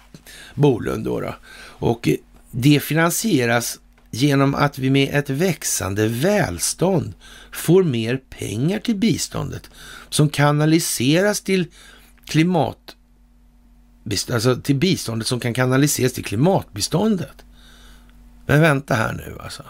Bolund. 0.55 1.05
Då, 1.05 1.19
då. 1.19 1.35
Och 1.63 2.07
eh, 2.07 2.15
det 2.51 2.79
finansieras 2.79 3.79
genom 4.13 4.55
att 4.55 4.77
vi 4.77 4.89
med 4.89 5.09
ett 5.13 5.29
växande 5.29 6.07
välstånd 6.07 7.13
får 7.51 7.83
mer 7.83 8.17
pengar 8.29 8.79
till 8.79 8.95
biståndet 8.95 9.69
som 10.09 10.29
kanaliseras 10.29 11.41
till 11.41 11.65
klimat 12.25 12.95
alltså 14.31 14.55
till 14.55 14.75
biståndet 14.75 15.27
som 15.27 15.39
kan 15.39 15.53
kanaliseras 15.53 16.13
till 16.13 16.25
klimatbiståndet. 16.25 17.45
Men 18.45 18.61
vänta 18.61 18.95
här 18.95 19.13
nu 19.13 19.37
alltså. 19.39 19.63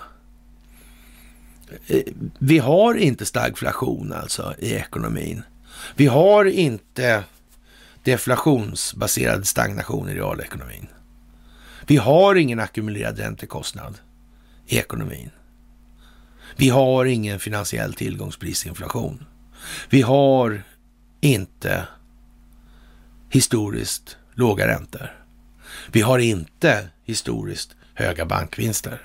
Eh, 1.87 2.03
vi 2.39 2.59
har 2.59 2.95
inte 2.95 3.25
stagflation 3.25 4.13
alltså 4.13 4.55
i 4.59 4.73
ekonomin. 4.73 5.43
Vi 5.95 6.05
har 6.05 6.45
inte 6.45 7.23
deflationsbaserad 8.03 9.47
stagnation 9.47 10.09
i 10.09 10.15
realekonomin. 10.15 10.87
Vi 11.87 11.97
har 11.97 12.35
ingen 12.35 12.59
ackumulerad 12.59 13.19
räntekostnad 13.19 13.99
i 14.67 14.77
ekonomin. 14.77 15.29
Vi 16.55 16.69
har 16.69 17.05
ingen 17.05 17.39
finansiell 17.39 17.93
tillgångsprisinflation. 17.93 19.25
Vi 19.89 20.01
har 20.01 20.63
inte 21.21 21.87
historiskt 23.29 24.17
låga 24.33 24.67
räntor. 24.67 25.11
Vi 25.91 26.01
har 26.01 26.19
inte 26.19 26.87
historiskt 27.03 27.75
höga 27.93 28.25
bankvinster. 28.25 29.01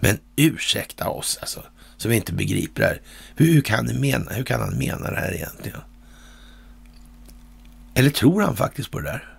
Men 0.00 0.18
ursäkta 0.36 1.08
oss 1.08 1.38
alltså, 1.40 1.62
som 1.96 2.12
inte 2.12 2.32
begriper 2.32 2.82
det 2.82 2.88
här. 2.88 3.00
Hur 3.36 3.60
kan, 3.60 4.00
mena, 4.00 4.32
hur 4.32 4.44
kan 4.44 4.60
han 4.60 4.78
mena 4.78 5.10
det 5.10 5.16
här 5.16 5.34
egentligen? 5.34 5.80
Eller 7.94 8.10
tror 8.10 8.42
han 8.42 8.56
faktiskt 8.56 8.90
på 8.90 8.98
det 8.98 9.04
där? 9.04 9.38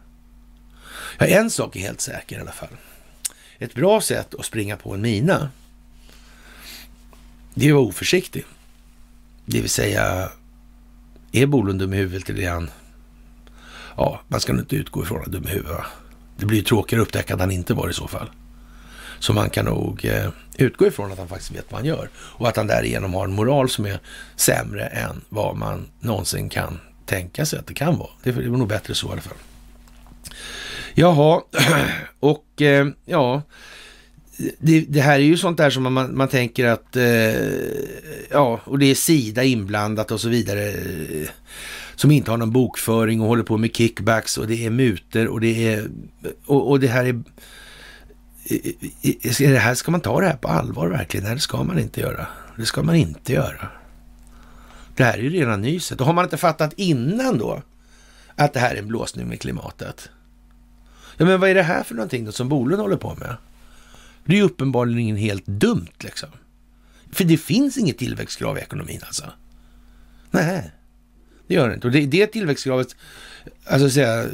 Ja, 1.17 1.25
en 1.25 1.49
sak 1.49 1.75
är 1.75 1.79
helt 1.79 2.01
säker 2.01 2.37
i 2.37 2.41
alla 2.41 2.51
fall. 2.51 2.77
Ett 3.59 3.73
bra 3.73 4.01
sätt 4.01 4.35
att 4.35 4.45
springa 4.45 4.77
på 4.77 4.93
en 4.93 5.01
mina, 5.01 5.49
det 7.53 7.65
är 7.65 7.69
att 7.69 7.75
vara 7.75 7.85
oförsiktig. 7.85 8.45
Det 9.45 9.61
vill 9.61 9.69
säga, 9.69 10.29
är 11.31 11.45
Bolund 11.45 11.79
dum 11.79 11.93
i 11.93 11.97
huvudet 11.97 12.29
eller 12.29 12.41
är 12.41 12.49
han... 12.49 12.69
Ja, 13.97 14.21
man 14.27 14.39
ska 14.39 14.53
nog 14.53 14.61
inte 14.61 14.75
utgå 14.75 15.03
ifrån 15.03 15.21
att 15.21 15.31
dum 15.31 15.43
i 15.47 15.49
huvudet. 15.49 15.71
Va? 15.71 15.85
Det 16.37 16.45
blir 16.45 16.57
ju 16.57 16.63
tråkigare 16.63 17.01
att 17.01 17.07
upptäcka 17.07 17.33
att 17.33 17.39
han 17.39 17.51
inte 17.51 17.73
var 17.73 17.89
i 17.89 17.93
så 17.93 18.07
fall. 18.07 18.29
Så 19.19 19.33
man 19.33 19.49
kan 19.49 19.65
nog 19.65 20.05
eh, 20.05 20.29
utgå 20.57 20.87
ifrån 20.87 21.11
att 21.11 21.17
han 21.17 21.27
faktiskt 21.27 21.51
vet 21.51 21.71
vad 21.71 21.79
han 21.79 21.87
gör 21.87 22.09
och 22.15 22.47
att 22.47 22.57
han 22.57 22.67
därigenom 22.67 23.13
har 23.13 23.25
en 23.25 23.35
moral 23.35 23.69
som 23.69 23.85
är 23.85 23.99
sämre 24.35 24.85
än 24.85 25.21
vad 25.29 25.55
man 25.55 25.87
någonsin 25.99 26.49
kan 26.49 26.79
tänka 27.05 27.45
sig 27.45 27.59
att 27.59 27.67
det 27.67 27.73
kan 27.73 27.97
vara. 27.97 28.09
Det 28.23 28.29
är 28.29 28.33
nog 28.33 28.67
bättre 28.67 28.95
så 28.95 29.07
i 29.07 29.11
alla 29.11 29.21
fall. 29.21 29.37
Jaha, 30.99 31.41
och 32.19 32.61
eh, 32.61 32.87
ja, 33.05 33.41
det, 34.59 34.81
det, 34.81 35.01
här 35.01 35.15
är 35.15 35.23
ju 35.23 35.37
sånt 35.37 35.57
där 35.57 35.69
som 35.69 35.93
man, 35.93 36.17
man 36.17 36.27
tänker 36.27 36.65
att, 36.65 36.95
eh, 36.95 37.49
ja, 38.31 38.59
och 38.63 38.79
det 38.79 38.85
är 38.85 38.95
Sida 38.95 39.43
inblandat 39.43 40.11
och 40.11 40.21
så 40.21 40.29
vidare, 40.29 40.67
eh, 40.69 41.29
som 41.95 42.11
inte 42.11 42.31
har 42.31 42.37
någon 42.37 42.51
bokföring 42.51 43.21
och 43.21 43.27
håller 43.27 43.43
på 43.43 43.57
med 43.57 43.75
kickbacks 43.75 44.37
och 44.37 44.47
det 44.47 44.65
är 44.65 44.69
muter 44.69 45.27
och 45.27 45.41
det 45.41 45.73
är, 45.73 45.87
och, 46.45 46.69
och 46.69 46.79
det 46.79 46.87
här 46.87 47.05
är, 47.05 47.23
är 49.41 49.51
det 49.51 49.59
här, 49.59 49.75
ska 49.75 49.91
man 49.91 50.01
ta 50.01 50.21
det 50.21 50.27
här 50.27 50.37
på 50.37 50.47
allvar 50.47 50.87
verkligen? 50.87 51.23
Nej, 51.25 51.35
det 51.35 51.41
ska 51.41 51.63
man 51.63 51.79
inte 51.79 52.01
göra. 52.01 52.27
Det 52.55 52.65
ska 52.65 52.83
man 52.83 52.95
inte 52.95 53.33
göra. 53.33 53.67
Det 54.95 55.03
här 55.03 55.13
är 55.13 55.21
ju 55.21 55.29
rena 55.29 55.57
nyset. 55.57 56.01
Och 56.01 56.07
har 56.07 56.13
man 56.13 56.23
inte 56.23 56.37
fattat 56.37 56.73
innan 56.75 57.37
då 57.37 57.61
att 58.35 58.53
det 58.53 58.59
här 58.59 58.75
är 58.75 58.79
en 58.79 58.87
blåsning 58.87 59.27
med 59.27 59.41
klimatet? 59.41 60.09
Ja, 61.17 61.25
men 61.25 61.39
vad 61.39 61.49
är 61.49 61.55
det 61.55 61.63
här 61.63 61.83
för 61.83 61.95
någonting 61.95 62.25
då 62.25 62.31
som 62.31 62.49
Bolund 62.49 62.81
håller 62.81 62.97
på 62.97 63.15
med? 63.15 63.37
Det 64.25 64.33
är 64.33 64.37
ju 64.37 64.43
uppenbarligen 64.43 65.15
helt 65.15 65.45
dumt 65.45 65.93
liksom. 65.99 66.29
För 67.11 67.23
det 67.23 67.37
finns 67.37 67.77
inget 67.77 67.97
tillväxtkrav 67.97 68.57
i 68.57 68.61
ekonomin 68.61 69.01
alltså. 69.05 69.23
Nej, 70.31 70.71
det 71.47 71.53
gör 71.53 71.67
det 71.67 71.75
inte. 71.75 71.87
Och 71.87 71.93
det, 71.93 72.05
det 72.05 72.27
tillväxtkravet, 72.27 72.95
alltså 73.65 73.89
säga, 73.89 74.25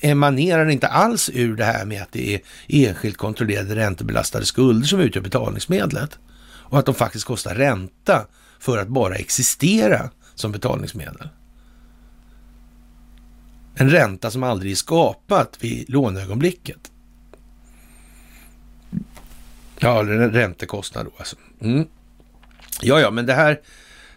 emanerar 0.00 0.68
inte 0.68 0.88
alls 0.88 1.30
ur 1.34 1.56
det 1.56 1.64
här 1.64 1.84
med 1.84 2.02
att 2.02 2.12
det 2.12 2.34
är 2.34 2.40
enskilt 2.68 3.16
kontrollerade 3.16 3.76
räntebelastade 3.76 4.46
skulder 4.46 4.86
som 4.86 5.00
utgör 5.00 5.22
betalningsmedlet. 5.22 6.18
Och 6.44 6.78
att 6.78 6.86
de 6.86 6.94
faktiskt 6.94 7.24
kostar 7.24 7.54
ränta 7.54 8.26
för 8.58 8.78
att 8.78 8.88
bara 8.88 9.14
existera 9.14 10.10
som 10.34 10.52
betalningsmedel. 10.52 11.28
En 13.74 13.90
ränta 13.90 14.30
som 14.30 14.42
aldrig 14.42 14.72
är 14.72 14.76
skapat 14.76 15.56
vid 15.60 15.90
låneögonblicket. 15.90 16.90
Ja, 19.78 20.00
eller 20.00 20.12
en 20.12 20.32
räntekostnad 20.32 21.06
då 21.06 21.12
alltså. 21.16 21.36
Mm. 21.60 21.86
Ja, 22.82 23.00
ja, 23.00 23.10
men 23.10 23.26
det 23.26 23.32
här, 23.32 23.60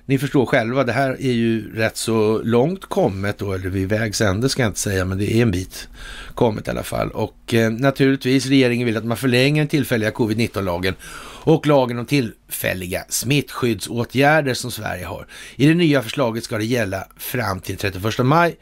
ni 0.05 0.18
förstår 0.18 0.45
själva, 0.45 0.84
det 0.84 0.93
här 0.93 1.10
är 1.10 1.32
ju 1.32 1.76
rätt 1.76 1.97
så 1.97 2.41
långt 2.43 2.86
kommet 2.86 3.38
då, 3.38 3.53
eller 3.53 3.70
vid 3.70 3.89
vägs 3.89 4.22
ände 4.22 4.49
ska 4.49 4.62
jag 4.62 4.70
inte 4.70 4.80
säga, 4.80 5.05
men 5.05 5.18
det 5.18 5.34
är 5.34 5.41
en 5.41 5.51
bit 5.51 5.88
kommet 6.36 6.68
i 6.68 6.72
alla 6.72 6.84
fall. 6.84 7.12
Och 7.12 7.53
eh, 7.53 7.72
naturligtvis, 7.72 8.45
regeringen 8.45 8.86
vill 8.86 8.97
att 8.97 9.05
man 9.05 9.18
förlänger 9.18 9.62
den 9.62 9.68
tillfälliga 9.68 10.12
covid-19-lagen 10.12 10.95
och 11.43 11.68
lagen 11.68 11.99
om 11.99 12.05
tillfälliga 12.05 13.05
smittskyddsåtgärder 13.10 14.53
som 14.53 14.72
Sverige 14.72 15.05
har. 15.05 15.28
I 15.55 15.68
det 15.68 15.74
nya 15.74 16.01
förslaget 16.01 16.43
ska 16.43 16.58
det 16.58 16.66
gälla 16.66 17.08
fram 17.18 17.60
till 17.60 17.78
31 17.78 18.20
maj 18.20 18.58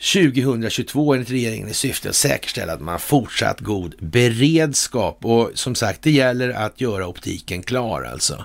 2022 0.00 1.14
enligt 1.14 1.30
regeringen 1.30 1.68
i 1.68 1.74
syfte 1.74 2.08
att 2.08 2.16
säkerställa 2.16 2.72
att 2.72 2.80
man 2.80 2.92
har 2.92 2.98
fortsatt 2.98 3.60
god 3.60 3.94
beredskap. 3.98 5.24
Och 5.24 5.50
som 5.54 5.74
sagt, 5.74 6.02
det 6.02 6.10
gäller 6.10 6.50
att 6.50 6.80
göra 6.80 7.08
optiken 7.08 7.62
klar 7.62 8.02
alltså. 8.02 8.44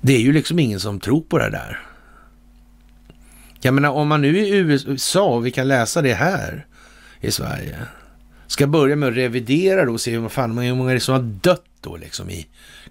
Det 0.00 0.12
är 0.12 0.20
ju 0.20 0.32
liksom 0.32 0.58
ingen 0.58 0.80
som 0.80 1.00
tror 1.00 1.20
på 1.20 1.38
det 1.38 1.50
där. 1.50 1.82
Jag 3.60 3.74
menar, 3.74 3.90
om 3.90 4.08
man 4.08 4.20
nu 4.20 4.38
i 4.38 4.50
USA, 4.50 5.24
och 5.24 5.46
vi 5.46 5.50
kan 5.50 5.68
läsa 5.68 6.02
det 6.02 6.14
här 6.14 6.66
i 7.20 7.30
Sverige, 7.30 7.78
ska 8.46 8.66
börja 8.66 8.96
med 8.96 9.08
att 9.08 9.16
revidera 9.16 9.84
då 9.84 9.92
och 9.92 10.00
se 10.00 10.10
hur, 10.10 10.28
fan, 10.28 10.58
hur 10.58 10.74
många 10.74 10.92
är 10.92 10.98
som 10.98 11.14
har 11.14 11.22
dött 11.22 11.64
då 11.80 11.96
liksom 11.96 12.30
i 12.30 12.46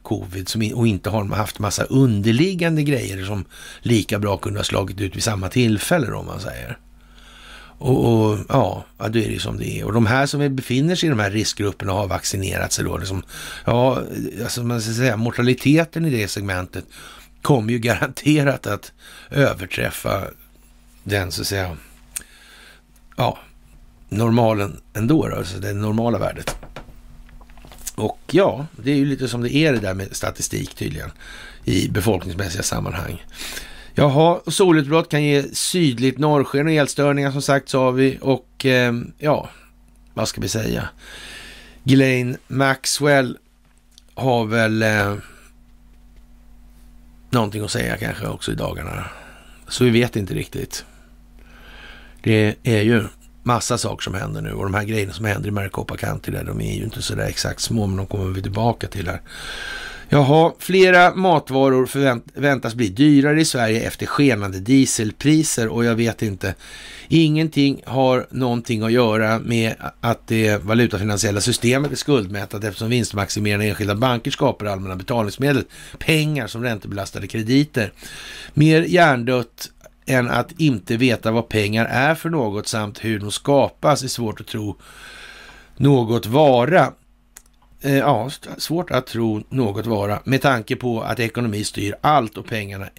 covid 0.07 0.49
som, 0.49 0.71
och 0.75 0.87
inte 0.87 1.09
har 1.09 1.25
haft 1.25 1.59
massa 1.59 1.83
underliggande 1.83 2.83
grejer 2.83 3.25
som 3.25 3.45
lika 3.81 4.19
bra 4.19 4.37
kunde 4.37 4.59
ha 4.59 4.63
slagit 4.63 5.01
ut 5.01 5.15
vid 5.15 5.23
samma 5.23 5.49
tillfälle 5.49 6.11
om 6.11 6.25
man 6.25 6.39
säger. 6.39 6.77
Och, 7.79 8.05
och, 8.05 8.37
ja, 8.49 8.85
ja, 8.97 9.07
då 9.07 9.19
är 9.19 9.23
det 9.23 9.33
ju 9.33 9.39
som 9.39 9.57
det 9.57 9.79
är. 9.79 9.83
Och 9.83 9.93
de 9.93 10.05
här 10.05 10.25
som 10.25 10.55
befinner 10.55 10.95
sig 10.95 11.07
i 11.07 11.09
de 11.09 11.19
här 11.19 11.31
riskgrupperna 11.31 11.93
har 11.93 12.07
vaccinerat 12.07 12.71
sig 12.71 12.85
då, 12.85 12.97
liksom, 12.97 13.23
ja, 13.65 14.01
alltså 14.43 14.63
man 14.63 14.81
ska 14.81 14.93
säga 14.93 15.17
mortaliteten 15.17 16.05
i 16.05 16.09
det 16.09 16.27
segmentet 16.27 16.85
kommer 17.41 17.73
ju 17.73 17.79
garanterat 17.89 18.67
att 18.67 18.91
överträffa 19.29 20.23
den 21.03 21.31
så 21.31 21.41
att 21.41 21.47
säga, 21.47 21.77
ja, 23.17 23.37
normalen 24.09 24.81
ändå, 24.93 25.27
då, 25.27 25.35
alltså 25.35 25.57
det 25.57 25.73
normala 25.73 26.19
värdet. 26.19 26.55
Och 27.97 28.19
ja, 28.31 28.65
det 28.83 28.91
är 28.91 28.95
ju 28.95 29.05
lite 29.05 29.27
som 29.27 29.41
det 29.41 29.55
är 29.55 29.73
det 29.73 29.79
där 29.79 29.93
med 29.93 30.15
statistik 30.15 30.75
tydligen 30.75 31.11
i 31.65 31.89
befolkningsmässiga 31.89 32.63
sammanhang. 32.63 33.25
Jaha, 33.95 34.39
solutbrott 34.47 35.09
kan 35.09 35.23
ge 35.23 35.43
sydligt 35.43 36.17
norrsken 36.17 36.67
och 36.67 36.73
elstörningar 36.73 37.31
som 37.31 37.41
sagt 37.41 37.69
sa 37.69 37.91
vi 37.91 38.17
och 38.21 38.65
eh, 38.65 38.93
ja, 39.17 39.49
vad 40.13 40.27
ska 40.27 40.41
vi 40.41 40.49
säga? 40.49 40.89
Ghislaine 41.83 42.37
Maxwell 42.47 43.37
har 44.13 44.45
väl 44.45 44.83
eh, 44.83 45.15
någonting 47.29 47.63
att 47.63 47.71
säga 47.71 47.97
kanske 47.97 48.27
också 48.27 48.51
i 48.51 48.55
dagarna. 48.55 49.05
Så 49.67 49.83
vi 49.83 49.89
vet 49.89 50.15
inte 50.15 50.33
riktigt. 50.33 50.85
Det 52.23 52.55
är 52.63 52.81
ju 52.81 53.07
massa 53.47 53.77
saker 53.77 54.03
som 54.03 54.13
händer 54.13 54.41
nu 54.41 54.51
och 54.51 54.63
de 54.63 54.73
här 54.73 54.83
grejerna 54.83 55.13
som 55.13 55.25
händer 55.25 55.47
i 55.47 55.51
Maricopa 55.51 55.97
County 55.97 56.31
där, 56.31 56.43
de 56.43 56.61
är 56.61 56.75
ju 56.75 56.83
inte 56.83 57.01
sådär 57.01 57.27
exakt 57.27 57.59
små, 57.59 57.87
men 57.87 57.97
de 57.97 58.05
kommer 58.05 58.25
vi 58.25 58.41
tillbaka 58.41 58.87
till 58.87 59.07
här. 59.07 59.21
Jaha, 60.09 60.53
flera 60.59 61.15
matvaror 61.15 61.85
förväntas 61.85 62.75
bli 62.75 62.89
dyrare 62.89 63.41
i 63.41 63.45
Sverige 63.45 63.87
efter 63.87 64.05
skenande 64.05 64.59
dieselpriser 64.59 65.67
och 65.67 65.85
jag 65.85 65.95
vet 65.95 66.21
inte. 66.21 66.55
Ingenting 67.07 67.81
har 67.85 68.27
någonting 68.31 68.83
att 68.83 68.91
göra 68.91 69.39
med 69.39 69.75
att 70.01 70.27
det 70.27 70.63
valutafinansiella 70.63 71.41
systemet 71.41 71.91
är 71.91 71.95
skuldmättat 71.95 72.63
eftersom 72.63 72.89
vinstmaximerande 72.89 73.65
enskilda 73.65 73.95
banker 73.95 74.31
skapar 74.31 74.65
allmänna 74.65 74.95
betalningsmedel, 74.95 75.63
pengar 75.99 76.47
som 76.47 76.63
räntebelastade 76.63 77.27
krediter. 77.27 77.91
Mer 78.53 78.81
hjärndött 78.81 79.71
än 80.07 80.29
att 80.29 80.51
inte 80.59 80.97
veta 80.97 81.31
vad 81.31 81.49
pengar 81.49 81.85
är 81.85 82.15
för 82.15 82.29
något 82.29 82.67
samt 82.67 83.05
hur 83.05 83.19
de 83.19 83.31
skapas 83.31 84.03
är 84.03 84.07
svårt 84.07 84.41
att 84.41 84.47
tro 84.47 84.75
något 85.77 86.25
vara. 86.25 86.93
Eh, 87.81 87.97
ja, 87.97 88.29
svårt 88.57 88.91
att 88.91 89.07
tro 89.07 89.43
något 89.49 89.85
vara 89.85 90.19
med 90.23 90.41
tanke 90.41 90.75
på 90.75 91.01
att 91.01 91.19
ekonomi 91.19 91.63
styr 91.63 91.95
allt 92.01 92.37
och 92.37 92.45
pengarna 92.45 92.89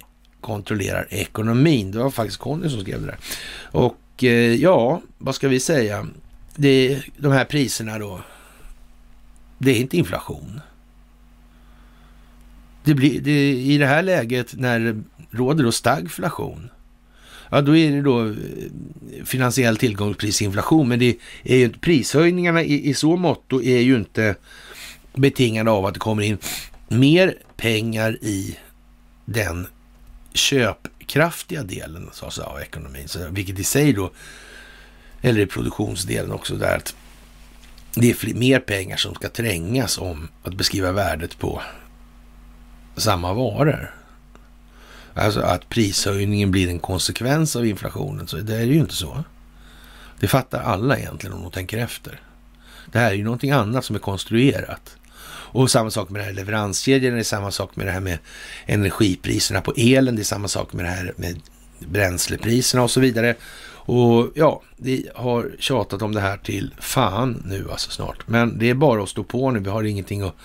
kontrollerar 0.41 1.07
ekonomin. 1.09 1.91
Det 1.91 1.99
var 1.99 2.09
faktiskt 2.09 2.39
Conny 2.39 2.69
som 2.69 2.81
skrev 2.81 3.01
det 3.01 3.07
där. 3.07 3.17
Och 3.71 4.23
eh, 4.23 4.53
ja, 4.55 5.01
vad 5.17 5.35
ska 5.35 5.47
vi 5.47 5.59
säga? 5.59 6.07
Det, 6.55 7.01
de 7.17 7.31
här 7.31 7.45
priserna 7.45 7.99
då 7.99 8.19
det 9.57 9.71
är 9.71 9.75
inte 9.75 9.97
inflation. 9.97 10.61
Det 12.83 12.93
blir, 12.93 13.21
det, 13.21 13.51
I 13.51 13.77
det 13.77 13.85
här 13.85 14.01
läget 14.01 14.53
när 14.57 14.79
det 14.79 15.03
råder 15.31 15.63
då 15.63 15.71
stagflation, 15.71 16.69
ja 17.49 17.61
då 17.61 17.75
är 17.75 17.91
det 17.91 18.01
då 18.01 18.25
eh, 18.27 18.33
finansiell 19.25 19.77
tillgångsprisinflation. 19.77 20.87
Men 20.87 20.99
det 20.99 21.17
är 21.43 21.57
ju 21.57 21.69
prishöjningarna 21.69 22.63
i, 22.63 22.89
i 22.89 22.93
så 22.93 23.15
mått 23.15 23.53
är 23.53 23.79
ju 23.79 23.95
inte 23.95 24.35
betingade 25.13 25.71
av 25.71 25.85
att 25.85 25.93
det 25.93 25.99
kommer 25.99 26.23
in 26.23 26.37
mer 26.87 27.35
pengar 27.57 28.17
i 28.21 28.57
den 29.25 29.67
köpkraftiga 30.33 31.63
delen 31.63 32.09
så 32.13 32.25
alltså, 32.25 32.41
av 32.41 32.61
ekonomin. 32.61 33.07
Så, 33.07 33.19
vilket 33.29 33.59
i 33.59 33.63
sig 33.63 33.93
då, 33.93 34.11
eller 35.21 35.41
i 35.41 35.45
produktionsdelen 35.45 36.31
också, 36.31 36.55
där 36.55 36.77
att 36.77 36.95
det 37.95 38.09
är 38.09 38.33
mer 38.33 38.59
pengar 38.59 38.97
som 38.97 39.15
ska 39.15 39.29
trängas 39.29 39.97
om 39.97 40.27
att 40.43 40.53
beskriva 40.53 40.91
värdet 40.91 41.39
på 41.39 41.61
samma 42.95 43.33
varor. 43.33 43.98
Alltså 45.19 45.39
att 45.39 45.69
prishöjningen 45.69 46.51
blir 46.51 46.69
en 46.69 46.79
konsekvens 46.79 47.55
av 47.55 47.65
inflationen. 47.65 48.27
Så 48.27 48.37
det 48.37 48.55
är 48.55 48.63
ju 48.63 48.75
inte 48.75 48.95
så. 48.95 49.23
Det 50.19 50.27
fattar 50.27 50.61
alla 50.61 50.97
egentligen 50.97 51.35
om 51.35 51.41
de 51.41 51.51
tänker 51.51 51.77
efter. 51.77 52.21
Det 52.91 52.99
här 52.99 53.11
är 53.11 53.15
ju 53.15 53.23
någonting 53.23 53.51
annat 53.51 53.85
som 53.85 53.95
är 53.95 53.99
konstruerat. 53.99 54.95
Och 55.51 55.71
samma 55.71 55.91
sak 55.91 56.09
med 56.09 56.21
det 56.21 56.25
här 56.25 56.33
leveranskedjan, 56.33 57.13
det 57.13 57.19
är 57.19 57.23
samma 57.23 57.51
sak 57.51 57.75
med 57.75 57.87
det 57.87 57.91
här 57.91 57.99
med 57.99 58.17
energipriserna 58.65 59.61
på 59.61 59.73
elen, 59.77 60.15
det 60.15 60.21
är 60.21 60.23
samma 60.23 60.47
sak 60.47 60.73
med 60.73 60.85
det 60.85 60.89
här 60.89 61.13
med 61.15 61.41
bränslepriserna 61.79 62.83
och 62.83 62.91
så 62.91 62.99
vidare. 62.99 63.35
Och 63.71 64.31
ja, 64.35 64.61
vi 64.77 65.09
har 65.15 65.51
tjatat 65.59 66.01
om 66.01 66.13
det 66.13 66.21
här 66.21 66.37
till 66.37 66.75
fan 66.79 67.43
nu 67.45 67.67
alltså 67.71 67.91
snart. 67.91 68.27
Men 68.27 68.57
det 68.57 68.69
är 68.69 68.73
bara 68.73 69.03
att 69.03 69.09
stå 69.09 69.23
på 69.23 69.51
nu, 69.51 69.59
vi 69.59 69.69
har 69.69 69.83
ingenting 69.83 70.21
att 70.21 70.35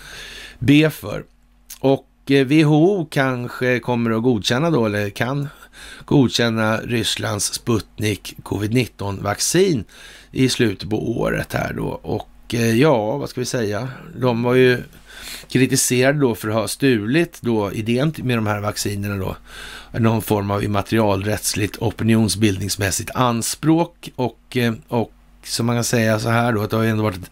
be 0.58 0.90
för. 0.90 1.24
Och 1.80 2.06
Eh, 2.30 2.46
WHO 2.46 3.06
kanske 3.10 3.80
kommer 3.80 4.10
att 4.10 4.22
godkänna 4.22 4.70
då, 4.70 4.86
eller 4.86 5.10
kan 5.10 5.48
godkänna 6.04 6.76
Rysslands 6.76 7.52
Sputnik 7.52 8.36
covid-19 8.42 9.22
vaccin 9.22 9.84
i 10.30 10.48
slutet 10.48 10.90
på 10.90 11.18
året 11.18 11.52
här 11.52 11.72
då. 11.72 12.00
Och 12.02 12.54
eh, 12.54 12.80
ja, 12.80 13.16
vad 13.16 13.28
ska 13.28 13.40
vi 13.40 13.44
säga? 13.44 13.88
De 14.16 14.42
var 14.42 14.54
ju 14.54 14.82
kritiserade 15.48 16.18
då 16.18 16.34
för 16.34 16.48
att 16.48 16.54
ha 16.54 16.68
stulit 16.68 17.38
då 17.40 17.72
idén 17.72 18.14
med 18.16 18.38
de 18.38 18.46
här 18.46 18.60
vaccinerna 18.60 19.16
då. 19.16 19.36
Någon 19.98 20.22
form 20.22 20.50
av 20.50 20.64
immaterialrättsligt 20.64 21.78
opinionsbildningsmässigt 21.78 23.10
anspråk 23.14 24.10
och, 24.16 24.56
eh, 24.56 24.74
och 24.88 25.12
som 25.42 25.66
man 25.66 25.76
kan 25.76 25.84
säga 25.84 26.18
så 26.18 26.28
här 26.28 26.52
då 26.52 26.62
att 26.62 26.70
det 26.70 26.76
har 26.76 26.84
ändå 26.84 27.02
varit 27.02 27.16
ett 27.16 27.30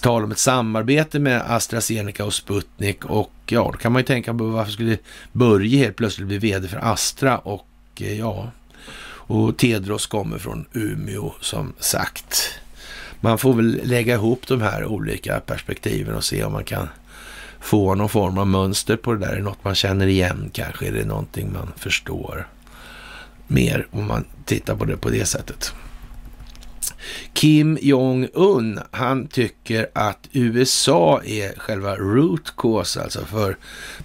tal 0.00 0.24
om 0.24 0.30
ett 0.30 0.38
samarbete 0.38 1.18
med 1.18 1.42
AstraZeneca 1.46 2.24
och 2.24 2.34
Sputnik 2.34 3.04
och 3.04 3.32
ja, 3.46 3.70
då 3.72 3.78
kan 3.78 3.92
man 3.92 4.00
ju 4.00 4.06
tänka 4.06 4.34
på 4.34 4.44
varför 4.44 4.72
skulle 4.72 4.98
Börje 5.32 5.78
helt 5.78 5.96
plötsligt 5.96 6.28
bli 6.28 6.38
vd 6.38 6.68
för 6.68 6.92
Astra 6.92 7.38
och 7.38 7.66
eh, 8.00 8.18
ja, 8.18 8.50
och 9.24 9.56
Tedros 9.56 10.06
kommer 10.06 10.38
från 10.38 10.66
Umeå 10.72 11.32
som 11.40 11.72
sagt. 11.78 12.58
Man 13.20 13.38
får 13.38 13.54
väl 13.54 13.80
lägga 13.84 14.14
ihop 14.14 14.46
de 14.46 14.60
här 14.60 14.84
olika 14.84 15.40
perspektiven 15.40 16.14
och 16.14 16.24
se 16.24 16.44
om 16.44 16.52
man 16.52 16.64
kan 16.64 16.88
få 17.60 17.94
någon 17.94 18.08
form 18.08 18.38
av 18.38 18.46
mönster 18.46 18.96
på 18.96 19.12
det 19.12 19.18
där. 19.18 19.32
Är 19.32 19.36
det 19.36 19.42
något 19.42 19.64
man 19.64 19.74
känner 19.74 20.06
igen 20.06 20.50
kanske? 20.52 20.86
Är 20.86 20.92
det 20.92 21.04
någonting 21.04 21.52
man 21.52 21.72
förstår 21.76 22.48
mer 23.46 23.86
om 23.90 24.06
man 24.06 24.24
tittar 24.44 24.76
på 24.76 24.84
det 24.84 24.96
på 24.96 25.10
det 25.10 25.26
sättet? 25.26 25.74
Kim 27.32 27.78
Jong-Un, 27.82 28.80
han 28.90 29.26
tycker 29.26 29.90
att 29.92 30.28
USA 30.32 31.22
är 31.24 31.58
själva 31.58 31.96
root 31.96 32.56
cause, 32.56 33.02
alltså 33.02 33.24
för 33.24 33.56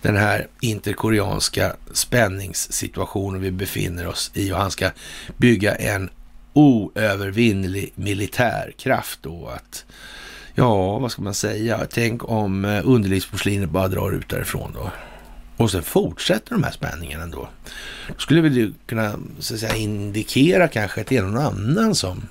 den 0.01 0.17
här 0.17 0.47
interkoreanska 0.61 1.75
spänningssituationen 1.91 3.41
vi 3.41 3.51
befinner 3.51 4.07
oss 4.07 4.31
i 4.33 4.51
och 4.51 4.57
han 4.57 4.71
ska 4.71 4.89
bygga 5.37 5.75
en 5.75 6.09
oövervinnlig 6.53 7.91
militärkraft 7.95 9.19
då. 9.21 9.47
Att 9.47 9.85
Ja, 10.59 10.99
vad 10.99 11.11
ska 11.11 11.21
man 11.21 11.33
säga? 11.33 11.87
Tänk 11.89 12.29
om 12.29 12.65
eh, 12.65 12.81
underlivsporslinet 12.83 13.69
bara 13.69 13.87
drar 13.87 14.11
ut 14.11 14.29
därifrån 14.29 14.71
då. 14.73 14.91
Och 15.57 15.71
sen 15.71 15.83
fortsätter 15.83 16.51
de 16.51 16.63
här 16.63 16.71
spänningarna 16.71 17.23
ändå. 17.23 17.49
Då 18.07 18.13
skulle 18.17 18.41
vi 18.41 18.73
kunna 18.85 19.19
så 19.39 19.53
att 19.53 19.59
säga, 19.59 19.75
indikera 19.75 20.67
kanske 20.67 21.01
att 21.01 21.07
det 21.07 21.17
är 21.17 21.21
någon 21.21 21.37
annan 21.37 21.95
som... 21.95 22.27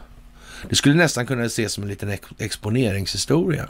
Det 0.68 0.76
skulle 0.76 0.94
nästan 0.94 1.26
kunna 1.26 1.44
ses 1.44 1.72
som 1.72 1.82
en 1.82 1.88
liten 1.88 2.16
exponeringshistoria. 2.38 3.68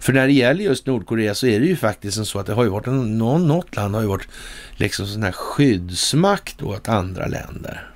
För 0.00 0.12
när 0.12 0.26
det 0.26 0.32
gäller 0.32 0.64
just 0.64 0.86
Nordkorea 0.86 1.34
så 1.34 1.46
är 1.46 1.60
det 1.60 1.66
ju 1.66 1.76
faktiskt 1.76 2.26
så 2.26 2.38
att 2.38 2.46
det 2.46 2.52
har 2.52 2.64
ju 2.64 2.70
varit 2.70 2.86
någon, 2.86 3.48
något 3.48 3.76
land 3.76 3.94
har 3.94 4.02
ju 4.02 4.08
varit 4.08 4.28
liksom 4.76 5.06
sån 5.06 5.22
här 5.22 5.32
skyddsmakt 5.32 6.62
åt 6.62 6.88
andra 6.88 7.26
länder. 7.26 7.90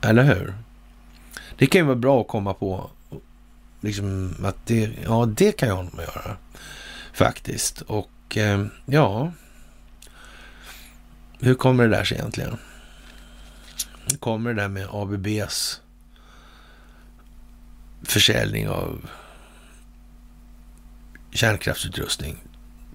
Eller 0.00 0.22
hur? 0.22 0.54
Det 1.56 1.66
kan 1.66 1.80
ju 1.80 1.84
vara 1.84 1.96
bra 1.96 2.20
att 2.20 2.28
komma 2.28 2.54
på 2.54 2.90
liksom 3.80 4.34
att 4.44 4.66
det, 4.66 4.90
ja, 5.04 5.26
det 5.36 5.52
kan 5.52 5.68
jag 5.68 5.76
honom 5.76 5.98
göra 5.98 6.36
faktiskt. 7.12 7.80
Och 7.80 8.36
eh, 8.36 8.66
ja, 8.86 9.32
hur 11.40 11.54
kommer 11.54 11.88
det 11.88 11.96
där 11.96 12.04
sig 12.04 12.18
egentligen? 12.18 12.56
Kommer 14.18 14.54
det 14.54 14.62
där 14.62 14.68
med 14.68 14.88
ABBs 14.90 15.80
försäljning 18.02 18.68
av 18.68 19.10
kärnkraftsutrustning 21.30 22.36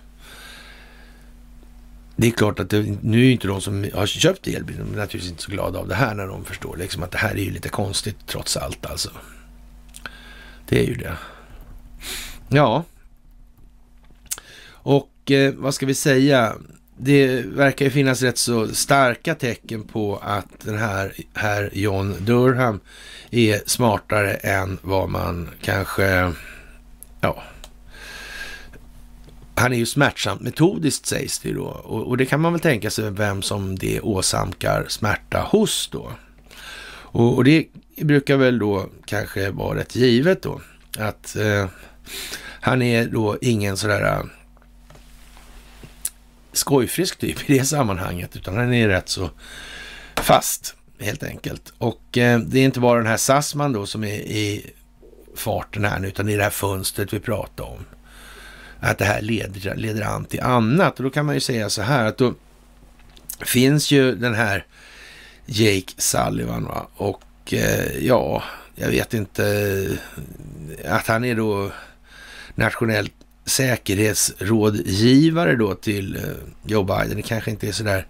Det 2.16 2.28
är 2.28 2.32
klart 2.32 2.60
att 2.60 2.70
det, 2.70 2.98
nu 3.02 3.26
är 3.26 3.32
inte 3.32 3.48
de 3.48 3.62
som 3.62 3.90
har 3.94 4.06
köpt 4.06 4.48
elbil, 4.48 4.78
de 4.78 4.94
är 4.94 4.98
naturligtvis 4.98 5.32
inte 5.32 5.44
så 5.44 5.52
glada 5.52 5.80
av 5.80 5.88
det 5.88 5.96
här 5.96 6.16
när 6.16 6.28
de 6.28 6.46
förstår 6.46 6.78
liksom 6.78 7.04
att 7.04 7.12
det 7.12 7.18
här 7.18 7.32
är 7.32 7.44
ju 7.44 7.52
lite 7.52 7.70
konstigt 7.70 8.18
trots 8.28 8.58
allt 8.58 8.86
alltså. 8.86 9.10
Det 10.68 10.80
är 10.80 10.88
ju 10.88 10.96
det. 10.96 11.18
Ja. 12.50 12.84
Och 14.68 15.32
eh, 15.32 15.54
vad 15.54 15.74
ska 15.74 15.86
vi 15.86 15.96
säga? 15.96 16.56
Det 16.97 17.41
verkar 17.45 17.85
ju 17.85 17.91
finnas 17.91 18.22
rätt 18.22 18.38
så 18.38 18.67
starka 18.67 19.35
tecken 19.35 19.84
på 19.84 20.19
att 20.23 20.59
den 20.61 20.77
här, 20.77 21.13
här 21.34 21.69
John 21.73 22.15
Durham 22.19 22.80
är 23.31 23.61
smartare 23.65 24.34
än 24.34 24.77
vad 24.81 25.09
man 25.09 25.49
kanske, 25.61 26.34
ja, 27.22 27.43
han 29.55 29.73
är 29.73 29.77
ju 29.77 29.85
smärtsamt 29.85 30.41
metodiskt 30.41 31.05
sägs 31.05 31.39
det 31.39 31.49
ju 31.49 31.55
då. 31.55 31.65
Och, 31.65 32.07
och, 32.07 32.17
det 32.17 32.26
kan 32.26 32.41
man 32.41 32.53
väl 32.53 32.61
tänka 32.61 32.89
sig 32.89 33.11
vem 33.11 33.41
som 33.41 33.76
det 33.76 34.01
åsamkar 34.01 34.85
smärta 34.88 35.41
hos 35.41 35.89
då. 35.91 36.11
Och, 36.88 37.35
och 37.35 37.43
det 37.43 37.65
brukar 38.01 38.38
väl 38.38 38.59
då 38.59 38.89
kanske 39.05 39.49
vara 39.49 39.80
rätt 39.80 39.95
givet 39.95 40.41
då. 40.41 40.61
Att 40.97 41.35
eh, 41.35 41.67
han 42.61 42.81
är 42.81 43.05
då 43.05 43.38
ingen 43.41 43.77
sådär 43.77 44.23
skojfrisk 46.57 47.19
typ 47.19 47.49
i 47.49 47.57
det 47.57 47.65
sammanhanget, 47.65 48.36
utan 48.36 48.57
han 48.57 48.73
är 48.73 48.88
rätt 48.88 49.10
så 49.10 49.30
fast 50.15 50.76
helt 50.99 51.23
enkelt. 51.23 51.73
Och 51.77 52.18
eh, 52.18 52.40
det 52.40 52.60
är 52.60 52.64
inte 52.64 52.80
bara 52.80 52.98
den 52.98 53.07
här 53.07 53.18
Sassman 53.18 53.73
då 53.73 53.86
som 53.86 54.03
är 54.03 54.15
i 54.15 54.72
farten 55.36 55.86
här 55.86 55.99
nu, 55.99 56.07
utan 56.07 56.26
det 56.26 56.34
är 56.34 56.38
det 56.38 56.44
här 56.44 56.49
fönstret 56.49 57.14
vi 57.14 57.19
pratar 57.19 57.64
om. 57.64 57.86
Att 58.80 58.98
det 58.98 59.06
här 59.06 59.22
leder, 59.22 59.76
leder 59.76 60.02
an 60.02 60.26
till 60.26 60.41
annat. 60.41 60.98
Och 60.98 61.03
då 61.03 61.10
kan 61.10 61.26
man 61.26 61.36
ju 61.36 61.41
säga 61.41 61.69
så 61.69 61.82
här 61.82 62.06
att 62.06 62.18
då 62.18 62.34
finns 63.40 63.91
ju 63.91 64.15
den 64.15 64.34
här 64.34 64.65
Jake 65.45 65.94
Sullivan 65.98 66.65
va? 66.65 66.88
och 66.95 67.53
eh, 67.53 67.98
ja, 68.06 68.44
jag 68.76 68.90
vet 68.90 69.14
inte 69.14 69.98
att 70.86 71.07
han 71.07 71.26
är 71.26 71.36
då 71.36 71.72
nationellt 72.56 73.14
säkerhetsrådgivare 73.45 75.55
då 75.55 75.76
till 75.76 76.15
eh, 76.15 76.22
Joe 76.65 76.84
Biden. 76.84 77.15
Det 77.15 77.22
kanske 77.22 77.51
inte 77.51 77.67
är 77.67 77.72
sådär 77.72 78.07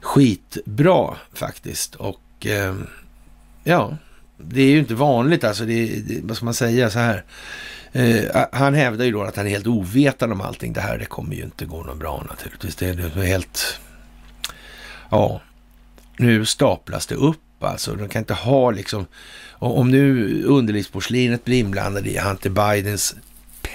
skitbra 0.00 1.16
faktiskt. 1.34 1.94
Och 1.94 2.46
eh, 2.46 2.74
ja, 3.64 3.96
det 4.38 4.62
är 4.62 4.70
ju 4.70 4.78
inte 4.78 4.94
vanligt 4.94 5.44
alltså. 5.44 5.64
Det, 5.64 5.86
det, 5.86 6.20
vad 6.22 6.36
ska 6.36 6.44
man 6.44 6.54
säga 6.54 6.90
så 6.90 6.98
här. 6.98 7.24
Eh, 7.92 8.46
han 8.52 8.74
hävdar 8.74 9.04
ju 9.04 9.12
då 9.12 9.22
att 9.22 9.36
han 9.36 9.46
är 9.46 9.50
helt 9.50 9.66
ovetande 9.66 10.34
om 10.34 10.40
allting. 10.40 10.72
Det 10.72 10.80
här 10.80 10.98
det 10.98 11.04
kommer 11.04 11.34
ju 11.34 11.42
inte 11.42 11.64
gå 11.64 11.82
något 11.82 11.98
bra 11.98 12.24
naturligtvis. 12.28 12.76
Det, 12.76 12.92
det 12.92 13.02
är 13.02 13.26
helt... 13.26 13.80
Ja, 15.10 15.40
nu 16.16 16.44
staplas 16.44 17.06
det 17.06 17.14
upp 17.14 17.40
alltså. 17.60 17.94
De 17.94 18.08
kan 18.08 18.20
inte 18.20 18.34
ha 18.34 18.70
liksom... 18.70 19.06
Om 19.58 19.90
nu 19.90 20.42
underlivsporslinet 20.44 21.44
blir 21.44 21.58
inblandad 21.58 22.06
i 22.06 22.18
Hunter 22.18 22.50
Bidens 22.50 23.16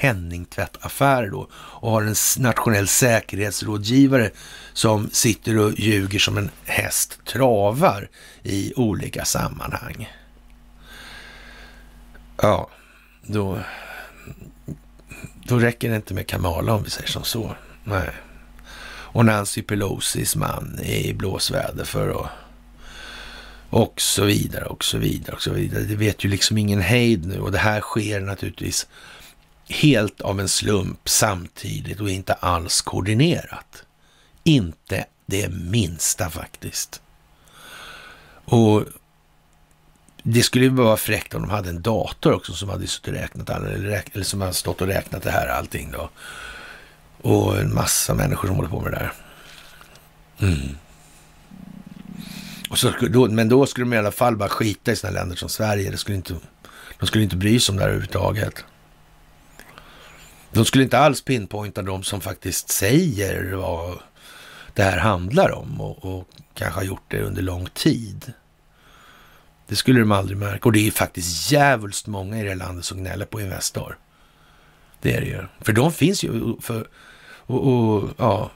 penningtvättaffärer 0.02 1.30
då 1.30 1.48
och 1.53 1.91
har 1.91 2.02
en 2.02 2.15
nationell 2.38 2.88
säkerhetsrådgivare 2.88 4.32
som 4.73 5.10
sitter 5.11 5.57
och 5.57 5.80
ljuger 5.80 6.19
som 6.19 6.38
en 6.38 6.49
häst 6.65 7.19
travar 7.26 8.10
i 8.44 8.73
olika 8.76 9.26
sammanhang. 9.26 10.10
Ja, 12.41 12.69
då, 13.22 13.60
då 15.48 15.60
räcker 15.60 15.90
det 15.90 15.95
inte 15.95 16.14
med 16.14 16.28
Kamala 16.28 16.73
om 16.73 16.84
vi 16.84 16.90
säger 16.90 17.10
som 17.10 17.23
så. 17.23 17.56
Nej. 17.84 18.10
Och 19.14 19.26
Nancy 19.26 19.61
Pelosis 19.61 20.36
man 20.36 20.80
är 20.84 20.99
i 20.99 21.14
blåsväder 21.14 21.84
för 21.84 22.22
att 22.22 22.30
och 23.69 24.02
så 24.02 24.26
vidare 24.26 24.65
och 24.65 24.84
så 24.84 24.98
vidare 24.98 25.36
och 25.36 25.41
så 25.41 25.53
vidare. 25.53 25.84
Det 25.84 25.95
vet 25.95 26.26
ju 26.26 26.30
liksom 26.30 26.57
ingen 26.57 26.82
hejd 26.82 27.26
nu 27.26 27.40
och 27.40 27.52
det 27.52 27.57
här 27.57 27.82
sker 27.82 28.19
naturligtvis 28.19 28.88
helt 29.72 30.22
av 30.22 30.39
en 30.39 30.49
slump 30.49 31.10
samtidigt 31.10 31.99
och 31.99 32.10
inte 32.10 32.34
alls 32.34 32.81
koordinerat. 32.81 33.84
Inte 34.43 35.06
det 35.26 35.49
minsta 35.49 36.30
faktiskt. 36.30 37.02
Och 38.45 38.84
det 40.23 40.43
skulle 40.43 40.65
ju 40.65 40.72
vara 40.72 40.98
fräckt 40.98 41.34
om 41.34 41.41
de 41.41 41.49
hade 41.49 41.69
en 41.69 41.81
dator 41.81 42.34
också 42.34 42.53
som 42.53 42.69
hade 42.69 42.88
suttit 42.88 43.07
och 43.07 43.14
räknat, 43.14 43.49
eller, 43.49 44.03
eller 44.14 44.23
som 44.23 44.41
hade 44.41 44.53
stått 44.53 44.81
och 44.81 44.88
räknat 44.88 45.23
det 45.23 45.31
här 45.31 45.48
allting 45.48 45.91
då. 45.91 46.10
Och 47.22 47.60
en 47.60 47.73
massa 47.73 48.14
människor 48.14 48.48
som 48.48 48.56
håller 48.56 48.69
på 48.69 48.81
med 48.81 48.91
det 48.91 48.99
där. 48.99 49.14
Mm. 50.48 50.77
Och 52.69 52.77
så, 52.77 52.91
då, 53.10 53.27
men 53.27 53.49
då 53.49 53.65
skulle 53.65 53.85
de 53.85 53.93
i 53.93 53.98
alla 53.98 54.11
fall 54.11 54.35
bara 54.35 54.49
skita 54.49 54.91
i 54.91 54.95
sådana 54.95 55.19
länder 55.19 55.35
som 55.35 55.49
Sverige. 55.49 55.91
Det 55.91 55.98
skulle 55.98 56.18
inte, 56.18 56.35
de 56.99 57.06
skulle 57.06 57.23
inte 57.23 57.35
bry 57.35 57.60
sig 57.60 57.73
om 57.73 57.77
det 57.77 57.84
här 57.84 57.89
överhuvudtaget. 57.89 58.65
De 60.53 60.65
skulle 60.65 60.84
inte 60.84 60.99
alls 60.99 61.22
pinpointa 61.22 61.82
de 61.82 62.03
som 62.03 62.22
faktiskt 62.22 62.69
säger 62.69 63.53
vad 63.53 63.99
det 64.73 64.84
här 64.84 64.98
handlar 64.98 65.52
om 65.52 65.82
och, 65.82 66.06
och 66.06 66.28
kanske 66.53 66.80
har 66.80 66.86
gjort 66.86 67.03
det 67.07 67.22
under 67.22 67.41
lång 67.41 67.68
tid. 67.73 68.34
Det 69.68 69.76
skulle 69.76 69.99
de 69.99 70.11
aldrig 70.11 70.38
märka. 70.38 70.64
Och 70.64 70.72
det 70.72 70.88
är 70.88 70.91
faktiskt 70.91 71.52
jävligt 71.52 72.07
många 72.07 72.40
i 72.40 72.44
det 72.44 72.49
här 72.49 72.56
landet 72.56 72.86
som 72.86 72.98
gnäller 72.98 73.26
på 73.26 73.41
Investor. 73.41 73.98
Det 75.02 75.14
är 75.14 75.22
det 75.22 75.28
ju. 75.28 75.44
För 75.61 75.73
de 75.73 75.94
finns 75.94 76.23
ju. 76.23 76.56
För, 76.61 76.88
och, 77.23 77.68
och, 77.68 78.10
ja, 78.18 78.52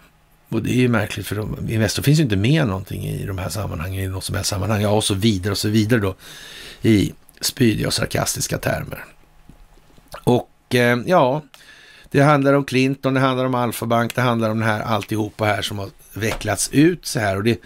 och 0.50 0.64
det 0.64 0.72
är 0.72 0.80
ju 0.80 0.88
märkligt 0.88 1.28
för 1.28 1.36
de, 1.36 1.70
Investor 1.70 2.04
finns 2.04 2.20
ju 2.20 2.24
inte 2.24 2.36
med 2.36 2.68
någonting 2.68 3.04
i 3.04 3.26
de 3.26 3.38
här 3.38 3.50
sammanhangen, 3.50 4.04
i 4.04 4.08
något 4.08 4.24
som 4.24 4.36
helst 4.36 4.50
sammanhang. 4.50 4.82
Ja, 4.82 4.90
och 4.90 5.04
så 5.04 5.14
vidare 5.14 5.52
och 5.52 5.58
så 5.58 5.70
vidare 5.70 6.00
då 6.00 6.16
i 6.82 7.14
spydiga 7.42 7.88
och 7.88 7.94
sarkastiska 7.94 8.58
termer. 8.58 9.06
Och 10.24 10.76
eh, 10.76 11.00
ja, 11.06 11.42
det 12.16 12.24
handlar 12.24 12.54
om 12.54 12.66
Clinton, 12.66 13.14
det 13.14 13.20
handlar 13.20 13.46
om 13.46 13.56
Alfa-Bank, 13.56 14.16
det 14.16 14.22
handlar 14.22 14.50
om 14.50 14.60
det 14.60 14.66
här 14.66 14.82
alltihopa 14.82 15.46
här 15.46 15.62
som 15.62 15.80
har 15.80 15.90
vecklats 16.14 16.70
ut 16.72 17.06
så 17.06 17.20
här. 17.20 17.38
Och 17.38 17.44
det 17.44 17.60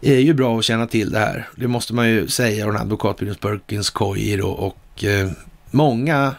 är 0.00 0.18
ju 0.18 0.34
bra 0.34 0.58
att 0.58 0.64
känna 0.64 0.86
till 0.86 1.10
det 1.10 1.18
här. 1.18 1.48
Det 1.56 1.68
måste 1.68 1.94
man 1.94 2.08
ju 2.08 2.28
säga. 2.28 2.66
Och 2.66 2.74
advokatbyrån 2.74 3.34
Perkins 3.34 3.90
Coyer 3.90 4.40
och, 4.40 4.66
och 4.66 5.04
eh, 5.04 5.30
många 5.70 6.34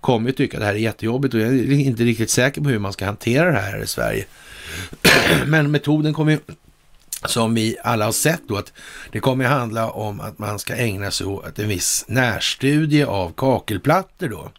kommer 0.00 0.28
ju 0.28 0.32
tycka 0.32 0.56
att 0.56 0.60
det 0.60 0.66
här 0.66 0.74
är 0.74 0.78
jättejobbigt 0.78 1.34
och 1.34 1.40
jag 1.40 1.48
är 1.48 1.72
inte 1.72 2.02
riktigt 2.02 2.30
säker 2.30 2.60
på 2.60 2.68
hur 2.68 2.78
man 2.78 2.92
ska 2.92 3.04
hantera 3.04 3.52
det 3.52 3.60
här 3.60 3.82
i 3.82 3.86
Sverige. 3.86 4.24
Men 5.46 5.70
metoden 5.70 6.14
kommer 6.14 6.32
ju, 6.32 6.38
som 7.24 7.54
vi 7.54 7.76
alla 7.84 8.04
har 8.04 8.12
sett 8.12 8.42
då, 8.48 8.56
att 8.56 8.72
det 9.12 9.20
kommer 9.20 9.44
att 9.44 9.50
handla 9.50 9.90
om 9.90 10.20
att 10.20 10.38
man 10.38 10.58
ska 10.58 10.74
ägna 10.76 11.10
sig 11.10 11.26
åt 11.26 11.58
en 11.58 11.68
viss 11.68 12.04
närstudie 12.08 13.04
av 13.04 13.32
kakelplattor 13.36 14.28
då. 14.28 14.50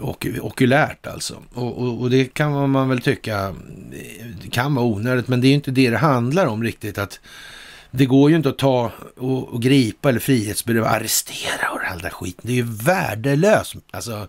Och, 0.00 0.26
okulärt 0.40 1.06
alltså. 1.06 1.42
Och, 1.54 1.82
och, 1.82 2.00
och, 2.00 2.10
det 2.10 2.24
kan 2.34 2.70
man 2.70 2.88
väl 2.88 3.00
tycka 3.00 3.54
det 4.42 4.50
kan 4.50 4.74
vara 4.74 4.86
onödigt, 4.86 5.28
men 5.28 5.40
det 5.40 5.46
är 5.46 5.48
ju 5.48 5.54
inte 5.54 5.70
det 5.70 5.90
det 5.90 5.98
handlar 5.98 6.46
om 6.46 6.62
riktigt. 6.62 6.98
att 6.98 7.20
Det 7.90 8.06
går 8.06 8.30
ju 8.30 8.36
inte 8.36 8.48
att 8.48 8.58
ta 8.58 8.92
och, 9.16 9.48
och 9.48 9.62
gripa 9.62 10.08
eller 10.08 10.20
frihetsberöva, 10.20 10.88
arrestera 10.88 11.70
och 11.70 11.80
all 11.92 11.98
den 11.98 12.10
skiten. 12.10 12.42
Det 12.42 12.52
är 12.52 12.56
ju 12.56 12.66
värdelöst. 12.68 13.74
Alltså, 13.90 14.28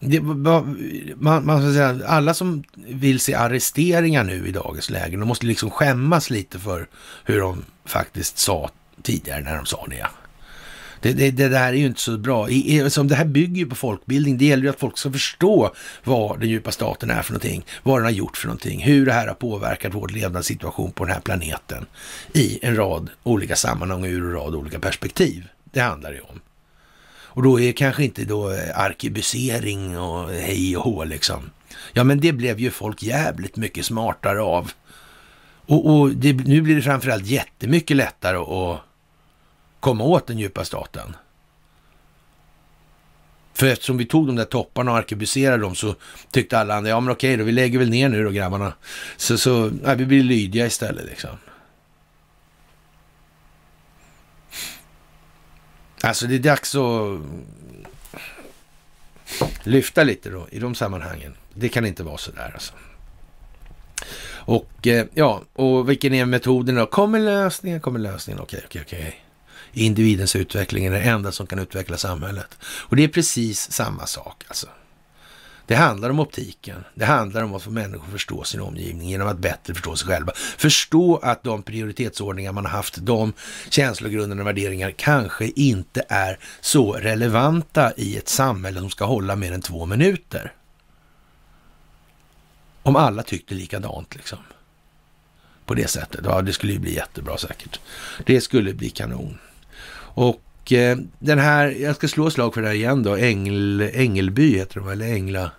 det, 0.00 0.20
man, 0.20 1.46
man 1.46 1.62
ska 1.62 1.72
säga, 1.72 2.06
alla 2.06 2.34
som 2.34 2.64
vill 2.74 3.20
se 3.20 3.34
arresteringar 3.34 4.24
nu 4.24 4.46
i 4.48 4.52
dagens 4.52 4.90
läge, 4.90 5.16
de 5.16 5.28
måste 5.28 5.46
liksom 5.46 5.70
skämmas 5.70 6.30
lite 6.30 6.58
för 6.58 6.88
hur 7.24 7.40
de 7.40 7.64
faktiskt 7.84 8.38
sa 8.38 8.70
tidigare 9.02 9.40
när 9.40 9.56
de 9.56 9.66
sa 9.66 9.86
det. 9.90 10.06
Det, 11.02 11.12
det, 11.12 11.30
det, 11.30 11.48
där 11.48 11.68
är 11.68 11.72
ju 11.72 11.86
inte 11.86 12.00
så 12.00 12.18
bra. 12.18 12.50
I, 12.50 12.90
som 12.90 13.08
det 13.08 13.14
här 13.14 13.24
bygger 13.24 13.56
ju 13.56 13.66
på 13.66 13.74
folkbildning. 13.74 14.38
Det 14.38 14.44
gäller 14.44 14.62
ju 14.62 14.68
att 14.68 14.80
folk 14.80 14.98
ska 14.98 15.12
förstå 15.12 15.74
vad 16.04 16.40
den 16.40 16.48
djupa 16.48 16.70
staten 16.70 17.10
är 17.10 17.22
för 17.22 17.32
någonting, 17.32 17.64
vad 17.82 17.98
den 17.98 18.04
har 18.04 18.10
gjort 18.10 18.36
för 18.36 18.46
någonting, 18.46 18.82
hur 18.82 19.06
det 19.06 19.12
här 19.12 19.26
har 19.26 19.34
påverkat 19.34 19.94
vår 19.94 20.08
levnadssituation 20.08 20.92
på 20.92 21.04
den 21.04 21.14
här 21.14 21.20
planeten 21.20 21.86
i 22.32 22.58
en 22.62 22.76
rad 22.76 23.10
olika 23.22 23.56
sammanhang 23.56 24.02
och 24.02 24.08
ur 24.08 24.24
en 24.24 24.32
rad 24.32 24.54
olika 24.54 24.78
perspektiv. 24.78 25.48
Det 25.64 25.80
handlar 25.80 26.10
det 26.10 26.16
ju 26.16 26.22
om. 26.22 26.40
Och 27.34 27.42
då 27.42 27.60
är 27.60 27.72
kanske 27.72 28.04
inte 28.04 28.24
då 28.24 28.50
eh, 28.50 28.78
arkebusering 28.78 29.98
och 29.98 30.30
hej 30.30 30.76
och 30.76 30.84
hå 30.84 31.04
liksom. 31.04 31.50
Ja, 31.92 32.04
men 32.04 32.20
det 32.20 32.32
blev 32.32 32.60
ju 32.60 32.70
folk 32.70 33.02
jävligt 33.02 33.56
mycket 33.56 33.86
smartare 33.86 34.40
av. 34.40 34.72
Och, 35.66 35.86
och 35.86 36.10
det, 36.10 36.32
nu 36.32 36.60
blir 36.60 36.76
det 36.76 36.82
framförallt 36.82 37.26
jättemycket 37.26 37.96
lättare 37.96 38.36
att 38.36 38.80
komma 39.82 40.04
åt 40.04 40.26
den 40.26 40.38
djupa 40.38 40.64
staten. 40.64 41.16
För 43.54 43.66
eftersom 43.66 43.96
vi 43.96 44.04
tog 44.04 44.26
de 44.26 44.36
där 44.36 44.44
topparna 44.44 44.90
och 44.90 44.96
arkebuserade 44.96 45.62
dem 45.62 45.74
så 45.74 45.94
tyckte 46.30 46.58
alla 46.58 46.74
andra, 46.74 46.90
ja 46.90 47.00
men 47.00 47.12
okej 47.12 47.36
då, 47.36 47.44
vi 47.44 47.52
lägger 47.52 47.78
väl 47.78 47.90
ner 47.90 48.08
nu 48.08 48.24
då 48.24 48.30
grabbarna. 48.30 48.72
Så, 49.16 49.38
så 49.38 49.70
ja, 49.84 49.94
vi 49.94 50.06
blir 50.06 50.22
lydiga 50.22 50.66
istället 50.66 51.06
liksom. 51.06 51.30
Alltså 56.02 56.26
det 56.26 56.34
är 56.34 56.38
dags 56.38 56.74
att 56.74 57.20
lyfta 59.62 60.04
lite 60.04 60.30
då 60.30 60.46
i 60.50 60.58
de 60.58 60.74
sammanhangen. 60.74 61.34
Det 61.54 61.68
kan 61.68 61.86
inte 61.86 62.02
vara 62.02 62.18
så 62.18 62.30
där 62.30 62.50
alltså. 62.54 62.72
Och 64.30 64.86
eh, 64.86 65.06
ja, 65.14 65.42
och 65.52 65.90
vilken 65.90 66.14
är 66.14 66.24
metoden 66.24 66.74
då? 66.74 66.86
Kommer 66.86 67.18
lösningen? 67.18 67.80
Kommer 67.80 67.98
lösningen? 67.98 68.42
Okej, 68.42 68.62
okej, 68.66 68.82
okej. 68.86 69.22
Individens 69.72 70.36
utveckling 70.36 70.84
är 70.84 70.90
det 70.90 71.00
enda 71.00 71.32
som 71.32 71.46
kan 71.46 71.58
utveckla 71.58 71.96
samhället. 71.96 72.58
Och 72.62 72.96
det 72.96 73.04
är 73.04 73.08
precis 73.08 73.72
samma 73.72 74.06
sak 74.06 74.44
alltså. 74.48 74.66
Det 75.66 75.74
handlar 75.74 76.10
om 76.10 76.20
optiken. 76.20 76.84
Det 76.94 77.04
handlar 77.04 77.42
om 77.42 77.54
att 77.54 77.62
få 77.62 77.70
människor 77.70 78.04
att 78.04 78.12
förstå 78.12 78.44
sin 78.44 78.60
omgivning 78.60 79.08
genom 79.08 79.28
att 79.28 79.38
bättre 79.38 79.74
förstå 79.74 79.96
sig 79.96 80.08
själva. 80.08 80.32
Förstå 80.56 81.16
att 81.22 81.44
de 81.44 81.62
prioritetsordningar 81.62 82.52
man 82.52 82.64
har 82.64 82.72
haft, 82.72 82.96
de 82.96 83.32
känslogrunder 83.68 84.40
och 84.40 84.46
värderingar 84.46 84.90
kanske 84.90 85.46
inte 85.46 86.04
är 86.08 86.38
så 86.60 86.92
relevanta 86.92 87.92
i 87.96 88.16
ett 88.16 88.28
samhälle 88.28 88.80
som 88.80 88.90
ska 88.90 89.04
hålla 89.04 89.36
mer 89.36 89.52
än 89.52 89.62
två 89.62 89.86
minuter. 89.86 90.52
Om 92.82 92.96
alla 92.96 93.22
tyckte 93.22 93.54
likadant 93.54 94.14
liksom. 94.14 94.38
På 95.66 95.74
det 95.74 95.88
sättet. 95.90 96.20
Ja, 96.24 96.42
det 96.42 96.52
skulle 96.52 96.72
ju 96.72 96.78
bli 96.78 96.94
jättebra 96.94 97.38
säkert. 97.38 97.80
Det 98.26 98.40
skulle 98.40 98.74
bli 98.74 98.90
kanon. 98.90 99.38
Och 100.14 100.72
eh, 100.72 100.98
den 101.18 101.38
här, 101.38 101.66
jag 101.66 101.96
ska 101.96 102.08
slå 102.08 102.30
slag 102.30 102.54
för 102.54 102.62
det 102.62 102.68
här 102.68 102.74
igen 102.74 103.02
då, 103.02 103.16
Ängel, 103.16 103.90
Ängelby 103.94 104.56
heter 104.58 104.80
de, 104.80 104.88
eller 104.88 105.06
Änglaby, 105.06 105.50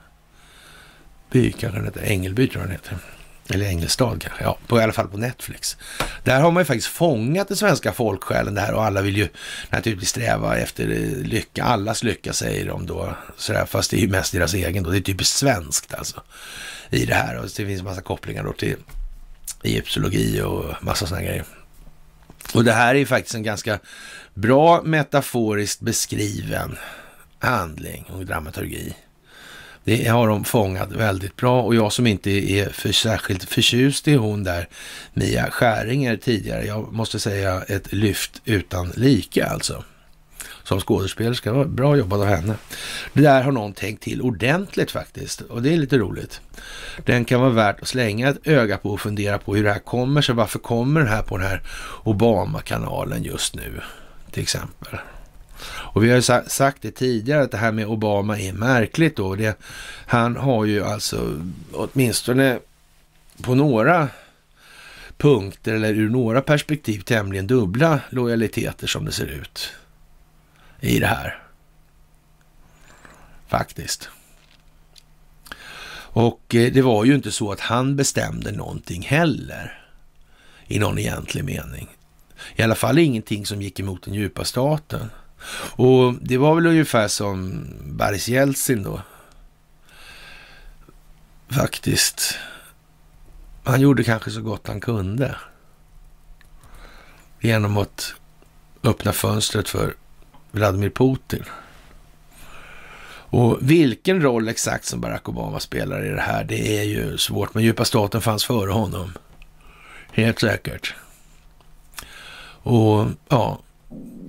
kanske 1.31 1.79
den 1.79 1.85
heter, 1.85 2.01
Ängelby 2.03 2.47
tror 2.47 2.61
jag 2.61 2.69
den 2.69 2.71
heter. 2.71 2.97
Eller 3.49 3.65
Ängelstad 3.65 4.19
kanske, 4.19 4.43
ja, 4.43 4.57
på, 4.67 4.79
i 4.79 4.83
alla 4.83 4.93
fall 4.93 5.07
på 5.07 5.17
Netflix. 5.17 5.77
Där 6.23 6.41
har 6.41 6.51
man 6.51 6.61
ju 6.61 6.65
faktiskt 6.65 6.87
fångat 6.87 7.47
den 7.47 7.57
svenska 7.57 7.93
folksjälen 7.93 8.53
där 8.53 8.73
och 8.73 8.83
alla 8.83 9.01
vill 9.01 9.17
ju 9.17 9.27
naturligtvis 9.69 10.09
sträva 10.09 10.57
efter 10.57 10.87
lycka, 11.23 11.63
allas 11.63 12.03
lycka 12.03 12.33
säger 12.33 12.67
de 12.67 12.85
då. 12.85 13.15
Sådär, 13.37 13.65
fast 13.65 13.91
det 13.91 13.97
är 13.97 14.01
ju 14.01 14.07
mest 14.07 14.31
deras 14.33 14.53
egen 14.53 14.83
då, 14.83 14.89
det 14.89 14.97
är 14.97 15.01
typiskt 15.01 15.35
svenskt 15.35 15.93
alltså 15.93 16.21
i 16.89 17.05
det 17.05 17.13
här 17.13 17.37
och 17.37 17.43
det 17.43 17.65
finns 17.65 17.79
en 17.79 17.85
massa 17.85 18.01
kopplingar 18.01 18.43
då 18.43 18.53
till 18.53 18.75
egyptologi 19.63 20.41
och 20.41 20.83
massa 20.83 21.05
sådana 21.05 21.25
grejer. 21.25 21.45
Och 22.53 22.63
det 22.63 22.73
här 22.73 22.95
är 22.95 22.99
ju 22.99 23.05
faktiskt 23.05 23.35
en 23.35 23.43
ganska 23.43 23.79
bra 24.33 24.81
metaforiskt 24.83 25.81
beskriven 25.81 26.77
handling 27.39 28.05
och 28.13 28.25
dramaturgi. 28.25 28.93
Det 29.83 30.07
har 30.07 30.27
de 30.27 30.43
fångat 30.43 30.91
väldigt 30.91 31.35
bra 31.35 31.61
och 31.61 31.75
jag 31.75 31.93
som 31.93 32.07
inte 32.07 32.31
är 32.31 32.69
för 32.69 32.91
särskilt 32.91 33.43
förtjust 33.43 34.07
i 34.07 34.15
hon 34.15 34.43
där, 34.43 34.67
Mia 35.13 35.51
Skäringer 35.51 36.17
tidigare, 36.17 36.65
jag 36.65 36.93
måste 36.93 37.19
säga 37.19 37.61
ett 37.61 37.93
lyft 37.93 38.41
utan 38.45 38.91
like 38.95 39.45
alltså. 39.45 39.83
Som 40.63 40.79
skådespelerska, 40.79 41.63
bra 41.63 41.97
jobbat 41.97 42.19
av 42.19 42.25
henne. 42.25 42.55
Det 43.13 43.21
där 43.21 43.41
har 43.41 43.51
någon 43.51 43.73
tänkt 43.73 44.03
till 44.03 44.21
ordentligt 44.21 44.91
faktiskt 44.91 45.41
och 45.41 45.61
det 45.61 45.73
är 45.73 45.77
lite 45.77 45.97
roligt. 45.97 46.41
Den 47.05 47.25
kan 47.25 47.41
vara 47.41 47.49
värt 47.49 47.81
att 47.81 47.87
slänga 47.87 48.29
ett 48.29 48.47
öga 48.47 48.77
på 48.77 48.89
och 48.89 49.01
fundera 49.01 49.37
på 49.37 49.55
hur 49.55 49.63
det 49.63 49.71
här 49.71 49.79
kommer 49.79 50.21
sig. 50.21 50.35
Varför 50.35 50.59
kommer 50.59 51.01
det 51.01 51.09
här 51.09 51.21
på 51.21 51.37
den 51.37 51.47
här 51.47 51.61
Obama-kanalen 52.03 53.23
just 53.23 53.55
nu 53.55 53.81
till 54.33 54.43
exempel? 54.43 54.99
Och 55.65 56.03
vi 56.03 56.09
har 56.09 56.15
ju 56.15 56.21
sagt 56.47 56.81
det 56.81 56.91
tidigare 56.91 57.43
att 57.43 57.51
det 57.51 57.57
här 57.57 57.71
med 57.71 57.87
Obama 57.87 58.39
är 58.39 58.53
märkligt 58.53 59.15
då. 59.15 59.35
Det, 59.35 59.57
han 60.07 60.35
har 60.35 60.65
ju 60.65 60.83
alltså 60.83 61.41
åtminstone 61.73 62.59
på 63.41 63.55
några 63.55 64.09
punkter 65.17 65.73
eller 65.73 65.93
ur 65.93 66.09
några 66.09 66.41
perspektiv 66.41 67.01
tämligen 67.01 67.47
dubbla 67.47 67.99
lojaliteter 68.09 68.87
som 68.87 69.05
det 69.05 69.11
ser 69.11 69.27
ut 69.27 69.73
i 70.79 70.99
det 70.99 71.07
här. 71.07 71.43
Faktiskt. 73.47 74.09
Och 76.13 76.55
eh, 76.55 76.73
det 76.73 76.81
var 76.81 77.05
ju 77.05 77.15
inte 77.15 77.31
så 77.31 77.51
att 77.51 77.59
han 77.59 77.95
bestämde 77.95 78.51
någonting 78.51 79.01
heller 79.01 79.87
i 80.67 80.79
någon 80.79 80.97
egentlig 80.97 81.43
mening. 81.43 81.87
I 82.55 82.61
alla 82.61 82.75
fall 82.75 82.99
ingenting 82.99 83.45
som 83.45 83.61
gick 83.61 83.79
emot 83.79 84.03
den 84.03 84.13
djupa 84.13 84.45
staten. 84.45 85.09
Och 85.75 86.13
det 86.21 86.37
var 86.37 86.55
väl 86.55 86.67
ungefär 86.67 87.07
som 87.07 87.65
Boris 87.85 88.27
Jeltsin 88.27 88.83
då. 88.83 89.01
Faktiskt. 91.49 92.37
Han 93.63 93.81
gjorde 93.81 94.03
kanske 94.03 94.31
så 94.31 94.41
gott 94.41 94.67
han 94.67 94.81
kunde. 94.81 95.35
Genom 97.39 97.77
att 97.77 98.13
öppna 98.83 99.13
fönstret 99.13 99.69
för 99.69 99.95
Vladimir 100.51 100.89
Putin. 100.89 101.43
Och 103.35 103.57
vilken 103.61 104.21
roll 104.21 104.47
exakt 104.47 104.85
som 104.85 105.01
Barack 105.01 105.29
Obama 105.29 105.59
spelar 105.59 106.05
i 106.05 106.09
det 106.09 106.21
här, 106.21 106.43
det 106.43 106.77
är 106.79 106.83
ju 106.83 107.17
svårt. 107.17 107.53
Men 107.53 107.63
djupa 107.63 107.85
staten 107.85 108.21
fanns 108.21 108.45
före 108.45 108.71
honom. 108.71 109.13
Helt 110.11 110.39
säkert. 110.39 110.95
Och 112.63 113.07
ja, 113.29 113.59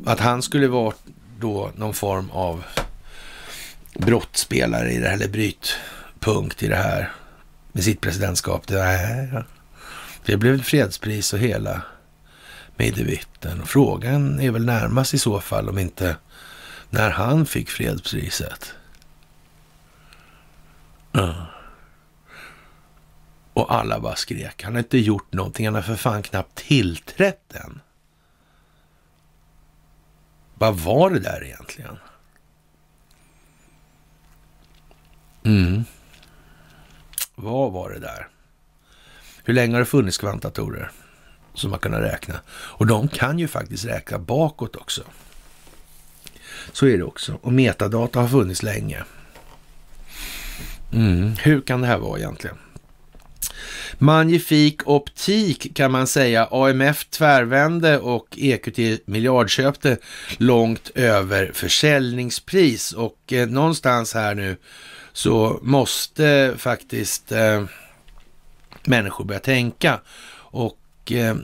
att 0.06 0.20
han 0.20 0.42
skulle 0.42 0.68
vara 0.68 0.94
då 1.38 1.70
någon 1.76 1.94
form 1.94 2.30
av 2.30 2.64
brottspelare 3.94 4.92
i 4.92 4.98
det 4.98 5.08
här, 5.08 5.14
eller 5.14 5.28
brytpunkt 5.28 6.62
i 6.62 6.68
det 6.68 6.76
här 6.76 7.12
med 7.72 7.84
sitt 7.84 8.00
presidentskap. 8.00 8.66
Det, 8.66 8.82
här, 8.82 9.46
det 10.24 10.36
blev 10.36 10.62
fredspris 10.62 11.32
och 11.32 11.38
hela 11.38 11.82
middevitten. 12.76 13.60
Och 13.60 13.68
frågan 13.68 14.40
är 14.40 14.50
väl 14.50 14.64
närmast 14.64 15.14
i 15.14 15.18
så 15.18 15.40
fall 15.40 15.68
om 15.68 15.78
inte 15.78 16.16
när 16.90 17.10
han 17.10 17.46
fick 17.46 17.70
fredspriset. 17.70 18.74
Mm. 21.12 21.34
Och 23.52 23.74
alla 23.74 24.00
bara 24.00 24.16
skrek. 24.16 24.62
Han 24.62 24.72
har 24.72 24.78
inte 24.78 24.98
gjort 24.98 25.32
någonting. 25.32 25.66
Han 25.66 25.74
har 25.74 25.82
för 25.82 25.96
fan 25.96 26.22
knappt 26.22 26.54
tillträtt 26.54 27.54
än. 27.54 27.80
Vad 30.54 30.78
var 30.78 31.10
det 31.10 31.18
där 31.18 31.44
egentligen? 31.44 31.98
Mm. 35.42 35.84
Vad 37.34 37.72
var 37.72 37.90
det 37.90 37.98
där? 37.98 38.28
Hur 39.44 39.54
länge 39.54 39.74
har 39.74 39.80
det 39.80 39.86
funnits 39.86 40.18
kvantdatorer 40.18 40.90
som 41.54 41.70
man 41.70 41.78
kunnat 41.78 42.00
räkna? 42.00 42.40
Och 42.48 42.86
de 42.86 43.08
kan 43.08 43.38
ju 43.38 43.48
faktiskt 43.48 43.84
räkna 43.84 44.18
bakåt 44.18 44.76
också. 44.76 45.02
Så 46.72 46.86
är 46.86 46.98
det 46.98 47.04
också. 47.04 47.38
Och 47.42 47.52
metadata 47.52 48.20
har 48.20 48.28
funnits 48.28 48.62
länge. 48.62 49.04
Mm. 50.92 51.32
Hur 51.36 51.60
kan 51.60 51.80
det 51.80 51.86
här 51.86 51.98
vara 51.98 52.18
egentligen? 52.18 52.56
Magnifik 53.98 54.88
optik 54.88 55.76
kan 55.76 55.90
man 55.90 56.06
säga. 56.06 56.48
AMF 56.50 57.04
tvärvände 57.04 57.98
och 57.98 58.26
EQT 58.36 59.06
miljardköpte 59.06 59.96
långt 60.36 60.90
över 60.94 61.50
försäljningspris 61.54 62.92
och 62.92 63.32
eh, 63.32 63.48
någonstans 63.48 64.14
här 64.14 64.34
nu 64.34 64.56
så 65.12 65.60
måste 65.62 66.54
faktiskt 66.58 67.32
eh, 67.32 67.64
människor 68.84 69.24
börja 69.24 69.40
tänka. 69.40 70.00
Och 70.36 71.12
eh, 71.12 71.34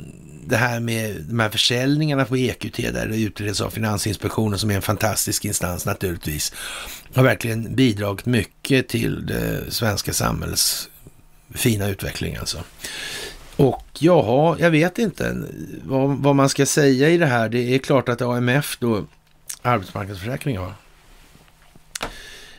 det 0.44 0.56
här 0.56 0.80
med 0.80 1.24
de 1.28 1.40
här 1.40 1.48
försäljningarna 1.48 2.24
på 2.24 2.36
EQT 2.36 2.76
där 2.76 3.06
det 3.06 3.16
utreds 3.16 3.60
av 3.60 3.70
Finansinspektionen 3.70 4.58
som 4.58 4.70
är 4.70 4.74
en 4.74 4.82
fantastisk 4.82 5.44
instans 5.44 5.86
naturligtvis 5.86 6.52
har 7.14 7.22
verkligen 7.22 7.74
bidragit 7.74 8.26
mycket 8.26 8.88
till 8.88 9.26
det 9.26 9.72
svenska 9.72 10.12
samhälls 10.12 10.89
fina 11.54 11.88
utveckling 11.88 12.36
alltså. 12.36 12.58
Och 13.56 13.86
jaha, 13.98 14.56
jag 14.60 14.70
vet 14.70 14.98
inte 14.98 15.36
vad, 15.84 16.10
vad, 16.10 16.36
man 16.36 16.48
ska 16.48 16.66
säga 16.66 17.08
i 17.08 17.18
det 17.18 17.26
här. 17.26 17.48
Det 17.48 17.74
är 17.74 17.78
klart 17.78 18.08
att 18.08 18.22
AMF 18.22 18.76
då, 18.80 19.06
arbetsmarknadsförsäkringen? 19.62 20.70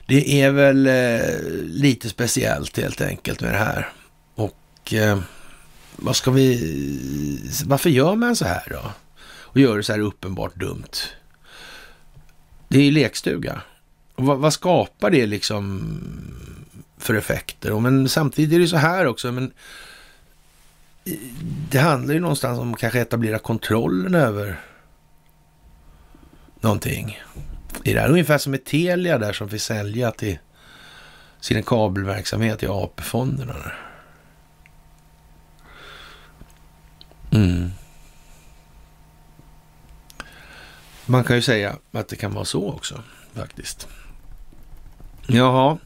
Det 0.07 0.41
är 0.41 0.51
väl 0.51 0.87
eh, 0.87 1.41
lite 1.63 2.09
speciellt 2.09 2.77
helt 2.77 3.01
enkelt 3.01 3.41
med 3.41 3.53
det 3.53 3.57
här. 3.57 3.89
Och 4.35 4.93
eh, 4.93 5.19
vad 5.95 6.15
ska 6.15 6.31
vi, 6.31 7.51
varför 7.65 7.89
gör 7.89 8.15
man 8.15 8.35
så 8.35 8.45
här 8.45 8.67
då? 8.69 8.91
Och 9.23 9.59
gör 9.59 9.77
det 9.77 9.83
så 9.83 9.93
här 9.93 9.99
uppenbart 9.99 10.55
dumt? 10.55 10.91
Det 12.67 12.77
är 12.77 12.83
ju 12.83 12.91
lekstuga. 12.91 13.61
Och 14.15 14.25
vad, 14.25 14.37
vad 14.37 14.53
skapar 14.53 15.09
det 15.09 15.25
liksom 15.25 15.81
för 17.01 17.13
effekter. 17.13 17.79
Men 17.79 18.09
samtidigt 18.09 18.55
är 18.55 18.59
det 18.59 18.67
så 18.67 18.77
här 18.77 19.05
också, 19.05 19.31
men 19.31 19.53
det 21.69 21.79
handlar 21.79 22.13
ju 22.13 22.19
någonstans 22.19 22.59
om 22.59 22.73
att 22.73 22.79
kanske 22.79 23.01
etablera 23.01 23.39
kontrollen 23.39 24.15
över 24.15 24.59
någonting. 26.59 27.19
Det 27.83 27.93
är 27.93 28.09
ungefär 28.09 28.37
som 28.37 28.51
med 28.51 28.65
Telia 28.65 29.17
där 29.17 29.33
som 29.33 29.49
fick 29.49 29.61
sälja 29.61 30.11
till 30.11 30.39
sin 31.39 31.63
kabelverksamhet 31.63 32.63
i 32.63 32.67
AP-fonderna. 32.67 33.71
Mm. 37.31 37.71
Man 41.05 41.23
kan 41.23 41.35
ju 41.35 41.41
säga 41.41 41.75
att 41.91 42.07
det 42.07 42.15
kan 42.15 42.33
vara 42.33 42.45
så 42.45 42.71
också 42.71 43.03
faktiskt. 43.33 43.87
Jaha, 45.27 45.77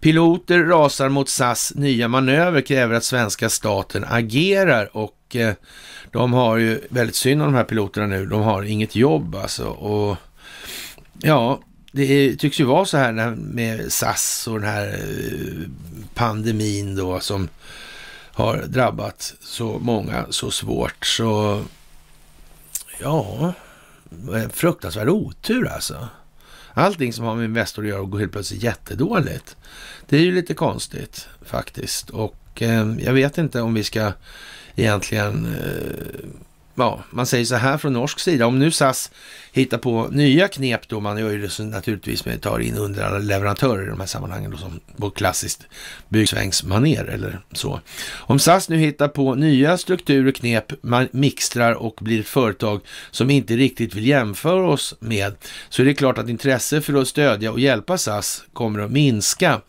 Piloter 0.00 0.64
rasar 0.64 1.08
mot 1.08 1.28
SAS 1.28 1.72
nya 1.74 2.08
manöver 2.08 2.60
kräver 2.60 2.94
att 2.94 3.04
svenska 3.04 3.48
staten 3.50 4.04
agerar 4.08 4.96
och 4.96 5.36
eh, 5.36 5.54
de 6.12 6.32
har 6.32 6.56
ju 6.56 6.80
väldigt 6.88 7.16
synd 7.16 7.42
om 7.42 7.52
de 7.52 7.54
här 7.54 7.64
piloterna 7.64 8.06
nu. 8.06 8.26
De 8.26 8.42
har 8.42 8.62
inget 8.62 8.96
jobb 8.96 9.34
alltså 9.34 9.64
och 9.64 10.16
ja, 11.18 11.60
det 11.92 12.02
är, 12.02 12.36
tycks 12.36 12.60
ju 12.60 12.64
vara 12.64 12.84
så 12.84 12.96
här 12.96 13.36
med 13.36 13.92
SAS 13.92 14.48
och 14.48 14.60
den 14.60 14.68
här 14.68 14.86
eh, 14.88 15.68
pandemin 16.14 16.96
då 16.96 17.20
som 17.20 17.48
har 18.32 18.56
drabbat 18.56 19.34
så 19.40 19.78
många 19.78 20.26
så 20.30 20.50
svårt. 20.50 21.06
Så 21.06 21.62
ja, 23.00 23.52
fruktansvärd 24.52 25.08
otur 25.08 25.68
alltså. 25.68 26.08
Allting 26.78 27.12
som 27.12 27.24
har 27.24 27.34
med 27.34 27.44
Investor 27.44 27.82
att 27.82 27.88
göra 27.88 28.02
går 28.02 28.18
helt 28.18 28.32
plötsligt 28.32 28.62
jättedåligt. 28.62 29.56
Det 30.08 30.16
är 30.16 30.20
ju 30.20 30.32
lite 30.32 30.54
konstigt 30.54 31.28
faktiskt. 31.42 32.10
Och 32.10 32.62
eh, 32.62 32.94
jag 32.98 33.12
vet 33.12 33.38
inte 33.38 33.60
om 33.60 33.74
vi 33.74 33.84
ska 33.84 34.12
egentligen 34.76 35.46
eh, 35.46 36.28
ja, 36.78 37.02
man 37.10 37.26
säger 37.26 37.44
så 37.44 37.54
här 37.54 37.78
från 37.78 37.92
norsk 37.92 38.18
sida, 38.18 38.46
om 38.46 38.58
nu 38.58 38.70
SAS 38.70 39.10
hittar 39.52 39.78
på 39.78 40.08
nya 40.10 40.48
knep 40.48 40.88
då, 40.88 41.00
man 41.00 41.18
gör 41.18 41.30
ju 41.30 41.46
det 41.46 41.64
naturligtvis 41.64 42.24
med 42.24 42.34
att 42.34 42.42
ta 42.42 42.60
in 42.60 42.74
underleverantörer 42.74 43.82
i 43.82 43.88
de 43.88 44.00
här 44.00 44.06
sammanhangen 44.06 44.50
då, 44.50 44.56
som 44.56 44.80
på 44.96 45.10
klassiskt 45.10 45.66
byggsvängsmaner 46.08 47.04
eller 47.04 47.40
så. 47.52 47.80
Om 48.14 48.38
SAS 48.38 48.68
nu 48.68 48.76
hittar 48.76 49.08
på 49.08 49.34
nya 49.34 49.78
strukturer, 49.78 50.32
knep, 50.32 50.72
man 50.82 51.08
mixtrar 51.10 51.74
och 51.74 51.98
blir 52.00 52.20
ett 52.20 52.28
företag 52.28 52.80
som 53.10 53.30
inte 53.30 53.56
riktigt 53.56 53.94
vill 53.94 54.06
jämföra 54.06 54.68
oss 54.68 54.94
med, 55.00 55.34
så 55.68 55.82
är 55.82 55.86
det 55.86 55.94
klart 55.94 56.18
att 56.18 56.28
intresse 56.28 56.80
för 56.80 56.94
att 56.94 57.08
stödja 57.08 57.52
och 57.52 57.60
hjälpa 57.60 57.98
SAS 57.98 58.44
kommer 58.52 58.80
att 58.80 58.90
minska. 58.90 59.60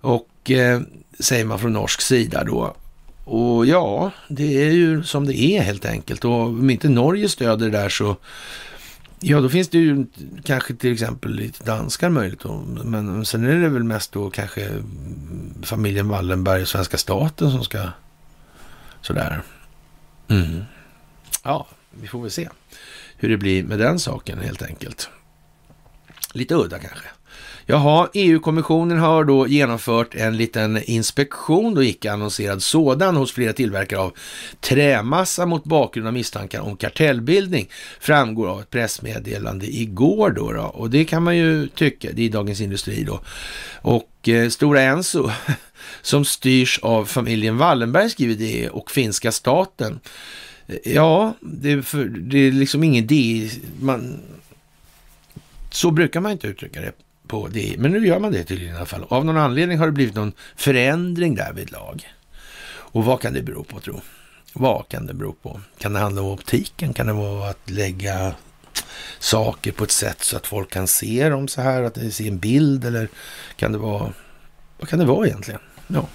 Och 0.00 0.50
eh, 0.50 0.80
säger 1.18 1.44
man 1.44 1.58
från 1.58 1.72
norsk 1.72 2.00
sida 2.00 2.44
då, 2.44 2.76
och 3.24 3.66
ja, 3.66 4.10
det 4.28 4.64
är 4.64 4.70
ju 4.70 5.02
som 5.02 5.26
det 5.26 5.40
är 5.40 5.62
helt 5.62 5.84
enkelt. 5.84 6.24
Och 6.24 6.40
om 6.40 6.70
inte 6.70 6.88
Norge 6.88 7.28
stöder 7.28 7.70
det 7.70 7.78
där 7.78 7.88
så 7.88 8.16
Ja, 9.24 9.40
då 9.40 9.48
finns 9.48 9.68
det 9.68 9.78
ju 9.78 10.06
kanske 10.44 10.74
till 10.74 10.92
exempel 10.92 11.34
lite 11.34 11.64
danskar 11.64 12.10
möjligt. 12.10 12.44
Men 12.84 13.24
sen 13.24 13.44
är 13.44 13.56
det 13.56 13.68
väl 13.68 13.84
mest 13.84 14.12
då 14.12 14.30
kanske 14.30 14.70
familjen 15.62 16.08
Wallenberg 16.08 16.62
och 16.62 16.68
svenska 16.68 16.98
staten 16.98 17.50
som 17.50 17.64
ska 17.64 17.88
sådär. 19.00 19.42
Mm. 20.28 20.64
Ja, 21.42 21.66
vi 21.90 22.08
får 22.08 22.22
väl 22.22 22.30
se 22.30 22.48
hur 23.16 23.28
det 23.28 23.36
blir 23.36 23.64
med 23.64 23.78
den 23.78 23.98
saken 23.98 24.38
helt 24.38 24.62
enkelt. 24.62 25.10
Lite 26.32 26.54
udda 26.54 26.78
kanske. 26.78 27.08
Jaha, 27.72 28.08
EU-kommissionen 28.14 28.98
har 28.98 29.24
då 29.24 29.48
genomfört 29.48 30.14
en 30.14 30.36
liten 30.36 30.82
inspektion, 30.82 31.74
då 31.74 31.84
icke 31.84 32.12
annonserad 32.12 32.62
sådan, 32.62 33.16
hos 33.16 33.32
flera 33.32 33.52
tillverkare 33.52 34.00
av 34.00 34.12
trämassa 34.60 35.46
mot 35.46 35.64
bakgrund 35.64 36.06
av 36.06 36.12
misstankar 36.12 36.60
om 36.60 36.76
kartellbildning, 36.76 37.68
framgår 38.00 38.48
av 38.48 38.60
ett 38.60 38.70
pressmeddelande 38.70 39.66
igår 39.66 40.30
då. 40.30 40.52
då. 40.52 40.62
Och 40.62 40.90
det 40.90 41.04
kan 41.04 41.22
man 41.22 41.36
ju 41.36 41.68
tycka, 41.68 42.08
det 42.12 42.22
är 42.22 42.30
Dagens 42.30 42.60
Industri 42.60 43.04
då. 43.04 43.20
Och 43.82 44.28
eh, 44.28 44.48
Stora 44.48 44.80
Enso, 44.80 45.30
som 46.02 46.24
styrs 46.24 46.78
av 46.82 47.04
familjen 47.04 47.58
Wallenberg, 47.58 48.10
skriver 48.10 48.34
det, 48.34 48.70
och 48.70 48.90
finska 48.90 49.32
staten. 49.32 50.00
Eh, 50.66 50.76
ja, 50.84 51.34
det 51.40 51.72
är, 51.72 51.82
för, 51.82 52.04
det 52.04 52.38
är 52.38 52.52
liksom 52.52 52.84
ingen 52.84 53.04
idé. 53.04 53.50
Man, 53.80 54.20
så 55.70 55.90
brukar 55.90 56.20
man 56.20 56.32
inte 56.32 56.46
uttrycka 56.46 56.80
det 56.80 56.92
på 57.32 57.48
det. 57.48 57.74
Men 57.78 57.92
nu 57.92 58.06
gör 58.06 58.18
man 58.18 58.32
det 58.32 58.44
tydligen 58.44 58.74
i 58.74 58.76
alla 58.76 58.86
fall. 58.86 59.04
Av 59.08 59.24
någon 59.24 59.36
anledning 59.36 59.78
har 59.78 59.86
det 59.86 59.92
blivit 59.92 60.14
någon 60.14 60.32
förändring 60.56 61.34
där 61.34 61.52
vid 61.52 61.72
lag. 61.72 62.08
Och 62.64 63.04
vad 63.04 63.20
kan 63.20 63.32
det 63.32 63.42
bero 63.42 63.64
på 63.64 63.80
tro? 63.80 64.00
Vad 64.52 64.88
kan 64.88 65.06
det 65.06 65.14
bero 65.14 65.32
på? 65.32 65.60
Kan 65.78 65.92
det 65.92 65.98
handla 65.98 66.22
om 66.22 66.28
optiken? 66.28 66.94
Kan 66.94 67.06
det 67.06 67.12
vara 67.12 67.50
att 67.50 67.70
lägga 67.70 68.34
saker 69.18 69.72
på 69.72 69.84
ett 69.84 69.90
sätt 69.90 70.24
så 70.24 70.36
att 70.36 70.46
folk 70.46 70.70
kan 70.70 70.86
se 70.86 71.28
dem 71.28 71.48
så 71.48 71.62
här, 71.62 71.82
att 71.82 71.94
de 71.94 72.10
ser 72.10 72.28
en 72.28 72.38
bild 72.38 72.84
eller 72.84 73.08
kan 73.56 73.72
det 73.72 73.78
vara, 73.78 74.12
vad 74.78 74.88
kan 74.88 74.98
det 74.98 75.04
vara 75.04 75.26
egentligen? 75.26 75.60
Ja. 75.86 76.08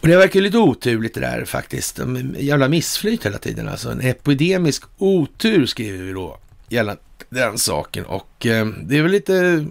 Och 0.00 0.08
det 0.08 0.16
verkar 0.16 0.40
lite 0.40 0.58
oturligt 0.58 1.14
det 1.14 1.20
där 1.20 1.44
faktiskt. 1.44 2.00
Jävla 2.38 2.68
missflyt 2.68 3.26
hela 3.26 3.38
tiden 3.38 3.68
alltså. 3.68 3.90
En 3.90 4.00
epidemisk 4.00 4.84
otur 4.98 5.66
skriver 5.66 6.04
vi 6.04 6.12
då 6.12 6.38
gällande 6.68 7.00
den 7.28 7.58
saken. 7.58 8.04
Och 8.04 8.46
eh, 8.46 8.66
det 8.66 8.98
är 8.98 9.02
väl 9.02 9.12
lite... 9.12 9.66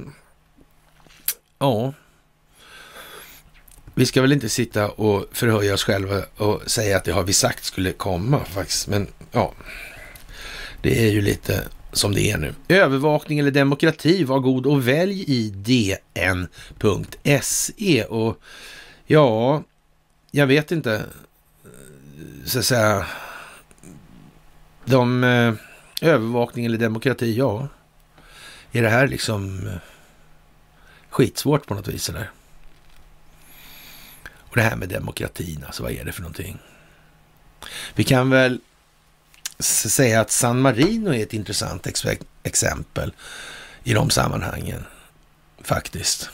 Ja. 1.60 1.94
Vi 3.94 4.06
ska 4.06 4.22
väl 4.22 4.34
inte 4.34 4.50
sitta 4.50 4.90
och 4.90 5.26
förhöja 5.32 5.74
oss 5.74 5.84
själva 5.84 6.22
och 6.38 6.62
säga 6.66 6.98
att 6.98 7.04
det 7.04 7.12
har 7.12 7.24
vi 7.24 7.34
sagt 7.34 7.64
skulle 7.64 7.92
komma 7.92 8.46
faktiskt. 8.46 8.88
Men 8.88 9.08
ja, 9.32 9.54
det 10.82 11.08
är 11.08 11.12
ju 11.12 11.22
lite 11.22 11.64
som 11.92 12.14
det 12.14 12.32
är 12.32 12.38
nu. 12.38 12.54
Övervakning 12.68 13.40
eller 13.40 13.52
demokrati, 13.52 14.24
var 14.24 14.40
god 14.40 14.66
och 14.66 14.88
välj 14.88 15.24
i 15.28 15.50
dn.se. 15.50 16.00
Och 18.04 18.40
ja, 19.06 19.64
jag 20.32 20.48
vet 20.48 20.72
inte, 20.72 21.04
så 22.46 22.60
att 22.60 22.66
säga, 22.66 23.06
de 24.86 25.24
eh, 25.24 25.54
Övervakning 26.02 26.66
eller 26.66 26.78
demokrati, 26.78 27.38
ja. 27.38 27.68
Är 28.72 28.82
det 28.82 28.90
här 28.90 29.08
liksom 29.08 29.68
eh, 29.68 29.74
skitsvårt 31.10 31.66
på 31.66 31.74
något 31.74 31.88
vis 31.88 32.10
eller? 32.10 32.32
Och 34.56 34.56
det 34.56 34.62
här 34.62 34.76
med 34.76 34.90
demokratin, 34.90 35.64
alltså 35.66 35.84
vad 35.84 35.92
är 35.92 36.06
det 36.06 36.12
för 36.12 36.22
någonting? 36.22 36.58
Vi 37.96 38.04
kan 38.04 38.30
väl 38.30 38.60
säga 39.60 40.22
att 40.22 40.32
San 40.32 40.62
Marino 40.62 41.14
är 41.14 41.24
ett 41.24 41.34
intressant 41.34 41.88
ex 41.88 42.06
exempel 42.44 43.14
i 43.84 43.94
de 43.94 44.10
sammanhangen, 44.10 44.84
faktiskt. 45.62 46.30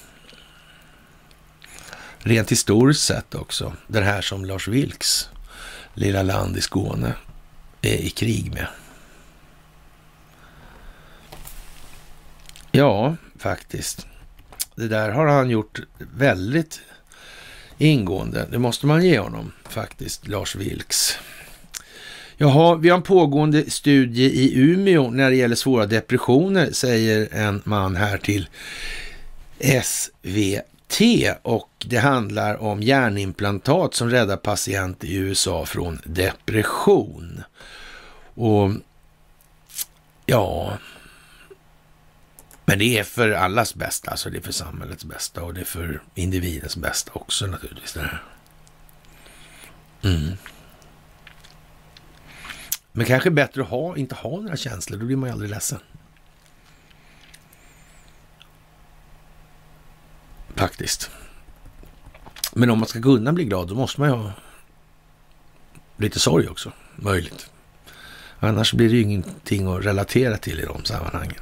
Rent 2.19 2.51
historiskt 2.51 3.03
sett 3.03 3.35
också. 3.35 3.73
det 3.87 4.01
här 4.01 4.21
som 4.21 4.45
Lars 4.45 4.67
Vilks 4.67 5.29
lilla 5.93 6.23
land 6.23 6.57
i 6.57 6.61
Skåne 6.61 7.13
är 7.81 7.97
i 7.97 8.09
krig 8.09 8.53
med. 8.53 8.67
Ja, 12.71 13.15
faktiskt. 13.39 14.07
Det 14.75 14.87
där 14.87 15.09
har 15.09 15.27
han 15.27 15.49
gjort 15.49 15.81
väldigt 15.97 16.81
ingående. 17.77 18.47
Det 18.51 18.59
måste 18.59 18.85
man 18.85 19.05
ge 19.05 19.19
honom 19.19 19.51
faktiskt, 19.69 20.27
Lars 20.27 20.55
Vilks. 20.55 21.17
Jaha, 22.37 22.75
vi 22.75 22.89
har 22.89 22.97
en 22.97 23.03
pågående 23.03 23.69
studie 23.69 24.23
i 24.23 24.59
Umeå 24.59 25.09
när 25.09 25.29
det 25.29 25.35
gäller 25.35 25.55
svåra 25.55 25.85
depressioner, 25.85 26.71
säger 26.71 27.27
en 27.31 27.61
man 27.65 27.95
här 27.95 28.17
till 28.17 28.49
SVT. 29.83 31.01
Och 31.41 31.85
det 31.85 31.97
handlar 31.97 32.61
om 32.61 32.83
hjärnimplantat 32.83 33.93
som 33.93 34.09
räddar 34.09 34.37
patienter 34.37 35.07
i 35.07 35.15
USA 35.15 35.65
från 35.65 35.99
depression. 36.05 37.43
Och 38.33 38.71
ja, 40.25 40.77
men 42.71 42.79
det 42.79 42.99
är 42.99 43.03
för 43.03 43.31
allas 43.31 43.75
bästa, 43.75 44.11
alltså 44.11 44.29
det 44.29 44.37
är 44.37 44.41
för 44.41 44.51
samhällets 44.51 45.05
bästa 45.05 45.43
och 45.43 45.53
det 45.53 45.61
är 45.61 45.65
för 45.65 46.01
individens 46.15 46.77
bästa 46.77 47.11
också 47.13 47.45
naturligtvis. 47.45 47.93
Det 47.93 48.01
här. 48.01 48.23
Mm. 50.01 50.37
Men 52.91 53.05
kanske 53.05 53.31
bättre 53.31 53.61
att 53.61 53.67
ha, 53.67 53.97
inte 53.97 54.15
ha 54.15 54.41
några 54.41 54.57
känslor, 54.57 54.99
då 54.99 55.05
blir 55.05 55.15
man 55.15 55.29
ju 55.29 55.33
aldrig 55.33 55.49
ledsen. 55.49 55.79
Faktiskt. 60.55 61.09
Men 62.53 62.69
om 62.69 62.79
man 62.79 62.87
ska 62.87 63.01
kunna 63.01 63.33
bli 63.33 63.43
glad, 63.43 63.67
då 63.67 63.75
måste 63.75 64.01
man 64.01 64.09
ju 64.09 64.15
ha 64.15 64.31
lite 65.97 66.19
sorg 66.19 66.47
också, 66.47 66.71
möjligt. 66.95 67.49
Annars 68.39 68.73
blir 68.73 68.89
det 68.89 68.95
ju 68.95 69.01
ingenting 69.01 69.67
att 69.67 69.85
relatera 69.85 70.37
till 70.37 70.59
i 70.59 70.65
de 70.65 70.85
sammanhangen. 70.85 71.41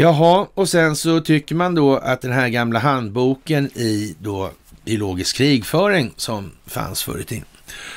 Jaha, 0.00 0.46
och 0.54 0.68
sen 0.68 0.96
så 0.96 1.20
tycker 1.20 1.54
man 1.54 1.74
då 1.74 1.96
att 1.96 2.20
den 2.20 2.32
här 2.32 2.48
gamla 2.48 2.78
handboken 2.78 3.66
i 3.66 4.16
då 4.18 4.50
biologisk 4.84 5.36
krigföring 5.36 6.12
som 6.16 6.50
fanns 6.66 7.02
förr 7.02 7.18
i 7.18 7.24
tiden, 7.24 7.44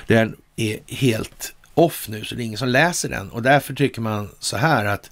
den 0.07 0.35
är 0.55 0.79
helt 0.87 1.53
off 1.73 2.07
nu, 2.09 2.23
så 2.23 2.35
det 2.35 2.43
är 2.43 2.45
ingen 2.45 2.57
som 2.57 2.67
läser 2.67 3.09
den. 3.09 3.29
Och 3.29 3.41
därför 3.41 3.73
tycker 3.73 4.01
man 4.01 4.29
så 4.39 4.57
här 4.57 4.85
att 4.85 5.11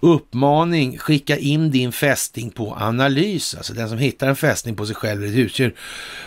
uppmaning, 0.00 0.98
skicka 0.98 1.36
in 1.36 1.70
din 1.70 1.92
fästing 1.92 2.50
på 2.50 2.74
analys. 2.74 3.54
Alltså 3.54 3.74
den 3.74 3.88
som 3.88 3.98
hittar 3.98 4.28
en 4.28 4.36
fästing 4.36 4.76
på 4.76 4.86
sig 4.86 4.96
själv 4.96 5.22
eller 5.22 5.32
ett 5.32 5.38
husdjur 5.38 5.74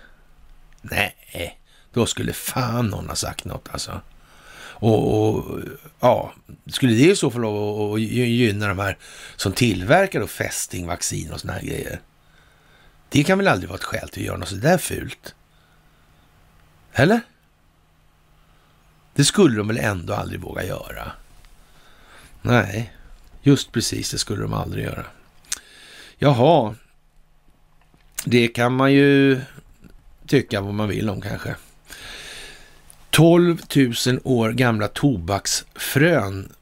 Nej, 0.83 1.59
då 1.93 2.07
skulle 2.07 2.33
fan 2.33 2.87
någon 2.87 3.09
ha 3.09 3.17
sagt 3.17 3.45
något 3.45 3.69
alltså. 3.73 4.01
Och, 4.83 5.29
och, 5.29 5.61
ja, 6.01 6.33
skulle 6.67 6.93
det 6.93 7.11
i 7.11 7.17
så 7.17 7.31
fall 7.31 7.45
att 7.45 8.01
gynna 8.01 8.69
de 8.69 8.79
här 8.79 8.99
som 9.37 9.53
tillverkar 9.53 10.21
då 10.21 10.27
fästingvaccin 10.27 11.33
och 11.33 11.41
såna 11.41 11.53
här 11.53 11.63
grejer? 11.63 12.01
Det 13.13 13.25
kan 13.25 13.39
väl 13.39 13.49
aldrig 13.49 13.69
vara 13.69 13.79
ett 13.79 13.85
skäl 13.85 14.09
till 14.09 14.23
att 14.23 14.27
göra 14.27 14.37
något 14.37 14.49
sådär 14.49 14.79
fult? 14.79 15.35
Eller? 16.93 17.21
Det 19.15 19.25
skulle 19.25 19.57
de 19.57 19.69
väl 19.69 19.79
ändå 19.79 20.15
aldrig 20.15 20.41
våga 20.41 20.65
göra? 20.65 21.13
Nej, 22.43 22.93
just 23.43 23.73
precis, 23.73 24.11
det 24.11 24.19
skulle 24.19 24.43
de 24.43 24.53
aldrig 24.53 24.85
göra. 24.85 25.05
Jaha, 26.19 26.75
det 28.25 28.49
kan 28.49 28.73
man 28.73 28.93
ju 28.93 29.41
tycka 30.27 30.61
vad 30.61 30.75
man 30.75 30.89
vill 30.89 31.11
om 31.11 31.21
kanske. 31.21 31.55
12 33.11 33.59
000 34.07 34.21
år 34.25 34.51
gamla 34.51 34.89
tobaksfrön 34.89 36.53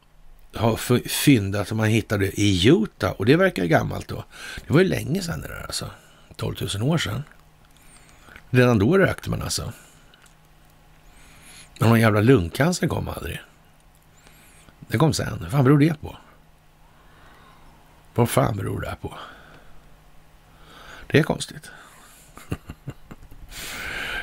har 0.54 1.08
fyndat 1.08 1.70
och 1.70 1.76
man 1.76 1.88
hittade 1.88 2.40
i 2.40 2.68
Utah 2.68 3.12
och 3.12 3.26
det 3.26 3.36
verkar 3.36 3.64
gammalt 3.64 4.08
då. 4.08 4.24
Det 4.66 4.72
var 4.72 4.80
ju 4.80 4.88
länge 4.88 5.22
sedan 5.22 5.40
det 5.40 5.48
där 5.48 5.62
alltså. 5.66 5.90
12 6.40 6.56
000 6.74 6.90
år 6.90 6.98
sedan. 6.98 7.22
Redan 8.50 8.78
då 8.78 8.98
rökte 8.98 9.30
man 9.30 9.42
alltså. 9.42 9.72
Men 11.78 11.88
någon 11.88 12.00
jävla 12.00 12.20
lungcancer 12.20 12.88
kom 12.88 13.08
aldrig. 13.08 13.40
Det 14.78 14.98
kom 14.98 15.12
sen. 15.12 15.38
Vad 15.40 15.50
fan 15.50 15.64
beror 15.64 15.78
det 15.78 15.94
på? 16.00 16.16
Vad 18.14 18.30
fan 18.30 18.56
beror 18.56 18.80
det 18.80 18.96
på? 19.00 19.14
Det 21.06 21.18
är 21.18 21.22
konstigt. 21.22 21.70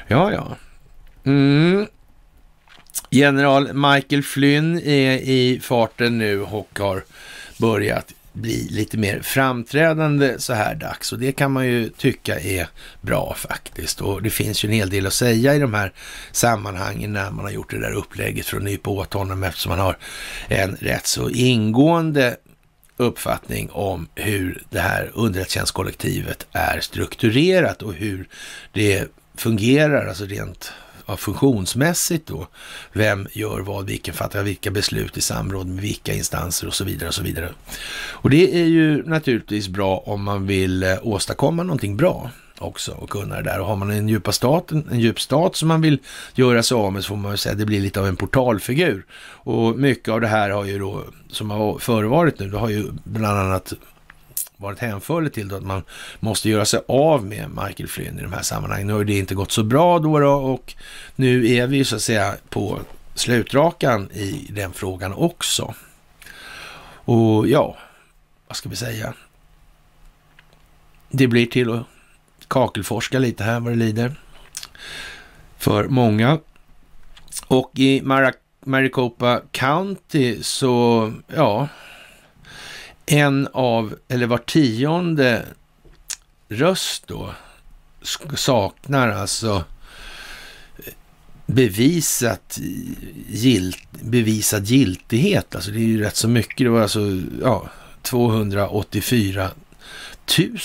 ja, 0.08 0.32
ja. 0.32 0.56
Mm. 1.24 1.88
General 3.10 3.74
Michael 3.74 4.24
Flynn 4.24 4.80
är 4.80 5.18
i 5.18 5.60
farten 5.64 6.18
nu 6.18 6.42
och 6.42 6.80
har 6.80 7.04
börjat 7.60 8.14
bli 8.38 8.68
lite 8.70 8.98
mer 8.98 9.22
framträdande 9.22 10.40
så 10.40 10.54
här 10.54 10.76
dags 10.76 11.12
och 11.12 11.20
det 11.20 11.32
kan 11.32 11.52
man 11.52 11.66
ju 11.66 11.90
tycka 11.90 12.40
är 12.40 12.68
bra 13.02 13.36
faktiskt. 13.38 14.02
Och 14.02 14.22
det 14.22 14.30
finns 14.30 14.66
ju 14.66 14.68
en 14.68 14.74
hel 14.74 14.90
del 14.90 15.08
att 15.08 15.14
säga 15.14 15.56
i 15.56 15.60
de 15.60 15.74
här 15.74 15.94
sammanhangen 16.32 17.14
när 17.14 17.32
man 17.32 17.46
har 17.46 17.52
gjort 17.52 17.72
det 17.72 17.80
där 17.80 17.94
upplägget 17.94 18.46
för 18.46 18.58
att 18.58 18.64
nypa 18.64 18.90
åt 18.90 19.14
honom 19.14 19.44
eftersom 19.44 19.70
man 19.70 19.80
har 19.80 19.98
en 20.48 20.76
rätt 20.76 21.08
så 21.08 21.30
ingående 21.30 22.38
uppfattning 22.98 23.70
om 23.72 24.08
hur 24.16 24.64
det 24.70 24.80
här 24.80 25.12
underrättelsetjänstkollektivet 25.14 26.48
är 26.52 26.80
strukturerat 26.80 27.82
och 27.82 27.94
hur 27.94 28.28
det 28.74 29.08
fungerar, 29.36 30.08
alltså 30.08 30.26
rent 30.26 30.72
ja, 31.08 31.18
funktionsmässigt 31.18 32.28
då. 32.28 32.48
Vem 32.94 33.28
gör 33.32 33.60
vad, 33.60 33.86
vilken 33.86 34.14
fattar 34.14 34.44
vilka 34.44 34.72
beslut 34.72 35.18
i 35.18 35.22
samråd 35.22 35.68
med 35.68 35.82
vilka 35.82 36.14
instanser 36.14 36.68
och 36.68 36.74
så 36.74 36.84
vidare 36.84 37.08
och 37.08 37.16
så 37.16 37.24
vidare. 37.24 37.50
Och 38.12 38.30
det 38.30 38.62
är 38.62 38.66
ju 38.66 39.04
naturligtvis 39.04 39.68
bra 39.68 39.98
om 40.06 40.24
man 40.24 40.48
vill 40.48 40.84
eh, 40.84 40.98
åstadkomma 41.02 41.64
någonting 41.64 41.98
bra 41.98 42.32
också 42.60 42.92
och 42.92 43.10
kunna 43.10 43.36
det 43.36 43.44
där. 43.44 43.60
Och 43.60 43.66
har 43.66 43.76
man 43.76 43.92
en, 43.92 44.10
djupa 44.10 44.32
stat, 44.32 44.72
en 44.72 45.00
djup 45.00 45.20
stat 45.20 45.56
som 45.56 45.68
man 45.68 45.82
vill 45.82 46.00
göra 46.36 46.64
sig 46.64 46.76
av 46.76 46.94
med 46.94 47.04
så 47.04 47.08
får 47.08 47.16
man 47.16 47.32
ju 47.32 47.38
säga 47.38 47.54
att 47.54 47.60
det 47.60 47.66
blir 47.66 47.82
lite 47.82 48.00
av 48.00 48.08
en 48.08 48.16
portalfigur. 48.16 49.06
Och 49.24 49.80
mycket 49.80 50.10
av 50.10 50.22
det 50.22 50.28
här 50.28 50.50
har 50.50 50.66
ju 50.66 50.80
då, 50.80 51.04
som 51.32 51.52
har 51.52 51.80
förevarit 51.80 52.40
nu, 52.40 52.50
det 52.50 52.58
har 52.58 52.70
ju 52.70 52.92
bland 53.04 53.40
annat 53.40 53.74
varit 54.58 54.80
hänförlig 54.80 55.34
till 55.34 55.48
då 55.48 55.56
att 55.56 55.64
man 55.64 55.84
måste 56.20 56.50
göra 56.50 56.66
sig 56.66 56.80
av 56.88 57.26
med 57.26 57.50
Michael 57.50 57.90
Flynn 57.90 58.20
i 58.20 58.22
de 58.22 58.34
här 58.34 58.42
sammanhangen. 58.42 58.88
Nu 58.88 58.94
har 58.94 59.04
det 59.04 59.18
inte 59.18 59.36
gått 59.36 59.52
så 59.52 59.64
bra 59.64 60.00
då, 60.00 60.20
då 60.20 60.32
och 60.32 60.74
nu 61.16 61.54
är 61.54 61.68
vi 61.68 61.86
så 61.86 61.96
att 61.96 62.02
säga 62.02 62.36
på 62.50 62.80
slutrakan 63.16 64.12
i 64.12 64.48
den 64.50 64.74
frågan 64.74 65.14
också. 65.14 65.74
Och 67.06 67.48
ja, 67.48 67.78
vad 68.48 68.58
ska 68.58 68.70
vi 68.70 68.76
säga? 68.76 69.14
Det 71.10 71.28
blir 71.28 71.46
till 71.46 71.74
att 71.74 71.86
kakelforska 72.48 73.20
lite 73.20 73.44
här 73.44 73.60
vad 73.60 73.72
det 73.72 73.78
lider. 73.78 74.16
För 75.58 75.88
många. 75.88 76.40
Och 77.48 77.72
i 77.76 78.02
Maricopa 78.66 79.42
County 79.52 80.44
så, 80.44 81.14
ja, 81.28 81.68
en 83.08 83.48
av, 83.54 83.96
eller 84.08 84.28
var 84.28 84.38
tionde 84.38 85.46
röst 86.50 87.08
då 87.08 87.34
saknar 88.36 89.10
alltså 89.10 89.64
eh, 90.78 90.94
bevisat 91.46 92.60
gilt, 93.28 93.92
bevisad 93.92 94.66
giltighet. 94.66 95.56
Alltså 95.56 95.72
det 95.72 95.78
är 95.78 95.88
ju 95.88 96.02
rätt 96.02 96.16
så 96.16 96.28
mycket. 96.28 96.58
Det 96.58 96.70
var 96.70 96.82
alltså 96.82 97.02
ja, 97.42 97.70
284 98.02 99.52
000 100.40 100.58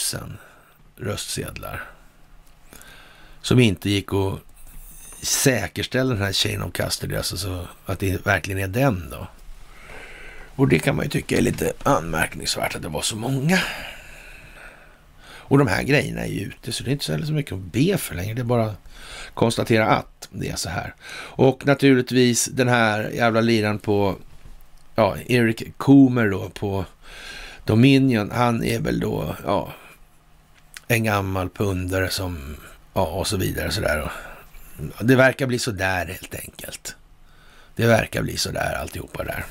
röstsedlar 0.97 1.85
som 3.43 3.59
inte 3.59 3.91
gick 3.91 4.13
att 4.13 4.41
säkerställa 5.23 6.15
den 6.15 6.23
här 6.23 6.33
chain 6.33 6.63
of 6.63 6.73
custody, 6.73 7.17
alltså 7.17 7.37
så 7.37 7.67
att 7.87 7.99
det 7.99 8.27
verkligen 8.27 8.61
är 8.61 8.69
den 8.69 9.11
då. 9.11 9.27
Och 10.63 10.69
det 10.69 10.79
kan 10.79 10.97
man 10.97 11.05
ju 11.05 11.11
tycka 11.11 11.37
är 11.37 11.43
lite 11.43 11.73
anmärkningsvärt 11.83 12.77
att 12.77 12.83
det 12.83 12.89
var 12.89 13.03
så 13.03 13.17
många. 13.17 13.59
Och 15.25 15.59
de 15.59 15.67
här 15.67 15.83
grejerna 15.83 16.21
är 16.21 16.31
ju 16.31 16.41
ute, 16.41 16.73
så 16.73 16.85
det 16.85 16.91
är 16.91 16.93
inte 16.93 17.27
så, 17.27 17.33
mycket 17.33 17.53
att 17.53 17.73
be 17.73 17.99
för 17.99 18.15
längre. 18.15 18.35
Det 18.35 18.41
är 18.41 18.45
bara 18.45 18.67
att 18.67 18.79
konstatera 19.35 19.87
att 19.87 20.29
det 20.31 20.49
är 20.49 20.57
så 20.57 20.69
här. 20.69 20.95
Och 21.15 21.67
naturligtvis 21.67 22.45
den 22.45 22.69
här 22.69 23.11
jävla 23.11 23.41
liran 23.41 23.79
på, 23.79 24.17
ja, 24.95 25.17
Eric 25.27 25.63
Coomer 25.77 26.29
då 26.31 26.49
på 26.49 26.85
Dominion. 27.65 28.31
Han 28.31 28.65
är 28.65 28.81
väl 28.81 29.01
då, 29.01 29.37
ja, 29.45 29.73
en 30.89 31.05
gammal 31.05 31.49
pundare 31.49 32.11
som, 32.11 32.57
ja, 32.95 33.07
och 33.07 33.27
så 33.27 33.37
vidare 33.37 33.71
så 33.71 33.81
där. 33.81 34.13
Det 35.01 35.17
verkar 35.17 35.47
bli 35.47 35.59
så 35.59 35.71
där 35.71 36.07
helt 36.07 36.35
enkelt. 36.35 36.97
Det 37.77 37.87
verkar 37.87 38.23
bli 38.23 38.37
så 38.37 38.51
där 38.51 38.75
alltihopa 38.81 39.25
där. 39.25 39.45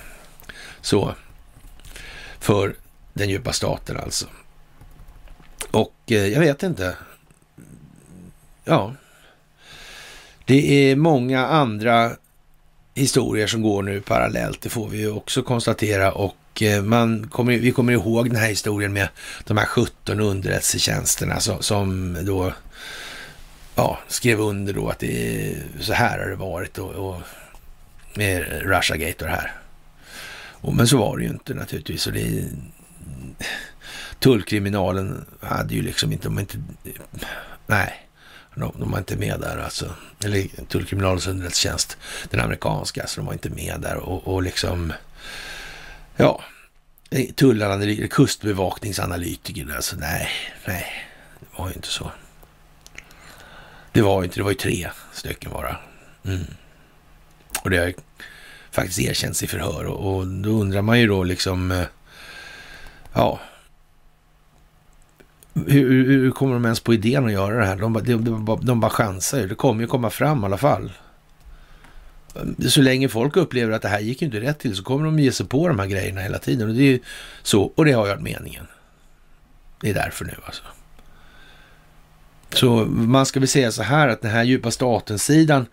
Så, 0.82 1.16
för 2.40 2.76
den 3.14 3.30
djupa 3.30 3.54
staten 3.54 3.98
alltså. 3.98 4.26
Och 5.72 5.96
eh, 6.08 6.28
jag 6.28 6.40
vet 6.40 6.64
inte. 6.64 6.96
Ja, 8.64 8.96
det 10.46 10.92
är 10.92 10.96
många 10.96 11.48
andra 11.48 12.12
historier 12.94 13.48
som 13.48 13.62
går 13.62 13.84
nu 13.84 14.02
parallellt. 14.02 14.62
Det 14.62 14.70
får 14.70 14.90
vi 14.90 14.98
ju 14.98 15.12
också 15.12 15.44
konstatera 15.44 16.12
och 16.12 16.62
eh, 16.62 16.84
man 16.84 17.28
kommer, 17.28 17.58
vi 17.58 17.72
kommer 17.72 17.94
ihåg 17.94 18.30
den 18.30 18.40
här 18.40 18.50
historien 18.50 18.94
med 18.94 19.10
de 19.44 19.58
här 19.58 19.66
17 19.66 20.20
underrättelsetjänsterna 20.20 21.40
som, 21.40 21.62
som 21.62 22.18
då 22.26 22.54
ja, 23.76 24.00
skrev 24.08 24.40
under 24.40 24.74
då 24.74 24.90
att 24.90 25.00
det 25.00 25.52
är, 25.52 25.58
så 25.80 25.94
här 25.94 26.20
har 26.20 26.28
det 26.28 26.36
varit 26.36 26.78
och, 26.78 26.92
och 26.92 27.22
med 28.14 28.62
Russiagate 28.62 29.26
och 29.26 29.30
det 29.32 29.36
här. 29.36 29.61
Och, 30.62 30.76
men 30.76 30.88
så 30.88 30.98
var 30.98 31.18
det 31.18 31.24
ju 31.24 31.30
inte 31.30 31.54
naturligtvis. 31.54 32.08
Och 32.08 32.14
det, 32.14 32.46
tullkriminalen 34.20 35.26
hade 35.42 35.74
ju 35.74 35.82
liksom 35.82 36.12
inte, 36.12 36.28
de 36.28 36.40
inte, 36.40 36.58
nej, 37.68 38.08
de, 38.56 38.74
de 38.80 38.92
var 38.92 38.98
inte 38.98 39.18
med 39.18 39.40
där 39.40 39.58
alltså. 39.58 39.96
Eller 40.24 40.48
tullkriminalens 40.68 41.28
underrättelsetjänst, 41.28 41.98
den 42.30 42.40
amerikanska, 42.40 43.08
så 43.08 43.20
de 43.20 43.26
var 43.26 43.34
inte 43.34 43.50
med 43.50 43.80
där 43.82 43.96
och, 43.96 44.28
och 44.28 44.44
liksom, 44.44 44.94
ja, 46.16 46.42
tullanalytiker, 47.36 48.08
kustbevakningsanalytiker, 48.08 49.76
alltså 49.76 49.96
nej, 49.96 50.30
nej, 50.66 50.86
det 51.40 51.60
var 51.60 51.68
ju 51.68 51.74
inte 51.74 51.88
så. 51.88 52.12
Det 53.92 54.02
var 54.02 54.22
ju 54.22 54.26
inte, 54.26 54.40
det 54.40 54.44
var 54.44 54.52
ju 54.52 54.58
tre 54.58 54.90
stycken 55.14 55.52
bara. 55.52 55.78
Mm. 56.26 56.46
Och 57.64 57.70
det 57.70 57.78
har 57.78 57.94
faktiskt 58.72 59.00
erkänts 59.00 59.44
i 59.44 59.48
förhör 59.48 59.86
och, 59.86 60.16
och 60.16 60.28
då 60.28 60.50
undrar 60.50 60.82
man 60.82 61.00
ju 61.00 61.08
då 61.08 61.24
liksom, 61.24 61.72
eh, 61.72 61.84
ja, 63.14 63.40
hur, 65.54 66.06
hur, 66.06 66.32
kommer 66.32 66.54
de 66.54 66.66
ens 66.66 66.80
på 66.80 66.94
idén 66.94 67.26
att 67.26 67.32
göra 67.32 67.60
det 67.60 67.66
här? 67.66 67.76
De, 67.76 67.94
de, 67.94 68.46
de, 68.46 68.60
de 68.66 68.80
bara 68.80 68.92
chansar 68.92 69.40
ju. 69.40 69.48
Det 69.48 69.56
kommer 69.56 69.82
ju 69.82 69.88
komma 69.88 70.10
fram 70.10 70.42
i 70.42 70.46
alla 70.46 70.58
fall. 70.58 70.92
Eh, 72.36 72.68
så 72.68 72.82
länge 72.82 73.10
folk 73.10 73.38
upplever 73.38 73.74
att 73.74 73.82
det 73.82 73.88
här 73.88 74.00
gick 74.00 74.22
inte 74.22 74.42
rätt 74.42 74.60
till 74.60 74.76
så 74.76 74.84
kommer 74.84 75.06
de 75.06 75.20
ge 75.20 75.32
sig 75.32 75.46
på 75.46 75.68
de 75.68 75.80
här 75.80 75.88
grejerna 75.88 76.22
hela 76.22 76.40
tiden. 76.40 76.70
Och 76.70 76.76
det 76.76 76.82
är 76.82 76.92
ju 76.92 77.00
så, 77.44 77.64
och 77.64 77.86
det 77.86 77.92
har 77.92 78.06
ju 78.06 78.10
varit 78.12 78.24
meningen. 78.24 78.68
Det 79.82 79.90
är 79.90 79.94
därför 79.94 80.26
nu 80.26 80.34
alltså. 80.46 80.64
Så 82.54 82.86
man 82.86 83.26
ska 83.26 83.40
väl 83.40 83.50
säga 83.50 83.72
så 83.72 83.84
här 83.84 84.08
att 84.08 84.22
den 84.22 84.32
här 84.32 84.44
djupa 84.44 84.72
staten-sidan 84.72 85.66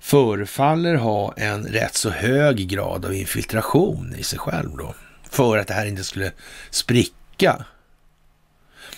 förefaller 0.00 0.94
ha 0.94 1.34
en 1.36 1.64
rätt 1.64 1.94
så 1.94 2.10
hög 2.10 2.68
grad 2.68 3.04
av 3.04 3.14
infiltration 3.14 4.14
i 4.18 4.22
sig 4.22 4.38
själv 4.38 4.76
då. 4.76 4.94
För 5.30 5.58
att 5.58 5.66
det 5.66 5.74
här 5.74 5.86
inte 5.86 6.04
skulle 6.04 6.32
spricka. 6.70 7.64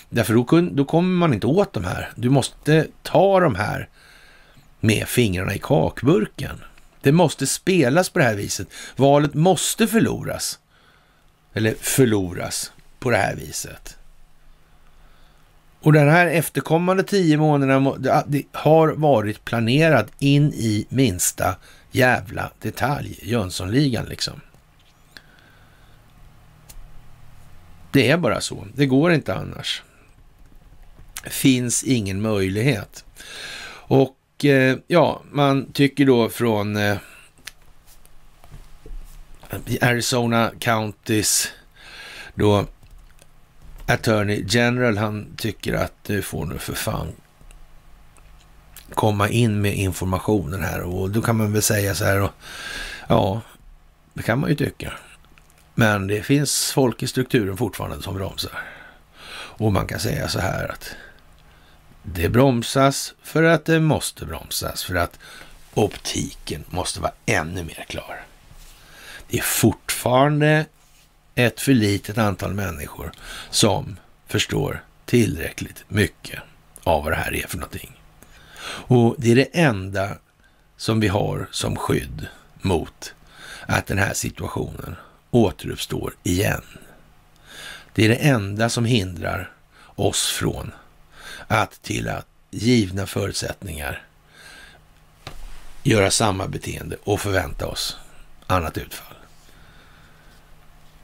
Därför 0.09 0.33
då, 0.33 0.61
då 0.71 0.85
kommer 0.85 1.17
man 1.17 1.33
inte 1.33 1.47
åt 1.47 1.73
de 1.73 1.85
här. 1.85 2.11
Du 2.15 2.29
måste 2.29 2.87
ta 3.01 3.39
de 3.39 3.55
här 3.55 3.89
med 4.79 5.07
fingrarna 5.07 5.55
i 5.55 5.59
kakburken. 5.59 6.63
Det 7.01 7.11
måste 7.11 7.47
spelas 7.47 8.09
på 8.09 8.19
det 8.19 8.25
här 8.25 8.35
viset. 8.35 8.67
Valet 8.95 9.33
måste 9.33 9.87
förloras. 9.87 10.59
Eller 11.53 11.75
förloras 11.79 12.71
på 12.99 13.09
det 13.09 13.17
här 13.17 13.35
viset. 13.35 13.97
Och 15.83 15.93
den 15.93 16.09
här 16.09 16.27
efterkommande 16.27 17.03
tio 17.03 17.37
månaderna 17.37 18.23
det 18.27 18.43
har 18.51 18.87
varit 18.87 19.45
planerat 19.45 20.07
in 20.19 20.53
i 20.53 20.85
minsta 20.89 21.55
jävla 21.91 22.51
detalj. 22.59 23.19
Jönssonligan 23.21 24.05
liksom. 24.05 24.41
Det 27.91 28.11
är 28.11 28.17
bara 28.17 28.41
så. 28.41 28.67
Det 28.75 28.85
går 28.85 29.13
inte 29.13 29.33
annars. 29.35 29.83
Finns 31.23 31.83
ingen 31.83 32.21
möjlighet. 32.21 33.05
Och 33.69 34.45
eh, 34.45 34.77
ja, 34.87 35.21
man 35.31 35.71
tycker 35.71 36.05
då 36.05 36.29
från 36.29 36.75
eh, 36.75 36.97
Arizona 39.81 40.51
Counties 40.59 41.51
då 42.35 42.65
Attorney 43.87 44.45
General, 44.47 44.97
han 44.97 45.35
tycker 45.37 45.73
att 45.73 45.93
du 46.03 46.21
får 46.21 46.45
nu 46.45 46.57
för 46.57 46.73
fan 46.73 47.07
komma 48.93 49.29
in 49.29 49.61
med 49.61 49.75
informationen 49.75 50.63
här 50.63 50.81
och 50.81 51.09
då 51.09 51.21
kan 51.21 51.37
man 51.37 51.53
väl 51.53 51.61
säga 51.61 51.95
så 51.95 52.05
här 52.05 52.21
och 52.21 52.31
ja, 53.07 53.41
det 54.13 54.23
kan 54.23 54.39
man 54.39 54.49
ju 54.49 54.55
tycka. 54.55 54.93
Men 55.75 56.07
det 56.07 56.23
finns 56.23 56.71
folk 56.71 57.03
i 57.03 57.07
strukturen 57.07 57.57
fortfarande 57.57 58.03
som 58.03 58.15
bromsar. 58.15 58.61
Och 59.55 59.73
man 59.73 59.87
kan 59.87 59.99
säga 59.99 60.27
så 60.27 60.39
här 60.39 60.71
att 60.71 60.95
det 62.03 62.29
bromsas 62.29 63.13
för 63.23 63.43
att 63.43 63.65
det 63.65 63.79
måste 63.79 64.25
bromsas, 64.25 64.83
för 64.83 64.95
att 64.95 65.19
optiken 65.73 66.63
måste 66.69 66.99
vara 66.99 67.13
ännu 67.25 67.63
mer 67.63 67.85
klar. 67.89 68.21
Det 69.27 69.37
är 69.37 69.41
fortfarande 69.41 70.65
ett 71.35 71.61
för 71.61 71.73
litet 71.73 72.17
antal 72.17 72.53
människor 72.53 73.11
som 73.49 73.99
förstår 74.27 74.83
tillräckligt 75.05 75.85
mycket 75.87 76.39
av 76.83 77.03
vad 77.03 77.11
det 77.11 77.15
här 77.15 77.33
är 77.33 77.47
för 77.47 77.57
någonting. 77.57 77.99
Och 78.65 79.15
det 79.17 79.31
är 79.31 79.35
det 79.35 79.49
enda 79.59 80.17
som 80.77 80.99
vi 80.99 81.07
har 81.07 81.47
som 81.51 81.75
skydd 81.75 82.27
mot 82.61 83.13
att 83.67 83.87
den 83.87 83.97
här 83.97 84.13
situationen 84.13 84.95
återuppstår 85.31 86.13
igen. 86.23 86.63
Det 87.93 88.05
är 88.05 88.09
det 88.09 88.15
enda 88.15 88.69
som 88.69 88.85
hindrar 88.85 89.51
oss 89.95 90.27
från 90.27 90.71
att 91.47 91.81
till 91.81 92.09
att 92.09 92.27
givna 92.51 93.05
förutsättningar 93.05 94.03
göra 95.83 96.11
samma 96.11 96.47
beteende 96.47 96.97
och 97.03 97.21
förvänta 97.21 97.67
oss 97.67 97.97
annat 98.47 98.77
utfall. 98.77 99.15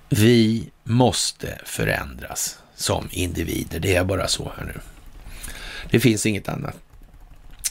Vi 0.09 0.69
måste 0.83 1.59
förändras 1.65 2.59
som 2.75 3.07
individer. 3.11 3.79
Det 3.79 3.95
är 3.95 4.03
bara 4.03 4.27
så 4.27 4.51
här 4.57 4.65
nu. 4.65 4.79
Det 5.91 5.99
finns 5.99 6.25
inget 6.25 6.49
annat. 6.49 6.75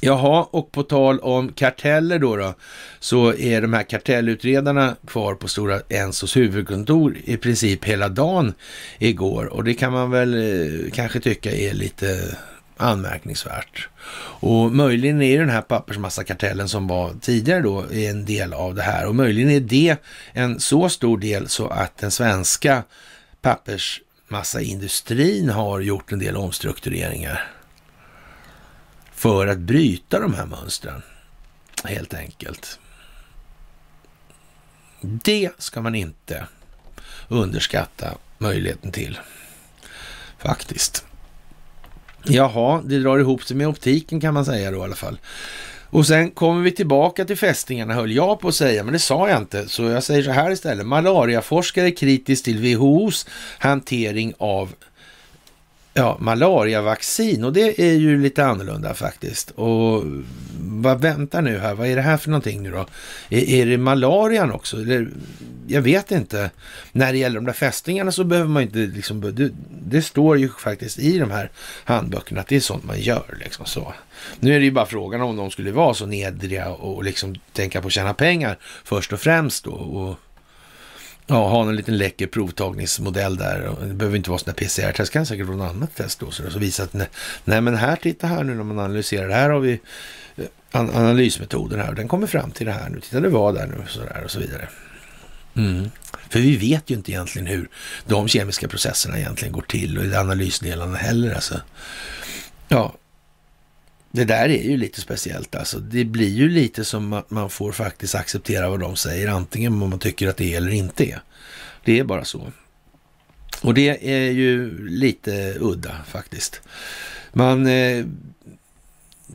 Jaha, 0.00 0.46
och 0.50 0.72
på 0.72 0.82
tal 0.82 1.20
om 1.20 1.52
karteller 1.52 2.18
då, 2.18 2.36
då 2.36 2.54
så 3.00 3.34
är 3.34 3.62
de 3.62 3.72
här 3.72 3.82
kartellutredarna 3.82 4.96
kvar 5.06 5.34
på 5.34 5.48
Stora 5.48 5.80
Ensos 5.88 6.36
huvudkontor 6.36 7.16
i 7.24 7.36
princip 7.36 7.84
hela 7.84 8.08
dagen 8.08 8.54
igår 8.98 9.44
och 9.44 9.64
det 9.64 9.74
kan 9.74 9.92
man 9.92 10.10
väl 10.10 10.34
eh, 10.34 10.90
kanske 10.90 11.20
tycka 11.20 11.52
är 11.52 11.74
lite 11.74 12.36
anmärkningsvärt. 12.78 13.88
Och 14.40 14.72
möjligen 14.72 15.22
är 15.22 15.38
den 15.38 15.50
här 15.50 15.62
pappersmassakartellen 15.62 16.68
som 16.68 16.86
var 16.86 17.14
tidigare 17.20 17.60
då 17.60 17.84
en 17.92 18.24
del 18.24 18.52
av 18.52 18.74
det 18.74 18.82
här 18.82 19.06
och 19.06 19.14
möjligen 19.14 19.50
är 19.50 19.60
det 19.60 19.96
en 20.32 20.60
så 20.60 20.88
stor 20.88 21.18
del 21.18 21.48
så 21.48 21.68
att 21.68 21.96
den 21.96 22.10
svenska 22.10 22.82
pappersmassaindustrin 23.42 25.48
har 25.48 25.80
gjort 25.80 26.12
en 26.12 26.18
del 26.18 26.36
omstruktureringar 26.36 27.50
för 29.14 29.46
att 29.46 29.58
bryta 29.58 30.20
de 30.20 30.34
här 30.34 30.46
mönstren, 30.46 31.02
helt 31.84 32.14
enkelt. 32.14 32.78
Det 35.00 35.50
ska 35.58 35.82
man 35.82 35.94
inte 35.94 36.46
underskatta 37.28 38.14
möjligheten 38.38 38.92
till, 38.92 39.18
faktiskt. 40.38 41.07
Jaha, 42.28 42.82
det 42.84 42.98
drar 42.98 43.18
ihop 43.18 43.42
sig 43.42 43.56
med 43.56 43.68
optiken 43.68 44.20
kan 44.20 44.34
man 44.34 44.44
säga 44.44 44.70
då 44.70 44.78
i 44.78 44.82
alla 44.82 44.96
fall. 44.96 45.18
Och 45.90 46.06
sen 46.06 46.30
kommer 46.30 46.62
vi 46.62 46.70
tillbaka 46.70 47.24
till 47.24 47.36
fästingarna 47.36 47.94
höll 47.94 48.12
jag 48.12 48.40
på 48.40 48.48
att 48.48 48.54
säga, 48.54 48.84
men 48.84 48.92
det 48.92 48.98
sa 48.98 49.28
jag 49.28 49.38
inte. 49.38 49.68
Så 49.68 49.82
jag 49.82 50.02
säger 50.02 50.22
så 50.22 50.30
här 50.30 50.50
istället. 50.50 50.86
Malariaforskare 50.86 51.86
är 51.86 51.96
kritisk 51.96 52.44
till 52.44 52.76
WHOs 52.76 53.26
hantering 53.58 54.32
av 54.38 54.72
ja, 55.94 56.16
malariavaccin 56.20 57.44
och 57.44 57.52
det 57.52 57.80
är 57.80 57.94
ju 57.94 58.22
lite 58.22 58.46
annorlunda 58.46 58.94
faktiskt. 58.94 59.50
Och 59.50 60.04
vad 60.60 61.00
väntar 61.00 61.42
nu 61.42 61.58
här? 61.58 61.74
Vad 61.74 61.86
är 61.88 61.96
det 61.96 62.02
här 62.02 62.16
för 62.16 62.30
någonting 62.30 62.62
nu 62.62 62.70
då? 62.70 62.86
Är, 63.28 63.48
är 63.48 63.66
det 63.66 63.78
malarian 63.78 64.52
också? 64.52 64.76
Eller, 64.76 65.08
jag 65.66 65.82
vet 65.82 66.10
inte. 66.10 66.50
När 66.92 67.12
det 67.12 67.18
gäller 67.18 67.36
de 67.36 67.44
där 67.44 67.52
fästingarna 67.52 68.12
så 68.12 68.24
behöver 68.24 68.48
man 68.48 68.62
inte 68.62 68.78
liksom, 68.78 69.20
det, 69.20 69.50
det, 69.82 70.02
står 70.02 70.38
ju 70.38 70.48
faktiskt 70.48 70.98
i 70.98 71.18
de 71.18 71.30
här 71.30 71.50
handböckerna 71.84 72.40
att 72.40 72.48
det 72.48 72.56
är 72.56 72.60
sånt 72.60 72.84
man 72.84 73.00
gör 73.00 73.38
liksom 73.40 73.66
så. 73.66 73.94
Nu 74.40 74.54
är 74.54 74.58
det 74.58 74.64
ju 74.64 74.70
bara 74.70 74.86
frågan 74.86 75.20
om 75.20 75.36
de 75.36 75.50
skulle 75.50 75.72
vara 75.72 75.94
så 75.94 76.06
nedriga 76.06 76.68
och 76.68 77.04
liksom 77.04 77.34
tänka 77.52 77.80
på 77.80 77.86
att 77.86 77.92
tjäna 77.92 78.14
pengar 78.14 78.58
först 78.84 79.12
och 79.12 79.20
främst 79.20 79.64
då. 79.64 79.72
Och, 79.72 80.16
ja, 81.28 81.48
ha 81.48 81.68
en 81.68 81.76
liten 81.76 81.98
läcker 81.98 82.26
provtagningsmodell 82.26 83.36
där. 83.36 83.76
Det 83.80 83.94
behöver 83.94 84.16
inte 84.16 84.30
vara 84.30 84.38
sådana 84.38 84.54
PCR-test, 84.54 85.12
kan 85.12 85.26
säkert 85.26 85.46
vara 85.46 85.56
något 85.56 85.70
annat 85.70 85.96
test 85.96 86.20
då. 86.20 86.30
Så, 86.30 86.50
så 86.50 86.58
visa 86.58 86.82
att 86.82 86.92
nej, 86.92 87.08
nej, 87.44 87.60
men 87.60 87.76
här, 87.76 87.96
titta 87.96 88.26
här 88.26 88.44
nu 88.44 88.54
när 88.54 88.64
man 88.64 88.78
analyserar, 88.78 89.28
här 89.28 89.50
har 89.50 89.60
vi 89.60 89.80
eh, 90.36 90.44
analysmetoden 90.72 91.80
här 91.80 91.88
och 91.88 91.94
den 91.94 92.08
kommer 92.08 92.26
fram 92.26 92.50
till 92.50 92.66
det 92.66 92.72
här 92.72 92.88
nu. 92.88 93.00
Titta 93.00 93.20
det 93.20 93.28
var 93.28 93.52
där 93.52 93.66
nu 93.66 93.84
så 93.88 94.00
där 94.00 94.22
och 94.24 94.30
så 94.30 94.40
vidare. 94.40 94.68
Mm. 95.54 95.90
För 96.28 96.38
vi 96.38 96.56
vet 96.56 96.90
ju 96.90 96.94
inte 96.94 97.12
egentligen 97.12 97.46
hur 97.46 97.68
de 98.06 98.28
kemiska 98.28 98.68
processerna 98.68 99.18
egentligen 99.18 99.52
går 99.52 99.62
till 99.62 99.98
och 99.98 100.20
analysdelarna 100.20 100.96
heller 100.96 101.34
alltså. 101.34 101.60
Ja, 102.68 102.94
det 104.10 104.24
där 104.24 104.48
är 104.48 104.62
ju 104.62 104.76
lite 104.76 105.00
speciellt 105.00 105.54
alltså. 105.54 105.78
Det 105.78 106.04
blir 106.04 106.28
ju 106.28 106.48
lite 106.48 106.84
som 106.84 107.12
att 107.12 107.30
man 107.30 107.50
får 107.50 107.72
faktiskt 107.72 108.14
acceptera 108.14 108.70
vad 108.70 108.80
de 108.80 108.96
säger, 108.96 109.28
antingen 109.28 109.82
om 109.82 109.90
man 109.90 109.98
tycker 109.98 110.28
att 110.28 110.36
det 110.36 110.54
är 110.54 110.56
eller 110.56 110.72
inte 110.72 111.04
är. 111.04 111.20
Det 111.84 111.98
är 111.98 112.04
bara 112.04 112.24
så. 112.24 112.52
Och 113.62 113.74
det 113.74 114.10
är 114.12 114.30
ju 114.30 114.88
lite 114.88 115.56
udda 115.60 115.96
faktiskt. 116.08 116.60
Man... 117.32 117.66
Eh, 117.66 118.06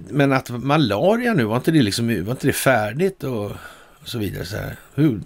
men 0.10 0.34
att 0.34 0.50
malaria 0.50 1.34
nu, 1.34 1.44
var 1.44 1.56
inte 1.56 1.72
det, 1.72 1.82
liksom, 1.82 2.26
var 2.26 2.32
inte 2.32 2.48
det 2.48 2.54
färdigt 2.54 3.24
och, 3.24 3.52
och 4.02 4.10
så 4.10 4.18
vidare? 4.18 4.46
Så 4.46 4.56
här. 4.56 4.76
Hur, 4.96 5.22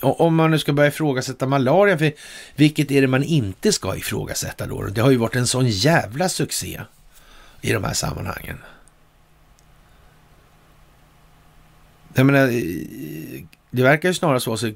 om 0.00 0.34
man 0.34 0.50
nu 0.50 0.58
ska 0.58 0.72
börja 0.72 0.88
ifrågasätta 0.88 1.46
malaria, 1.46 1.98
för 1.98 2.12
vilket 2.56 2.90
är 2.90 3.00
det 3.00 3.06
man 3.06 3.22
inte 3.22 3.72
ska 3.72 3.96
ifrågasätta 3.96 4.66
då? 4.66 4.82
Det 4.82 5.00
har 5.00 5.10
ju 5.10 5.16
varit 5.16 5.36
en 5.36 5.46
sån 5.46 5.68
jävla 5.68 6.28
succé 6.28 6.80
i 7.60 7.72
de 7.72 7.84
här 7.84 7.94
sammanhangen. 7.94 8.58
Jag 12.14 12.26
menar, 12.26 12.48
eh, 12.48 13.42
det 13.70 13.82
verkar 13.82 14.08
ju 14.08 14.14
snarare 14.14 14.40
så, 14.40 14.56
så 14.56 14.72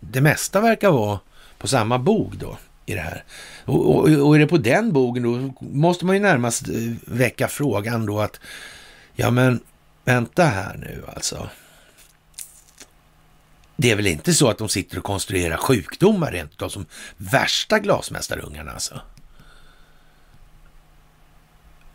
det 0.00 0.20
mesta 0.20 0.60
verkar 0.60 0.90
vara 0.90 1.20
på 1.58 1.68
samma 1.68 1.98
bog 1.98 2.36
då 2.38 2.58
i 2.86 2.94
det 2.94 3.00
här. 3.00 3.24
Och, 3.64 3.90
och, 3.90 4.08
och 4.08 4.34
är 4.34 4.38
det 4.38 4.46
på 4.46 4.58
den 4.58 4.92
bogen 4.92 5.22
då 5.22 5.64
måste 5.66 6.06
man 6.06 6.16
ju 6.16 6.22
närmast 6.22 6.68
eh, 6.68 6.74
väcka 7.06 7.48
frågan 7.48 8.06
då 8.06 8.20
att, 8.20 8.40
ja 9.14 9.30
men 9.30 9.60
vänta 10.04 10.44
här 10.44 10.76
nu 10.76 11.04
alltså. 11.14 11.48
Det 13.76 13.90
är 13.90 13.96
väl 13.96 14.06
inte 14.06 14.34
så 14.34 14.48
att 14.48 14.58
de 14.58 14.68
sitter 14.68 14.98
och 14.98 15.04
konstruerar 15.04 15.56
sjukdomar 15.56 16.32
rent 16.32 16.52
utav, 16.52 16.68
som 16.68 16.86
värsta 17.16 17.78
glasmästarungarna 17.78 18.72
alltså? 18.72 19.00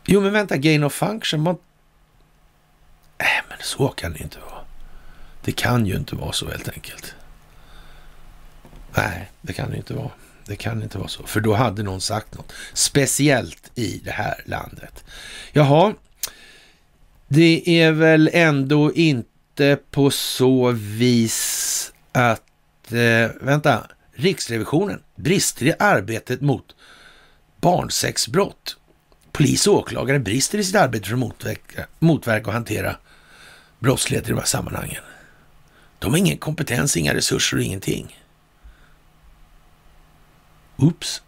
Jo, 0.05 0.21
men 0.21 0.33
vänta, 0.33 0.57
gain 0.57 0.83
of 0.83 0.93
function. 0.93 1.41
Man... 1.41 1.57
Äh, 3.17 3.25
men 3.49 3.57
så 3.61 3.87
kan 3.87 4.13
det 4.13 4.19
inte 4.19 4.39
vara. 4.39 4.56
Det 5.47 5.53
kan 5.53 5.85
ju 5.85 5.95
inte 5.95 6.15
vara 6.15 6.31
så 6.31 6.49
helt 6.49 6.69
enkelt. 6.69 7.15
Nej, 8.95 9.31
det 9.41 9.53
kan 9.53 9.71
det 9.71 9.77
inte 9.77 9.93
vara. 9.93 10.11
Det 10.45 10.55
kan 10.55 10.83
inte 10.83 10.97
vara 10.97 11.07
så, 11.07 11.23
för 11.23 11.39
då 11.39 11.53
hade 11.53 11.83
någon 11.83 12.01
sagt 12.01 12.35
något 12.35 12.53
speciellt 12.73 13.71
i 13.75 14.01
det 14.03 14.11
här 14.11 14.43
landet. 14.45 15.03
Jaha, 15.51 15.93
det 17.27 17.81
är 17.81 17.91
väl 17.91 18.29
ändå 18.33 18.93
inte 18.93 19.79
på 19.91 20.09
så 20.11 20.71
vis 20.71 21.93
att, 22.11 22.91
eh, 22.91 23.29
vänta, 23.41 23.87
Riksrevisionen 24.13 25.03
brister 25.15 25.65
i 25.65 25.73
arbetet 25.79 26.41
mot 26.41 26.75
barnsexbrott. 27.61 28.77
Polis 29.31 29.67
och 29.67 29.73
åklagare 29.73 30.19
brister 30.19 30.57
i 30.57 30.63
sitt 30.63 30.75
arbete 30.75 31.07
för 31.07 31.13
att 31.13 31.19
motverka, 31.19 31.85
motverka 31.99 32.47
och 32.47 32.53
hantera 32.53 32.95
brottslighet 33.79 34.25
i 34.25 34.29
de 34.29 34.37
här 34.37 34.45
sammanhangen. 34.45 35.01
De 35.99 36.11
har 36.11 36.17
ingen 36.17 36.37
kompetens, 36.37 36.97
inga 36.97 37.13
resurser 37.13 37.57
och 37.57 37.63
ingenting. 37.63 38.19
Oops. 40.77 41.21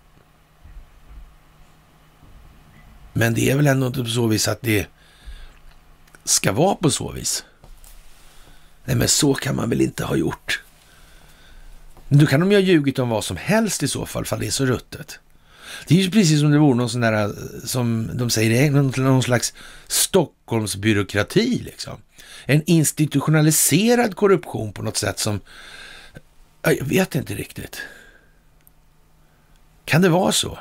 Men 3.14 3.34
det 3.34 3.52
är 3.52 3.56
väl 3.56 3.68
ändå 3.68 3.88
inte 3.88 4.04
på 4.04 4.10
så 4.10 4.28
vis 4.28 4.48
att 4.48 4.62
det 4.62 4.88
ska 6.24 6.52
vara 6.52 6.76
på 6.76 6.92
så 6.92 7.12
vis. 7.12 7.46
Nej, 8.86 8.96
men 8.96 9.08
så 9.08 9.34
kan 9.34 9.56
man 9.56 9.70
väl 9.70 9.82
inte 9.82 10.06
ha 10.06 10.16
gjort. 10.16 10.64
Då 12.10 12.26
kan 12.26 12.40
de 12.40 12.52
ju 12.52 12.58
ha 12.58 12.62
ljugit 12.62 13.00
om 13.00 13.10
vad 13.10 13.24
som 13.24 13.38
helst 13.38 13.84
i 13.84 13.88
så 13.88 14.06
fall, 14.06 14.26
för 14.26 14.38
det 14.38 14.48
är 14.48 14.52
så 14.52 14.66
ruttet. 14.66 15.20
Det 15.88 15.96
är 15.96 16.04
ju 16.04 16.12
precis 16.12 16.40
som 16.40 16.52
det 16.52 16.58
vore 16.58 16.78
någon 16.78 16.90
sån 16.90 17.02
där, 17.02 17.24
eh, 17.24 17.30
som 17.64 18.10
de 18.14 18.30
säger, 18.30 18.66
eh, 18.66 18.72
någon 19.04 19.24
slags 19.24 19.54
Stockholmsbyråkrati 19.88 21.62
liksom. 21.66 22.02
En 22.46 22.64
institutionaliserad 22.66 24.16
korruption 24.16 24.74
på 24.74 24.82
något 24.82 24.98
sätt 24.98 25.20
som, 25.20 25.40
eh, 26.64 26.72
jag 26.72 26.86
vet 26.86 27.16
inte 27.16 27.36
riktigt. 27.36 27.82
Kan 29.86 30.02
det 30.02 30.10
vara 30.10 30.32
så? 30.32 30.60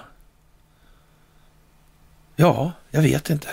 Ja, 2.36 2.72
jag 2.90 3.02
vet 3.02 3.30
inte. 3.30 3.48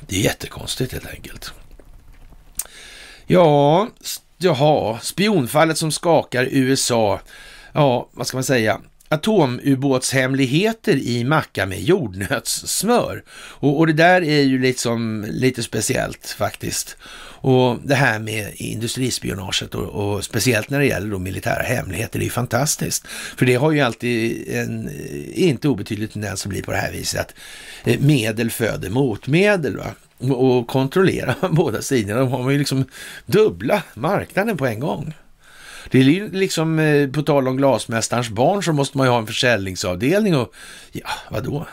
Det 0.00 0.16
är 0.16 0.20
jättekonstigt 0.20 0.92
helt 0.92 1.06
enkelt. 1.06 1.52
Ja, 3.26 3.88
Jaha, 4.42 4.98
spionfallet 5.00 5.78
som 5.78 5.92
skakar 5.92 6.48
USA. 6.50 7.20
Ja, 7.72 8.08
vad 8.12 8.26
ska 8.26 8.36
man 8.36 8.44
säga? 8.44 8.80
Atomubåtshemligheter 9.10 10.96
i 10.96 11.24
macka 11.24 11.66
med 11.66 11.82
jordnötssmör. 11.82 13.22
Och, 13.32 13.78
och 13.78 13.86
det 13.86 13.92
där 13.92 14.22
är 14.22 14.42
ju 14.42 14.58
liksom 14.58 15.26
lite 15.28 15.62
speciellt 15.62 16.26
faktiskt. 16.38 16.96
Och 17.42 17.78
det 17.84 17.94
här 17.94 18.18
med 18.18 18.52
industrispionaget 18.54 19.74
och, 19.74 19.88
och, 19.88 20.24
speciellt 20.24 20.70
när 20.70 20.78
det 20.78 20.86
gäller 20.86 21.10
då 21.10 21.18
militära 21.18 21.62
hemligheter, 21.62 22.18
det 22.18 22.22
är 22.22 22.26
ju 22.26 22.30
fantastiskt. 22.30 23.06
För 23.06 23.46
det 23.46 23.54
har 23.54 23.72
ju 23.72 23.80
alltid 23.80 24.48
en 24.48 24.88
eh, 24.88 25.48
inte 25.48 25.68
obetydlig 25.68 26.12
tendens 26.12 26.42
att 26.42 26.50
bli 26.50 26.62
på 26.62 26.72
det 26.72 26.78
här 26.78 26.92
viset 26.92 27.20
att 27.20 27.34
eh, 27.84 28.00
medel 28.00 28.50
föder 28.50 28.90
motmedel. 28.90 29.76
Va? 29.76 29.94
Och 30.34 30.66
kontrollera 30.66 31.34
båda 31.50 31.82
sidorna, 31.82 32.20
då 32.20 32.26
har 32.26 32.42
man 32.42 32.52
ju 32.52 32.58
liksom 32.58 32.84
dubbla 33.26 33.82
marknaden 33.94 34.56
på 34.56 34.66
en 34.66 34.80
gång. 34.80 35.14
Det 35.90 35.98
är 35.98 36.30
liksom, 36.30 36.78
eh, 36.78 37.10
på 37.10 37.22
tal 37.22 37.48
om 37.48 37.56
glasmästarens 37.56 38.28
barn 38.28 38.62
så 38.62 38.72
måste 38.72 38.98
man 38.98 39.06
ju 39.06 39.10
ha 39.10 39.18
en 39.18 39.26
försäljningsavdelning 39.26 40.36
och 40.36 40.54
ja, 40.92 41.08
vadå? 41.30 41.66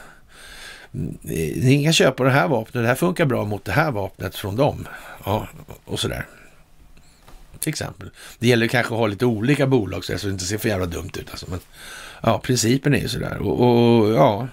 Mm, 0.94 1.18
eh, 1.24 1.64
ni 1.64 1.84
kan 1.84 1.94
köpa 1.94 2.24
det 2.24 2.30
här 2.30 2.48
vapnet, 2.48 2.84
det 2.84 2.88
här 2.88 2.96
funkar 2.96 3.26
bra 3.26 3.46
mot 3.46 3.66
det 3.66 3.72
här 3.72 3.92
vapnet 3.92 4.36
från 4.36 4.56
dem. 4.56 4.88
Ja, 5.26 5.48
och 5.86 6.00
sådär. 6.00 6.26
Till 7.60 7.70
exempel. 7.70 8.10
Det 8.40 8.48
gäller 8.48 8.68
kanske 8.68 8.94
att 8.94 9.00
ha 9.00 9.08
lite 9.08 9.26
olika 9.26 9.68
bolag 9.68 10.06
så 10.06 10.14
det 10.14 10.32
inte 10.32 10.46
ser 10.46 10.58
för 10.58 10.70
jävla 10.70 10.86
dumt 10.86 11.12
ut. 11.20 11.30
Alltså. 11.32 11.46
Men 11.50 11.60
ja, 12.24 12.40
principen 12.40 12.94
är 12.94 13.00
ju 13.00 13.08
sådär. 13.08 13.38
Och, 13.38 13.62
och 13.62 14.14
ja, 14.14 14.48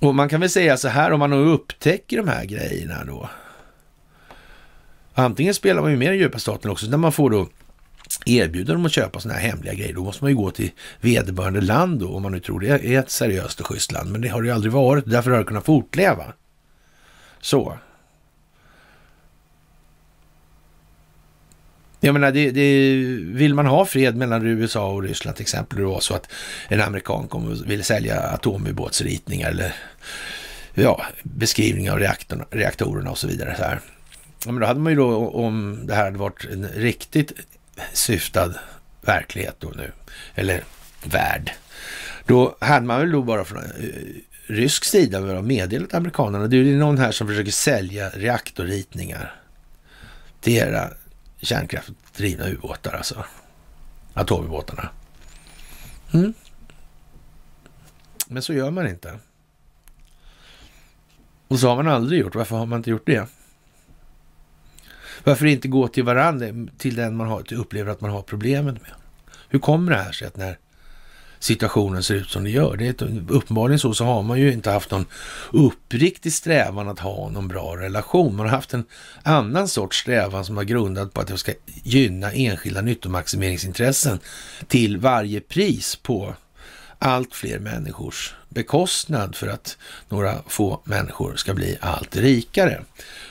och 0.00 0.14
man 0.14 0.28
kan 0.28 0.40
väl 0.40 0.50
säga 0.50 0.76
så 0.76 0.88
här 0.88 1.12
om 1.12 1.18
man 1.18 1.32
upptäcker 1.32 2.16
de 2.16 2.28
här 2.28 2.44
grejerna 2.44 3.04
då. 3.04 3.28
Antingen 5.14 5.54
spelar 5.54 5.82
man 5.82 5.90
ju 5.90 5.96
med 5.96 6.08
den 6.08 6.18
djupa 6.18 6.38
staten 6.38 6.70
också, 6.70 6.86
när 6.86 6.98
man 6.98 7.12
får 7.12 7.30
då 7.30 7.48
erbjuder 8.26 8.72
dem 8.72 8.86
att 8.86 8.92
köpa 8.92 9.20
sådana 9.20 9.40
här 9.40 9.48
hemliga 9.48 9.74
grejer, 9.74 9.94
då 9.94 10.04
måste 10.04 10.24
man 10.24 10.30
ju 10.30 10.36
gå 10.36 10.50
till 10.50 10.70
vederbörande 11.00 11.60
land 11.60 12.00
då, 12.00 12.14
om 12.14 12.22
man 12.22 12.32
nu 12.32 12.40
tror 12.40 12.60
det 12.60 12.68
är 12.68 12.98
ett 12.98 13.10
seriöst 13.10 13.60
och 13.60 13.66
schysst 13.66 13.92
land. 13.92 14.12
Men 14.12 14.20
det 14.20 14.28
har 14.28 14.42
det 14.42 14.48
ju 14.48 14.54
aldrig 14.54 14.72
varit, 14.72 15.04
därför 15.06 15.30
har 15.30 15.38
det 15.38 15.44
kunnat 15.44 15.64
fortleva. 15.64 16.24
Så. 17.40 17.78
Jag 22.00 22.12
menar, 22.12 22.32
det, 22.32 22.50
det, 22.50 22.94
vill 23.18 23.54
man 23.54 23.66
ha 23.66 23.84
fred 23.84 24.16
mellan 24.16 24.46
USA 24.46 24.92
och 24.92 25.02
Ryssland 25.02 25.36
till 25.36 25.42
exempel, 25.42 25.78
det 25.78 25.84
var 25.84 26.00
så 26.00 26.14
att 26.14 26.32
en 26.68 26.80
amerikan 26.80 27.28
kom 27.28 27.46
och 27.46 27.70
ville 27.70 27.82
sälja 27.82 28.20
atomubåtsritningar 28.20 29.50
eller 29.50 29.74
ja, 30.74 31.06
beskrivningar 31.22 31.92
av 31.92 31.98
reaktorn, 31.98 32.44
reaktorerna 32.50 33.10
och 33.10 33.18
så 33.18 33.26
vidare. 33.26 33.54
Så 33.56 33.62
här. 33.62 33.80
Ja, 34.44 34.52
men 34.52 34.60
då 34.60 34.66
hade 34.66 34.80
man 34.80 34.92
ju 34.92 34.98
då, 34.98 35.28
om 35.28 35.80
det 35.86 35.94
här 35.94 36.04
hade 36.04 36.18
varit 36.18 36.44
en 36.44 36.68
riktigt 36.68 37.32
syftad 37.92 38.54
verklighet 39.00 39.56
då 39.58 39.72
nu, 39.76 39.92
eller 40.34 40.64
värld, 41.04 41.52
då 42.26 42.56
hade 42.60 42.86
man 42.86 43.00
väl 43.00 43.10
då 43.10 43.22
bara 43.22 43.44
från 43.44 43.62
eh, 43.62 43.70
rysk 44.46 44.84
sida 44.84 45.42
meddelat 45.42 45.94
amerikanerna, 45.94 46.46
det 46.46 46.56
är 46.56 46.76
någon 46.76 46.98
här 46.98 47.12
som 47.12 47.26
försöker 47.26 47.52
sälja 47.52 48.10
reaktorritningar 48.10 49.34
till 50.40 50.52
era 50.52 50.90
kärnkraftdrivna 51.40 52.48
ubåtar, 52.48 52.92
alltså 52.92 53.24
atomubåtarna. 54.14 54.88
Mm. 56.14 56.34
Men 58.28 58.42
så 58.42 58.52
gör 58.52 58.70
man 58.70 58.88
inte. 58.88 59.18
Och 61.48 61.58
så 61.58 61.68
har 61.68 61.76
man 61.76 61.88
aldrig 61.88 62.20
gjort. 62.20 62.34
Varför 62.34 62.56
har 62.56 62.66
man 62.66 62.76
inte 62.76 62.90
gjort 62.90 63.06
det? 63.06 63.28
Varför 65.26 65.46
inte 65.46 65.68
gå 65.68 65.88
till 65.88 66.04
varandra, 66.04 66.46
till 66.78 66.96
den 66.96 67.16
man 67.16 67.28
har, 67.28 67.52
upplever 67.52 67.92
att 67.92 68.00
man 68.00 68.10
har 68.10 68.22
problemet 68.22 68.82
med? 68.82 68.90
Hur 69.48 69.58
kommer 69.58 69.92
det 69.92 69.98
här 69.98 70.12
sig 70.12 70.26
att 70.26 70.36
när 70.36 70.58
situationen 71.38 72.02
ser 72.02 72.14
ut 72.14 72.28
som 72.28 72.44
det 72.44 72.50
gör. 72.50 72.76
Det 72.76 73.02
är 73.02 73.22
uppenbarligen 73.28 73.78
så, 73.78 73.94
så 73.94 74.04
har 74.04 74.22
man 74.22 74.40
ju 74.40 74.52
inte 74.52 74.70
haft 74.70 74.90
någon 74.90 75.06
uppriktig 75.52 76.32
strävan 76.32 76.88
att 76.88 76.98
ha 76.98 77.30
någon 77.30 77.48
bra 77.48 77.76
relation. 77.76 78.36
Man 78.36 78.46
har 78.46 78.56
haft 78.56 78.74
en 78.74 78.84
annan 79.22 79.68
sorts 79.68 79.98
strävan 79.98 80.44
som 80.44 80.56
har 80.56 80.64
grundat 80.64 81.12
på 81.12 81.20
att 81.20 81.26
det 81.26 81.38
ska 81.38 81.52
gynna 81.82 82.32
enskilda 82.32 82.80
nyttomaximeringsintressen 82.80 84.18
till 84.68 84.98
varje 84.98 85.40
pris 85.40 85.96
på 85.96 86.34
allt 86.98 87.34
fler 87.34 87.58
människors 87.58 88.34
bekostnad 88.48 89.36
för 89.36 89.48
att 89.48 89.78
några 90.08 90.34
få 90.48 90.80
människor 90.84 91.36
ska 91.36 91.54
bli 91.54 91.78
allt 91.80 92.16
rikare 92.16 92.80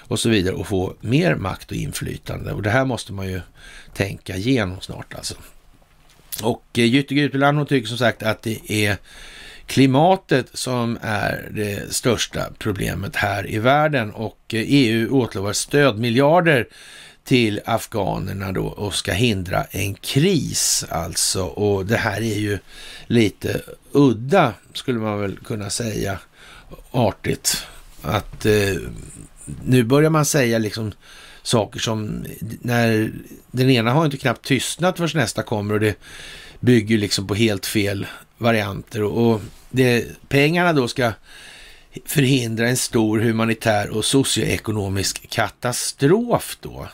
och 0.07 0.19
så 0.19 0.29
vidare 0.29 0.55
och 0.55 0.67
få 0.67 0.95
mer 1.01 1.35
makt 1.35 1.71
och 1.71 1.77
inflytande. 1.77 2.53
Och 2.53 2.61
det 2.61 2.69
här 2.69 2.85
måste 2.85 3.13
man 3.13 3.27
ju 3.27 3.41
tänka 3.93 4.35
igenom 4.35 4.81
snart 4.81 5.13
alltså. 5.13 5.35
Och 6.43 6.65
eh, 6.73 6.85
Jytte 6.85 7.15
Guteland 7.15 7.67
tycker 7.67 7.87
som 7.87 7.97
sagt 7.97 8.23
att 8.23 8.41
det 8.41 8.71
är 8.71 8.97
klimatet 9.65 10.47
som 10.53 10.97
är 11.01 11.49
det 11.51 11.93
största 11.93 12.49
problemet 12.57 13.15
här 13.15 13.49
i 13.49 13.59
världen 13.59 14.11
och 14.11 14.39
eh, 14.53 14.63
EU 14.67 15.21
åtlovar 15.21 15.53
stödmiljarder 15.53 16.67
till 17.23 17.61
afghanerna 17.65 18.51
då 18.51 18.65
och 18.65 18.93
ska 18.93 19.11
hindra 19.11 19.63
en 19.63 19.93
kris 19.93 20.85
alltså. 20.89 21.43
Och 21.43 21.85
det 21.85 21.97
här 21.97 22.17
är 22.21 22.39
ju 22.39 22.59
lite 23.07 23.61
udda 23.91 24.53
skulle 24.73 24.99
man 24.99 25.21
väl 25.21 25.37
kunna 25.37 25.69
säga 25.69 26.19
artigt. 26.91 27.67
Att 28.01 28.45
eh, 28.45 28.75
nu 29.65 29.83
börjar 29.83 30.09
man 30.09 30.25
säga 30.25 30.57
liksom 30.57 30.91
saker 31.43 31.79
som 31.79 32.25
när 32.61 33.11
den 33.51 33.69
ena 33.69 33.91
har 33.91 34.05
inte 34.05 34.17
knappt 34.17 34.45
tystnat 34.45 34.97
förrän 34.97 35.21
nästa 35.21 35.43
kommer 35.43 35.73
och 35.73 35.79
det 35.79 35.95
bygger 36.59 36.97
liksom 36.97 37.27
på 37.27 37.35
helt 37.35 37.65
fel 37.65 38.07
varianter 38.37 39.03
och, 39.03 39.31
och 39.31 39.41
det, 39.69 40.05
pengarna 40.27 40.73
då 40.73 40.87
ska 40.87 41.11
förhindra 42.05 42.69
en 42.69 42.77
stor 42.77 43.19
humanitär 43.19 43.89
och 43.89 44.05
socioekonomisk 44.05 45.29
katastrof 45.29 46.57
då. 46.61 46.87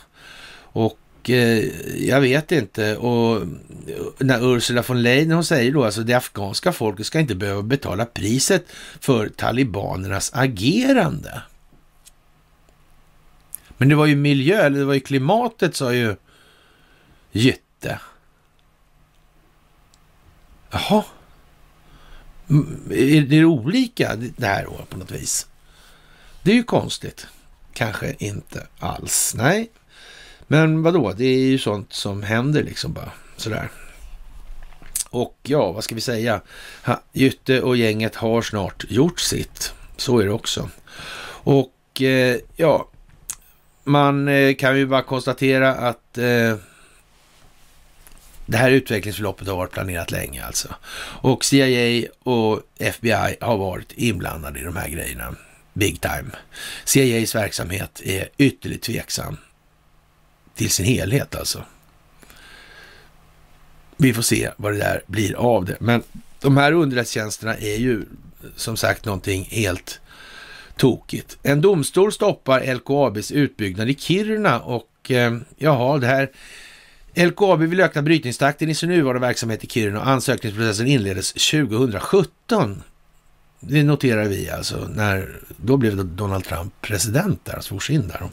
Och 0.54 1.30
eh, 1.30 1.64
jag 2.08 2.20
vet 2.20 2.52
inte, 2.52 2.96
och 2.96 3.46
när 4.18 4.56
Ursula 4.56 4.82
von 4.88 5.02
Leyen 5.02 5.30
hon 5.30 5.44
säger 5.44 5.72
då 5.72 5.84
alltså 5.84 6.00
det 6.00 6.14
afghanska 6.14 6.72
folket 6.72 7.06
ska 7.06 7.20
inte 7.20 7.34
behöva 7.34 7.62
betala 7.62 8.04
priset 8.04 8.64
för 9.00 9.28
talibanernas 9.28 10.30
agerande. 10.34 11.42
Men 13.82 13.88
det 13.88 13.94
var 13.94 14.06
ju 14.06 14.16
miljö, 14.16 14.62
eller 14.62 14.78
det 14.78 14.84
var 14.84 14.94
ju 14.94 15.00
klimatet 15.00 15.76
sa 15.76 15.94
ju 15.94 16.16
Jytte. 17.32 18.00
Jaha. 20.70 21.04
Är 22.90 23.20
det 23.20 23.44
olika 23.44 24.16
det 24.16 24.46
här 24.46 24.66
året 24.66 24.88
på 24.88 24.98
något 24.98 25.10
vis? 25.10 25.46
Det 26.42 26.50
är 26.50 26.54
ju 26.54 26.62
konstigt. 26.62 27.26
Kanske 27.72 28.14
inte 28.18 28.66
alls. 28.78 29.34
Nej. 29.36 29.70
Men 30.46 30.82
vadå, 30.82 31.12
det 31.12 31.24
är 31.24 31.44
ju 31.46 31.58
sånt 31.58 31.92
som 31.92 32.22
händer 32.22 32.62
liksom 32.62 32.92
bara 32.92 33.12
sådär. 33.36 33.70
Och 35.10 35.38
ja, 35.42 35.72
vad 35.72 35.84
ska 35.84 35.94
vi 35.94 36.00
säga? 36.00 36.40
Jytte 37.12 37.62
och 37.62 37.76
gänget 37.76 38.14
har 38.14 38.42
snart 38.42 38.84
gjort 38.88 39.20
sitt. 39.20 39.72
Så 39.96 40.18
är 40.18 40.24
det 40.24 40.32
också. 40.32 40.70
Och 41.44 42.02
eh, 42.02 42.36
ja, 42.56 42.88
man 43.84 44.28
eh, 44.28 44.54
kan 44.54 44.78
ju 44.78 44.86
bara 44.86 45.02
konstatera 45.02 45.74
att 45.74 46.18
eh, 46.18 46.56
det 48.46 48.56
här 48.56 48.70
utvecklingsförloppet 48.70 49.48
har 49.48 49.56
varit 49.56 49.72
planerat 49.72 50.10
länge 50.10 50.44
alltså. 50.44 50.68
Och 51.20 51.44
CIA 51.44 52.08
och 52.22 52.60
FBI 52.78 53.36
har 53.40 53.56
varit 53.56 53.92
inblandade 53.92 54.60
i 54.60 54.62
de 54.62 54.76
här 54.76 54.88
grejerna. 54.88 55.34
Big 55.72 56.00
time. 56.00 56.30
CIAs 56.84 57.34
verksamhet 57.34 58.00
är 58.04 58.28
ytterligt 58.36 58.82
tveksam 58.82 59.36
till 60.54 60.70
sin 60.70 60.86
helhet 60.86 61.34
alltså. 61.34 61.64
Vi 63.96 64.14
får 64.14 64.22
se 64.22 64.50
vad 64.56 64.72
det 64.72 64.78
där 64.78 65.02
blir 65.06 65.34
av 65.34 65.64
det. 65.64 65.76
Men 65.80 66.02
de 66.40 66.56
här 66.56 66.72
underrättelsetjänsterna 66.72 67.56
är 67.56 67.76
ju 67.76 68.04
som 68.56 68.76
sagt 68.76 69.04
någonting 69.04 69.48
helt 69.50 70.00
tokigt. 70.82 71.38
En 71.42 71.60
domstol 71.60 72.12
stoppar 72.12 72.74
LKABs 72.74 73.32
utbyggnad 73.32 73.90
i 73.90 73.94
Kiruna 73.94 74.60
och 74.60 75.10
eh, 75.10 75.36
jaha, 75.58 75.98
det 75.98 76.06
här 76.06 76.30
LKAB 77.14 77.60
vill 77.60 77.80
öka 77.80 78.02
brytningstakten 78.02 78.68
i 78.68 78.74
sin 78.74 78.88
nuvarande 78.88 79.26
verksamhet 79.26 79.64
i 79.64 79.66
Kiruna 79.66 80.00
och 80.00 80.08
ansökningsprocessen 80.08 80.86
inleddes 80.86 81.32
2017. 81.32 82.82
Det 83.64 83.82
noterar 83.82 84.24
vi 84.24 84.50
alltså. 84.50 84.88
När, 84.94 85.28
då 85.56 85.76
blev 85.76 86.06
Donald 86.06 86.44
Trump 86.44 86.80
president 86.80 87.44
där, 87.44 87.54
alltså 87.54 87.68
svors 87.68 87.90
in 87.90 88.08
där. 88.08 88.28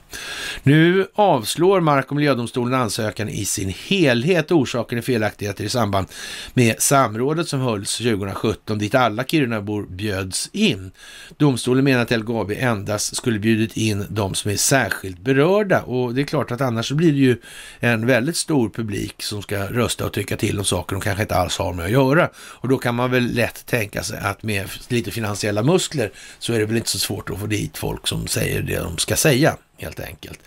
Nu 0.64 1.08
avslår 1.16 1.82
Mark 1.82 2.10
och 2.10 2.16
miljödomstolen 2.16 2.82
ansökan 2.82 3.30
i 3.30 3.46
sin 3.46 3.74
helhet. 3.88 4.52
Orsaken 4.52 4.98
är 4.98 5.02
felaktigheter 5.02 5.64
i 5.64 5.70
samband 5.70 6.08
med 6.54 6.82
samrådet 6.82 7.48
som 7.48 7.60
hölls 7.60 7.98
2017 7.98 8.78
dit 8.78 8.96
alla 8.96 9.24
Kirunabor 9.24 9.86
bjöds 9.90 10.50
in. 10.54 10.92
Domstolen 11.38 11.84
menar 11.84 12.02
att 12.02 12.12
LKAB 12.12 12.52
endast 12.52 13.16
skulle 13.16 13.40
bjudit 13.40 13.78
in 13.78 14.06
de 14.10 14.36
som 14.36 14.52
är 14.52 14.56
särskilt 14.56 15.20
berörda 15.20 15.82
och 15.82 16.16
det 16.16 16.22
är 16.22 16.26
klart 16.26 16.52
att 16.52 16.62
annars 16.62 16.92
blir 16.92 17.12
det 17.12 17.18
ju 17.18 17.38
en 17.80 18.06
väldigt 18.06 18.38
stor 18.38 18.70
publik 18.70 19.24
som 19.24 19.42
ska 19.42 19.66
rösta 19.66 20.06
och 20.06 20.14
tycka 20.14 20.38
till 20.38 20.60
om 20.60 20.66
saker 20.66 20.96
de 20.96 21.02
kanske 21.02 21.22
inte 21.22 21.36
alls 21.36 21.58
har 21.58 21.74
med 21.74 21.86
att 21.86 21.92
göra. 21.92 22.30
Och 22.36 22.68
då 22.68 22.78
kan 22.78 22.96
man 22.96 23.12
väl 23.12 23.36
lätt 23.36 23.66
tänka 23.66 24.04
sig 24.04 24.20
att 24.20 24.44
med 24.44 24.70
lite 24.88 25.12
finansiella 25.20 25.64
muskler 25.64 26.12
så 26.40 26.54
är 26.54 26.60
det 26.60 26.66
väl 26.66 26.78
inte 26.78 26.90
så 26.90 27.00
svårt 27.00 27.30
att 27.30 27.40
få 27.40 27.46
dit 27.46 27.78
folk 27.78 28.08
som 28.08 28.28
säger 28.28 28.62
det 28.62 28.80
de 28.80 28.98
ska 28.98 29.16
säga 29.16 29.58
helt 29.78 30.00
enkelt. 30.00 30.40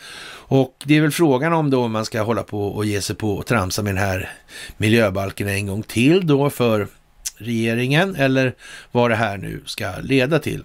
Och 0.49 0.75
det 0.85 0.97
är 0.97 1.01
väl 1.01 1.11
frågan 1.11 1.53
om 1.53 1.71
då 1.71 1.89
man 1.89 2.05
ska 2.05 2.23
hålla 2.23 2.43
på 2.43 2.69
och 2.69 2.85
ge 2.85 3.01
sig 3.01 3.17
på 3.17 3.35
och 3.35 3.47
tramsa 3.47 3.83
med 3.83 3.95
den 3.95 4.05
här 4.05 4.31
miljöbalken 4.77 5.49
en 5.49 5.67
gång 5.67 5.83
till 5.83 6.27
då 6.27 6.51
för 6.51 6.89
regeringen 7.37 8.17
eller 8.17 8.55
vad 8.93 9.11
det 9.11 9.17
här 9.17 9.37
nu 9.37 9.63
ska 9.67 9.93
leda 10.03 10.39
till. 10.39 10.65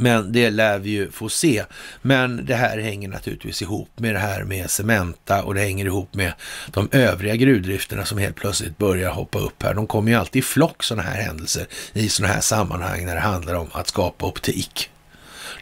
Men 0.00 0.32
det 0.32 0.50
lär 0.50 0.78
vi 0.78 0.90
ju 0.90 1.10
få 1.10 1.28
se. 1.28 1.64
Men 2.02 2.46
det 2.46 2.54
här 2.54 2.78
hänger 2.78 3.08
naturligtvis 3.08 3.62
ihop 3.62 3.90
med 3.96 4.14
det 4.14 4.18
här 4.18 4.44
med 4.44 4.70
Cementa 4.70 5.42
och 5.42 5.54
det 5.54 5.60
hänger 5.60 5.86
ihop 5.86 6.14
med 6.14 6.32
de 6.66 6.88
övriga 6.92 7.36
gruvdrifterna 7.36 8.04
som 8.04 8.18
helt 8.18 8.36
plötsligt 8.36 8.78
börjar 8.78 9.10
hoppa 9.10 9.38
upp 9.38 9.62
här. 9.62 9.74
De 9.74 9.86
kommer 9.86 10.10
ju 10.10 10.16
alltid 10.18 10.40
i 10.40 10.42
flock 10.42 10.82
sådana 10.82 11.02
här 11.02 11.22
händelser 11.22 11.66
i 11.92 12.08
sådana 12.08 12.34
här 12.34 12.40
sammanhang 12.40 13.06
när 13.06 13.14
det 13.14 13.20
handlar 13.20 13.54
om 13.54 13.68
att 13.72 13.88
skapa 13.88 14.26
optik. 14.26 14.90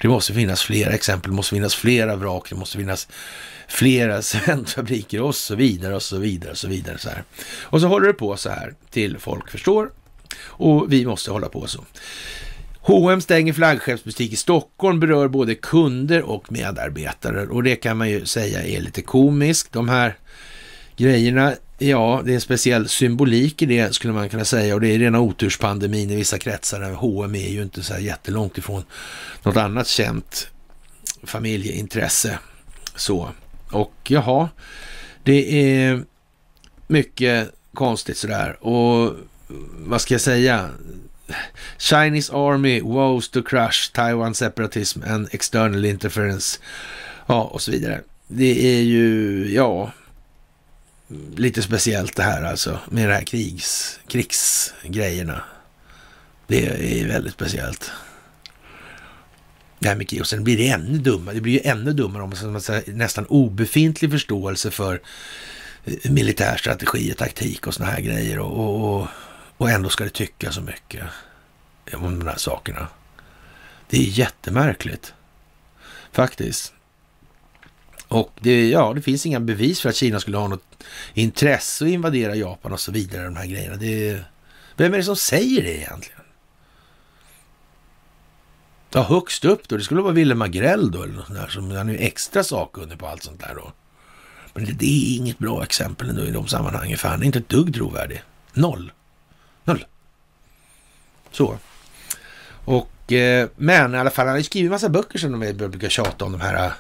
Det 0.01 0.09
måste 0.09 0.35
finnas 0.35 0.63
flera 0.63 0.93
exempel, 0.93 1.31
det 1.31 1.37
måste 1.37 1.55
finnas 1.55 1.75
flera 1.75 2.17
vrak, 2.17 2.51
det 2.51 2.57
måste 2.57 2.79
finnas 2.79 3.09
flera 3.69 4.23
cementfabriker 4.23 5.23
och 5.23 5.35
så 5.35 5.55
vidare 5.55 5.95
och 5.95 6.03
så 6.03 6.19
vidare 6.19 6.51
och 6.51 6.59
så 6.59 6.69
vidare. 6.69 6.99
Så 6.99 7.09
här. 7.09 7.25
Och 7.63 7.81
så 7.81 7.87
håller 7.87 8.07
det 8.07 8.13
på 8.13 8.37
så 8.37 8.51
här 8.51 8.75
till 8.91 9.19
folk 9.19 9.51
förstår 9.51 9.91
och 10.39 10.93
vi 10.93 11.07
måste 11.07 11.31
hålla 11.31 11.49
på 11.49 11.67
så. 11.67 11.85
H&M 12.87 13.21
stänger 13.21 13.53
flaggskeppsbutik 13.53 14.33
i 14.33 14.37
Stockholm, 14.37 15.01
berör 15.01 15.29
både 15.29 15.55
kunder 15.55 16.23
och 16.23 16.53
medarbetare 16.53 17.47
och 17.47 17.63
det 17.63 17.77
kan 17.77 17.97
man 17.97 18.11
ju 18.11 18.27
säga 18.27 18.63
är 18.63 18.81
lite 18.81 19.03
komiskt. 19.03 19.73
De 19.73 19.89
här 19.89 20.19
grejerna, 20.97 21.55
ja, 21.79 22.23
det 22.25 22.31
är 22.31 22.35
en 22.35 22.41
speciell 22.41 22.89
symbolik 22.89 23.63
i 23.63 23.67
det 23.67 23.95
skulle 23.95 24.13
man 24.13 24.29
kunna 24.29 24.45
säga 24.45 24.75
och 24.75 24.81
det 24.81 24.89
är 24.89 24.99
rena 24.99 25.21
oturspandemin 25.21 26.11
i 26.11 26.17
vissa 26.17 26.39
kretsar. 26.39 26.93
H&M 26.93 27.35
är 27.35 27.49
ju 27.49 27.63
inte 27.63 27.83
så 27.83 27.93
här 27.93 28.01
jättelångt 28.01 28.59
ifrån 28.59 28.85
något 29.43 29.57
annat 29.57 29.87
känt 29.87 30.49
familjeintresse. 31.23 32.39
Så, 32.97 33.31
och 33.71 33.95
jaha, 34.05 34.49
det 35.23 35.71
är 35.71 36.05
mycket 36.87 37.51
konstigt 37.75 38.17
sådär 38.17 38.65
och 38.65 39.15
vad 39.79 40.01
ska 40.01 40.15
jag 40.15 40.21
säga? 40.21 40.71
Chinese 41.79 42.33
Army 42.33 42.81
woes 42.81 43.29
to 43.29 43.43
crush 43.43 43.93
Taiwan 43.93 44.35
separatism 44.35 45.03
and 45.03 45.29
external 45.33 45.85
interference. 45.85 46.59
Ja, 47.27 47.43
och 47.43 47.63
så 47.63 47.71
vidare. 47.71 48.01
Det 48.29 48.77
är 48.77 48.83
ju, 48.83 49.45
ja, 49.55 49.93
lite 51.37 51.63
speciellt 51.63 52.17
det 52.17 52.23
här 52.23 52.43
alltså 52.43 52.79
med 52.91 53.09
de 53.09 53.15
här 53.15 53.23
krigs, 53.23 54.01
krigsgrejerna. 54.09 55.43
Det 56.47 56.67
är 57.01 57.07
väldigt 57.07 57.33
speciellt. 57.33 57.91
Det 59.79 59.89
här 59.89 59.97
med 59.97 60.09
krig. 60.09 60.21
Och 60.21 60.27
sen 60.27 60.45
blir 60.45 60.57
det 60.57 60.69
ännu 60.69 60.99
dummare. 60.99 61.35
Det 61.35 61.41
blir 61.41 61.53
ju 61.53 61.71
ännu 61.71 61.93
dummare 61.93 62.23
om 62.23 62.33
man 62.53 62.61
säger 62.61 62.93
nästan 62.93 63.27
obefintlig 63.27 64.11
förståelse 64.11 64.71
för 64.71 65.01
eh, 65.85 66.11
militär 66.11 66.57
strategi 66.57 67.13
och 67.13 67.17
taktik 67.17 67.67
och 67.67 67.75
såna 67.75 67.91
här 67.91 68.01
grejer. 68.01 68.39
och, 68.39 68.59
och 68.59 69.01
och 69.01 69.09
och 69.57 69.71
ändå 69.71 69.89
ska 69.89 70.05
det 70.05 70.11
tycka 70.11 70.53
så 70.53 70.61
mycket 70.61 71.05
om 71.95 72.19
de 72.19 72.29
här 72.29 72.37
sakerna. 72.37 72.89
Det 73.89 73.97
är 73.97 74.03
jättemärkligt. 74.03 75.15
Faktiskt. 76.13 76.73
Och 78.09 78.33
det, 78.41 78.69
ja, 78.69 78.93
det 78.95 79.03
finns 79.03 79.27
inga 79.27 79.41
bevis 79.41 79.81
för 79.81 79.89
att 79.89 79.97
Kina 79.97 80.21
skulle 80.21 80.37
ha 80.37 80.49
något 80.49 80.85
intresse 81.15 81.85
att 81.85 81.91
invadera 81.91 82.35
Japan 82.35 82.73
och 82.73 82.81
så 82.81 82.93
vidare. 82.93 83.25
De 83.25 83.37
här 83.37 83.47
grejerna. 83.47 83.77
Det, 83.77 84.21
vem 84.77 84.95
är 84.95 84.99
det 84.99 85.05
som 85.05 85.17
säger 85.17 85.63
det 85.63 85.77
egentligen? 85.77 86.21
Ja, 88.91 89.03
högst 89.03 89.45
upp 89.45 89.69
då, 89.69 89.77
det 89.77 89.83
skulle 89.83 90.03
vara 90.03 90.13
Wilhelm 90.13 90.43
Agrell 90.43 90.91
då, 90.91 91.03
eller 91.03 91.15
något 91.15 91.35
där, 91.35 91.47
som 91.47 91.71
han 91.71 91.89
är 91.89 91.93
ju 91.93 91.99
extra 91.99 92.45
sakkunnig 92.45 92.99
på 92.99 93.07
allt 93.07 93.23
sånt 93.23 93.41
där 93.41 93.55
då. 93.55 93.73
Men 94.55 94.65
det, 94.65 94.73
det 94.73 94.87
är 94.87 95.17
inget 95.17 95.39
bra 95.39 95.63
exempel 95.63 96.09
ändå 96.09 96.23
i 96.23 96.31
de 96.31 96.49
sammanhangen, 96.49 96.99
för 96.99 97.09
han 97.09 97.23
är 97.23 97.27
inte 97.27 97.39
ett 97.39 97.49
dugg 97.49 97.75
trovärdig. 97.75 98.23
Noll. 98.53 98.93
Noll. 99.67 99.87
Så. 101.31 101.59
Och, 102.65 103.13
eh, 103.13 103.49
men 103.57 103.95
i 103.95 103.99
alla 103.99 104.11
fall, 104.11 104.27
han 104.27 104.33
har 104.33 104.39
ju 104.39 104.45
skrivit 104.45 104.71
massa 104.71 104.89
böcker 104.89 105.19
som 105.19 105.41
de 105.41 105.53
brukar 105.53 105.89
tjata 105.89 106.25
om 106.25 106.33
de 106.33 106.41
här 106.41 106.67
eh, 106.67 106.73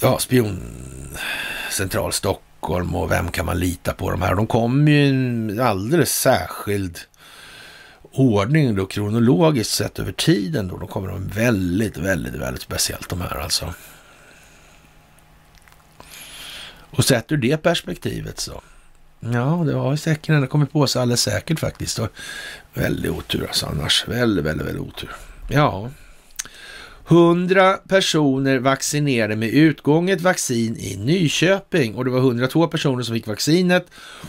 ja, 0.00 0.18
spioncentral 0.18 2.12
Stockholm 2.12 2.94
och 2.94 3.10
vem 3.10 3.30
kan 3.30 3.46
man 3.46 3.58
lita 3.58 3.92
på 3.94 4.10
de 4.10 4.22
här. 4.22 4.34
De 4.34 4.46
kommer 4.46 4.92
ju 4.92 4.98
i 4.98 5.08
en 5.08 5.60
alldeles 5.60 6.12
särskild 6.12 6.98
ordning 8.12 8.74
då 8.74 8.86
kronologiskt 8.86 9.72
sett 9.72 9.98
över 9.98 10.12
tiden 10.12 10.68
då. 10.68 10.78
De 10.78 10.88
kommer 10.88 11.08
de 11.08 11.28
väldigt, 11.28 11.96
väldigt, 11.96 12.34
väldigt 12.34 12.62
speciellt 12.62 13.08
de 13.08 13.20
här 13.20 13.36
alltså. 13.36 13.74
Och 16.90 17.04
sett 17.04 17.32
ur 17.32 17.36
det 17.36 17.56
perspektivet 17.56 18.40
så 18.40 18.62
Ja, 19.20 19.62
det 19.66 19.74
har 19.74 19.96
säkert 19.96 20.28
ändå 20.28 20.46
kommit 20.46 20.72
på 20.72 20.86
sig 20.86 21.02
alldeles 21.02 21.22
säkert 21.22 21.60
faktiskt. 21.60 21.98
Och 21.98 22.08
väldigt 22.74 23.10
otur 23.10 23.46
alltså 23.46 23.66
annars. 23.66 24.04
Väldigt, 24.08 24.44
väldigt, 24.44 24.66
väldigt 24.66 24.82
otur. 24.82 25.10
Ja. 25.50 25.90
100 27.08 27.76
personer 27.88 28.58
vaccinerade 28.58 29.36
med 29.36 29.48
utgånget 29.48 30.20
vaccin 30.20 30.76
i 30.76 30.96
Nyköping 30.96 31.94
och 31.94 32.04
det 32.04 32.10
var 32.10 32.18
102 32.18 32.68
personer 32.68 33.02
som 33.02 33.14
fick 33.14 33.26
vaccinet 33.26 33.86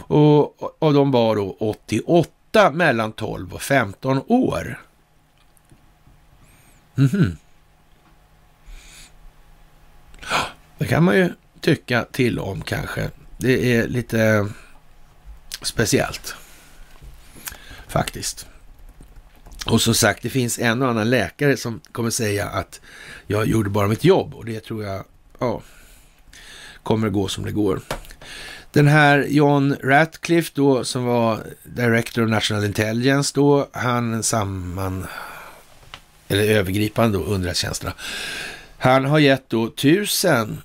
och 0.07 0.75
av 0.79 0.93
dem 0.93 1.11
var 1.11 1.35
då 1.35 1.57
88 1.59 2.71
mellan 2.71 3.11
12 3.11 3.53
och 3.53 3.61
15 3.61 4.21
år. 4.27 4.79
Mm 6.97 7.09
-hmm. 7.09 7.35
Det 10.77 10.87
kan 10.87 11.03
man 11.03 11.15
ju 11.15 11.29
tycka 11.59 12.05
till 12.11 12.39
om 12.39 12.61
kanske. 12.61 13.09
Det 13.37 13.75
är 13.75 13.87
lite 13.87 14.47
speciellt. 15.61 16.35
Faktiskt. 17.87 18.47
Och 19.65 19.81
som 19.81 19.95
sagt, 19.95 20.23
det 20.23 20.29
finns 20.29 20.59
en 20.59 20.81
och 20.81 20.89
annan 20.89 21.09
läkare 21.09 21.57
som 21.57 21.81
kommer 21.91 22.09
säga 22.09 22.49
att 22.49 22.81
jag 23.27 23.47
gjorde 23.47 23.69
bara 23.69 23.87
mitt 23.87 24.03
jobb 24.03 24.33
och 24.33 24.45
det 24.45 24.59
tror 24.59 24.83
jag, 24.83 25.03
ja, 25.39 25.61
kommer 26.83 27.07
att 27.07 27.13
gå 27.13 27.27
som 27.27 27.45
det 27.45 27.51
går. 27.51 27.81
Den 28.71 28.87
här 28.87 29.25
John 29.29 29.75
Ratcliffe 29.83 30.51
då, 30.55 30.83
som 30.83 31.05
var 31.05 31.43
Director 31.63 32.23
of 32.23 32.29
National 32.29 32.65
Intelligence 32.65 33.31
då, 33.35 33.69
han 33.71 34.23
samman, 34.23 35.07
eller 36.27 36.43
övergripande 36.43 37.17
då, 37.17 37.23
underrättelsetjänsterna. 37.23 37.93
Han 38.77 39.05
har 39.05 39.19
gett 39.19 39.49
då 39.49 39.69
tusen 39.69 40.61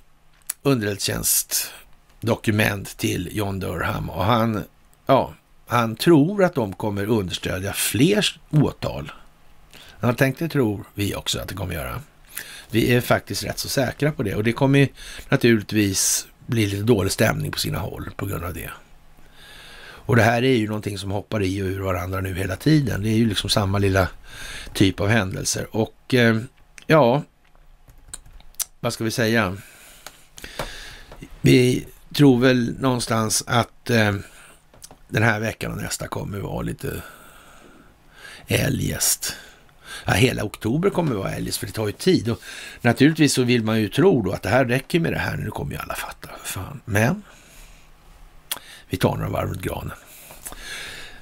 underrättelsetjänstdokument 0.63 2.97
till 2.97 3.29
John 3.31 3.59
Durham 3.59 4.09
och 4.09 4.25
han 4.25 4.63
ja, 5.07 5.33
han 5.67 5.95
tror 5.95 6.43
att 6.43 6.55
de 6.55 6.73
kommer 6.73 7.05
understödja 7.05 7.73
fler 7.73 8.39
åtal. 8.49 9.11
Han 9.99 10.15
tänkte 10.15 10.49
tror 10.49 10.83
vi 10.93 11.15
också 11.15 11.39
att 11.39 11.47
det 11.47 11.55
kommer 11.55 11.73
göra. 11.73 12.01
Vi 12.71 12.95
är 12.95 13.01
faktiskt 13.01 13.43
rätt 13.43 13.59
så 13.59 13.69
säkra 13.69 14.11
på 14.11 14.23
det 14.23 14.35
och 14.35 14.43
det 14.43 14.53
kommer 14.53 14.87
naturligtvis 15.29 16.27
bli 16.45 16.65
lite 16.65 16.83
dålig 16.83 17.11
stämning 17.11 17.51
på 17.51 17.59
sina 17.59 17.79
håll 17.79 18.09
på 18.15 18.25
grund 18.25 18.43
av 18.43 18.53
det. 18.53 18.69
Och 20.07 20.15
det 20.15 20.23
här 20.23 20.43
är 20.43 20.55
ju 20.55 20.67
någonting 20.67 20.97
som 20.97 21.11
hoppar 21.11 21.43
i 21.43 21.61
och 21.61 21.65
ur 21.65 21.79
varandra 21.79 22.21
nu 22.21 22.33
hela 22.33 22.55
tiden. 22.55 23.03
Det 23.03 23.09
är 23.09 23.17
ju 23.17 23.27
liksom 23.29 23.49
samma 23.49 23.77
lilla 23.77 24.07
typ 24.73 24.99
av 24.99 25.07
händelser. 25.07 25.67
Och 25.71 26.13
eh, 26.13 26.37
ja, 26.87 27.23
vad 28.79 28.93
ska 28.93 29.03
vi 29.03 29.11
säga? 29.11 29.57
Vi 31.41 31.85
tror 32.13 32.39
väl 32.39 32.75
någonstans 32.79 33.43
att 33.47 33.89
eh, 33.89 34.15
den 35.07 35.23
här 35.23 35.39
veckan 35.39 35.71
och 35.71 35.77
nästa 35.77 36.07
kommer 36.07 36.39
vara 36.39 36.61
lite 36.61 37.01
eljest. 38.47 39.35
Ja, 40.05 40.13
hela 40.13 40.43
oktober 40.43 40.89
kommer 40.89 41.15
vara 41.15 41.31
eljest, 41.31 41.57
för 41.57 41.67
det 41.67 41.73
tar 41.73 41.87
ju 41.87 41.93
tid. 41.93 42.29
Och 42.29 42.41
naturligtvis 42.81 43.33
så 43.33 43.43
vill 43.43 43.63
man 43.63 43.81
ju 43.81 43.89
tro 43.89 44.21
då 44.21 44.31
att 44.31 44.43
det 44.43 44.49
här 44.49 44.65
räcker 44.65 44.99
med 44.99 45.13
det 45.13 45.19
här. 45.19 45.37
Nu 45.37 45.51
kommer 45.51 45.71
ju 45.71 45.77
alla 45.77 45.95
fatta. 45.95 46.29
Fan. 46.43 46.81
Men 46.85 47.23
vi 48.89 48.97
tar 48.97 49.15
några 49.15 49.29
varv 49.29 49.49
runt 49.49 49.61
granen. 49.61 49.97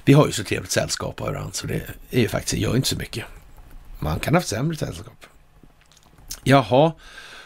Vi 0.04 0.12
har 0.12 0.26
ju 0.26 0.32
så 0.32 0.44
trevligt 0.44 0.70
sällskap 0.70 1.20
av 1.20 1.26
varandra 1.26 1.52
så 1.52 1.66
det 1.66 1.82
är 2.10 2.20
ju 2.20 2.28
faktiskt, 2.28 2.62
gör 2.62 2.76
inte 2.76 2.88
så 2.88 2.96
mycket. 2.96 3.24
Man 3.98 4.20
kan 4.20 4.34
ha 4.34 4.38
haft 4.38 4.48
sämre 4.48 4.76
sällskap. 4.76 5.26
Jaha, 6.44 6.92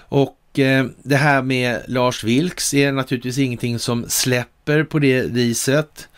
och 0.09 0.59
eh, 0.59 0.87
det 1.03 1.17
här 1.17 1.43
med 1.43 1.83
Lars 1.89 2.25
Vilks 2.25 2.75
är 2.75 2.93
naturligtvis 2.93 3.39
ingenting 3.39 3.79
som 3.79 4.09
släpper 4.09 4.85
på 4.85 4.99
det 4.99 5.23
viset. 5.23 6.09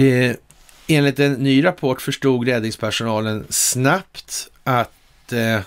Det, 0.00 0.36
enligt 0.86 1.18
en 1.18 1.32
ny 1.32 1.64
rapport 1.64 2.02
förstod 2.02 2.48
räddningspersonalen 2.48 3.46
snabbt 3.48 4.50
att 4.64 5.32
eh, 5.32 5.60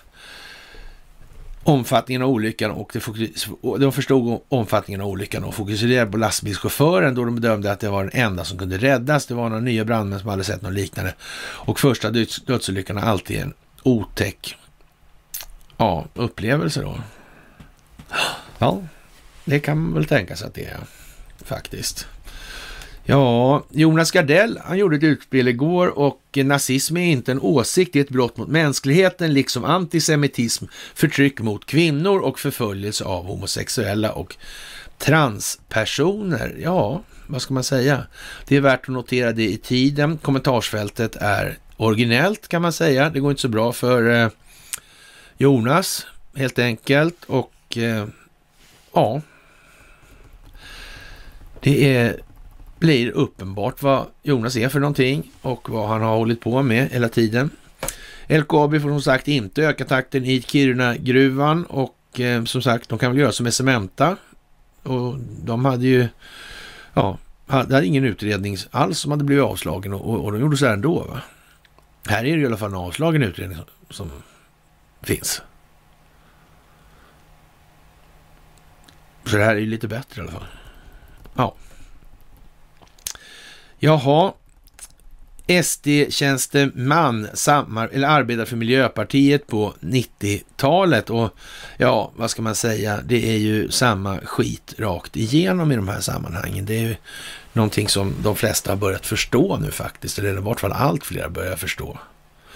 omfattningen 1.64 2.22
av 2.22 2.30
olyckan 2.30 2.72
och 2.72 2.92
det 2.94 3.80
de 3.80 3.92
förstod 3.92 4.42
omfattningen 4.50 5.02
av 5.02 5.08
olyckan 5.08 5.44
och 5.44 5.56
fokuserade 5.56 6.12
på 6.12 6.18
lastbilschauffören 6.18 7.16
då 7.16 7.26
de 7.26 7.36
bedömde 7.36 7.72
att 7.72 7.80
det 7.80 7.90
var 7.90 8.04
den 8.04 8.22
enda 8.22 8.46
som 8.46 8.58
kunde 8.58 8.78
räddas. 8.78 9.26
Det 9.26 9.34
var 9.34 9.50
några 9.50 9.62
nya 9.62 9.86
brandmän 9.86 10.20
som 10.20 10.30
hade 10.30 10.44
sett 10.44 10.62
något 10.62 10.74
liknande. 10.74 11.16
Och 11.40 11.80
första 11.80 12.12
dödsolyckan 12.46 12.98
är 12.98 13.02
alltid 13.02 13.40
en 13.40 13.54
otäck 13.84 14.58
ja, 15.78 16.06
upplevelse 16.14 16.82
då. 16.82 17.00
Ja, 18.58 18.84
det 19.46 19.60
kan 19.60 19.78
man 19.78 19.94
väl 19.94 20.06
tänka 20.06 20.36
sig 20.36 20.48
att 20.48 20.54
det 20.54 20.66
är 20.66 20.80
faktiskt. 21.46 22.08
Ja, 23.06 23.64
Jonas 23.70 24.12
Gardell, 24.12 24.60
han 24.66 24.78
gjorde 24.78 24.96
ett 24.96 25.04
utspel 25.04 25.48
igår 25.48 26.00
och 26.00 26.22
nazism 26.36 26.98
är 26.98 27.12
inte 27.12 27.32
en 27.32 27.40
åsikt, 27.40 27.94
det 27.94 28.00
är 28.00 28.04
ett 28.04 28.10
brott 28.10 28.38
mot 28.38 28.48
mänskligheten, 28.48 29.34
liksom 29.34 29.66
antisemitism, 29.66 30.66
förtryck 30.96 31.40
mot 31.40 31.66
kvinnor 31.66 32.20
och 32.20 32.40
förföljelse 32.40 33.04
av 33.04 33.26
homosexuella 33.26 34.12
och 34.12 34.36
transpersoner. 34.98 36.56
Ja, 36.64 37.04
vad 37.28 37.42
ska 37.42 37.54
man 37.54 37.64
säga? 37.64 38.04
Det 38.48 38.56
är 38.56 38.62
värt 38.62 38.82
att 38.82 38.88
notera 38.88 39.32
det 39.32 39.50
i 39.50 39.58
tiden. 39.58 40.18
Kommentarsfältet 40.18 41.16
är 41.16 41.58
originellt 41.78 42.48
kan 42.48 42.62
man 42.62 42.74
säga. 42.74 43.10
Det 43.10 43.20
går 43.20 43.32
inte 43.32 43.42
så 43.42 43.50
bra 43.50 43.74
för 43.74 44.24
eh, 44.24 44.30
Jonas 45.38 46.06
helt 46.36 46.60
enkelt 46.60 47.24
och 47.24 47.78
eh, 47.78 48.06
ja, 48.94 49.22
det 51.60 51.96
är 51.98 52.20
blir 52.84 53.12
uppenbart 53.12 53.82
vad 53.82 54.06
Jonas 54.24 54.56
är 54.56 54.70
för 54.70 54.80
någonting 54.80 55.32
och 55.42 55.70
vad 55.70 55.90
han 55.90 56.02
har 56.02 56.16
hållit 56.16 56.40
på 56.42 56.62
med 56.62 56.90
hela 56.90 57.10
tiden. 57.10 57.50
LKAB 58.28 58.72
får 58.72 58.90
som 58.90 59.02
sagt 59.02 59.28
inte 59.28 59.64
öka 59.64 59.86
takten 59.86 60.26
i 60.26 60.42
Kiruna-gruvan 60.42 61.66
och 61.66 62.20
eh, 62.20 62.44
som 62.44 62.62
sagt, 62.62 62.90
de 62.90 63.00
kan 63.00 63.12
väl 63.12 63.20
göra 63.20 63.32
som 63.32 63.44
med 63.44 63.54
Cementa. 63.54 64.18
Och 64.84 65.16
de 65.20 65.66
hade 65.66 65.86
ju, 65.86 66.08
ja, 66.94 67.18
det 67.46 67.54
hade 67.56 67.86
ingen 67.86 68.04
utredning 68.04 68.58
alls 68.72 69.00
som 69.00 69.12
hade 69.12 69.24
blivit 69.24 69.44
avslagen 69.44 69.94
och, 69.94 70.26
och 70.26 70.32
de 70.32 70.42
gjorde 70.42 70.58
så 70.58 70.66
här 70.66 70.74
ändå. 70.74 71.04
Va? 71.04 71.22
Här 72.08 72.26
är 72.26 72.36
det 72.36 72.42
i 72.42 72.46
alla 72.46 72.58
fall 72.58 72.70
en 72.70 72.78
avslagen 72.78 73.24
utredning 73.24 73.58
som, 73.58 73.66
som 73.90 74.12
finns. 75.02 75.42
Så 79.26 79.38
det 79.38 79.44
här 79.44 79.56
är 79.56 79.60
ju 79.60 79.66
lite 79.66 79.88
bättre 79.88 80.22
i 80.22 80.24
alla 80.24 80.32
fall. 80.32 80.48
Ja. 81.36 81.56
Jaha, 83.86 84.34
SD-tjänsteman 85.64 87.28
eller 87.92 88.08
arbetar 88.08 88.46
för 88.46 88.56
Miljöpartiet 88.56 89.48
på 89.48 89.74
90-talet 89.80 91.10
och 91.10 91.30
ja, 91.78 92.12
vad 92.16 92.30
ska 92.30 92.42
man 92.42 92.56
säga, 92.56 93.00
det 93.06 93.30
är 93.34 93.38
ju 93.38 93.72
samma 93.72 94.18
skit 94.18 94.74
rakt 94.78 95.16
igenom 95.18 95.72
i 95.72 95.76
de 95.76 95.88
här 95.88 96.00
sammanhangen. 96.00 96.66
Det 96.66 96.76
är 96.76 96.82
ju 96.82 96.96
någonting 97.54 97.88
som 97.88 98.16
de 98.24 98.36
flesta 98.36 98.72
har 98.72 98.78
börjat 98.78 99.06
förstå 99.06 99.58
nu 99.58 99.72
faktiskt, 99.72 100.20
eller 100.20 100.38
i 100.38 100.42
vart 100.42 100.60
fall 100.60 100.72
allt 100.72 101.06
fler 101.06 101.30
börjar 101.30 101.56
förstå. 101.56 102.00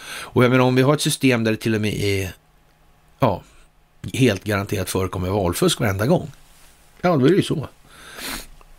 Och 0.08 0.44
jag 0.44 0.52
menar 0.52 0.64
om 0.64 0.76
vi 0.76 0.82
har 0.82 0.94
ett 0.94 1.02
system 1.02 1.44
där 1.44 1.52
det 1.52 1.58
till 1.58 1.76
och 1.76 1.82
med 1.82 1.94
är, 1.94 2.32
ja, 3.20 3.44
helt 4.14 4.44
garanterat 4.44 4.90
förekommer 4.90 5.30
valfusk 5.30 5.80
varenda 5.80 6.06
gång. 6.06 6.32
Ja, 7.02 7.18
då 7.18 7.26
är 7.26 7.30
det 7.30 7.36
ju 7.36 7.44
så. 7.44 7.68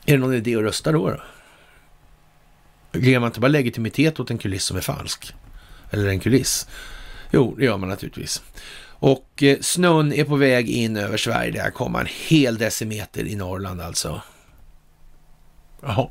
Är 0.07 0.13
det 0.13 0.19
någon 0.19 0.35
idé 0.35 0.57
att 0.57 0.63
rösta 0.63 0.93
då? 0.93 1.11
då? 1.11 1.21
Ger 3.01 3.21
man 3.21 3.27
inte 3.27 3.41
bara 3.41 3.49
legitimitet 3.49 4.21
åt 4.21 4.31
en 4.31 4.39
kuliss 4.39 4.65
som 4.65 4.77
är 4.77 4.81
falsk? 4.81 5.35
Eller 5.91 6.09
en 6.09 6.21
kuliss? 6.21 6.69
Jo, 7.31 7.55
det 7.59 7.65
gör 7.65 7.77
man 7.77 7.89
naturligtvis. 7.89 8.43
Och 9.01 9.43
eh, 9.43 9.59
snön 9.61 10.13
är 10.13 10.25
på 10.25 10.37
väg 10.37 10.71
in 10.71 10.97
över 10.97 11.17
Sverige. 11.17 11.65
Det 11.65 11.71
kommer 11.71 12.01
en 12.01 12.09
hel 12.29 12.59
decimeter 12.59 13.27
i 13.27 13.37
Norrland 13.37 13.81
alltså. 13.81 14.23
Jaha. 15.83 16.09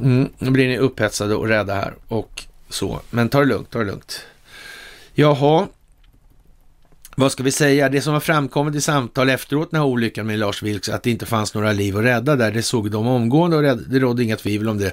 Mm, 0.00 0.32
nu 0.38 0.50
blir 0.50 0.68
ni 0.68 0.78
upphetsade 0.78 1.34
och 1.34 1.48
rädda 1.48 1.74
här 1.74 1.94
och 2.08 2.44
så. 2.68 3.00
Men 3.10 3.28
ta 3.28 3.40
det 3.40 3.46
lugnt, 3.46 3.70
ta 3.70 3.78
det 3.78 3.84
lugnt. 3.84 4.26
Jaha, 5.14 5.68
vad 7.16 7.32
ska 7.32 7.42
vi 7.42 7.50
säga, 7.50 7.88
det 7.88 8.00
som 8.00 8.12
har 8.12 8.20
framkommit 8.20 8.74
i 8.74 8.80
samtal 8.80 9.30
efteråt 9.30 9.70
den 9.70 9.80
här 9.80 9.86
olyckan 9.86 10.26
med 10.26 10.38
Lars 10.38 10.62
Vilks, 10.62 10.88
att 10.88 11.02
det 11.02 11.10
inte 11.10 11.26
fanns 11.26 11.54
några 11.54 11.72
liv 11.72 11.96
att 11.96 12.04
rädda 12.04 12.36
där, 12.36 12.52
det 12.52 12.62
såg 12.62 12.90
de 12.90 13.06
omgående 13.06 13.56
och 13.56 13.78
det 13.78 13.98
rådde 13.98 14.22
inga 14.24 14.36
tvivel 14.36 14.68
om 14.68 14.78
det. 14.78 14.92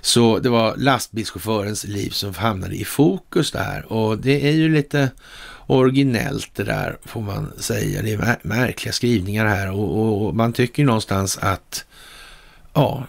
Så 0.00 0.38
det 0.38 0.48
var 0.48 0.76
lastbilschaufförens 0.76 1.84
liv 1.84 2.10
som 2.10 2.34
hamnade 2.34 2.74
i 2.74 2.84
fokus 2.84 3.50
där 3.50 3.92
och 3.92 4.18
det 4.18 4.48
är 4.48 4.52
ju 4.52 4.68
lite 4.68 5.10
originellt 5.66 6.50
det 6.54 6.64
där 6.64 6.96
får 7.04 7.20
man 7.20 7.52
säga. 7.58 8.02
Det 8.02 8.12
är 8.12 8.38
märkliga 8.42 8.92
skrivningar 8.92 9.46
här 9.46 9.70
och, 9.70 9.98
och, 9.98 10.26
och 10.26 10.34
man 10.34 10.52
tycker 10.52 10.84
någonstans 10.84 11.38
att 11.38 11.84
ja, 12.72 13.06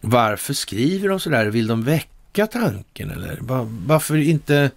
varför 0.00 0.54
skriver 0.54 1.08
de 1.08 1.20
sådär? 1.20 1.46
Vill 1.46 1.66
de 1.66 1.84
väcka 1.84 2.46
tanken 2.46 3.10
eller 3.10 3.38
varför 3.86 4.16
inte 4.16 4.70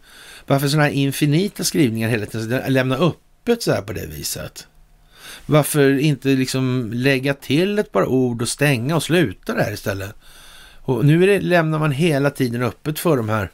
varför 0.48 0.68
sådana 0.68 0.84
här 0.84 0.94
infinita 0.94 1.64
skrivningar 1.64 2.10
hela 2.10 2.26
tiden? 2.26 2.74
Lämna 2.74 2.96
öppet 2.96 3.64
så 3.64 3.72
här 3.72 3.82
på 3.82 3.94
det 3.94 4.06
viset? 4.06 4.68
Varför 5.46 6.00
inte 6.00 6.30
liksom 6.30 6.92
lägga 6.94 7.34
till 7.34 7.80
ett 7.80 7.92
par 7.92 8.06
ord 8.06 8.42
och 8.42 8.50
stänga 8.50 8.96
och 8.96 9.04
sluta 9.04 9.54
där 9.54 9.74
istället? 9.74 10.16
Och 10.82 11.06
nu 11.06 11.26
det, 11.26 11.40
lämnar 11.40 11.80
man 11.80 11.92
hela 11.92 12.30
tiden 12.30 12.64
öppet 12.64 13.00
för 13.00 13.18
de 13.18 13.30
här 13.30 13.52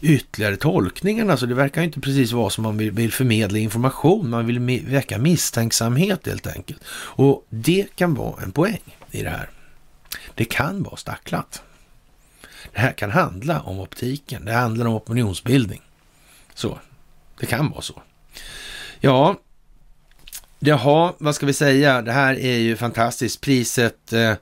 ytterligare 0.00 0.56
tolkningarna. 0.56 1.36
Så 1.36 1.46
det 1.46 1.54
verkar 1.54 1.82
inte 1.82 2.00
precis 2.00 2.32
vara 2.32 2.50
som 2.50 2.64
man 2.64 2.78
vill, 2.78 2.90
vill 2.90 3.12
förmedla 3.12 3.58
information. 3.58 4.30
Man 4.30 4.46
vill 4.46 4.84
väcka 4.86 5.18
misstänksamhet 5.18 6.26
helt 6.26 6.46
enkelt. 6.46 6.84
Och 6.90 7.46
det 7.48 7.86
kan 7.96 8.14
vara 8.14 8.42
en 8.42 8.52
poäng 8.52 8.96
i 9.10 9.22
det 9.22 9.30
här. 9.30 9.50
Det 10.34 10.44
kan 10.44 10.82
vara 10.82 10.96
stacklat. 10.96 11.62
Det 12.72 12.80
här 12.80 12.92
kan 12.92 13.10
handla 13.10 13.60
om 13.60 13.80
optiken. 13.80 14.44
Det 14.44 14.52
handlar 14.52 14.86
om 14.86 14.94
opinionsbildning. 14.94 15.82
Så, 16.58 16.78
det 17.40 17.46
kan 17.46 17.70
vara 17.70 17.82
så. 17.82 18.02
Ja, 19.00 19.40
jaha, 20.58 21.12
vad 21.18 21.34
ska 21.34 21.46
vi 21.46 21.52
säga? 21.52 22.02
Det 22.02 22.12
här 22.12 22.38
är 22.38 22.56
ju 22.56 22.76
fantastiskt. 22.76 23.40
Priset 23.40 24.12
eh, 24.12 24.32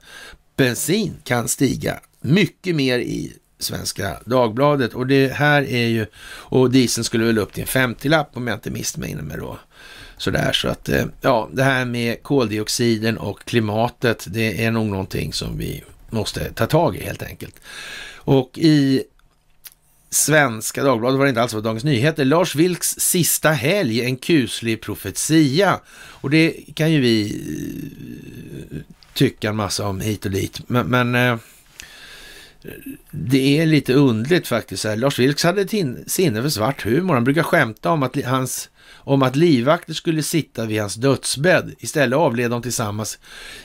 bensin 0.57 1.15
kan 1.25 1.49
stiga 1.49 2.01
mycket 2.21 2.77
mer 2.77 2.99
i 2.99 3.33
Svenska 3.59 4.17
Dagbladet 4.25 4.95
och 4.95 5.07
det 5.07 5.33
här 5.33 5.63
är 5.63 5.87
ju, 5.87 6.07
och 6.27 6.71
dieseln 6.71 7.05
skulle 7.05 7.25
väl 7.25 7.39
upp 7.39 7.53
till 7.53 7.63
en 7.63 7.95
50-lapp 7.95 8.37
om 8.37 8.47
jag 8.47 8.57
inte 8.57 8.71
missminner 8.71 9.23
mig 9.23 9.37
då. 9.39 9.59
Sådär, 10.17 10.53
så 10.53 10.69
att 10.69 10.89
eh, 10.89 11.05
ja, 11.21 11.49
det 11.53 11.63
här 11.63 11.85
med 11.85 12.23
koldioxiden 12.23 13.19
och 13.19 13.45
klimatet, 13.45 14.27
det 14.29 14.65
är 14.65 14.71
nog 14.71 14.87
någonting 14.87 15.33
som 15.33 15.59
vi 15.59 15.85
måste 16.11 16.53
ta 16.53 16.67
tag 16.67 16.97
i 16.97 17.05
helt 17.05 17.23
enkelt. 17.23 17.61
Och 18.15 18.59
i 18.59 19.05
Svenska 20.11 20.85
Dagbladet 20.85 21.19
var 21.19 21.25
det 21.25 21.29
inte 21.29 21.43
alls, 21.43 21.55
var 21.55 21.61
Dagens 21.61 21.85
Nyheter. 21.85 22.25
Lars 22.25 22.55
Vilks 22.55 22.89
sista 22.99 23.51
helg, 23.51 24.05
en 24.05 24.17
kuslig 24.17 24.81
profetia. 24.81 25.81
Och 25.97 26.31
det 26.31 26.51
kan 26.75 26.93
ju 26.93 27.01
vi 27.01 27.41
eh, 28.71 28.79
tycka 29.15 29.49
en 29.49 29.57
massa 29.57 29.89
om 29.89 30.01
hit 30.01 30.25
och 30.25 30.31
dit. 30.31 30.61
Men, 30.67 30.87
men 30.87 31.15
eh, 31.15 31.37
det 33.11 33.59
är 33.59 33.67
lite 33.67 33.93
undligt 33.95 34.49
faktiskt. 34.49 34.87
Lars 34.97 35.19
Vilks 35.19 35.45
hade 35.45 35.69
sinne 36.07 36.43
för 36.43 36.49
svart 36.49 36.85
humor. 36.85 37.15
Han 37.15 37.25
brukar 37.25 37.43
skämta 37.43 37.91
om 37.91 38.03
att 38.03 38.25
hans 38.25 38.69
om 39.07 39.23
att 39.23 39.37
livvakter 39.37 39.95
skulle 39.95 40.23
sitta 40.23 40.67
vid 40.67 40.81
hans 40.81 40.95
dödsbädd. 40.95 41.75
Istället 41.79 42.17
avled 42.17 42.51
de 42.51 42.63
tillsammans 42.63 43.19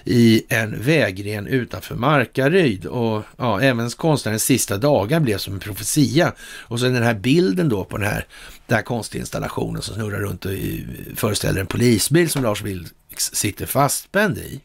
i 0.04 0.44
en 0.50 0.82
vägren 0.82 1.48
utanför 1.48 1.96
Markaryd. 1.96 2.86
Och 2.86 3.24
ja, 3.38 3.62
även 3.62 3.90
konstnärens 3.90 4.44
sista 4.44 4.78
dagar 4.78 5.20
blev 5.20 5.38
som 5.38 5.54
en 5.54 5.60
profetia. 5.60 6.34
Och 6.42 6.80
så 6.80 6.86
den 6.86 7.04
här 7.04 7.14
bilden 7.14 7.70
då 7.70 7.84
på 7.84 7.98
den 7.98 8.08
här, 8.08 8.26
den 8.68 8.76
här 8.76 8.84
konstinstallationen 8.84 9.82
som 9.82 9.96
snurrar 9.96 10.20
runt 10.20 10.46
och 10.46 10.52
eh, 10.52 10.80
föreställer 11.16 11.60
en 11.62 11.68
polisbil 11.68 12.30
som 12.30 12.44
Lars 12.44 12.62
Vilks 12.62 13.32
sitter 13.34 13.66
fastspänd 13.66 14.38
i. 14.38 14.60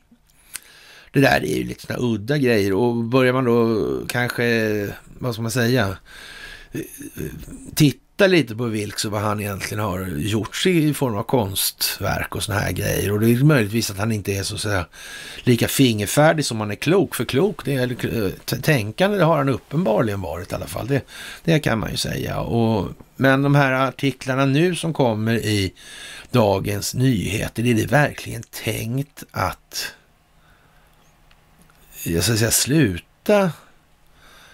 Det 1.13 1.21
där 1.21 1.45
är 1.45 1.57
ju 1.57 1.65
lite 1.65 1.83
sådana 1.83 2.03
udda 2.03 2.39
grejer 2.39 2.73
och 2.73 2.97
börjar 2.97 3.33
man 3.33 3.45
då 3.45 4.01
kanske, 4.09 4.89
vad 5.19 5.35
ska 5.35 5.43
man 5.43 5.51
säga, 5.51 5.97
eh, 6.73 6.81
titta 7.75 8.06
titta 8.17 8.27
lite 8.27 8.57
på 8.57 8.65
Vilks 8.65 9.05
och 9.05 9.13
vad 9.13 9.21
han 9.21 9.41
egentligen 9.41 9.85
har 9.85 10.07
gjort 10.07 10.67
i 10.67 10.95
form 10.95 11.17
av 11.17 11.23
konstverk 11.23 12.35
och 12.35 12.43
såna 12.43 12.59
här 12.59 12.73
grejer. 12.73 13.13
Och 13.13 13.21
det 13.21 13.31
är 13.31 13.45
möjligtvis 13.45 13.91
att 13.91 13.99
han 13.99 14.13
inte 14.13 14.33
är 14.33 14.43
så 14.43 14.55
att 14.55 14.61
säga 14.61 14.87
lika 15.43 15.69
fingerfärdig 15.69 16.45
som 16.45 16.61
han 16.61 16.71
är 16.71 16.75
klok. 16.75 17.15
För 17.15 17.25
klok, 17.25 17.65
det 17.65 17.75
är, 17.75 18.17
eh, 18.25 18.31
tänkande 18.61 19.19
det 19.19 19.25
har 19.25 19.37
han 19.37 19.49
uppenbarligen 19.49 20.21
varit 20.21 20.53
i 20.53 20.55
alla 20.55 20.67
fall. 20.67 20.87
Det, 20.87 21.03
det 21.45 21.59
kan 21.59 21.79
man 21.79 21.91
ju 21.91 21.97
säga. 21.97 22.41
Och, 22.41 22.89
men 23.17 23.43
de 23.43 23.55
här 23.55 23.73
artiklarna 23.73 24.45
nu 24.45 24.75
som 24.75 24.93
kommer 24.93 25.35
i 25.35 25.73
Dagens 26.31 26.95
Nyheter, 26.95 27.67
är 27.67 27.75
det 27.75 27.87
verkligen 27.87 28.43
tänkt 28.43 29.25
att 29.31 29.93
jag 32.05 32.25
ska 32.25 32.37
säga 32.37 32.51
sluta 32.51 33.51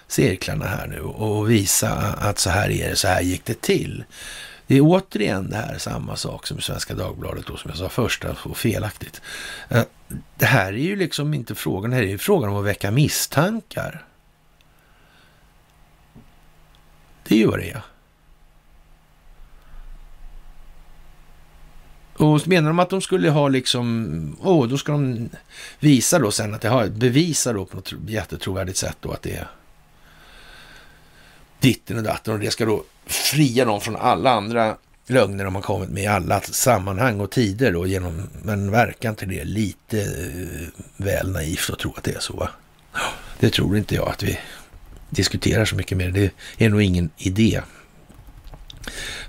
cirklarna 0.07 0.65
här 0.65 0.87
nu 0.87 1.01
och 1.01 1.51
visa 1.51 1.91
att 2.17 2.39
så 2.39 2.49
här 2.49 2.69
är 2.69 2.89
det, 2.89 2.95
så 2.95 3.07
här 3.07 3.21
gick 3.21 3.45
det 3.45 3.61
till. 3.61 4.03
Det 4.67 4.77
är 4.77 4.81
återigen 4.81 5.49
det 5.49 5.55
här 5.55 5.77
samma 5.77 6.15
sak 6.15 6.47
som 6.47 6.59
i 6.59 6.61
Svenska 6.61 6.93
Dagbladet 6.93 7.45
då, 7.47 7.57
som 7.57 7.69
jag 7.69 7.77
sa 7.77 7.89
först, 7.89 8.25
och 8.43 8.57
felaktigt. 8.57 9.21
Eh, 9.69 9.83
det 10.35 10.45
här 10.45 10.73
är 10.73 10.77
ju 10.77 10.95
liksom 10.95 11.33
inte 11.33 11.55
frågan, 11.55 11.91
det 11.91 11.95
här 11.95 12.03
är 12.03 12.07
ju 12.07 12.17
frågan 12.17 12.49
om 12.49 12.55
att 12.55 12.65
väcka 12.65 12.91
misstankar. 12.91 14.05
Det 17.23 17.35
är 17.35 17.39
ju 17.39 17.47
vad 17.47 17.59
det 17.59 17.69
är. 17.69 17.81
Och 22.17 22.47
menar 22.47 22.69
de 22.69 22.79
att 22.79 22.89
de 22.89 23.01
skulle 23.01 23.29
ha 23.29 23.47
liksom, 23.47 24.37
åh, 24.41 24.63
oh, 24.63 24.67
då 24.67 24.77
ska 24.77 24.91
de 24.91 25.29
visa 25.79 26.19
då 26.19 26.31
sen 26.31 26.53
att 26.53 26.61
det 26.61 26.69
har, 26.69 26.87
bevisa 26.87 27.53
då 27.53 27.65
på 27.65 27.75
något 27.75 27.93
jättetrovärdigt 28.07 28.77
sätt 28.77 28.97
då 28.99 29.11
att 29.11 29.21
det 29.21 29.35
är 29.35 29.47
ditten 31.63 31.97
och 31.97 32.03
datten 32.03 32.33
och 32.33 32.39
det 32.39 32.51
ska 32.51 32.65
då 32.65 32.83
fria 33.05 33.65
dem 33.65 33.81
från 33.81 33.95
alla 33.95 34.31
andra 34.31 34.77
lögner 35.07 35.45
de 35.45 35.55
har 35.55 35.61
kommit 35.61 35.89
med 35.89 36.03
i 36.03 36.07
alla 36.07 36.41
sammanhang 36.41 37.19
och 37.19 37.31
tider 37.31 37.71
då 37.71 37.87
genom, 37.87 38.29
men 38.43 38.71
verkar 38.71 39.09
inte 39.09 39.25
det 39.25 39.43
lite 39.43 40.01
eh, 40.01 40.81
väl 40.97 41.31
naivt 41.31 41.69
att 41.69 41.79
tro 41.79 41.93
att 41.97 42.03
det 42.03 42.15
är 42.15 42.19
så? 42.19 42.33
Va? 42.33 42.49
Det 43.39 43.49
tror 43.49 43.77
inte 43.77 43.95
jag 43.95 44.09
att 44.09 44.23
vi 44.23 44.39
diskuterar 45.09 45.65
så 45.65 45.75
mycket 45.75 45.97
mer. 45.97 46.11
Det 46.11 46.31
är 46.57 46.69
nog 46.69 46.81
ingen 46.81 47.09
idé. 47.17 47.61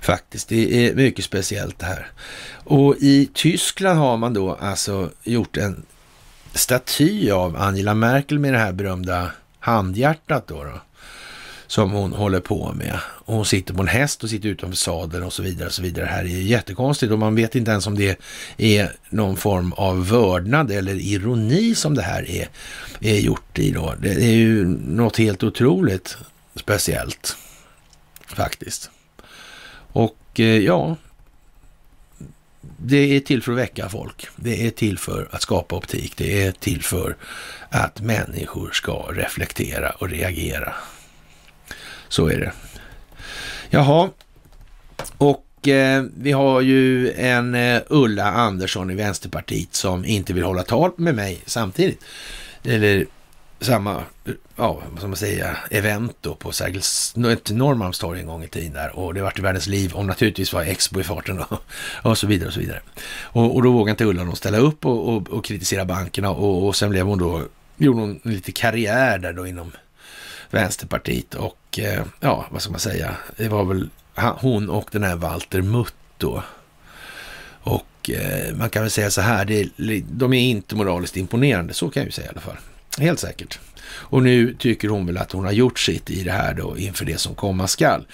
Faktiskt, 0.01 0.49
det 0.49 0.87
är 0.87 0.95
mycket 0.95 1.25
speciellt 1.25 1.79
det 1.79 1.85
här. 1.85 2.11
Och 2.63 2.95
i 2.99 3.29
Tyskland 3.33 3.99
har 3.99 4.17
man 4.17 4.33
då 4.33 4.53
alltså 4.55 5.09
gjort 5.23 5.57
en 5.57 5.85
staty 6.53 7.31
av 7.31 7.55
Angela 7.55 7.93
Merkel 7.93 8.39
med 8.39 8.53
det 8.53 8.59
här 8.59 8.71
berömda 8.71 9.31
handhjärtat 9.59 10.47
då. 10.47 10.63
då 10.63 10.81
som 11.67 11.91
hon 11.91 12.13
håller 12.13 12.39
på 12.39 12.73
med. 12.73 12.99
Och 13.03 13.35
hon 13.35 13.45
sitter 13.45 13.73
på 13.73 13.81
en 13.81 13.87
häst 13.87 14.23
och 14.23 14.29
sitter 14.29 14.49
utanför 14.49 14.77
sadeln 14.77 15.23
och 15.23 15.33
så 15.33 15.43
vidare. 15.43 15.67
och 15.67 15.73
så 15.73 15.81
vidare. 15.81 16.05
Det 16.05 16.11
här 16.11 16.23
är 16.23 16.27
jättekonstigt 16.27 17.11
och 17.11 17.19
man 17.19 17.35
vet 17.35 17.55
inte 17.55 17.71
ens 17.71 17.87
om 17.87 17.95
det 17.95 18.19
är 18.57 18.95
någon 19.09 19.37
form 19.37 19.73
av 19.73 20.07
vördnad 20.09 20.71
eller 20.71 20.95
ironi 20.95 21.75
som 21.75 21.95
det 21.95 22.01
här 22.01 22.29
är, 22.29 22.49
är 22.99 23.19
gjort 23.19 23.59
i. 23.59 23.71
Då. 23.71 23.95
Det 23.99 24.11
är 24.11 24.35
ju 24.35 24.65
något 24.87 25.17
helt 25.17 25.43
otroligt 25.43 26.17
speciellt 26.55 27.37
faktiskt. 28.27 28.89
Och 29.91 30.39
eh, 30.39 30.45
ja, 30.45 30.95
det 32.77 33.15
är 33.15 33.19
till 33.19 33.43
för 33.43 33.51
att 33.51 33.57
väcka 33.57 33.89
folk. 33.89 34.27
Det 34.35 34.67
är 34.67 34.71
till 34.71 34.97
för 34.97 35.27
att 35.31 35.41
skapa 35.41 35.75
optik. 35.75 36.17
Det 36.17 36.43
är 36.43 36.51
till 36.51 36.83
för 36.83 37.15
att 37.69 38.01
människor 38.01 38.71
ska 38.71 38.93
reflektera 39.11 39.89
och 39.89 40.09
reagera. 40.09 40.75
Så 42.09 42.27
är 42.27 42.39
det. 42.39 42.51
Jaha, 43.69 44.09
och 45.17 45.67
eh, 45.67 46.03
vi 46.17 46.31
har 46.31 46.61
ju 46.61 47.11
en 47.11 47.55
eh, 47.55 47.81
Ulla 47.87 48.31
Andersson 48.31 48.91
i 48.91 48.95
Vänsterpartiet 48.95 49.75
som 49.75 50.05
inte 50.05 50.33
vill 50.33 50.43
hålla 50.43 50.63
tal 50.63 50.91
med 50.97 51.15
mig 51.15 51.41
samtidigt. 51.45 52.03
Eller 52.63 53.05
samma, 53.59 54.03
ja, 54.55 54.81
vad 54.89 54.97
ska 54.97 55.07
man 55.07 55.17
säga, 55.17 55.57
event 55.71 56.17
då 56.21 56.35
på 56.35 56.51
Sergels, 56.51 57.13
Norrmalmstorg 57.49 58.19
en 58.19 58.27
gång 58.27 58.43
i 58.43 58.47
tiden 58.47 58.73
där. 58.73 58.99
Och 58.99 59.13
det 59.13 59.21
vart 59.21 59.39
världens 59.39 59.67
liv 59.67 59.93
och 59.93 60.05
naturligtvis 60.05 60.53
var 60.53 60.61
Expo 60.61 60.99
i 60.99 61.03
farten 61.03 61.39
och, 61.39 61.59
och 62.09 62.17
så 62.17 62.27
vidare 62.27 62.47
och 62.47 62.53
så 62.53 62.59
vidare. 62.59 62.81
Och, 63.21 63.55
och 63.55 63.63
då 63.63 63.71
vågade 63.71 63.91
inte 63.91 64.05
Ulla 64.05 64.23
någon 64.23 64.35
ställa 64.35 64.57
upp 64.57 64.85
och, 64.85 65.15
och, 65.15 65.29
och 65.29 65.45
kritisera 65.45 65.85
bankerna 65.85 66.29
och, 66.29 66.67
och 66.67 66.75
sen 66.75 66.89
blev 66.89 67.05
hon 67.05 67.19
då, 67.19 67.43
gjorde 67.77 67.99
hon 67.99 68.19
lite 68.23 68.51
karriär 68.51 69.17
där 69.17 69.33
då 69.33 69.47
inom 69.47 69.71
Vänsterpartiet 70.49 71.33
och 71.33 71.57
Eh, 71.79 72.03
ja, 72.19 72.45
vad 72.51 72.61
ska 72.61 72.71
man 72.71 72.79
säga, 72.79 73.15
det 73.37 73.47
var 73.47 73.65
väl 73.65 73.89
hon 74.15 74.69
och 74.69 74.89
den 74.91 75.03
här 75.03 75.15
Walter 75.15 75.61
Mutt 75.61 75.95
då. 76.17 76.43
Och 77.61 78.09
eh, 78.09 78.55
man 78.55 78.69
kan 78.69 78.81
väl 78.81 78.91
säga 78.91 79.11
så 79.11 79.21
här, 79.21 79.45
det, 79.45 79.69
de 80.11 80.33
är 80.33 80.41
inte 80.41 80.75
moraliskt 80.75 81.17
imponerande, 81.17 81.73
så 81.73 81.89
kan 81.89 82.01
jag 82.01 82.07
ju 82.07 82.11
säga 82.11 82.27
i 82.27 82.29
alla 82.29 82.41
fall. 82.41 82.57
Helt 82.99 83.19
säkert. 83.19 83.59
Och 83.87 84.23
nu 84.23 84.53
tycker 84.53 84.89
hon 84.89 85.05
väl 85.05 85.17
att 85.17 85.31
hon 85.31 85.45
har 85.45 85.51
gjort 85.51 85.79
sitt 85.79 86.09
i 86.09 86.23
det 86.23 86.31
här 86.31 86.53
då 86.53 86.77
inför 86.77 87.05
det 87.05 87.17
som 87.17 87.35
komma 87.35 87.67
skall. 87.67 88.05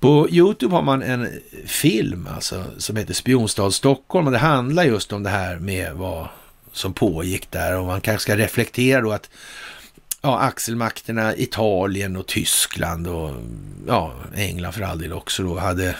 På 0.00 0.28
Youtube 0.30 0.74
har 0.74 0.82
man 0.82 1.02
en 1.02 1.28
film 1.66 2.28
alltså, 2.34 2.64
som 2.78 2.96
heter 2.96 3.14
Spionstad 3.14 3.70
Stockholm 3.70 4.26
och 4.26 4.32
det 4.32 4.38
handlar 4.38 4.84
just 4.84 5.12
om 5.12 5.22
det 5.22 5.30
här 5.30 5.56
med 5.56 5.94
vad 5.94 6.28
som 6.72 6.92
pågick 6.92 7.50
där 7.50 7.78
och 7.78 7.86
man 7.86 8.00
kanske 8.00 8.22
ska 8.22 8.36
reflektera 8.36 9.00
då 9.00 9.12
att 9.12 9.30
ja, 10.20 10.38
axelmakterna 10.38 11.36
Italien 11.36 12.16
och 12.16 12.26
Tyskland 12.26 13.06
och 13.06 13.30
ja, 13.86 14.14
England 14.34 14.72
för 14.72 14.82
all 14.82 14.98
del 14.98 15.12
också 15.12 15.42
då 15.42 15.58
hade 15.58 15.96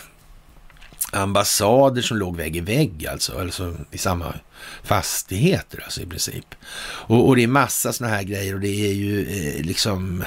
ambassader 1.12 2.02
som 2.02 2.16
låg 2.16 2.36
vägg 2.36 2.56
i 2.56 2.60
vägg 2.60 3.06
alltså, 3.06 3.40
alltså 3.40 3.76
i 3.90 3.98
samma 3.98 4.34
fastigheter 4.82 5.82
alltså 5.84 6.00
i 6.00 6.06
princip. 6.06 6.54
Och, 6.82 7.28
och 7.28 7.36
det 7.36 7.42
är 7.42 7.46
massa 7.46 7.92
sådana 7.92 8.16
här 8.16 8.22
grejer 8.22 8.54
och 8.54 8.60
det 8.60 8.90
är 8.90 8.92
ju 8.92 9.26
eh, 9.26 9.64
liksom, 9.64 10.24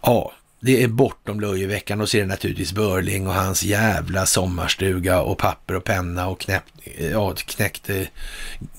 ja, 0.00 0.32
det 0.66 0.82
är 0.82 0.88
bortom 0.88 1.40
löjeveckan 1.40 2.00
och 2.00 2.08
så 2.08 2.16
är 2.16 2.20
det 2.20 2.26
naturligtvis 2.26 2.72
Börling 2.72 3.26
och 3.26 3.34
hans 3.34 3.62
jävla 3.62 4.26
sommarstuga 4.26 5.22
och 5.22 5.38
papper 5.38 5.74
och 5.74 5.84
penna 5.84 6.28
och 6.28 6.40
knäpp, 6.40 6.64
eh, 6.84 7.10
ja, 7.10 7.34
knäckte 7.34 8.00
eh, 8.00 8.06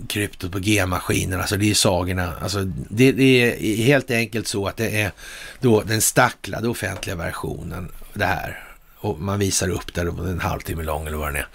kryptot 0.08 0.52
på 0.52 0.60
G-maskinen. 0.60 1.40
Alltså 1.40 1.58
det 1.58 1.70
är 1.70 1.74
sagorna. 1.74 2.34
Alltså 2.42 2.64
det, 2.90 3.12
det, 3.12 3.62
är 3.62 3.76
helt 3.76 4.12
enkelt 4.12 4.48
så 4.48 4.68
att 4.68 4.78
det 4.78 5.02
är 5.02 5.12
då 5.60 5.82
den 5.82 6.02
stacklade 6.02 6.68
offentliga 6.68 7.16
versionen 7.16 7.92
det 8.14 8.26
här. 8.26 8.64
Och 8.98 9.20
man 9.20 9.40
visar 9.40 9.70
upp 9.70 9.94
det 9.94 10.02
en 10.02 10.40
halvtimme 10.40 10.84
lång 10.84 11.08
eller 11.08 11.18
vad 11.18 11.34
det 11.34 11.40
är. 11.40 11.48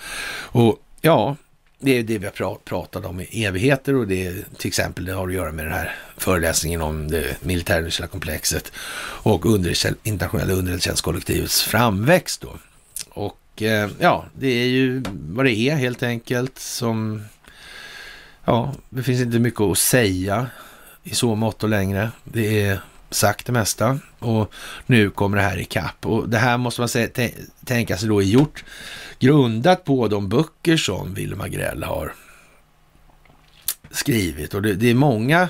Och 0.53 0.79
ja, 1.01 1.37
det 1.85 1.99
är 1.99 2.03
det 2.03 2.19
vi 2.19 2.27
har 2.27 2.59
pratat 2.65 3.05
om 3.05 3.21
i 3.21 3.45
evigheter 3.45 3.95
och 3.95 4.07
det 4.07 4.27
är 4.27 4.45
till 4.59 4.69
exempel 4.69 5.05
det 5.05 5.13
har 5.13 5.29
att 5.29 5.35
göra 5.35 5.53
med 5.53 5.65
den 5.65 5.73
här 5.73 5.97
föreläsningen 6.17 6.83
om 6.83 7.11
det 7.11 7.43
militärindustriella 7.43 8.09
komplexet 8.09 8.73
och 9.23 9.47
under, 9.47 9.77
internationella 10.03 10.53
underrättelsetjänstkollektivets 10.53 11.63
framväxt 11.63 12.41
då. 12.41 12.57
Och 13.09 13.63
eh, 13.63 13.91
ja, 13.99 14.25
det 14.39 14.49
är 14.49 14.67
ju 14.67 15.03
vad 15.13 15.45
det 15.45 15.59
är 15.59 15.75
helt 15.75 16.03
enkelt 16.03 16.59
som 16.59 17.23
ja, 18.45 18.75
det 18.89 19.03
finns 19.03 19.21
inte 19.21 19.39
mycket 19.39 19.61
att 19.61 19.79
säga 19.79 20.47
i 21.03 21.15
så 21.15 21.35
mått 21.35 21.63
och 21.63 21.69
längre. 21.69 22.11
Det 22.25 22.61
är 22.61 22.81
sagt 23.13 23.47
det 23.47 23.53
mesta 23.53 23.99
och 24.19 24.53
nu 24.87 25.11
kommer 25.11 25.37
det 25.37 25.43
här 25.43 25.59
i 25.59 25.65
kapp 25.65 26.07
och 26.07 26.29
det 26.29 26.39
här 26.39 26.59
måste 26.59 26.81
man 26.81 26.89
säga, 26.89 27.31
tänka 27.65 27.97
sig 27.97 28.09
då 28.09 28.23
är 28.23 28.27
gjort 28.27 28.65
grundat 29.19 29.85
på 29.85 30.09
de 30.09 30.29
böcker 30.29 30.77
som 30.77 31.15
Wilhelm 31.15 31.41
Agrell 31.41 31.83
har 31.83 32.15
skrivit. 33.91 34.55
Och 34.55 34.63
det, 34.63 34.75
det, 34.75 34.91
är 34.91 34.95
många 34.95 35.49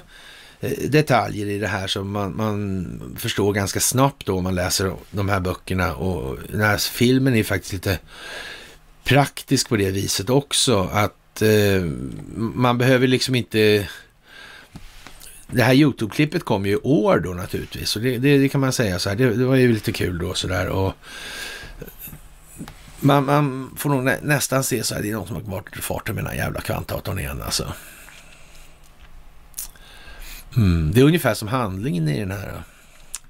eh, 0.61 0.89
detaljer 0.89 1.47
i 1.47 1.59
det 1.59 1.67
här 1.67 1.87
som 1.87 2.11
man, 2.11 2.37
man 2.37 3.17
förstår 3.19 3.53
ganska 3.53 3.81
snabbt 3.81 4.27
då 4.27 4.37
om 4.37 4.45
man 4.45 4.55
läser 4.55 4.93
de 5.11 5.29
här 5.29 5.41
böckerna. 5.41 5.95
Och 5.95 6.39
den 6.49 6.61
här 6.61 6.77
filmen 6.77 7.35
är 7.35 7.45
faktiskt 7.45 7.73
lite 7.73 7.99
praktisk 9.05 9.69
på 9.69 9.77
det 9.77 9.91
viset 9.91 10.31
också. 10.31 10.91
Att 10.93 11.43
eh, 11.43 11.83
man 12.35 12.79
behöver 12.79 13.07
liksom 13.07 13.35
inte... 13.35 13.89
Det 15.53 15.63
här 15.63 15.75
YouTube-klippet 15.75 16.45
kom 16.45 16.67
ju 16.67 16.73
i 16.73 16.77
år 16.77 17.19
då 17.19 17.31
naturligtvis. 17.31 17.97
Och 17.97 18.03
det, 18.03 18.19
det, 18.19 18.39
det 18.39 18.49
kan 18.49 18.61
man 18.61 18.73
säga 18.73 18.99
så 18.99 19.09
här. 19.09 19.17
Det, 19.17 19.35
det, 19.35 19.45
var 19.45 19.57
ju 19.57 19.73
lite 19.73 19.93
kul 19.93 20.19
då 20.19 20.35
sådär. 20.35 20.69
Och 20.69 20.95
man, 23.01 23.25
man 23.25 23.71
får 23.77 23.91
nog 23.91 24.05
nä, 24.05 24.19
nästan 24.23 24.65
se 24.65 24.85
så 24.85 24.95
här, 24.95 25.03
det 25.03 25.11
är 25.11 25.13
någon 25.13 25.27
som 25.27 25.37
har 25.37 25.43
varit 25.43 25.79
i 25.79 25.81
farten 25.81 26.15
med 26.15 26.25
den 26.25 26.31
här 26.31 26.39
jävla 26.39 26.61
kvantdatorn 26.61 27.19
igen 27.19 27.43
alltså. 27.43 27.73
Mm, 30.57 30.93
det 30.95 31.01
är 31.01 31.05
ungefär 31.05 31.35
som 31.35 31.49
handlingen 31.49 32.09
i 32.09 32.19
den 32.19 32.31
här 32.31 32.63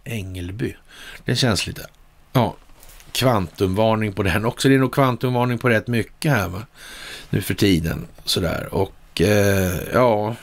äh, 0.04 0.12
Ängelby. 0.12 0.76
Det 1.24 1.36
känns 1.36 1.66
lite, 1.66 1.86
ja, 2.32 2.56
kvantumvarning 3.12 4.12
på 4.12 4.22
den 4.22 4.44
också. 4.44 4.68
Det 4.68 4.74
är 4.74 4.78
nog 4.78 4.94
kvantumvarning 4.94 5.58
på 5.58 5.68
rätt 5.68 5.86
mycket 5.86 6.32
här 6.32 6.48
va? 6.48 6.62
nu 7.30 7.40
för 7.40 7.54
tiden. 7.54 8.06
Sådär 8.24 8.68
och 8.70 9.20
eh, 9.20 9.76
ja, 9.92 10.36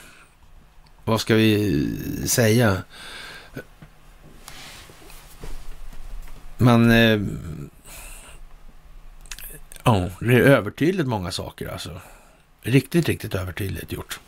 vad 1.10 1.20
ska 1.20 1.34
vi 1.34 1.88
säga? 2.26 2.82
Man 6.58 6.90
eh, 6.90 7.20
Ja, 9.84 10.10
det 10.20 10.34
är 10.34 10.40
övertydligt 10.40 11.08
många 11.08 11.30
saker 11.30 11.68
alltså. 11.68 12.00
Riktigt, 12.62 13.08
riktigt 13.08 13.34
övertydligt 13.34 13.92
gjort. 13.92 14.20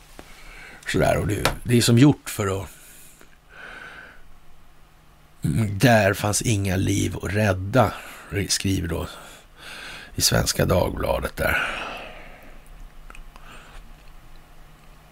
Sådär, 0.87 1.19
och 1.19 1.27
det, 1.27 1.51
det 1.65 1.77
är 1.77 1.83
som 1.83 1.99
gjort 1.99 2.31
för 2.31 2.63
att... 2.63 2.69
Där 5.71 6.15
fanns 6.15 6.43
inga 6.43 6.77
liv 6.77 7.17
att 7.23 7.35
rädda, 7.35 7.93
skriver 8.49 8.89
då 8.89 9.09
i 10.15 10.21
Svenska 10.21 10.67
Dagbladet 10.67 11.37
där. 11.37 11.57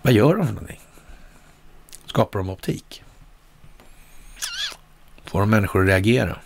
Vad 0.03 0.13
gör 0.13 0.35
de 0.37 0.47
för 0.47 0.55
någonting? 0.55 0.81
Skapar 2.11 2.39
de 2.39 2.51
optik? 2.51 3.03
Får 5.24 5.41
de 5.41 5.51
människor 5.51 5.82
att 5.82 5.89
reagera? 5.89 6.39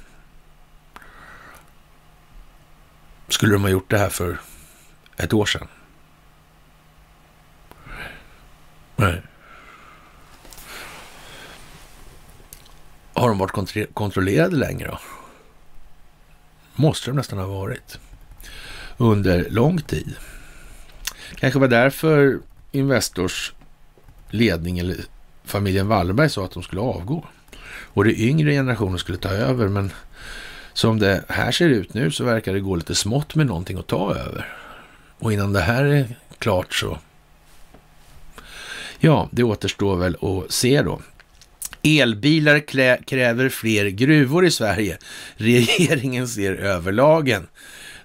Skulle 3.29 3.53
de 3.53 3.63
ha 3.63 3.69
gjort 3.69 3.91
det 3.91 3.99
här 3.99 4.09
för 4.09 4.41
ett 5.17 5.33
år 5.33 5.47
sedan? 5.47 5.69
Nej. 8.97 9.23
Har 13.15 13.29
de 13.29 13.39
varit 13.39 13.95
kontrollerade 13.95 14.57
längre 14.57 14.89
då? 14.89 14.99
Måste 16.75 17.11
de 17.11 17.17
nästan 17.17 17.39
ha 17.39 17.47
varit. 17.47 17.99
Under 18.97 19.51
lång 19.51 19.79
tid. 19.79 20.17
Kanske 21.35 21.59
var 21.59 21.69
därför 21.69 22.41
Investors 22.73 23.53
ledning 24.31 24.79
eller 24.79 24.97
familjen 25.45 25.89
Wallberg 25.89 26.31
sa 26.31 26.45
att 26.45 26.51
de 26.51 26.63
skulle 26.63 26.81
avgå. 26.81 27.25
Och 27.67 28.05
det 28.05 28.21
yngre 28.21 28.51
generationen 28.53 28.99
skulle 28.99 29.19
ta 29.19 29.29
över. 29.29 29.69
Men 29.69 29.93
som 30.73 30.99
det 30.99 31.25
här 31.29 31.53
ser 31.53 31.69
ut 31.69 31.95
nu 31.95 32.11
så 32.11 32.25
verkar 32.25 32.55
det 32.55 32.61
gå 32.61 32.77
lite 32.77 32.95
smått 32.95 33.35
med 33.35 33.47
någonting 33.47 33.79
att 33.79 33.87
ta 33.87 34.15
över. 34.15 34.57
Och 35.19 35.33
innan 35.33 35.53
det 35.53 35.61
här 35.61 35.85
är 35.85 36.17
klart 36.39 36.75
så 36.75 36.99
Ja, 39.05 39.29
det 39.31 39.43
återstår 39.43 39.97
väl 39.97 40.17
att 40.21 40.53
se 40.53 40.83
då. 40.83 41.01
Elbilar 41.83 42.59
kräver 43.05 43.49
fler 43.49 43.87
gruvor 43.87 44.47
i 44.47 44.51
Sverige. 44.51 44.99
Regeringen 45.37 46.29
ser 46.29 46.53
över 46.55 46.93
lagen. 46.93 47.47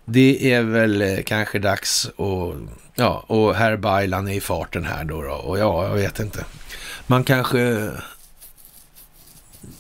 Det 0.06 0.54
är 0.54 0.64
väl 0.64 1.02
eh, 1.02 1.18
kanske 1.26 1.60
dags 1.60 2.10
och 2.16 2.56
ja, 2.96 3.24
och 3.28 3.56
herr 3.56 3.78
Baylan 3.78 4.28
är 4.28 4.34
i 4.34 4.42
farten 4.42 4.86
här 4.86 5.04
då, 5.04 5.22
då 5.22 5.32
och 5.32 5.60
ja, 5.60 5.88
jag 5.88 5.96
vet 5.96 6.20
inte. 6.20 6.46
Man 7.10 7.24
kanske... 7.24 7.92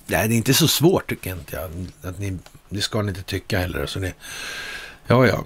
Nej, 0.08 0.28
det 0.28 0.34
är 0.34 0.38
inte 0.38 0.54
så 0.54 0.68
svårt 0.68 1.10
tycker 1.10 1.38
jag. 1.52 1.70
Att 2.02 2.20
ni, 2.20 2.38
det 2.70 2.82
ska 2.82 3.02
ni 3.02 3.10
inte 3.10 3.24
tycka 3.24 3.60
heller. 3.60 3.86
Så 3.86 4.00
det, 4.00 4.14
ja, 5.08 5.28
ja. 5.28 5.44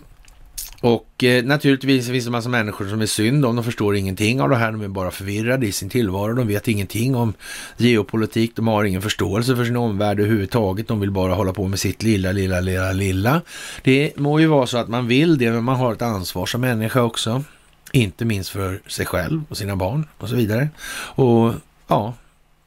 Och 0.81 1.23
eh, 1.23 1.43
naturligtvis 1.43 2.07
finns 2.07 2.25
det 2.25 2.27
en 2.27 2.31
massa 2.31 2.49
människor 2.49 2.87
som 2.87 3.01
är 3.01 3.05
synd 3.05 3.45
om. 3.45 3.55
De 3.55 3.65
förstår 3.65 3.95
ingenting 3.95 4.41
av 4.41 4.49
det 4.49 4.55
här. 4.55 4.71
De 4.71 4.81
är 4.81 4.87
bara 4.87 5.11
förvirrade 5.11 5.67
i 5.67 5.71
sin 5.71 5.89
tillvaro. 5.89 6.33
De 6.33 6.47
vet 6.47 6.67
ingenting 6.67 7.15
om 7.15 7.33
geopolitik. 7.77 8.55
De 8.55 8.67
har 8.67 8.83
ingen 8.83 9.01
förståelse 9.01 9.55
för 9.55 9.65
sin 9.65 9.77
omvärld 9.77 10.19
överhuvudtaget. 10.19 10.87
De 10.87 10.99
vill 10.99 11.11
bara 11.11 11.33
hålla 11.33 11.53
på 11.53 11.67
med 11.67 11.79
sitt 11.79 12.03
lilla, 12.03 12.31
lilla, 12.31 12.59
lilla, 12.59 12.91
lilla. 12.91 13.41
Det 13.83 14.17
må 14.17 14.39
ju 14.39 14.47
vara 14.47 14.67
så 14.67 14.77
att 14.77 14.87
man 14.87 15.07
vill 15.07 15.37
det, 15.37 15.51
men 15.51 15.63
man 15.63 15.75
har 15.75 15.93
ett 15.93 16.01
ansvar 16.01 16.45
som 16.45 16.61
människa 16.61 17.01
också. 17.01 17.43
Inte 17.91 18.25
minst 18.25 18.49
för 18.49 18.81
sig 18.87 19.05
själv 19.05 19.43
och 19.49 19.57
sina 19.57 19.75
barn 19.75 20.07
och 20.17 20.29
så 20.29 20.35
vidare. 20.35 20.69
Och 21.15 21.53
ja, 21.93 22.13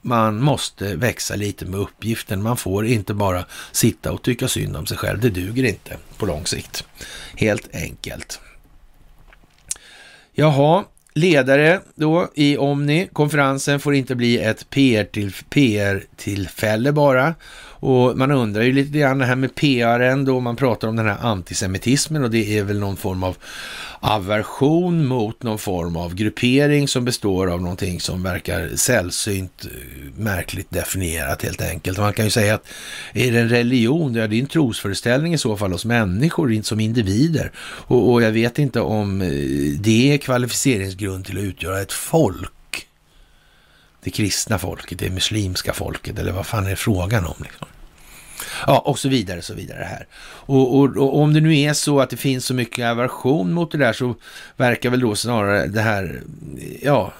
man 0.02 0.40
måste 0.40 0.96
växa 0.96 1.36
lite 1.36 1.64
med 1.64 1.80
uppgiften. 1.80 2.42
Man 2.42 2.56
får 2.56 2.86
inte 2.86 3.14
bara 3.14 3.44
sitta 3.72 4.12
och 4.12 4.22
tycka 4.22 4.48
synd 4.48 4.76
om 4.76 4.86
sig 4.86 4.96
själv. 4.96 5.20
Det 5.20 5.30
duger 5.30 5.64
inte 5.64 5.96
på 6.16 6.26
lång 6.26 6.46
sikt. 6.46 6.84
Helt 7.36 7.74
enkelt. 7.74 8.40
Jaha, 10.32 10.84
ledare 11.14 11.80
då 11.94 12.28
i 12.34 12.56
Omni. 12.56 13.08
Konferensen 13.12 13.80
får 13.80 13.94
inte 13.94 14.14
bli 14.14 14.38
ett 14.38 14.70
PR-tillfälle 15.50 16.92
bara. 16.92 17.34
Och 17.80 18.18
man 18.18 18.30
undrar 18.30 18.62
ju 18.62 18.72
lite 18.72 18.98
grann 18.98 19.18
det 19.18 19.24
här 19.24 19.36
med 19.36 19.54
PRn 19.54 20.24
då 20.24 20.40
man 20.40 20.56
pratar 20.56 20.88
om 20.88 20.96
den 20.96 21.06
här 21.06 21.18
antisemitismen 21.20 22.24
och 22.24 22.30
det 22.30 22.58
är 22.58 22.64
väl 22.64 22.78
någon 22.78 22.96
form 22.96 23.22
av 23.22 23.36
aversion 24.00 25.06
mot 25.06 25.42
någon 25.42 25.58
form 25.58 25.96
av 25.96 26.14
gruppering 26.14 26.88
som 26.88 27.04
består 27.04 27.50
av 27.50 27.62
någonting 27.62 28.00
som 28.00 28.22
verkar 28.22 28.68
sällsynt 28.76 29.64
eh, 29.64 30.20
märkligt 30.22 30.70
definierat 30.70 31.42
helt 31.42 31.62
enkelt. 31.62 31.98
Man 31.98 32.12
kan 32.12 32.24
ju 32.24 32.30
säga 32.30 32.54
att 32.54 32.66
är 33.12 33.32
det 33.32 33.40
en 33.40 33.48
religion, 33.48 34.14
ja 34.14 34.26
det 34.26 34.36
är 34.36 34.40
en 34.40 34.46
trosföreställning 34.46 35.34
i 35.34 35.38
så 35.38 35.56
fall 35.56 35.72
hos 35.72 35.84
människor 35.84 36.62
som 36.62 36.80
individer. 36.80 37.50
Och, 37.58 38.12
och 38.12 38.22
jag 38.22 38.32
vet 38.32 38.58
inte 38.58 38.80
om 38.80 39.22
eh, 39.22 39.28
det 39.80 40.12
är 40.12 40.18
kvalificeringsgrund 40.18 41.24
till 41.24 41.38
att 41.38 41.44
utgöra 41.44 41.80
ett 41.80 41.92
folk 41.92 42.55
det 44.06 44.10
kristna 44.10 44.58
folket, 44.58 44.98
det 44.98 45.10
muslimska 45.10 45.72
folket 45.72 46.18
eller 46.18 46.32
vad 46.32 46.46
fan 46.46 46.66
är 46.66 46.70
det 46.70 46.76
frågan 46.76 47.24
om? 47.24 47.34
Liksom? 47.42 47.68
Ja, 48.66 48.78
och 48.78 48.98
så 48.98 49.08
vidare, 49.08 49.42
så 49.42 49.54
vidare 49.54 49.84
här. 49.84 50.06
Och, 50.22 50.78
och, 50.78 50.96
och, 50.96 51.18
om 51.20 51.34
det 51.34 51.40
nu 51.40 51.58
är 51.58 51.72
så 51.72 52.00
att 52.00 52.10
det 52.10 52.16
finns 52.16 52.46
så 52.46 52.54
mycket 52.54 52.86
aversion 52.86 53.52
mot 53.52 53.72
det 53.72 53.78
där 53.78 53.92
så 53.92 54.14
verkar 54.56 54.90
väl 54.90 55.00
då 55.00 55.14
snarare 55.14 55.66
det 55.66 55.80
här, 55.80 56.22
ja, 56.82 57.12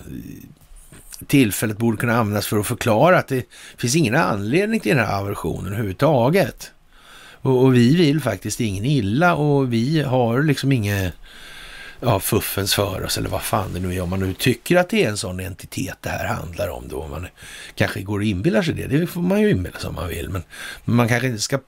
tillfället 1.27 1.79
borde 1.79 1.97
kunna 1.97 2.17
användas 2.17 2.47
för 2.47 2.59
att 2.59 2.67
förklara 2.67 3.19
att 3.19 3.29
det 3.29 3.47
finns 3.77 3.97
ingen 3.97 4.17
anledning 4.17 4.81
till 4.81 4.97
den 4.97 5.07
här 5.07 5.21
aversionen 5.21 5.67
överhuvudtaget. 5.67 6.71
Och, 7.43 7.65
och 7.65 7.75
vi 7.75 7.97
vill 7.97 8.21
faktiskt 8.21 8.61
ingen 8.61 8.85
illa 8.85 9.35
och 9.35 9.73
vi 9.73 10.03
har 10.03 10.43
liksom 10.43 10.73
inget 10.73 11.15
ja, 12.01 12.20
fuffens 12.20 12.74
för 12.74 13.05
oss 13.05 13.18
eller 13.18 13.28
vad 13.28 13.43
fan 13.43 13.73
det 13.74 13.81
nu 13.81 13.94
är. 13.94 14.01
Om 14.01 14.10
man 14.10 14.20
nu 14.20 14.35
tycker 14.35 14.77
att 14.77 14.89
det 14.89 15.05
är 15.05 15.09
en 15.09 15.16
sån 15.16 15.40
entitet 15.40 15.97
det 16.01 16.09
här 16.09 16.27
handlar 16.27 16.68
om 16.68 16.89
då. 16.89 17.06
Man 17.06 17.27
kanske 17.74 18.02
går 18.02 18.18
och 18.18 18.24
inbillar 18.24 18.62
sig 18.62 18.74
det. 18.74 18.86
Det 18.86 19.06
får 19.06 19.20
man 19.20 19.40
ju 19.40 19.51
inbilla 19.51 19.78
sig 19.78 19.89
om 19.89 19.94
man 19.94 20.09
vill. 20.09 20.28
Men, 20.28 20.43
men 20.85 20.97
man 20.97 21.09
kanske 21.09 21.28
inte 21.28 21.43
ska 21.43 21.59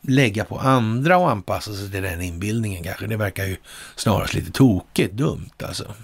lägga 0.00 0.44
på 0.44 0.58
andra 0.58 1.16
och 1.18 1.30
anpassa 1.30 1.74
sig 1.74 1.90
till 1.90 2.02
den 2.02 2.22
inbildningen 2.22 2.84
kanske. 2.84 3.06
Det 3.06 3.16
verkar 3.16 3.44
ju 3.44 3.56
snarast 3.96 4.34
lite 4.34 4.52
tokigt, 4.52 5.14
dumt 5.14 5.50
alltså. 5.62 5.94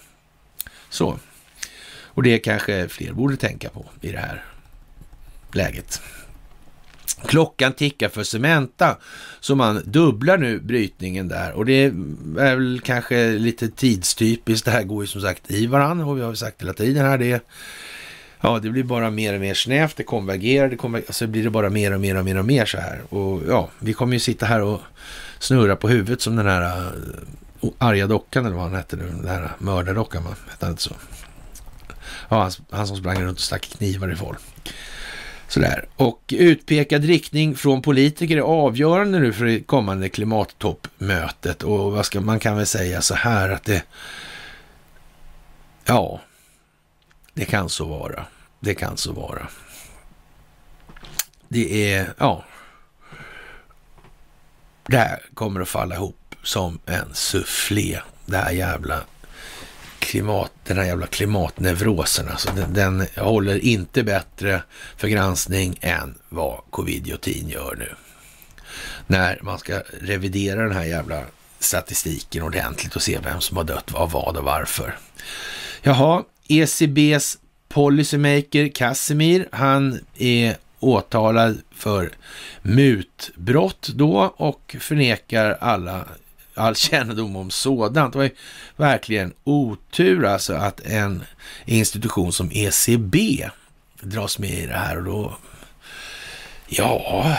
Så. 0.90 1.18
Och 2.14 2.22
det 2.22 2.38
kanske 2.38 2.88
fler 2.88 3.12
borde 3.12 3.36
tänka 3.36 3.68
på 3.68 3.84
i 4.00 4.12
det 4.12 4.18
här 4.18 4.44
läget. 5.52 6.02
Klockan 7.26 7.72
tickar 7.72 8.08
för 8.08 8.22
Cementa, 8.22 8.96
så 9.40 9.54
man 9.54 9.82
dubblar 9.84 10.38
nu 10.38 10.60
brytningen 10.60 11.28
där 11.28 11.52
och 11.52 11.66
det 11.66 11.84
är 12.38 12.56
väl 12.56 12.80
kanske 12.84 13.32
lite 13.32 13.68
tidstypiskt. 13.68 14.64
Det 14.64 14.70
här 14.70 14.82
går 14.82 15.02
ju 15.02 15.06
som 15.06 15.20
sagt 15.20 15.50
i 15.50 15.66
varandra 15.66 16.06
och 16.06 16.18
vi 16.18 16.22
har 16.22 16.30
ju 16.30 16.36
sagt 16.36 16.62
hela 16.62 16.72
tiden 16.72 17.06
här 17.06 17.18
det. 17.18 17.46
Ja, 18.40 18.58
det 18.58 18.70
blir 18.70 18.82
bara 18.82 19.10
mer 19.10 19.34
och 19.34 19.40
mer 19.40 19.54
snävt, 19.54 19.96
det 19.96 20.02
konvergerar, 20.02 20.68
det 20.68 20.76
konver 20.76 21.02
alltså 21.06 21.26
blir 21.26 21.44
det 21.44 21.50
bara 21.50 21.70
mer 21.70 21.92
och 21.94 22.00
mer 22.00 22.16
och 22.16 22.24
mer 22.24 22.38
och 22.38 22.44
mer 22.44 22.64
så 22.64 22.78
här. 22.78 23.00
Och 23.08 23.42
ja, 23.48 23.70
vi 23.78 23.92
kommer 23.92 24.12
ju 24.12 24.20
sitta 24.20 24.46
här 24.46 24.60
och 24.60 24.80
snurra 25.38 25.76
på 25.76 25.88
huvudet 25.88 26.20
som 26.20 26.36
den 26.36 26.46
här 26.46 26.92
uh, 27.62 27.70
arga 27.78 28.06
dockan 28.06 28.46
eller 28.46 28.56
vad 28.56 28.64
han 28.64 28.74
hette 28.74 28.96
nu, 28.96 29.04
den 29.04 29.28
här 29.28 29.50
mördardockan, 29.58 30.22
hette 30.22 30.66
han 30.66 30.70
inte 30.70 30.82
så? 30.82 30.94
Ja, 32.28 32.42
han, 32.42 32.50
han 32.70 32.86
som 32.86 32.96
sprang 32.96 33.22
runt 33.22 33.38
och 33.38 33.44
stack 33.44 33.62
knivar 33.62 34.12
i 34.12 34.16
folk. 34.16 34.38
Sådär. 35.52 35.88
Och 35.96 36.34
utpekad 36.36 37.04
riktning 37.04 37.54
från 37.54 37.82
politiker 37.82 38.36
är 38.36 38.40
avgörande 38.40 39.18
nu 39.18 39.32
för 39.32 39.44
det 39.44 39.60
kommande 39.60 40.08
klimattoppmötet. 40.08 41.62
Och 41.62 41.92
vad 41.92 42.06
ska 42.06 42.20
man 42.20 42.40
kan 42.40 42.56
väl 42.56 42.66
säga 42.66 43.02
så 43.02 43.14
här 43.14 43.48
att 43.48 43.64
det... 43.64 43.82
Ja, 45.84 46.20
det 47.34 47.44
kan 47.44 47.68
så 47.68 47.84
vara. 47.84 48.26
Det 48.60 48.74
kan 48.74 48.96
så 48.96 49.12
vara. 49.12 49.48
Det 51.48 51.92
är, 51.92 52.14
ja. 52.18 52.44
Det 54.86 54.96
här 54.96 55.22
kommer 55.34 55.60
att 55.60 55.68
falla 55.68 55.94
ihop 55.94 56.34
som 56.42 56.78
en 56.86 57.14
sufflé. 57.14 58.00
Det 58.26 58.36
här 58.36 58.50
jävla 58.50 59.00
klimat, 60.02 60.52
den 60.64 60.76
här 60.76 60.84
jävla 60.84 61.06
klimatnevrosen. 61.06 62.28
Alltså 62.28 62.50
den, 62.56 62.74
den 62.74 63.06
håller 63.16 63.64
inte 63.64 64.02
bättre 64.02 64.62
för 64.96 65.08
granskning 65.08 65.78
än 65.80 66.14
vad 66.28 66.60
covid-19 66.70 67.50
gör 67.50 67.76
nu. 67.78 67.88
När 69.06 69.38
man 69.42 69.58
ska 69.58 69.82
revidera 70.00 70.62
den 70.62 70.76
här 70.76 70.84
jävla 70.84 71.22
statistiken 71.58 72.42
ordentligt 72.42 72.96
och 72.96 73.02
se 73.02 73.18
vem 73.24 73.40
som 73.40 73.56
har 73.56 73.64
dött 73.64 73.94
av 73.94 74.10
vad 74.10 74.36
och 74.36 74.44
varför. 74.44 74.98
Jaha, 75.82 76.24
ECBs 76.48 77.38
policymaker 77.68 78.68
Casimir, 78.68 79.48
han 79.52 80.00
är 80.18 80.56
åtalad 80.80 81.62
för 81.74 82.10
mutbrott 82.62 83.88
då 83.94 84.34
och 84.36 84.76
förnekar 84.80 85.58
alla 85.60 86.04
all 86.54 86.76
kännedom 86.76 87.36
om 87.36 87.50
sådant. 87.50 88.12
Det 88.12 88.18
var 88.18 88.24
ju 88.24 88.34
verkligen 88.76 89.32
otur 89.44 90.24
alltså 90.24 90.54
att 90.54 90.80
en 90.80 91.24
institution 91.64 92.32
som 92.32 92.50
ECB 92.52 93.48
dras 94.00 94.38
med 94.38 94.50
i 94.50 94.66
det 94.66 94.76
här 94.76 94.96
och 94.96 95.04
då, 95.04 95.36
ja, 96.66 97.36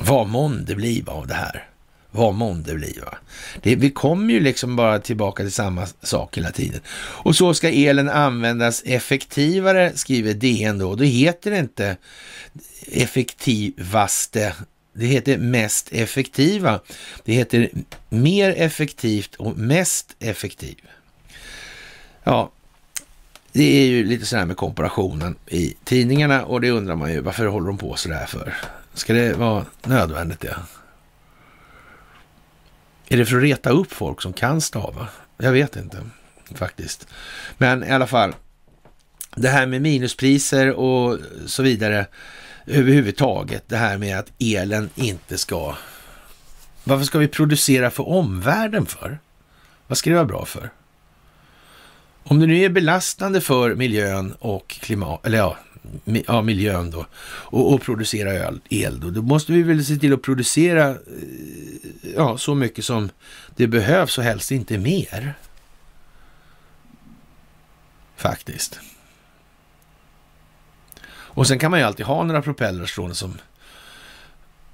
vad 0.00 0.28
månde 0.28 0.74
bliva 0.74 1.12
av 1.12 1.26
det 1.26 1.34
här? 1.34 1.68
Vad 2.10 2.34
månde 2.34 2.74
bliva? 2.74 3.18
Det, 3.62 3.76
vi 3.76 3.90
kommer 3.90 4.34
ju 4.34 4.40
liksom 4.40 4.76
bara 4.76 4.98
tillbaka 4.98 5.42
till 5.42 5.52
samma 5.52 5.86
sak 6.02 6.36
hela 6.36 6.50
tiden. 6.50 6.80
Och 6.98 7.36
så 7.36 7.54
ska 7.54 7.70
elen 7.70 8.08
användas 8.08 8.82
effektivare, 8.86 9.92
skriver 9.94 10.34
DN 10.34 10.78
då. 10.78 10.94
Då 10.94 11.04
heter 11.04 11.50
det 11.50 11.58
inte 11.58 11.96
effektivaste 12.92 14.54
det 14.98 15.06
heter 15.06 15.38
mest 15.38 15.92
effektiva. 15.92 16.80
Det 17.24 17.32
heter 17.32 17.70
mer 18.08 18.54
effektivt 18.56 19.34
och 19.34 19.58
mest 19.58 20.16
effektiv. 20.18 20.76
Ja, 22.24 22.50
det 23.52 23.82
är 23.82 23.86
ju 23.86 24.04
lite 24.04 24.26
sådär 24.26 24.44
med 24.44 24.56
komparationen 24.56 25.36
i 25.46 25.76
tidningarna 25.84 26.44
och 26.44 26.60
det 26.60 26.70
undrar 26.70 26.96
man 26.96 27.12
ju 27.12 27.20
varför 27.20 27.46
håller 27.46 27.66
de 27.66 27.78
på 27.78 27.96
sådär 27.96 28.26
för? 28.26 28.54
Ska 28.94 29.12
det 29.12 29.32
vara 29.32 29.66
nödvändigt 29.82 30.40
det? 30.40 30.56
Är 33.08 33.16
det 33.16 33.26
för 33.26 33.36
att 33.36 33.42
reta 33.42 33.70
upp 33.70 33.92
folk 33.92 34.22
som 34.22 34.32
kan 34.32 34.60
stava? 34.60 35.08
Jag 35.36 35.52
vet 35.52 35.76
inte 35.76 35.96
faktiskt. 36.54 37.08
Men 37.58 37.84
i 37.84 37.90
alla 37.90 38.06
fall, 38.06 38.34
det 39.36 39.48
här 39.48 39.66
med 39.66 39.82
minuspriser 39.82 40.72
och 40.72 41.18
så 41.46 41.62
vidare 41.62 42.06
överhuvudtaget. 42.68 43.64
Det 43.68 43.76
här 43.76 43.98
med 43.98 44.18
att 44.18 44.32
elen 44.38 44.90
inte 44.94 45.38
ska... 45.38 45.74
Varför 46.84 47.04
ska 47.04 47.18
vi 47.18 47.28
producera 47.28 47.90
för 47.90 48.08
omvärlden 48.08 48.86
för? 48.86 49.18
Vad 49.86 49.98
ska 49.98 50.10
det 50.10 50.16
vara 50.16 50.26
bra 50.26 50.44
för? 50.44 50.70
Om 52.22 52.40
det 52.40 52.46
nu 52.46 52.62
är 52.62 52.68
belastande 52.68 53.40
för 53.40 53.74
miljön 53.74 54.34
och 54.38 54.68
klimat, 54.68 55.26
eller 55.26 55.38
ja, 55.38 55.56
ja 56.26 56.42
miljön 56.42 56.90
då, 56.90 57.06
och, 57.22 57.74
och 57.74 57.82
producera 57.82 58.54
el 58.68 59.00
då, 59.00 59.10
då 59.10 59.22
måste 59.22 59.52
vi 59.52 59.62
väl 59.62 59.84
se 59.84 59.96
till 59.96 60.12
att 60.12 60.22
producera 60.22 60.90
eh, 60.90 60.96
ja, 62.16 62.38
så 62.38 62.54
mycket 62.54 62.84
som 62.84 63.10
det 63.56 63.66
behövs 63.66 64.18
och 64.18 64.24
helst 64.24 64.50
inte 64.50 64.78
mer. 64.78 65.34
Faktiskt. 68.16 68.80
Och 71.38 71.46
sen 71.46 71.58
kan 71.58 71.70
man 71.70 71.80
ju 71.80 71.86
alltid 71.86 72.06
ha 72.06 72.24
några 72.24 72.42
propellrar 72.42 72.86
stående 72.86 73.14
som 73.14 73.38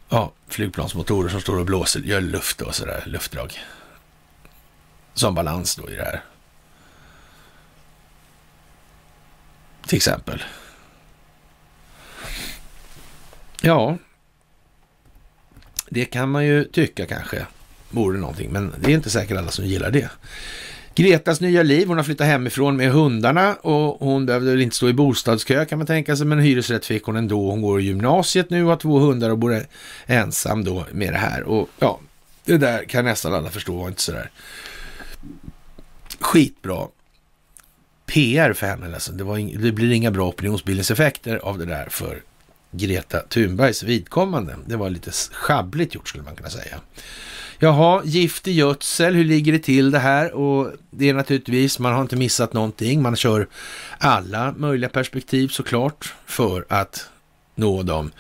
ja, 0.09 0.33
flygplansmotorer 0.49 1.29
som 1.29 1.41
står 1.41 1.59
och 1.59 1.67
blåser, 1.67 2.01
gör 2.01 2.21
luft 2.21 2.61
och 2.61 2.75
sådär, 2.75 3.03
luftdrag. 3.07 3.59
Som 5.15 5.35
balans 5.35 5.77
då 5.77 5.91
i 5.91 5.95
det 5.95 6.03
här. 6.03 6.23
Till 9.87 9.97
exempel. 9.97 10.43
Ja, 13.61 13.99
det 15.89 16.05
kan 16.05 16.31
man 16.31 16.47
ju 16.47 16.65
tycka 16.65 17.07
kanske 17.07 17.47
vore 17.91 18.19
någonting, 18.19 18.53
men 18.53 18.75
det 18.79 18.91
är 18.91 18.95
inte 18.95 19.11
säkert 19.11 19.39
alla 19.39 19.51
som 19.51 19.67
gillar 19.67 19.91
det. 19.91 20.11
Gretas 20.95 21.41
nya 21.41 21.63
liv, 21.63 21.89
hon 21.89 21.97
har 21.97 22.05
flyttat 22.05 22.27
hemifrån 22.27 22.77
med 22.77 22.91
hundarna 22.91 23.55
och 23.55 24.07
hon 24.07 24.27
behövde 24.27 24.51
väl 24.51 24.61
inte 24.61 24.77
stå 24.77 24.89
i 24.89 24.93
bostadskö 24.93 25.65
kan 25.65 25.79
man 25.79 25.87
tänka 25.87 26.17
sig, 26.17 26.27
men 26.27 26.39
hyresrätt 26.39 26.87
fick 26.87 27.05
hon 27.05 27.17
ändå. 27.17 27.51
Hon 27.51 27.63
går 27.63 27.81
i 27.81 27.85
gymnasiet 27.85 28.51
nu, 28.51 28.65
har 28.65 28.77
två 28.77 28.99
hundar 28.99 29.31
och 29.31 29.39
bor 29.39 29.61
ensam 30.07 30.65
då 30.65 30.87
med 30.93 31.13
det 31.13 31.19
här. 31.19 31.43
Och 31.43 31.69
ja, 31.79 32.01
det 32.45 32.59
där 32.59 32.85
kan 32.85 33.05
nästan 33.05 33.35
alla 33.35 33.51
förstå 33.51 33.77
var 33.77 33.89
inte 33.89 34.03
sådär 34.03 34.31
skitbra 36.21 36.89
PR 38.07 38.53
för 38.53 38.67
henne. 38.67 38.95
Alltså. 38.95 39.13
Det, 39.13 39.25
var 39.25 39.39
in, 39.39 39.63
det 39.63 39.73
blir 39.73 39.93
inga 39.93 40.11
bra 40.11 40.29
opinionsbildningseffekter 40.29 41.37
av 41.37 41.59
det 41.59 41.65
där 41.65 41.89
för 41.91 42.23
Greta 42.71 43.21
Thunbergs 43.21 43.83
vidkommande. 43.83 44.57
Det 44.67 44.77
var 44.77 44.91
lite 44.91 45.11
schabbligt 45.33 45.95
gjort 45.95 46.09
skulle 46.09 46.25
man 46.25 46.37
kunna 46.37 46.51
säga. 46.51 46.81
Jaha, 47.65 48.03
gift 48.05 48.49
i 48.49 48.53
gödsel, 48.53 49.15
hur 49.15 49.25
ligger 49.25 49.53
det 49.53 49.59
till 49.59 49.91
det 49.91 49.99
här? 49.99 50.33
Och 50.33 50.73
det 50.91 51.09
är 51.09 51.15
naturligtvis, 51.15 51.79
man 51.79 51.93
har 51.93 52.03
inte 52.03 52.17
missat 52.17 52.53
någonting. 52.53 53.03
Man 53.03 53.17
kör 53.17 53.49
alla 53.99 54.55
möjliga 54.57 54.91
perspektiv 54.91 55.49
såklart 55.49 56.15
för 56.27 56.65
att 56.69 57.09
nå 57.55 57.83
de 57.83 58.11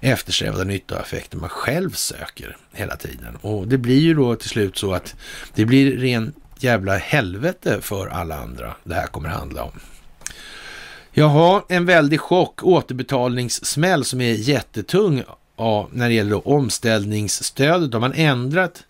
eftersträvade 0.00 0.64
nyttoeffekter 0.64 1.36
man 1.36 1.48
själv 1.48 1.90
söker 1.90 2.56
hela 2.72 2.96
tiden. 2.96 3.36
Och 3.40 3.68
det 3.68 3.78
blir 3.78 3.98
ju 3.98 4.14
då 4.14 4.34
till 4.34 4.48
slut 4.48 4.78
så 4.78 4.94
att 4.94 5.14
det 5.54 5.64
blir 5.64 5.96
ren 5.96 6.32
jävla 6.58 6.96
helvete 6.96 7.78
för 7.80 8.06
alla 8.06 8.36
andra 8.36 8.74
det 8.84 8.94
här 8.94 9.06
kommer 9.06 9.28
handla 9.28 9.62
om. 9.62 9.72
Jaha, 11.12 11.62
en 11.68 11.86
väldig 11.86 12.20
chock, 12.20 12.62
återbetalningssmäll 12.62 14.04
som 14.04 14.20
är 14.20 14.32
jättetung 14.32 15.22
ja, 15.56 15.88
när 15.92 16.08
det 16.08 16.14
gäller 16.14 16.48
omställningsstödet. 16.48 17.92
Har 17.92 18.00
man 18.00 18.12
ändrat 18.12 18.84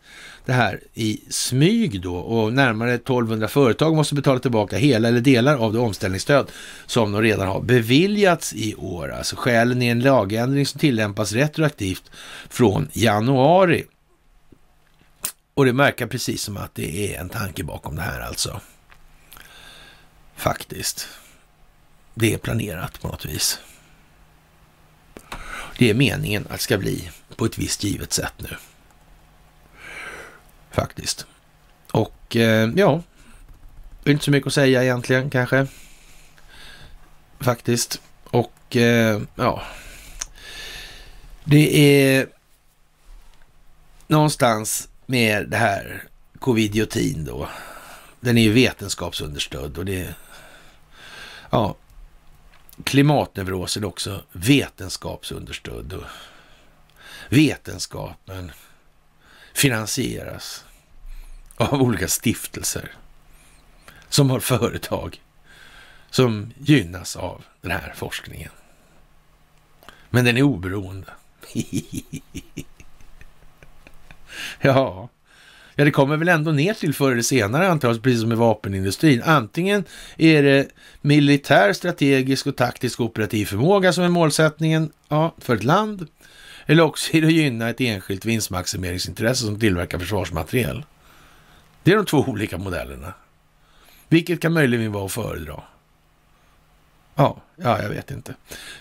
det 0.44 0.52
här 0.52 0.80
i 0.94 1.20
smyg 1.30 2.00
då 2.00 2.16
och 2.16 2.52
närmare 2.52 2.94
1200 2.94 3.48
företag 3.48 3.96
måste 3.96 4.14
betala 4.14 4.40
tillbaka 4.40 4.76
hela 4.76 5.08
eller 5.08 5.20
delar 5.20 5.56
av 5.56 5.72
det 5.72 5.78
omställningsstöd 5.78 6.50
som 6.86 7.12
de 7.12 7.22
redan 7.22 7.48
har 7.48 7.60
beviljats 7.60 8.52
i 8.52 8.74
år. 8.74 9.12
Alltså 9.12 9.36
skälen 9.36 9.82
är 9.82 9.92
en 9.92 10.00
lagändring 10.00 10.66
som 10.66 10.80
tillämpas 10.80 11.32
retroaktivt 11.32 12.10
från 12.48 12.88
januari. 12.92 13.84
Och 15.54 15.64
det 15.64 15.72
märker 15.72 16.06
precis 16.06 16.42
som 16.42 16.56
att 16.56 16.74
det 16.74 17.14
är 17.14 17.20
en 17.20 17.28
tanke 17.28 17.64
bakom 17.64 17.96
det 17.96 18.02
här 18.02 18.20
alltså. 18.20 18.60
Faktiskt. 20.36 21.08
Det 22.14 22.34
är 22.34 22.38
planerat 22.38 23.00
på 23.00 23.08
något 23.08 23.24
vis. 23.24 23.58
Det 25.78 25.90
är 25.90 25.94
meningen 25.94 26.46
att 26.46 26.52
det 26.52 26.58
ska 26.58 26.78
bli 26.78 27.10
på 27.36 27.44
ett 27.44 27.58
visst 27.58 27.84
givet 27.84 28.12
sätt 28.12 28.34
nu. 28.36 28.56
Faktiskt. 30.72 31.26
Och 31.90 32.36
eh, 32.36 32.70
ja, 32.76 33.02
inte 34.04 34.24
så 34.24 34.30
mycket 34.30 34.46
att 34.46 34.54
säga 34.54 34.82
egentligen 34.82 35.30
kanske. 35.30 35.66
Faktiskt. 37.40 38.00
Och 38.24 38.76
eh, 38.76 39.20
ja, 39.34 39.62
det 41.44 41.76
är 41.76 42.26
någonstans 44.06 44.88
med 45.06 45.48
det 45.48 45.56
här 45.56 46.04
covidiotin 46.38 47.24
då. 47.24 47.48
Den 48.20 48.38
är 48.38 48.42
ju 48.42 48.52
vetenskapsunderstödd 48.52 49.78
och 49.78 49.84
det 49.84 50.00
är, 50.00 50.14
ja, 51.50 51.74
klimatneurosen 52.84 53.84
också 53.84 54.22
vetenskapsunderstödd. 54.32 55.92
Och 55.92 56.04
vetenskapen 57.28 58.52
finansieras 59.52 60.64
av 61.56 61.82
olika 61.82 62.08
stiftelser 62.08 62.90
som 64.08 64.30
har 64.30 64.40
företag 64.40 65.20
som 66.10 66.52
gynnas 66.58 67.16
av 67.16 67.44
den 67.60 67.70
här 67.70 67.92
forskningen. 67.96 68.50
Men 70.10 70.24
den 70.24 70.36
är 70.36 70.42
oberoende. 70.42 71.10
ja, 74.60 75.08
Ja, 75.74 75.84
det 75.84 75.90
kommer 75.90 76.16
väl 76.16 76.28
ändå 76.28 76.50
ner 76.50 76.74
till 76.74 76.94
förr 76.94 77.12
eller 77.12 77.22
senare 77.22 77.68
antagligen, 77.68 78.02
precis 78.02 78.20
som 78.20 78.28
med 78.28 78.38
vapenindustrin. 78.38 79.22
Antingen 79.22 79.84
är 80.16 80.42
det 80.42 80.68
militär, 81.00 81.72
strategisk 81.72 82.46
och 82.46 82.56
taktisk 82.56 83.00
operativ 83.00 83.46
förmåga 83.46 83.92
som 83.92 84.04
är 84.04 84.08
målsättningen 84.08 84.90
ja, 85.08 85.34
för 85.38 85.56
ett 85.56 85.64
land. 85.64 86.06
Eller 86.66 86.82
också 86.82 87.16
är 87.16 87.20
det 87.20 87.26
att 87.26 87.32
gynna 87.32 87.68
ett 87.68 87.80
enskilt 87.80 88.24
vinstmaximeringsintresse 88.24 89.44
som 89.44 89.60
tillverkar 89.60 89.98
försvarsmateriel. 89.98 90.84
Det 91.82 91.92
är 91.92 91.96
de 91.96 92.06
två 92.06 92.18
olika 92.18 92.58
modellerna. 92.58 93.12
Vilket 94.08 94.40
kan 94.40 94.52
möjligen 94.52 94.92
vara 94.92 95.04
att 95.04 95.12
föredra. 95.12 95.62
Ja, 97.14 97.36
ja, 97.56 97.82
jag 97.82 97.88
vet 97.88 98.10
inte 98.10 98.34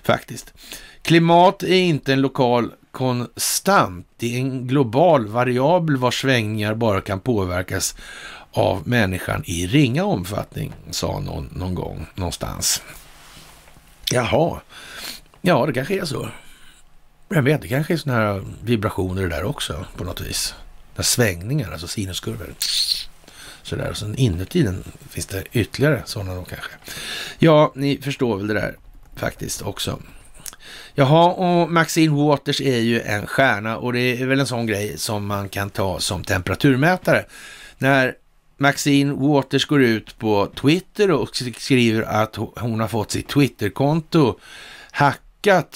faktiskt. 0.03 0.53
Klimat 1.01 1.63
är 1.63 1.75
inte 1.75 2.13
en 2.13 2.21
lokal 2.21 2.71
konstant. 2.91 4.07
Det 4.17 4.35
är 4.35 4.39
en 4.39 4.67
global 4.67 5.27
variabel 5.27 5.97
vars 5.97 6.21
svängningar 6.21 6.73
bara 6.73 7.01
kan 7.01 7.19
påverkas 7.19 7.95
av 8.51 8.87
människan 8.87 9.43
i 9.45 9.67
ringa 9.67 10.03
omfattning, 10.03 10.73
sa 10.91 11.19
någon 11.19 11.49
någon 11.55 11.75
gång 11.75 12.07
någonstans. 12.15 12.83
Jaha, 14.11 14.61
ja 15.41 15.65
det 15.65 15.73
kanske 15.73 15.99
är 16.01 16.05
så. 16.05 16.29
Jag 17.33 17.41
vet, 17.41 17.61
det 17.61 17.67
kanske 17.67 17.93
är 17.93 17.97
sådana 17.97 18.19
här 18.19 18.43
vibrationer 18.63 19.27
där 19.27 19.43
också 19.43 19.85
på 19.97 20.03
något 20.03 20.21
vis. 20.21 20.55
Där 20.95 21.03
svängningar, 21.03 21.71
alltså 21.71 21.87
sinuskurvor. 21.87 22.53
Sådär, 23.63 23.89
och 23.89 23.97
sen 23.97 24.15
inuti 24.15 24.63
den 24.63 24.83
finns 25.09 25.25
det 25.25 25.43
ytterligare 25.51 26.01
sådana 26.05 26.35
då 26.35 26.43
kanske. 26.43 26.71
Ja, 27.39 27.71
ni 27.75 27.97
förstår 27.97 28.37
väl 28.37 28.47
det 28.47 28.53
där 28.53 28.75
faktiskt 29.15 29.61
också. 29.61 29.99
Jaha, 30.93 31.31
och 31.31 31.71
Maxine 31.71 32.15
Waters 32.15 32.61
är 32.61 32.79
ju 32.79 33.01
en 33.01 33.27
stjärna 33.27 33.77
och 33.77 33.93
det 33.93 34.21
är 34.21 34.25
väl 34.25 34.39
en 34.39 34.47
sån 34.47 34.65
grej 34.65 34.97
som 34.97 35.25
man 35.25 35.49
kan 35.49 35.69
ta 35.69 35.99
som 35.99 36.23
temperaturmätare. 36.23 37.25
När 37.77 38.15
Maxine 38.57 39.13
Waters 39.13 39.65
går 39.65 39.81
ut 39.81 40.17
på 40.19 40.51
Twitter 40.61 41.11
och 41.11 41.35
skriver 41.57 42.03
att 42.03 42.35
hon 42.35 42.79
har 42.79 42.87
fått 42.87 43.11
sitt 43.11 43.27
Twitterkonto 43.27 44.39
hackat 44.91 45.30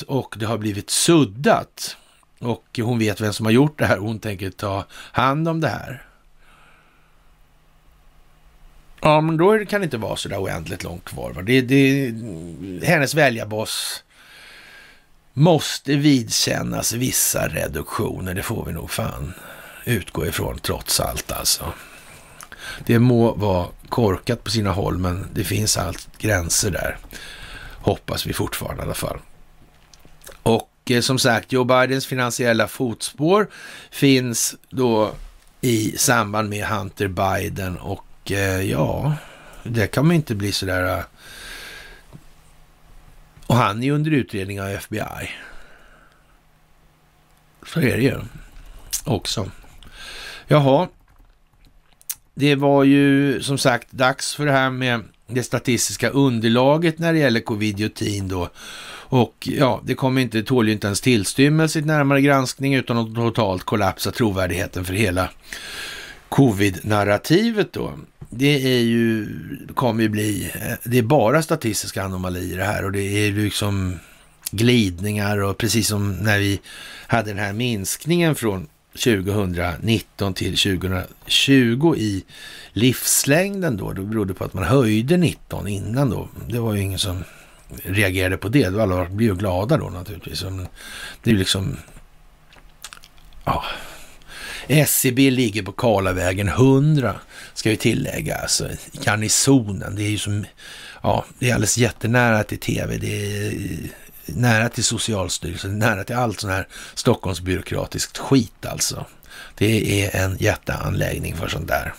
och 0.08 0.36
det 0.40 0.46
har 0.46 0.58
blivit 0.58 0.90
suddat. 0.90 1.98
och 2.40 2.80
hon 2.84 3.00
vet 3.00 3.22
vem 3.22 3.34
som 3.34 3.46
har 3.46 3.54
gjort 3.54 3.80
det 3.80 3.86
här 3.86 3.98
och 3.98 4.08
hon 4.08 4.20
tänker 4.20 4.50
ta 4.50 4.86
hand 4.92 5.48
om 5.48 5.62
det 5.62 5.68
här. 5.68 6.06
Ja, 9.02 9.22
men 9.22 9.38
då 9.38 9.66
kan 9.66 9.82
det 9.82 9.86
inte 9.86 9.98
vara 9.98 10.16
så 10.16 10.30
där 10.30 10.44
oändligt 10.44 10.84
långt 10.84 11.06
kvar. 11.06 11.32
Va? 11.34 11.42
Det, 11.42 11.62
det, 11.62 12.14
hennes 12.86 13.14
väljarboss 13.14 14.04
måste 15.34 15.96
vidkännas 15.96 16.94
vissa 16.94 17.48
reduktioner. 17.48 18.34
Det 18.34 18.44
får 18.44 18.66
vi 18.66 18.74
nog 18.74 18.92
fan 18.92 19.34
utgå 19.86 20.26
ifrån 20.26 20.60
trots 20.60 21.00
allt 21.00 21.32
alltså. 21.32 21.74
Det 22.86 23.00
må 23.00 23.34
vara 23.34 23.68
korkat 23.90 24.44
på 24.44 24.52
sina 24.52 24.72
håll, 24.72 24.98
men 24.98 25.28
det 25.34 25.44
finns 25.44 25.78
allt 25.78 26.18
gränser 26.18 26.72
där. 26.72 26.98
Hoppas 27.72 28.26
vi 28.26 28.34
fortfarande 28.34 28.82
i 28.82 28.86
alla 28.86 28.94
fall. 28.94 29.20
Och 30.44 30.72
eh, 30.90 31.02
som 31.02 31.20
sagt, 31.20 31.52
Joe 31.52 31.64
Bidens 31.64 32.06
finansiella 32.06 32.68
fotspår 32.68 33.48
finns 33.92 34.56
då 34.70 35.14
i 35.62 35.98
samband 35.98 36.50
med 36.50 36.66
Hunter 36.66 37.08
Biden 37.08 37.78
och 37.78 38.32
eh, 38.32 38.62
ja, 38.62 39.14
det 39.64 39.88
kan 39.88 40.08
man 40.08 40.16
inte 40.16 40.36
bli 40.36 40.52
sådär... 40.52 40.98
Eh. 40.98 41.04
Och 43.48 43.56
han 43.56 43.84
är 43.84 43.92
under 43.92 44.12
utredning 44.12 44.62
av 44.62 44.68
FBI. 44.68 45.30
Så 47.66 47.80
är 47.80 47.98
det 47.98 48.04
ju 48.04 48.20
också. 49.04 49.52
Jaha, 50.48 50.88
det 52.34 52.56
var 52.56 52.84
ju 52.84 53.42
som 53.42 53.58
sagt 53.58 53.92
dags 53.92 54.36
för 54.36 54.46
det 54.46 54.52
här 54.52 54.70
med 54.70 55.04
det 55.28 55.44
statistiska 55.44 56.10
underlaget 56.10 57.00
när 57.00 57.14
det 57.14 57.20
gäller 57.20 57.40
covid-19 57.40 58.30
då. 58.30 58.50
Och 59.08 59.50
ja, 59.52 59.82
det 59.86 59.96
kommer 59.96 60.22
inte, 60.22 60.44
tål 60.44 60.68
ju 60.68 60.74
inte 60.74 60.88
ens 60.88 61.02
tillstymmelse 61.02 61.80
i 61.80 61.82
närmare 61.82 62.22
granskning 62.22 62.76
utan 62.76 62.98
att 62.98 63.16
totalt 63.16 63.64
kollapsa 63.64 64.12
trovärdigheten 64.12 64.86
för 64.86 64.94
hela 64.94 65.30
covid-narrativet 66.30 67.74
då. 67.74 67.94
Det 68.30 68.78
är 68.78 68.80
ju, 68.80 69.28
kommer 69.76 70.04
ju 70.04 70.10
bli, 70.10 70.52
eh, 70.56 70.74
det 70.84 70.98
är 70.98 71.04
bara 71.04 71.42
statistiska 71.42 72.04
anomalier 72.04 72.58
det 72.58 72.64
här 72.64 72.86
och 72.86 72.92
det 72.92 73.28
är 73.28 73.32
liksom 73.32 74.00
glidningar 74.52 75.38
och 75.38 75.58
precis 75.58 75.88
som 75.88 76.14
när 76.14 76.40
vi 76.40 76.62
hade 77.08 77.30
den 77.30 77.40
här 77.40 77.54
minskningen 77.54 78.36
från 78.36 78.68
2019 78.96 80.34
till 80.34 80.58
2020 80.58 81.96
i 81.98 82.24
livslängden 82.74 83.78
då. 83.78 83.94
Det 83.94 84.02
berodde 84.02 84.34
på 84.34 84.44
att 84.44 84.54
man 84.54 84.64
höjde 84.64 85.18
19 85.18 85.68
innan 85.68 86.10
då. 86.10 86.30
Det 86.48 86.60
var 86.60 86.74
ju 86.74 86.82
ingen 86.82 87.00
som 87.00 87.24
reagerade 87.84 88.38
på 88.38 88.50
det. 88.50 88.66
Alla 88.66 89.06
blev 89.06 89.30
ju 89.30 89.36
glada 89.36 89.78
då 89.78 89.90
naturligtvis. 89.90 90.42
Det 91.24 91.30
är 91.30 91.34
ju 91.34 91.40
liksom... 91.40 91.78
Ja. 93.46 93.64
SCB 94.68 95.32
ligger 95.32 95.64
på 95.64 95.72
Karlavägen 95.72 96.48
100, 96.48 97.16
ska 97.54 97.70
vi 97.70 97.78
tillägga, 97.78 98.36
alltså 98.36 98.70
garnisonen. 99.06 99.96
Det 99.96 100.04
är 100.04 100.10
ju 100.10 100.18
som, 100.18 100.46
ja, 101.04 101.26
det 101.40 101.50
är 101.50 101.54
alldeles 101.54 101.78
jättenära 101.78 102.44
till 102.44 102.60
tv. 102.60 102.98
Det 102.98 103.08
är 103.08 103.54
nära 104.26 104.70
till 104.70 104.84
Socialstyrelsen, 104.84 105.80
nära 105.80 106.04
till 106.04 106.16
allt 106.16 106.40
sån 106.40 106.50
här 106.50 106.68
Stockholmsbyråkratiskt 106.94 108.18
skit 108.18 108.66
alltså. 108.66 109.06
Det 109.56 110.04
är 110.04 110.24
en 110.24 110.38
jätteanläggning 110.38 111.36
för 111.36 111.48
sånt 111.48 111.68
där. 111.68 111.94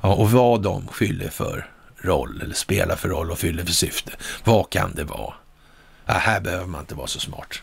Ja, 0.00 0.14
och 0.14 0.30
vad 0.30 0.62
de 0.62 0.88
fyller 0.92 1.28
för 1.28 1.70
roll, 1.96 2.42
eller 2.42 2.54
spelar 2.54 2.96
för 2.96 3.08
roll 3.08 3.30
och 3.30 3.38
fyller 3.38 3.64
för 3.64 3.72
syfte. 3.72 4.12
Vad 4.44 4.70
kan 4.70 4.94
det 4.94 5.04
vara? 5.04 5.34
Ja, 6.06 6.12
här 6.12 6.40
behöver 6.40 6.66
man 6.66 6.80
inte 6.80 6.94
vara 6.94 7.06
så 7.06 7.20
smart. 7.20 7.62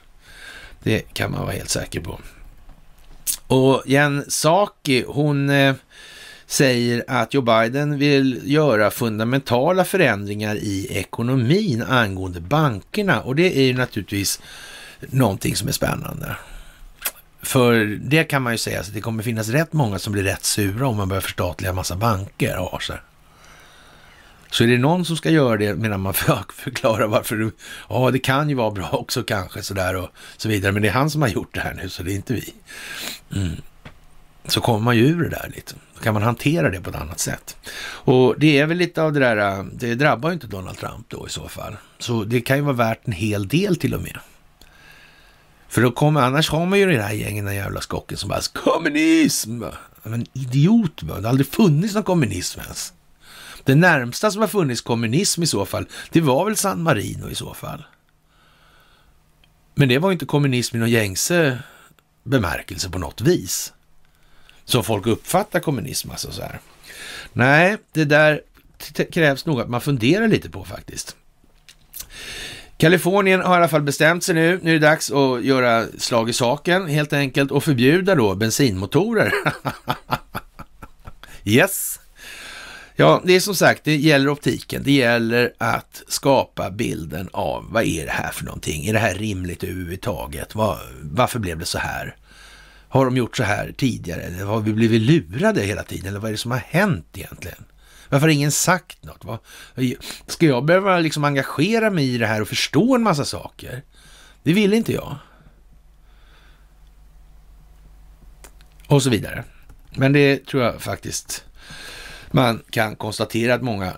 Det 0.84 1.14
kan 1.14 1.32
man 1.32 1.42
vara 1.42 1.52
helt 1.52 1.70
säker 1.70 2.02
på. 2.02 2.20
Och 3.48 3.84
Jen 3.86 4.26
Saki, 4.28 5.06
hon 5.08 5.50
eh, 5.50 5.76
säger 6.48 7.04
att 7.08 7.34
Joe 7.34 7.42
Biden 7.42 7.98
vill 7.98 8.42
göra 8.44 8.92
fundamentala 8.92 9.86
förändringar 9.86 10.56
i 10.56 10.88
ekonomin 10.90 11.84
angående 11.84 12.40
bankerna 12.42 13.22
och 13.22 13.36
det 13.36 13.58
är 13.58 13.64
ju 13.64 13.74
naturligtvis 13.74 14.42
någonting 15.00 15.56
som 15.56 15.68
är 15.68 15.72
spännande. 15.72 16.36
För 17.42 18.00
det 18.02 18.24
kan 18.24 18.42
man 18.42 18.54
ju 18.54 18.58
säga 18.58 18.84
så 18.84 18.92
det 18.92 19.02
kommer 19.02 19.24
finnas 19.24 19.50
rätt 19.50 19.74
många 19.74 20.00
som 20.00 20.14
blir 20.14 20.24
rätt 20.24 20.44
sura 20.44 20.88
om 20.88 20.98
man 20.98 21.10
börjar 21.10 21.22
förstatliga 21.22 21.74
massa 21.74 21.96
banker 21.96 22.74
och 22.74 22.84
så. 22.84 22.94
Så 24.52 24.64
är 24.64 24.68
det 24.68 24.78
någon 24.78 25.06
som 25.06 25.18
ska 25.18 25.30
göra 25.30 25.58
det 25.58 25.76
medan 25.76 26.02
man 26.02 26.14
förklarar 26.54 27.08
varför 27.08 27.36
du, 27.36 27.52
ja 27.90 28.12
det 28.12 28.20
kan 28.20 28.50
ju 28.50 28.56
vara 28.56 28.72
bra 28.72 28.90
också 28.90 29.24
kanske 29.24 29.64
sådär 29.64 29.96
och 29.96 30.10
så 30.38 30.50
vidare. 30.50 30.72
Men 30.72 30.82
det 30.82 30.88
är 30.88 30.94
han 30.94 31.10
som 31.10 31.22
har 31.22 31.30
gjort 31.30 31.54
det 31.54 31.60
här 31.60 31.74
nu 31.74 31.90
så 31.90 32.04
det 32.04 32.12
är 32.12 32.16
inte 32.16 32.34
vi. 32.34 32.54
Mm. 33.36 33.62
Så 34.48 34.62
kommer 34.62 34.80
man 34.80 34.98
ju 34.98 35.08
ur 35.08 35.24
det 35.24 35.30
där 35.30 35.52
lite. 35.56 35.74
Då 35.96 36.02
kan 36.02 36.14
man 36.14 36.24
hantera 36.24 36.70
det 36.70 36.82
på 36.82 36.90
ett 36.90 36.96
annat 36.96 37.20
sätt. 37.20 37.58
Och 37.82 38.36
det 38.40 38.60
är 38.60 38.66
väl 38.66 38.78
lite 38.78 39.04
av 39.04 39.14
det 39.14 39.20
där, 39.20 39.66
det 39.74 39.96
drabbar 39.96 40.30
ju 40.30 40.34
inte 40.34 40.48
Donald 40.48 40.78
Trump 40.78 41.10
då 41.10 41.28
i 41.28 41.30
så 41.30 41.48
fall. 41.48 41.78
Så 42.00 42.24
det 42.24 42.42
kan 42.42 42.58
ju 42.58 42.64
vara 42.64 42.76
värt 42.76 43.08
en 43.08 43.14
hel 43.14 43.48
del 43.48 43.76
till 43.76 43.94
och 43.94 44.02
med. 44.02 44.20
För 45.68 45.82
då 45.82 45.92
kommer, 45.92 46.22
annars 46.22 46.50
har 46.50 46.66
man 46.66 46.80
ju 46.80 46.86
det 46.86 47.02
här 47.02 47.14
gängen, 47.14 47.46
den 47.46 47.56
jävla 47.56 47.82
skocken 47.82 48.18
som 48.18 48.30
bara 48.30 48.42
kommunism. 48.54 49.64
Men 50.04 50.26
idiot, 50.34 51.02
det 51.02 51.14
har 51.14 51.24
aldrig 51.24 51.48
funnits 51.48 51.94
någon 51.94 52.04
kommunism 52.04 52.60
ens. 52.60 52.94
Det 53.64 53.76
närmsta 53.76 54.32
som 54.32 54.42
har 54.42 54.48
funnits 54.48 54.82
kommunism 54.82 55.44
i 55.44 55.48
så 55.48 55.66
fall, 55.66 55.86
det 56.12 56.22
var 56.22 56.46
väl 56.46 56.58
San 56.58 56.84
Marino 56.84 57.30
i 57.30 57.36
så 57.36 57.54
fall. 57.54 57.86
Men 59.76 59.90
det 59.90 60.00
var 60.00 60.10
ju 60.10 60.14
inte 60.14 60.26
kommunism 60.26 60.76
i 60.76 60.80
någon 60.80 60.90
gängse 60.90 61.60
bemärkelse 62.24 62.90
på 62.90 63.00
något 63.00 63.22
vis 63.22 63.74
som 64.66 64.84
folk 64.84 65.08
uppfattar 65.08 65.60
kommunism. 65.60 66.12
Alltså 66.12 66.32
så 66.32 66.42
här. 66.42 66.60
Nej, 67.34 67.78
det 67.92 68.06
där 68.06 68.42
krävs 69.12 69.46
nog 69.46 69.62
att 69.62 69.70
man 69.70 69.82
funderar 69.82 70.28
lite 70.28 70.50
på 70.50 70.64
faktiskt. 70.64 71.16
Kalifornien 72.78 73.42
har 73.42 73.54
i 73.54 73.58
alla 73.58 73.68
fall 73.68 73.82
bestämt 73.82 74.24
sig 74.24 74.36
nu. 74.36 74.60
Nu 74.64 74.70
är 74.70 74.80
det 74.80 74.88
dags 74.88 75.12
att 75.12 75.44
göra 75.44 75.86
slag 75.98 76.30
i 76.30 76.34
saken 76.34 76.88
helt 76.88 77.14
enkelt 77.14 77.52
och 77.52 77.64
förbjuda 77.64 78.16
då 78.16 78.36
bensinmotorer. 78.36 79.32
yes. 81.44 82.00
Ja, 82.96 83.22
det 83.26 83.36
är 83.36 83.40
som 83.40 83.56
sagt, 83.56 83.84
det 83.84 83.96
gäller 83.96 84.30
optiken. 84.30 84.84
Det 84.84 84.92
gäller 84.92 85.54
att 85.58 86.04
skapa 86.08 86.72
bilden 86.72 87.30
av 87.34 87.66
vad 87.70 87.84
är 87.84 88.06
det 88.06 88.12
här 88.12 88.32
för 88.32 88.46
någonting? 88.46 88.86
Är 88.86 88.94
det 88.94 89.00
här 89.00 89.16
rimligt 89.16 89.64
överhuvudtaget? 89.64 90.56
Var, 90.56 90.80
varför 91.02 91.40
blev 91.40 91.60
det 91.60 91.66
så 91.66 91.78
här? 91.78 92.16
Har 92.96 93.06
de 93.06 93.18
gjort 93.18 93.38
så 93.38 93.44
här 93.44 93.74
tidigare? 93.78 94.22
Eller 94.22 94.46
har 94.46 94.60
vi 94.60 94.74
blivit 94.74 95.02
lurade 95.02 95.62
hela 95.62 95.84
tiden? 95.84 96.08
Eller 96.08 96.20
vad 96.20 96.30
är 96.30 96.32
det 96.32 96.38
som 96.38 96.52
har 96.52 96.58
hänt 96.58 97.08
egentligen? 97.14 97.66
Varför 98.10 98.28
har 98.28 98.34
ingen 98.34 98.52
sagt 98.52 99.04
något? 99.04 99.26
Va? 99.26 99.40
ska 100.28 100.46
jag 100.46 100.66
behöva 100.66 101.00
liksom 101.00 101.24
engagera 101.24 101.90
mig 101.90 102.16
i 102.16 102.18
det 102.18 102.28
här 102.28 102.42
och 102.42 102.48
förstå 102.48 102.96
en 102.96 103.04
massa 103.04 103.26
saker? 103.26 103.84
Det 104.44 104.54
vill 104.54 104.74
inte 104.74 104.94
jag. 104.94 105.16
Och 108.88 109.04
så 109.04 109.10
vidare. 109.10 109.44
Men 109.96 110.14
det 110.14 110.46
tror 110.46 110.64
jag 110.64 110.82
faktiskt 110.82 111.46
man 112.32 112.64
kan 112.70 112.96
konstatera 112.96 113.54
att 113.54 113.62
många 113.62 113.94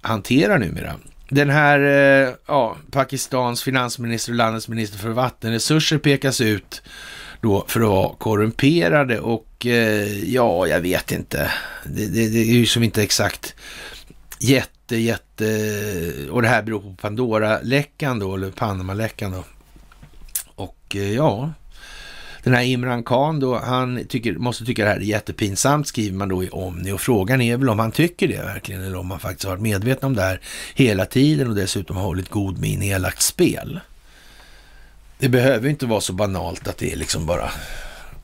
hanterar 0.00 0.58
numera. 0.58 0.94
Den 1.28 1.50
här, 1.50 1.80
eh, 1.80 2.34
ja, 2.46 2.76
Pakistans 2.90 3.62
finansminister 3.62 4.32
och 4.32 4.36
landets 4.36 4.68
minister 4.68 4.98
för 4.98 5.10
vattenresurser 5.10 5.98
pekas 5.98 6.40
ut 6.40 6.82
då 7.42 7.64
för 7.68 7.80
att 7.80 7.88
vara 7.88 8.14
korrumperade 8.14 9.20
och 9.20 9.66
eh, 9.66 10.24
ja, 10.24 10.66
jag 10.66 10.80
vet 10.80 11.12
inte. 11.12 11.50
Det, 11.84 12.06
det, 12.06 12.28
det, 12.28 12.38
är 12.38 12.54
ju 12.54 12.66
som 12.66 12.82
inte 12.82 13.02
exakt 13.02 13.54
jätte, 14.38 14.96
jätte, 14.96 15.44
och 16.30 16.42
det 16.42 16.48
här 16.48 16.62
beror 16.62 16.80
på 16.80 16.94
Pandora-läckan 17.00 18.18
då, 18.18 18.34
eller 18.34 18.50
Panama-läckan 18.50 19.32
då. 19.32 19.44
Och 20.54 20.96
eh, 20.96 21.14
ja, 21.14 21.52
den 22.42 22.54
här 22.54 22.62
Imran 22.62 23.02
Khan 23.02 23.40
då, 23.40 23.58
han 23.58 24.04
tycker, 24.08 24.32
måste 24.32 24.64
tycka 24.64 24.84
det 24.84 24.90
här 24.90 24.96
är 24.96 25.00
jättepinsamt, 25.00 25.86
skriver 25.86 26.16
man 26.16 26.28
då 26.28 26.44
i 26.44 26.48
Omni. 26.48 26.92
Och 26.92 27.00
frågan 27.00 27.40
är 27.40 27.56
väl 27.56 27.68
om 27.68 27.78
han 27.78 27.92
tycker 27.92 28.28
det 28.28 28.42
verkligen, 28.42 28.82
eller 28.82 28.98
om 28.98 29.10
han 29.10 29.20
faktiskt 29.20 29.44
har 29.44 29.50
varit 29.50 29.62
medveten 29.62 30.06
om 30.06 30.14
det 30.14 30.22
här 30.22 30.40
hela 30.74 31.06
tiden 31.06 31.48
och 31.48 31.54
dessutom 31.54 31.96
har 31.96 32.04
hållit 32.04 32.28
god 32.28 32.58
min 32.58 32.82
i 32.82 32.88
elakt 32.88 33.22
spel. 33.22 33.80
Det 35.22 35.28
behöver 35.28 35.68
inte 35.68 35.86
vara 35.86 36.00
så 36.00 36.12
banalt 36.12 36.68
att 36.68 36.78
det 36.78 36.92
är 36.92 36.96
liksom 36.96 37.26
bara 37.26 37.50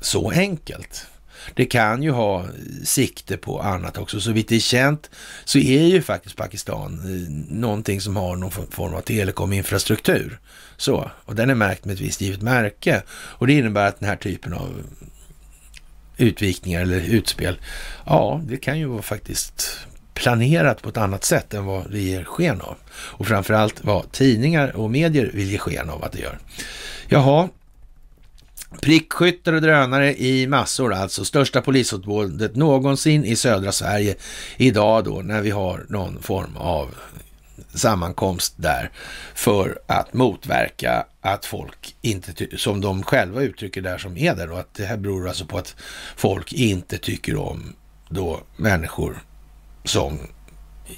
så 0.01 0.31
enkelt. 0.31 1.07
Det 1.55 1.65
kan 1.65 2.03
ju 2.03 2.11
ha 2.11 2.47
sikte 2.85 3.37
på 3.37 3.61
annat 3.61 3.99
också. 3.99 4.21
Så 4.21 4.33
vitt 4.33 4.49
det 4.49 4.57
är 4.57 4.61
känt 4.61 5.11
så 5.45 5.59
är 5.59 5.83
ju 5.83 6.03
faktiskt 6.03 6.37
Pakistan 6.37 6.93
eh, 6.93 7.55
någonting 7.57 8.01
som 8.01 8.17
har 8.17 8.37
någon 8.37 8.51
form 8.51 8.95
av 8.95 9.01
telekominfrastruktur. 9.01 10.39
Så, 10.77 11.11
och 11.25 11.35
den 11.35 11.51
är 11.51 11.55
märkt 11.55 11.85
med 11.85 11.95
ett 11.95 12.01
visst 12.01 12.21
givet 12.21 12.43
märke. 12.43 13.03
Och 13.11 13.47
det 13.47 13.53
innebär 13.53 13.89
att 13.89 14.01
den 14.01 14.09
här 14.09 14.17
typen 14.17 14.53
av 14.53 14.83
utvikningar 16.17 16.83
eller 16.83 17.01
utspel, 17.01 17.59
ja, 18.07 18.41
det 18.45 18.57
kan 18.57 18.79
ju 18.79 18.87
vara 18.87 19.03
faktiskt 19.03 19.79
planerat 20.19 20.83
på 20.83 20.89
ett 20.89 20.97
annat 20.97 21.25
sätt 21.25 21.55
än 21.55 21.65
vad 21.65 21.91
det 21.91 21.99
ger 21.99 22.25
sken 22.25 22.61
av. 22.61 22.77
Och 22.91 23.27
framförallt 23.27 23.85
vad 23.85 24.13
tidningar 24.13 24.77
och 24.77 24.91
medier 24.91 25.31
vill 25.35 25.51
ge 25.51 25.59
sken 25.59 25.91
av 25.91 26.05
att 26.05 26.13
det 26.13 26.21
gör. 26.21 26.39
Jaha, 27.09 27.49
Prickskyttar 28.81 29.53
och 29.53 29.63
drönare 29.63 30.17
i 30.17 30.47
massor 30.47 30.95
alltså. 30.95 31.25
Största 31.25 31.61
polisutbådet 31.61 32.57
någonsin 32.57 33.25
i 33.25 33.37
södra 33.37 33.73
Sverige 33.73 34.15
idag 34.57 35.05
då 35.05 35.23
när 35.23 35.41
vi 35.41 35.51
har 35.51 35.87
någon 35.89 36.23
form 36.23 36.57
av 36.57 36.95
sammankomst 37.75 38.55
där 38.57 38.91
för 39.35 39.79
att 39.87 40.15
motverka 40.15 41.07
att 41.21 41.45
folk 41.45 41.97
inte, 42.03 42.33
som 42.57 42.81
de 42.81 43.03
själva 43.03 43.43
uttrycker 43.43 43.83
där 43.83 43.99
som 43.99 44.17
är 44.17 44.35
där 44.35 44.51
och 44.51 44.59
att 44.59 44.75
det 44.75 44.85
här 44.85 44.97
beror 44.97 45.29
alltså 45.29 45.45
på 45.45 45.59
att 45.59 45.77
folk 46.17 46.53
inte 46.53 46.99
tycker 46.99 47.37
om 47.37 47.75
då 48.09 48.41
människor 48.57 49.23
som 49.89 50.19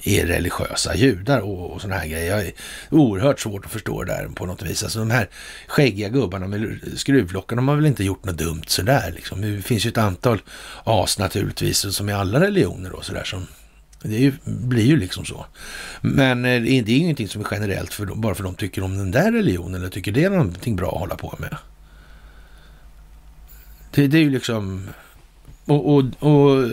är 0.05 0.27
religiösa 0.27 0.95
judar 0.95 1.41
och, 1.41 1.73
och 1.73 1.81
sådana 1.81 2.01
här 2.01 2.09
grejer. 2.09 2.31
Jag 2.31 2.47
är 2.47 2.53
oerhört 2.91 3.41
svårt 3.41 3.65
att 3.65 3.73
förstå 3.73 4.05
det 4.05 4.13
där 4.13 4.29
på 4.29 4.47
något 4.47 4.63
vis. 4.63 4.83
Alltså 4.83 4.99
de 4.99 5.11
här 5.11 5.29
skäggiga 5.67 6.09
gubbarna 6.09 6.47
med 6.47 6.81
skruvlockar, 6.97 7.57
de 7.57 7.69
har 7.69 7.77
väl 7.77 7.87
inte 7.87 8.05
gjort 8.05 8.25
något 8.25 8.39
dumt 8.39 8.65
sådär 8.67 9.13
liksom. 9.15 9.41
Det 9.41 9.63
finns 9.63 9.87
ju 9.87 9.89
ett 9.89 9.99
antal 9.99 10.43
as 10.85 11.19
naturligtvis, 11.19 11.97
som 11.97 12.09
i 12.09 12.13
alla 12.13 12.41
religioner 12.41 12.93
och 12.93 13.05
sådär 13.05 13.25
som 13.25 13.47
det 14.03 14.17
ju, 14.17 14.33
blir 14.45 14.85
ju 14.85 14.97
liksom 14.97 15.25
så. 15.25 15.47
Men 16.01 16.45
eh, 16.45 16.63
det 16.63 16.71
är 16.71 16.99
ingenting 16.99 17.29
som 17.29 17.41
är 17.41 17.49
generellt 17.51 17.95
för 17.95 18.07
dem, 18.07 18.21
bara 18.21 18.35
för 18.35 18.45
att 18.45 18.51
de 18.51 18.57
tycker 18.57 18.83
om 18.83 18.99
den 18.99 19.11
där 19.11 19.33
religionen 19.33 19.75
eller 19.75 19.91
tycker 19.91 20.13
det 20.13 20.25
är 20.25 20.31
någonting 20.31 20.77
bra 20.77 20.93
att 20.93 21.01
hålla 21.01 21.17
på 21.17 21.35
med. 21.39 21.57
Det, 23.91 24.07
det 24.07 24.19
är 24.19 24.23
ju 24.23 24.31
liksom 24.31 24.89
och, 25.65 25.95
och, 25.95 26.05
och 26.19 26.69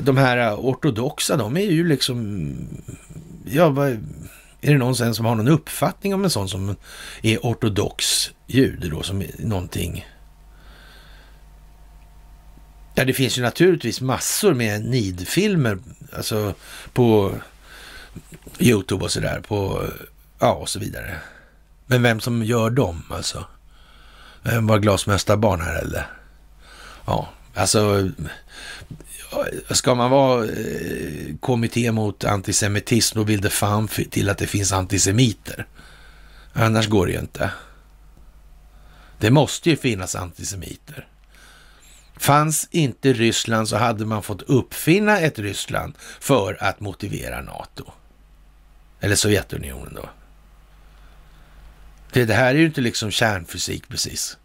de 0.00 0.16
här 0.16 0.54
ortodoxa, 0.54 1.36
de 1.36 1.56
är 1.56 1.70
ju 1.70 1.88
liksom, 1.88 2.54
ja, 3.44 3.68
vad, 3.68 3.88
är 4.60 4.72
det 4.72 4.78
någon 4.78 4.96
sen 4.96 5.14
som 5.14 5.26
har 5.26 5.34
någon 5.34 5.48
uppfattning 5.48 6.14
om 6.14 6.24
en 6.24 6.30
sån 6.30 6.48
som 6.48 6.76
är 7.22 7.38
ortodox 7.38 8.30
jude 8.46 8.88
då, 8.88 9.02
som 9.02 9.22
är 9.22 9.30
någonting? 9.38 10.06
Ja, 12.94 13.04
det 13.04 13.12
finns 13.12 13.38
ju 13.38 13.42
naturligtvis 13.42 14.00
massor 14.00 14.54
med 14.54 14.84
nidfilmer, 14.84 15.78
alltså 16.12 16.54
på 16.92 17.34
Youtube 18.58 19.04
och 19.04 19.10
sådär, 19.10 19.40
på, 19.48 19.88
ja 20.38 20.52
och 20.52 20.68
så 20.68 20.78
vidare. 20.78 21.16
Men 21.86 22.02
vem 22.02 22.20
som 22.20 22.42
gör 22.42 22.70
dem 22.70 23.02
alltså? 23.10 23.44
Var 24.42 24.78
glasmästarbarn 24.78 25.60
här 25.60 25.82
eller? 25.82 26.06
Ja, 27.06 27.28
Alltså, 27.54 28.10
ska 29.70 29.94
man 29.94 30.10
vara 30.10 30.44
eh, 30.44 31.36
kommitté 31.40 31.92
mot 31.92 32.24
antisemitism, 32.24 33.18
då 33.18 33.24
vill 33.24 33.40
det 33.40 33.50
fan 33.50 33.88
till 33.88 34.30
att 34.30 34.38
det 34.38 34.46
finns 34.46 34.72
antisemiter. 34.72 35.66
Annars 36.52 36.88
går 36.88 37.06
det 37.06 37.12
ju 37.12 37.18
inte. 37.18 37.50
Det 39.18 39.30
måste 39.30 39.70
ju 39.70 39.76
finnas 39.76 40.14
antisemiter. 40.14 41.08
Fanns 42.16 42.68
inte 42.70 43.12
Ryssland 43.12 43.68
så 43.68 43.76
hade 43.76 44.06
man 44.06 44.22
fått 44.22 44.42
uppfinna 44.42 45.18
ett 45.20 45.38
Ryssland 45.38 45.94
för 46.20 46.56
att 46.60 46.80
motivera 46.80 47.40
NATO. 47.40 47.92
Eller 49.00 49.16
Sovjetunionen 49.16 49.94
då. 49.94 50.08
Det, 52.12 52.24
det 52.24 52.34
här 52.34 52.54
är 52.54 52.58
ju 52.58 52.66
inte 52.66 52.80
liksom 52.80 53.10
kärnfysik 53.10 53.88
precis. 53.88 54.36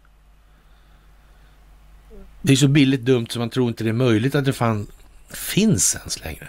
Det 2.42 2.52
är 2.52 2.56
så 2.56 2.68
billigt 2.68 3.00
dumt 3.00 3.26
så 3.30 3.38
man 3.38 3.50
tror 3.50 3.68
inte 3.68 3.84
det 3.84 3.90
är 3.90 3.94
möjligt 3.94 4.34
att 4.34 4.44
det 4.44 4.52
fan 4.52 4.86
finns 5.30 5.94
ens 5.94 6.24
längre. 6.24 6.48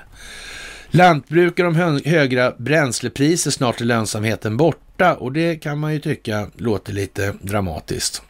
Lantbrukare 0.88 1.68
om 1.68 2.01
högra 2.05 2.51
bränslepriser, 2.57 3.51
snart 3.51 3.81
är 3.81 3.85
lönsamheten 3.85 4.57
borta 4.57 5.15
och 5.15 5.31
det 5.31 5.55
kan 5.55 5.80
man 5.80 5.93
ju 5.93 5.99
tycka 5.99 6.47
låter 6.57 6.93
lite 6.93 7.34
dramatiskt. 7.41 8.22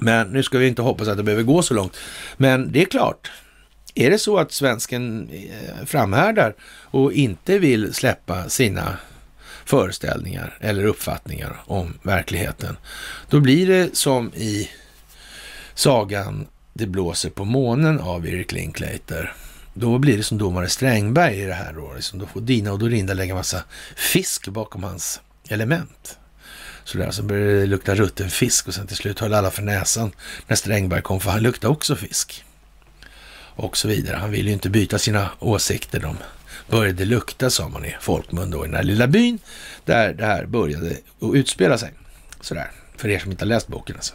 Men 0.00 0.28
nu 0.28 0.42
ska 0.42 0.58
vi 0.58 0.68
inte 0.68 0.82
hoppas 0.82 1.08
att 1.08 1.16
det 1.16 1.22
behöver 1.22 1.42
gå 1.42 1.62
så 1.62 1.74
långt. 1.74 1.96
Men 2.36 2.72
det 2.72 2.82
är 2.82 2.84
klart, 2.84 3.30
är 3.94 4.10
det 4.10 4.18
så 4.18 4.38
att 4.38 4.52
svensken 4.52 5.30
eh, 5.30 5.84
framhärdar 5.86 6.54
och 6.90 7.12
inte 7.12 7.58
vill 7.58 7.94
släppa 7.94 8.48
sina 8.48 8.96
föreställningar 9.64 10.58
eller 10.60 10.84
uppfattningar 10.84 11.56
om 11.64 11.98
verkligheten, 12.02 12.76
då 13.28 13.40
blir 13.40 13.66
det 13.66 13.96
som 13.96 14.32
i 14.34 14.70
sagan 15.74 16.46
det 16.78 16.86
blåser 16.86 17.30
på 17.30 17.44
månen 17.44 18.00
av 18.00 18.26
Erik 18.26 18.52
Linklater. 18.52 19.34
Då 19.74 19.98
blir 19.98 20.16
det 20.16 20.22
som 20.22 20.38
domare 20.38 20.68
Strängberg 20.68 21.40
i 21.40 21.44
det 21.44 21.54
här 21.54 21.72
då. 21.72 21.92
Liksom, 21.94 22.18
då 22.18 22.26
får 22.26 22.40
Dina 22.40 22.72
och 22.72 22.78
Dorinda 22.78 23.14
lägga 23.14 23.34
massa 23.34 23.64
fisk 23.96 24.48
bakom 24.48 24.82
hans 24.82 25.20
element. 25.48 26.18
Så 26.84 26.98
där, 26.98 27.04
så 27.04 27.06
alltså 27.06 27.22
började 27.22 27.60
det 27.60 27.66
lukta 27.66 27.94
rutten 27.94 28.30
fisk 28.30 28.68
och 28.68 28.74
sen 28.74 28.86
till 28.86 28.96
slut 28.96 29.20
höll 29.20 29.34
alla 29.34 29.50
för 29.50 29.62
näsan 29.62 30.12
när 30.46 30.56
Strängberg 30.56 31.02
kom, 31.02 31.20
för 31.20 31.30
han 31.30 31.42
luktade 31.42 31.72
också 31.72 31.96
fisk. 31.96 32.44
Och 33.38 33.76
så 33.76 33.88
vidare. 33.88 34.16
Han 34.16 34.30
ville 34.30 34.48
ju 34.48 34.54
inte 34.54 34.70
byta 34.70 34.98
sina 34.98 35.30
åsikter. 35.38 36.00
De 36.00 36.16
började 36.70 37.04
lukta, 37.04 37.50
sa 37.50 37.68
man 37.68 37.84
i 37.84 37.96
folkmun 38.00 38.50
då, 38.50 38.64
i 38.64 38.68
den 38.68 38.76
här 38.76 38.82
lilla 38.82 39.06
byn 39.06 39.38
där 39.84 40.12
det 40.12 40.24
här 40.24 40.46
började 40.46 40.96
att 41.20 41.34
utspela 41.34 41.78
sig. 41.78 41.92
Sådär, 42.40 42.70
för 42.96 43.08
er 43.08 43.18
som 43.18 43.30
inte 43.30 43.44
har 43.44 43.48
läst 43.48 43.68
boken 43.68 43.96
alltså. 43.96 44.14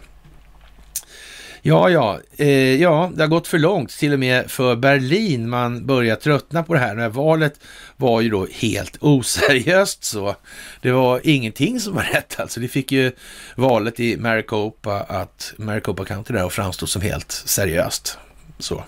Ja, 1.66 1.90
ja, 1.90 2.20
eh, 2.38 2.82
ja, 2.82 3.12
det 3.16 3.24
har 3.24 3.28
gått 3.28 3.48
för 3.48 3.60
långt, 3.60 3.90
till 3.90 4.14
och 4.14 4.20
med 4.20 4.52
för 4.52 4.76
Berlin. 4.76 5.50
Man 5.50 5.86
börjar 5.86 6.16
tröttna 6.16 6.64
på 6.64 6.74
det 6.74 6.80
här. 6.80 6.96
Det 6.96 7.02
här 7.02 7.10
valet 7.10 7.60
var 7.98 8.22
ju 8.22 8.30
då 8.30 8.48
helt 8.52 8.98
oseriöst 9.00 10.04
så. 10.04 10.36
Det 10.82 10.92
var 10.92 11.22
ingenting 11.24 11.80
som 11.80 11.96
var 11.96 12.04
rätt 12.04 12.40
alltså. 12.40 12.60
Det 12.60 12.68
fick 12.68 12.92
ju 12.92 13.12
valet 13.56 14.00
i 14.00 14.18
Maricopa 14.18 15.00
att 15.00 15.54
Maricopa 15.58 16.06
County 16.06 16.34
där 16.34 16.46
och 16.46 16.54
framstod 16.54 16.90
som 16.90 17.02
helt 17.02 17.32
seriöst. 17.32 18.18
Så, 18.60 18.84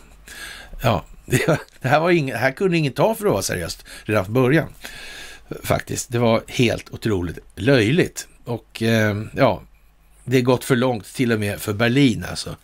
ja, 0.81 1.05
det, 1.25 1.59
det 1.81 1.87
här, 1.87 1.99
var 1.99 2.11
ing, 2.11 2.29
det 2.29 2.37
här 2.37 2.51
kunde 2.51 2.77
ingen 2.77 2.93
ta 2.93 3.15
för 3.15 3.25
att 3.25 3.31
vara 3.31 3.41
seriöst 3.41 3.85
redan 4.03 4.25
från 4.25 4.33
början. 4.33 4.67
Faktiskt, 5.63 6.11
det 6.11 6.19
var 6.19 6.43
helt 6.47 6.89
otroligt 6.89 7.39
löjligt. 7.55 8.27
Och 8.45 8.83
eh, 8.83 9.15
ja, 9.35 9.61
det 10.25 10.37
är 10.37 10.41
gått 10.41 10.63
för 10.63 10.75
långt 10.75 11.13
till 11.13 11.31
och 11.31 11.39
med 11.39 11.61
för 11.61 11.73
Berlin 11.73 12.25
alltså. 12.29 12.55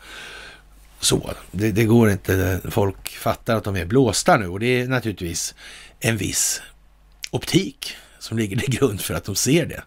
Så, 0.99 1.33
det, 1.51 1.71
det, 1.71 1.83
går 1.83 2.11
inte. 2.11 2.61
Folk 2.69 3.09
fattar 3.09 3.55
att 3.55 3.63
de 3.63 3.75
är 3.75 3.85
blåsta 3.85 4.37
nu 4.37 4.47
och 4.47 4.59
det 4.59 4.81
är 4.81 4.87
naturligtvis 4.87 5.55
en 5.99 6.17
viss 6.17 6.61
optik 7.31 7.95
som 8.19 8.37
ligger 8.37 8.57
till 8.57 8.79
grund 8.79 9.01
för 9.01 9.13
att 9.13 9.23
de 9.23 9.35
ser 9.35 9.65
det. 9.65 9.83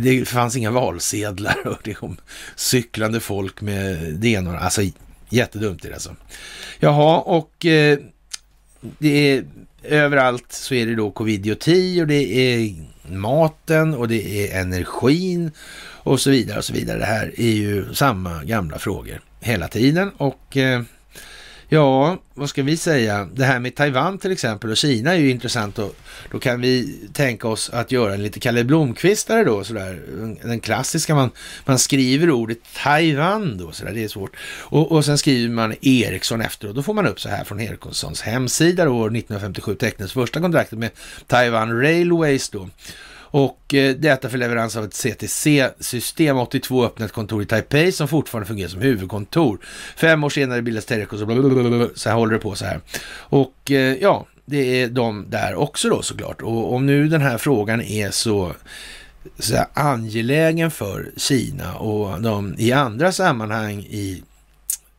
Det 0.00 0.28
fanns 0.28 0.56
inga 0.56 0.70
valsedlar 0.70 1.66
och 1.66 1.78
det 1.84 1.94
kom 1.94 2.16
cyklande 2.56 3.20
folk 3.20 3.60
med 3.60 4.14
det 4.14 4.28
ena 4.28 4.58
Alltså 4.58 4.82
jättedumt 5.28 5.84
är 5.84 5.88
det 5.88 5.94
alltså. 5.94 6.16
Jaha, 6.80 7.18
och 7.18 7.66
eh, 7.66 7.98
det 8.80 9.32
är 9.32 9.44
överallt 9.82 10.52
så 10.52 10.74
är 10.74 10.86
det 10.86 10.94
då 10.94 11.10
covid-10 11.10 12.00
och 12.00 12.06
det 12.06 12.36
är 12.36 12.74
maten 13.10 13.94
och 13.94 14.08
det 14.08 14.52
är 14.52 14.60
energin 14.60 15.50
och 16.02 16.20
så 16.20 16.30
vidare 16.30 16.58
och 16.58 16.64
så 16.64 16.72
vidare. 16.72 16.98
Det 16.98 17.04
här 17.04 17.40
är 17.40 17.52
ju 17.52 17.94
samma 17.94 18.44
gamla 18.44 18.78
frågor 18.78 19.20
hela 19.40 19.68
tiden 19.68 20.10
och 20.16 20.56
eh, 20.56 20.82
ja, 21.68 22.18
vad 22.34 22.48
ska 22.48 22.62
vi 22.62 22.76
säga? 22.76 23.28
Det 23.34 23.44
här 23.44 23.58
med 23.58 23.74
Taiwan 23.74 24.18
till 24.18 24.32
exempel 24.32 24.70
och 24.70 24.76
Kina 24.76 25.12
är 25.12 25.18
ju 25.18 25.30
intressant 25.30 25.78
och 25.78 25.96
då 26.30 26.38
kan 26.38 26.60
vi 26.60 26.98
tänka 27.12 27.48
oss 27.48 27.70
att 27.70 27.92
göra 27.92 28.14
en 28.14 28.22
lite 28.22 28.40
Kalle 28.40 28.64
Blomkvistare 28.64 29.44
då 29.44 29.64
sådär. 29.64 30.02
Den 30.42 30.60
klassiska, 30.60 31.14
man, 31.14 31.30
man 31.64 31.78
skriver 31.78 32.30
ordet 32.30 32.58
Taiwan 32.82 33.58
då 33.58 33.72
sådär, 33.72 33.92
det 33.92 34.04
är 34.04 34.08
svårt. 34.08 34.36
Och, 34.60 34.92
och 34.92 35.04
sen 35.04 35.18
skriver 35.18 35.54
man 35.54 35.74
Ericsson 35.80 36.40
efter 36.40 36.68
och 36.68 36.74
Då 36.74 36.82
får 36.82 36.94
man 36.94 37.06
upp 37.06 37.20
så 37.20 37.28
här 37.28 37.44
från 37.44 37.60
Ericssons 37.60 38.22
hemsida 38.22 38.84
då, 38.84 38.90
år 38.90 39.06
1957 39.06 39.74
tecknades 39.74 40.12
första 40.12 40.40
kontraktet 40.40 40.78
med 40.78 40.90
Taiwan 41.26 41.80
Railways 41.80 42.48
då. 42.48 42.68
Och 43.30 43.74
eh, 43.74 43.94
detta 43.94 44.28
för 44.28 44.38
leverans 44.38 44.76
av 44.76 44.84
ett 44.84 44.94
CTC-system. 44.94 46.38
82 46.38 46.84
öppnat 46.84 47.08
ett 47.08 47.14
kontor 47.14 47.42
i 47.42 47.46
Taipei 47.46 47.92
som 47.92 48.08
fortfarande 48.08 48.46
fungerar 48.46 48.68
som 48.68 48.80
huvudkontor. 48.80 49.58
Fem 49.96 50.24
år 50.24 50.30
senare 50.30 50.62
bildas 50.62 50.84
Telecom, 50.84 51.18
så, 51.18 51.90
så 51.94 52.08
här 52.08 52.16
håller 52.16 52.32
det 52.32 52.40
på 52.40 52.54
så 52.54 52.64
här. 52.64 52.80
Och 53.10 53.70
eh, 53.70 53.96
ja, 54.00 54.26
det 54.44 54.82
är 54.82 54.88
de 54.88 55.26
där 55.28 55.54
också 55.54 55.88
då 55.88 56.02
såklart. 56.02 56.42
Och 56.42 56.74
om 56.74 56.86
nu 56.86 57.08
den 57.08 57.22
här 57.22 57.38
frågan 57.38 57.80
är 57.80 58.10
så, 58.10 58.52
så 59.38 59.64
angelägen 59.74 60.70
för 60.70 61.10
Kina 61.16 61.74
och 61.74 62.22
de 62.22 62.54
i 62.58 62.72
andra 62.72 63.12
sammanhang 63.12 63.80
i 63.80 64.22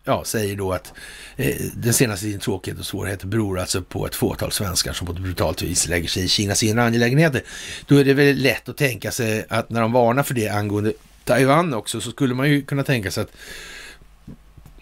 ja, 0.03 0.23
säger 0.23 0.55
då 0.55 0.73
att 0.73 0.93
eh, 1.37 1.55
den 1.73 1.93
senaste 1.93 2.25
tidens 2.25 2.43
tråkighet 2.43 2.79
och 2.79 2.85
svårigheter 2.85 3.27
beror 3.27 3.59
alltså 3.59 3.81
på 3.81 4.05
ett 4.05 4.15
fåtal 4.15 4.51
svenskar 4.51 4.93
som 4.93 5.07
på 5.07 5.13
ett 5.13 5.19
brutalt 5.19 5.61
vis 5.61 5.87
lägger 5.87 6.07
sig 6.07 6.23
i 6.23 6.27
Kinas 6.27 6.63
inre 6.63 6.83
angelägenheter. 6.83 7.43
Då 7.85 7.95
är 7.95 8.05
det 8.05 8.13
väl 8.13 8.35
lätt 8.35 8.69
att 8.69 8.77
tänka 8.77 9.11
sig 9.11 9.45
att 9.49 9.69
när 9.69 9.81
de 9.81 9.91
varnar 9.91 10.23
för 10.23 10.33
det 10.33 10.49
angående 10.49 10.93
Taiwan 11.23 11.73
också 11.73 12.01
så 12.01 12.11
skulle 12.11 12.33
man 12.33 12.49
ju 12.49 12.61
kunna 12.61 12.83
tänka 12.83 13.11
sig 13.11 13.23
att 13.23 13.31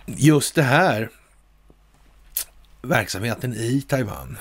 just 0.06 0.56
det 0.56 0.64
här 0.64 1.10
verksamheten 2.82 3.54
i 3.54 3.82
Taiwan 3.88 4.38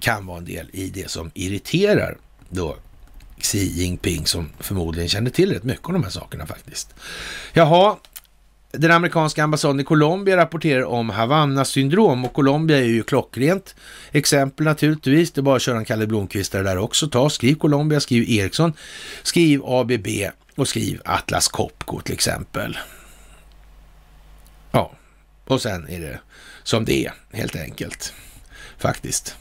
kan 0.00 0.26
vara 0.26 0.38
en 0.38 0.44
del 0.44 0.70
i 0.72 0.90
det 0.90 1.10
som 1.10 1.30
irriterar 1.34 2.16
då 2.48 2.76
Xi 3.40 3.58
Jinping 3.58 4.26
som 4.26 4.50
förmodligen 4.60 5.08
kände 5.08 5.30
till 5.30 5.52
rätt 5.52 5.64
mycket 5.64 5.86
om 5.86 5.92
de 5.92 6.02
här 6.02 6.10
sakerna 6.10 6.46
faktiskt. 6.46 6.94
Jaha, 7.52 7.96
den 8.72 8.90
amerikanska 8.90 9.44
ambassaden 9.44 9.80
i 9.80 9.84
Colombia 9.84 10.36
rapporterar 10.36 10.84
om 10.84 11.10
Havanna-syndrom 11.10 12.24
och 12.24 12.32
Colombia 12.32 12.78
är 12.78 12.82
ju 12.82 13.02
klockrent 13.02 13.74
exempel 14.12 14.66
naturligtvis. 14.66 15.32
Det 15.32 15.40
är 15.40 15.42
bara 15.42 15.56
att 15.56 15.62
köra 15.62 15.78
en 15.78 15.84
Kalle 15.84 16.06
Blomqvist 16.06 16.52
där 16.52 16.78
också. 16.78 17.08
Ta, 17.08 17.30
skriv 17.30 17.54
Colombia, 17.54 18.00
skriv 18.00 18.30
Ericsson, 18.30 18.72
skriv 19.22 19.60
ABB 19.64 20.06
och 20.56 20.68
skriv 20.68 21.00
Atlas 21.04 21.48
Copco 21.48 22.00
till 22.00 22.14
exempel. 22.14 22.78
Ja, 24.72 24.92
och 25.44 25.62
sen 25.62 25.88
är 25.88 26.00
det 26.00 26.20
som 26.62 26.84
det 26.84 27.06
är 27.06 27.12
helt 27.32 27.56
enkelt 27.56 28.12
faktiskt. 28.78 29.34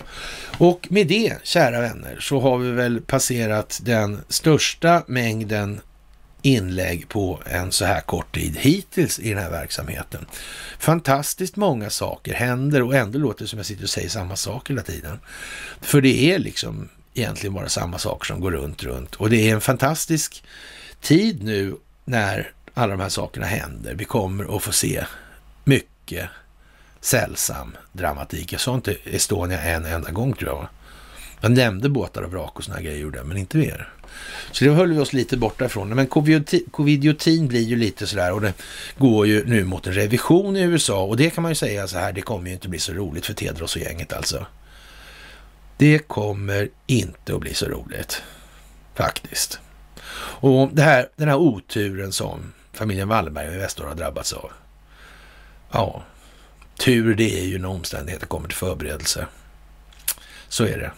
Och 0.60 0.88
med 0.90 1.08
det, 1.08 1.38
kära 1.44 1.82
vänner, 1.82 2.18
så 2.20 2.40
har 2.40 2.58
vi 2.58 2.72
väl 2.72 3.02
passerat 3.02 3.80
den 3.84 4.22
största 4.30 5.04
mängden 5.08 5.82
inlägg 6.42 7.10
på 7.10 7.40
en 7.46 7.72
så 7.72 7.86
här 7.86 8.02
kort 8.02 8.36
tid 8.36 8.58
hittills 8.58 9.20
i 9.20 9.30
den 9.30 9.44
här 9.44 9.52
verksamheten. 9.52 10.26
Fantastiskt 10.80 11.56
många 11.56 11.90
saker 11.90 12.34
händer 12.34 12.82
och 12.82 12.96
ändå 12.96 13.20
låter 13.20 13.44
det 13.44 13.48
som 13.48 13.60
jag 13.60 13.66
sitter 13.66 13.84
och 13.84 13.90
säger 13.90 14.10
samma 14.10 14.36
sak 14.36 14.70
hela 14.70 14.82
tiden. 14.82 15.20
För 15.82 16.02
det 16.02 16.32
är 16.32 16.40
liksom 16.40 16.90
egentligen 17.14 17.54
bara 17.54 17.70
samma 17.70 17.98
saker 17.98 18.26
som 18.26 18.40
går 18.40 18.52
runt, 18.52 18.84
runt. 18.84 19.16
Och 19.16 19.30
det 19.30 19.50
är 19.50 19.54
en 19.54 19.62
fantastisk 19.62 20.44
tid 21.02 21.44
nu 21.44 21.76
när 22.06 22.52
alla 22.74 22.92
de 22.92 23.00
här 23.00 23.10
sakerna 23.10 23.46
händer. 23.46 23.96
Vi 23.96 24.06
kommer 24.06 24.56
att 24.56 24.64
få 24.64 24.72
se 24.72 25.06
mycket 25.64 26.30
sällsam 27.02 27.78
dramatik. 27.92 28.54
Jag 28.54 28.62
sa 28.62 28.76
inte 28.76 28.96
Estonia 29.04 29.62
en 29.62 29.86
enda 29.86 30.12
gång 30.12 30.34
tror 30.34 30.50
jag. 30.50 30.68
Jag 31.42 31.52
nämnde 31.52 31.90
båtar 31.90 32.22
och 32.22 32.32
vrak 32.32 32.58
och 32.58 32.64
sådana 32.64 32.82
grejer 32.82 33.00
gjorde 33.00 33.24
men 33.24 33.38
inte 33.38 33.58
mer. 33.58 33.94
Så 34.52 34.66
det 34.66 34.72
höll 34.72 34.94
vi 34.94 35.00
oss 35.00 35.14
lite 35.14 35.38
borta 35.38 35.66
ifrån. 35.66 35.90
Men 35.90 36.08
covidiotin 36.72 37.48
blir 37.48 37.62
ju 37.62 37.76
lite 37.76 38.08
sådär 38.08 38.34
och 38.34 38.42
det 38.42 38.54
går 38.98 39.28
ju 39.28 39.46
nu 39.46 39.64
mot 39.64 39.88
en 39.88 39.94
revision 39.94 40.58
i 40.58 40.62
USA 40.62 41.04
och 41.04 41.18
det 41.18 41.30
kan 41.30 41.42
man 41.42 41.52
ju 41.52 41.56
säga 41.56 41.88
så 41.88 41.98
här, 41.98 42.14
det 42.14 42.22
kommer 42.22 42.48
ju 42.48 42.54
inte 42.54 42.70
bli 42.70 42.80
så 42.80 42.94
roligt 42.94 43.26
för 43.26 43.34
Tedros 43.34 43.76
och 43.76 43.82
gänget 43.82 44.14
alltså. 44.14 44.46
Det 45.78 46.00
kommer 46.00 46.70
inte 46.88 47.34
att 47.34 47.40
bli 47.40 47.54
så 47.54 47.66
roligt, 47.66 48.24
faktiskt. 48.96 49.60
Och 50.42 50.70
det 50.74 50.82
här, 50.82 51.10
den 51.16 51.28
här 51.28 51.38
oturen 51.38 52.12
som 52.12 52.54
familjen 52.74 53.08
Wallenberg 53.08 53.48
i 53.48 53.54
Investor 53.54 53.86
har 53.86 53.96
drabbats 53.96 54.34
av. 54.34 54.52
Ja, 55.72 56.04
tur 56.80 57.16
det 57.16 57.40
är 57.40 57.46
ju 57.46 57.60
när 57.60 57.70
omständigheter 57.70 58.28
kommer 58.28 58.48
till 58.48 58.58
förberedelse. 58.58 59.28
Så 60.48 60.64
är 60.64 60.78
det. 60.78 60.92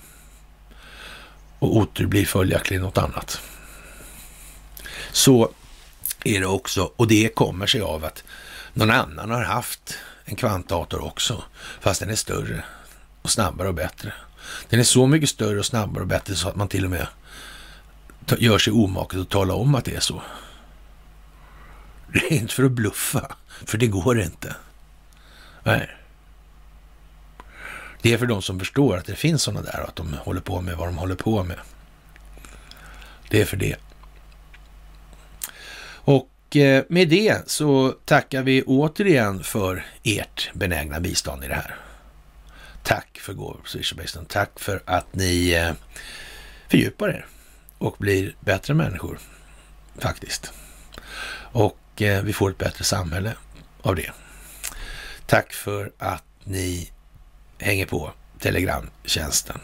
Och 1.59 1.77
otur 1.77 2.07
blir 2.07 2.25
följaktligen 2.25 2.83
något 2.83 2.97
annat. 2.97 3.41
Så 5.11 5.51
är 6.23 6.39
det 6.39 6.45
också, 6.45 6.91
och 6.95 7.07
det 7.07 7.35
kommer 7.35 7.67
sig 7.67 7.81
av 7.81 8.05
att 8.05 8.23
någon 8.73 8.91
annan 8.91 9.31
har 9.31 9.43
haft 9.43 9.97
en 10.25 10.35
kvantdator 10.35 11.03
också, 11.03 11.43
fast 11.79 11.99
den 11.99 12.09
är 12.09 12.15
större 12.15 12.63
och 13.21 13.31
snabbare 13.31 13.67
och 13.67 13.73
bättre. 13.73 14.13
Den 14.69 14.79
är 14.79 14.83
så 14.83 15.07
mycket 15.07 15.29
större 15.29 15.59
och 15.59 15.65
snabbare 15.65 16.01
och 16.01 16.07
bättre 16.07 16.35
så 16.35 16.49
att 16.49 16.55
man 16.55 16.67
till 16.67 16.85
och 16.85 16.91
med 16.91 17.07
gör 18.37 18.57
sig 18.57 18.73
omaket 18.73 19.19
att 19.19 19.29
tala 19.29 19.53
om 19.53 19.75
att 19.75 19.85
det 19.85 19.95
är 19.95 19.99
så. 19.99 20.21
Det 22.13 22.19
är 22.19 22.33
inte 22.33 22.53
för 22.53 22.63
att 22.63 22.71
bluffa, 22.71 23.35
för 23.65 23.77
det 23.77 23.87
går 23.87 24.21
inte. 24.21 24.55
Nej. 25.63 25.89
Det 28.01 28.13
är 28.13 28.17
för 28.17 28.25
de 28.25 28.41
som 28.41 28.59
förstår 28.59 28.97
att 28.97 29.05
det 29.05 29.15
finns 29.15 29.43
sådana 29.43 29.61
där 29.61 29.81
och 29.81 29.89
att 29.89 29.95
de 29.95 30.13
håller 30.13 30.41
på 30.41 30.61
med 30.61 30.77
vad 30.77 30.87
de 30.87 30.97
håller 30.97 31.15
på 31.15 31.43
med. 31.43 31.57
Det 33.29 33.41
är 33.41 33.45
för 33.45 33.57
det. 33.57 33.75
Och 36.03 36.55
eh, 36.55 36.83
med 36.89 37.09
det 37.09 37.49
så 37.49 37.95
tackar 38.05 38.43
vi 38.43 38.63
återigen 38.63 39.43
för 39.43 39.85
ert 40.03 40.49
benägna 40.53 40.99
bistånd 40.99 41.43
i 41.43 41.47
det 41.47 41.55
här. 41.55 41.75
Tack 42.83 43.19
för 43.19 43.33
gåvor 43.33 43.59
på 43.63 43.69
Swish 43.69 43.93
Tack 44.27 44.59
för 44.59 44.83
att 44.85 45.15
ni 45.15 45.51
eh, 45.51 45.71
fördjupar 46.67 47.09
er 47.09 47.25
och 47.77 47.95
blir 47.99 48.35
bättre 48.39 48.73
människor, 48.73 49.19
faktiskt. 49.97 50.53
Och 51.33 52.01
eh, 52.01 52.23
vi 52.23 52.33
får 52.33 52.49
ett 52.49 52.57
bättre 52.57 52.83
samhälle 52.83 53.35
av 53.81 53.95
det. 53.95 54.11
Tack 55.31 55.53
för 55.53 55.91
att 55.97 56.23
ni 56.43 56.91
hänger 57.59 57.85
på 57.85 58.11
Telegramtjänsten. 58.39 59.59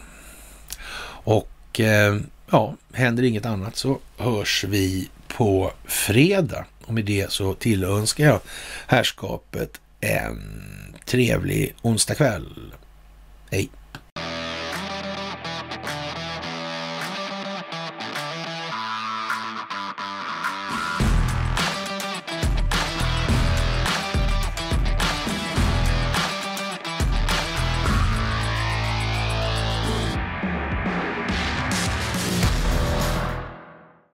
Och 1.24 1.80
eh, 1.80 2.18
ja, 2.50 2.74
händer 2.92 3.22
inget 3.22 3.46
annat 3.46 3.76
så 3.76 3.98
hörs 4.16 4.64
vi 4.68 5.08
på 5.28 5.72
fredag. 5.84 6.64
Och 6.86 6.94
med 6.94 7.04
det 7.04 7.32
så 7.32 7.54
tillönskar 7.54 8.24
jag 8.24 8.40
herrskapet 8.86 9.80
en 10.00 10.42
trevlig 11.04 11.74
onsdagkväll. 11.82 12.74
Hej! 13.50 13.70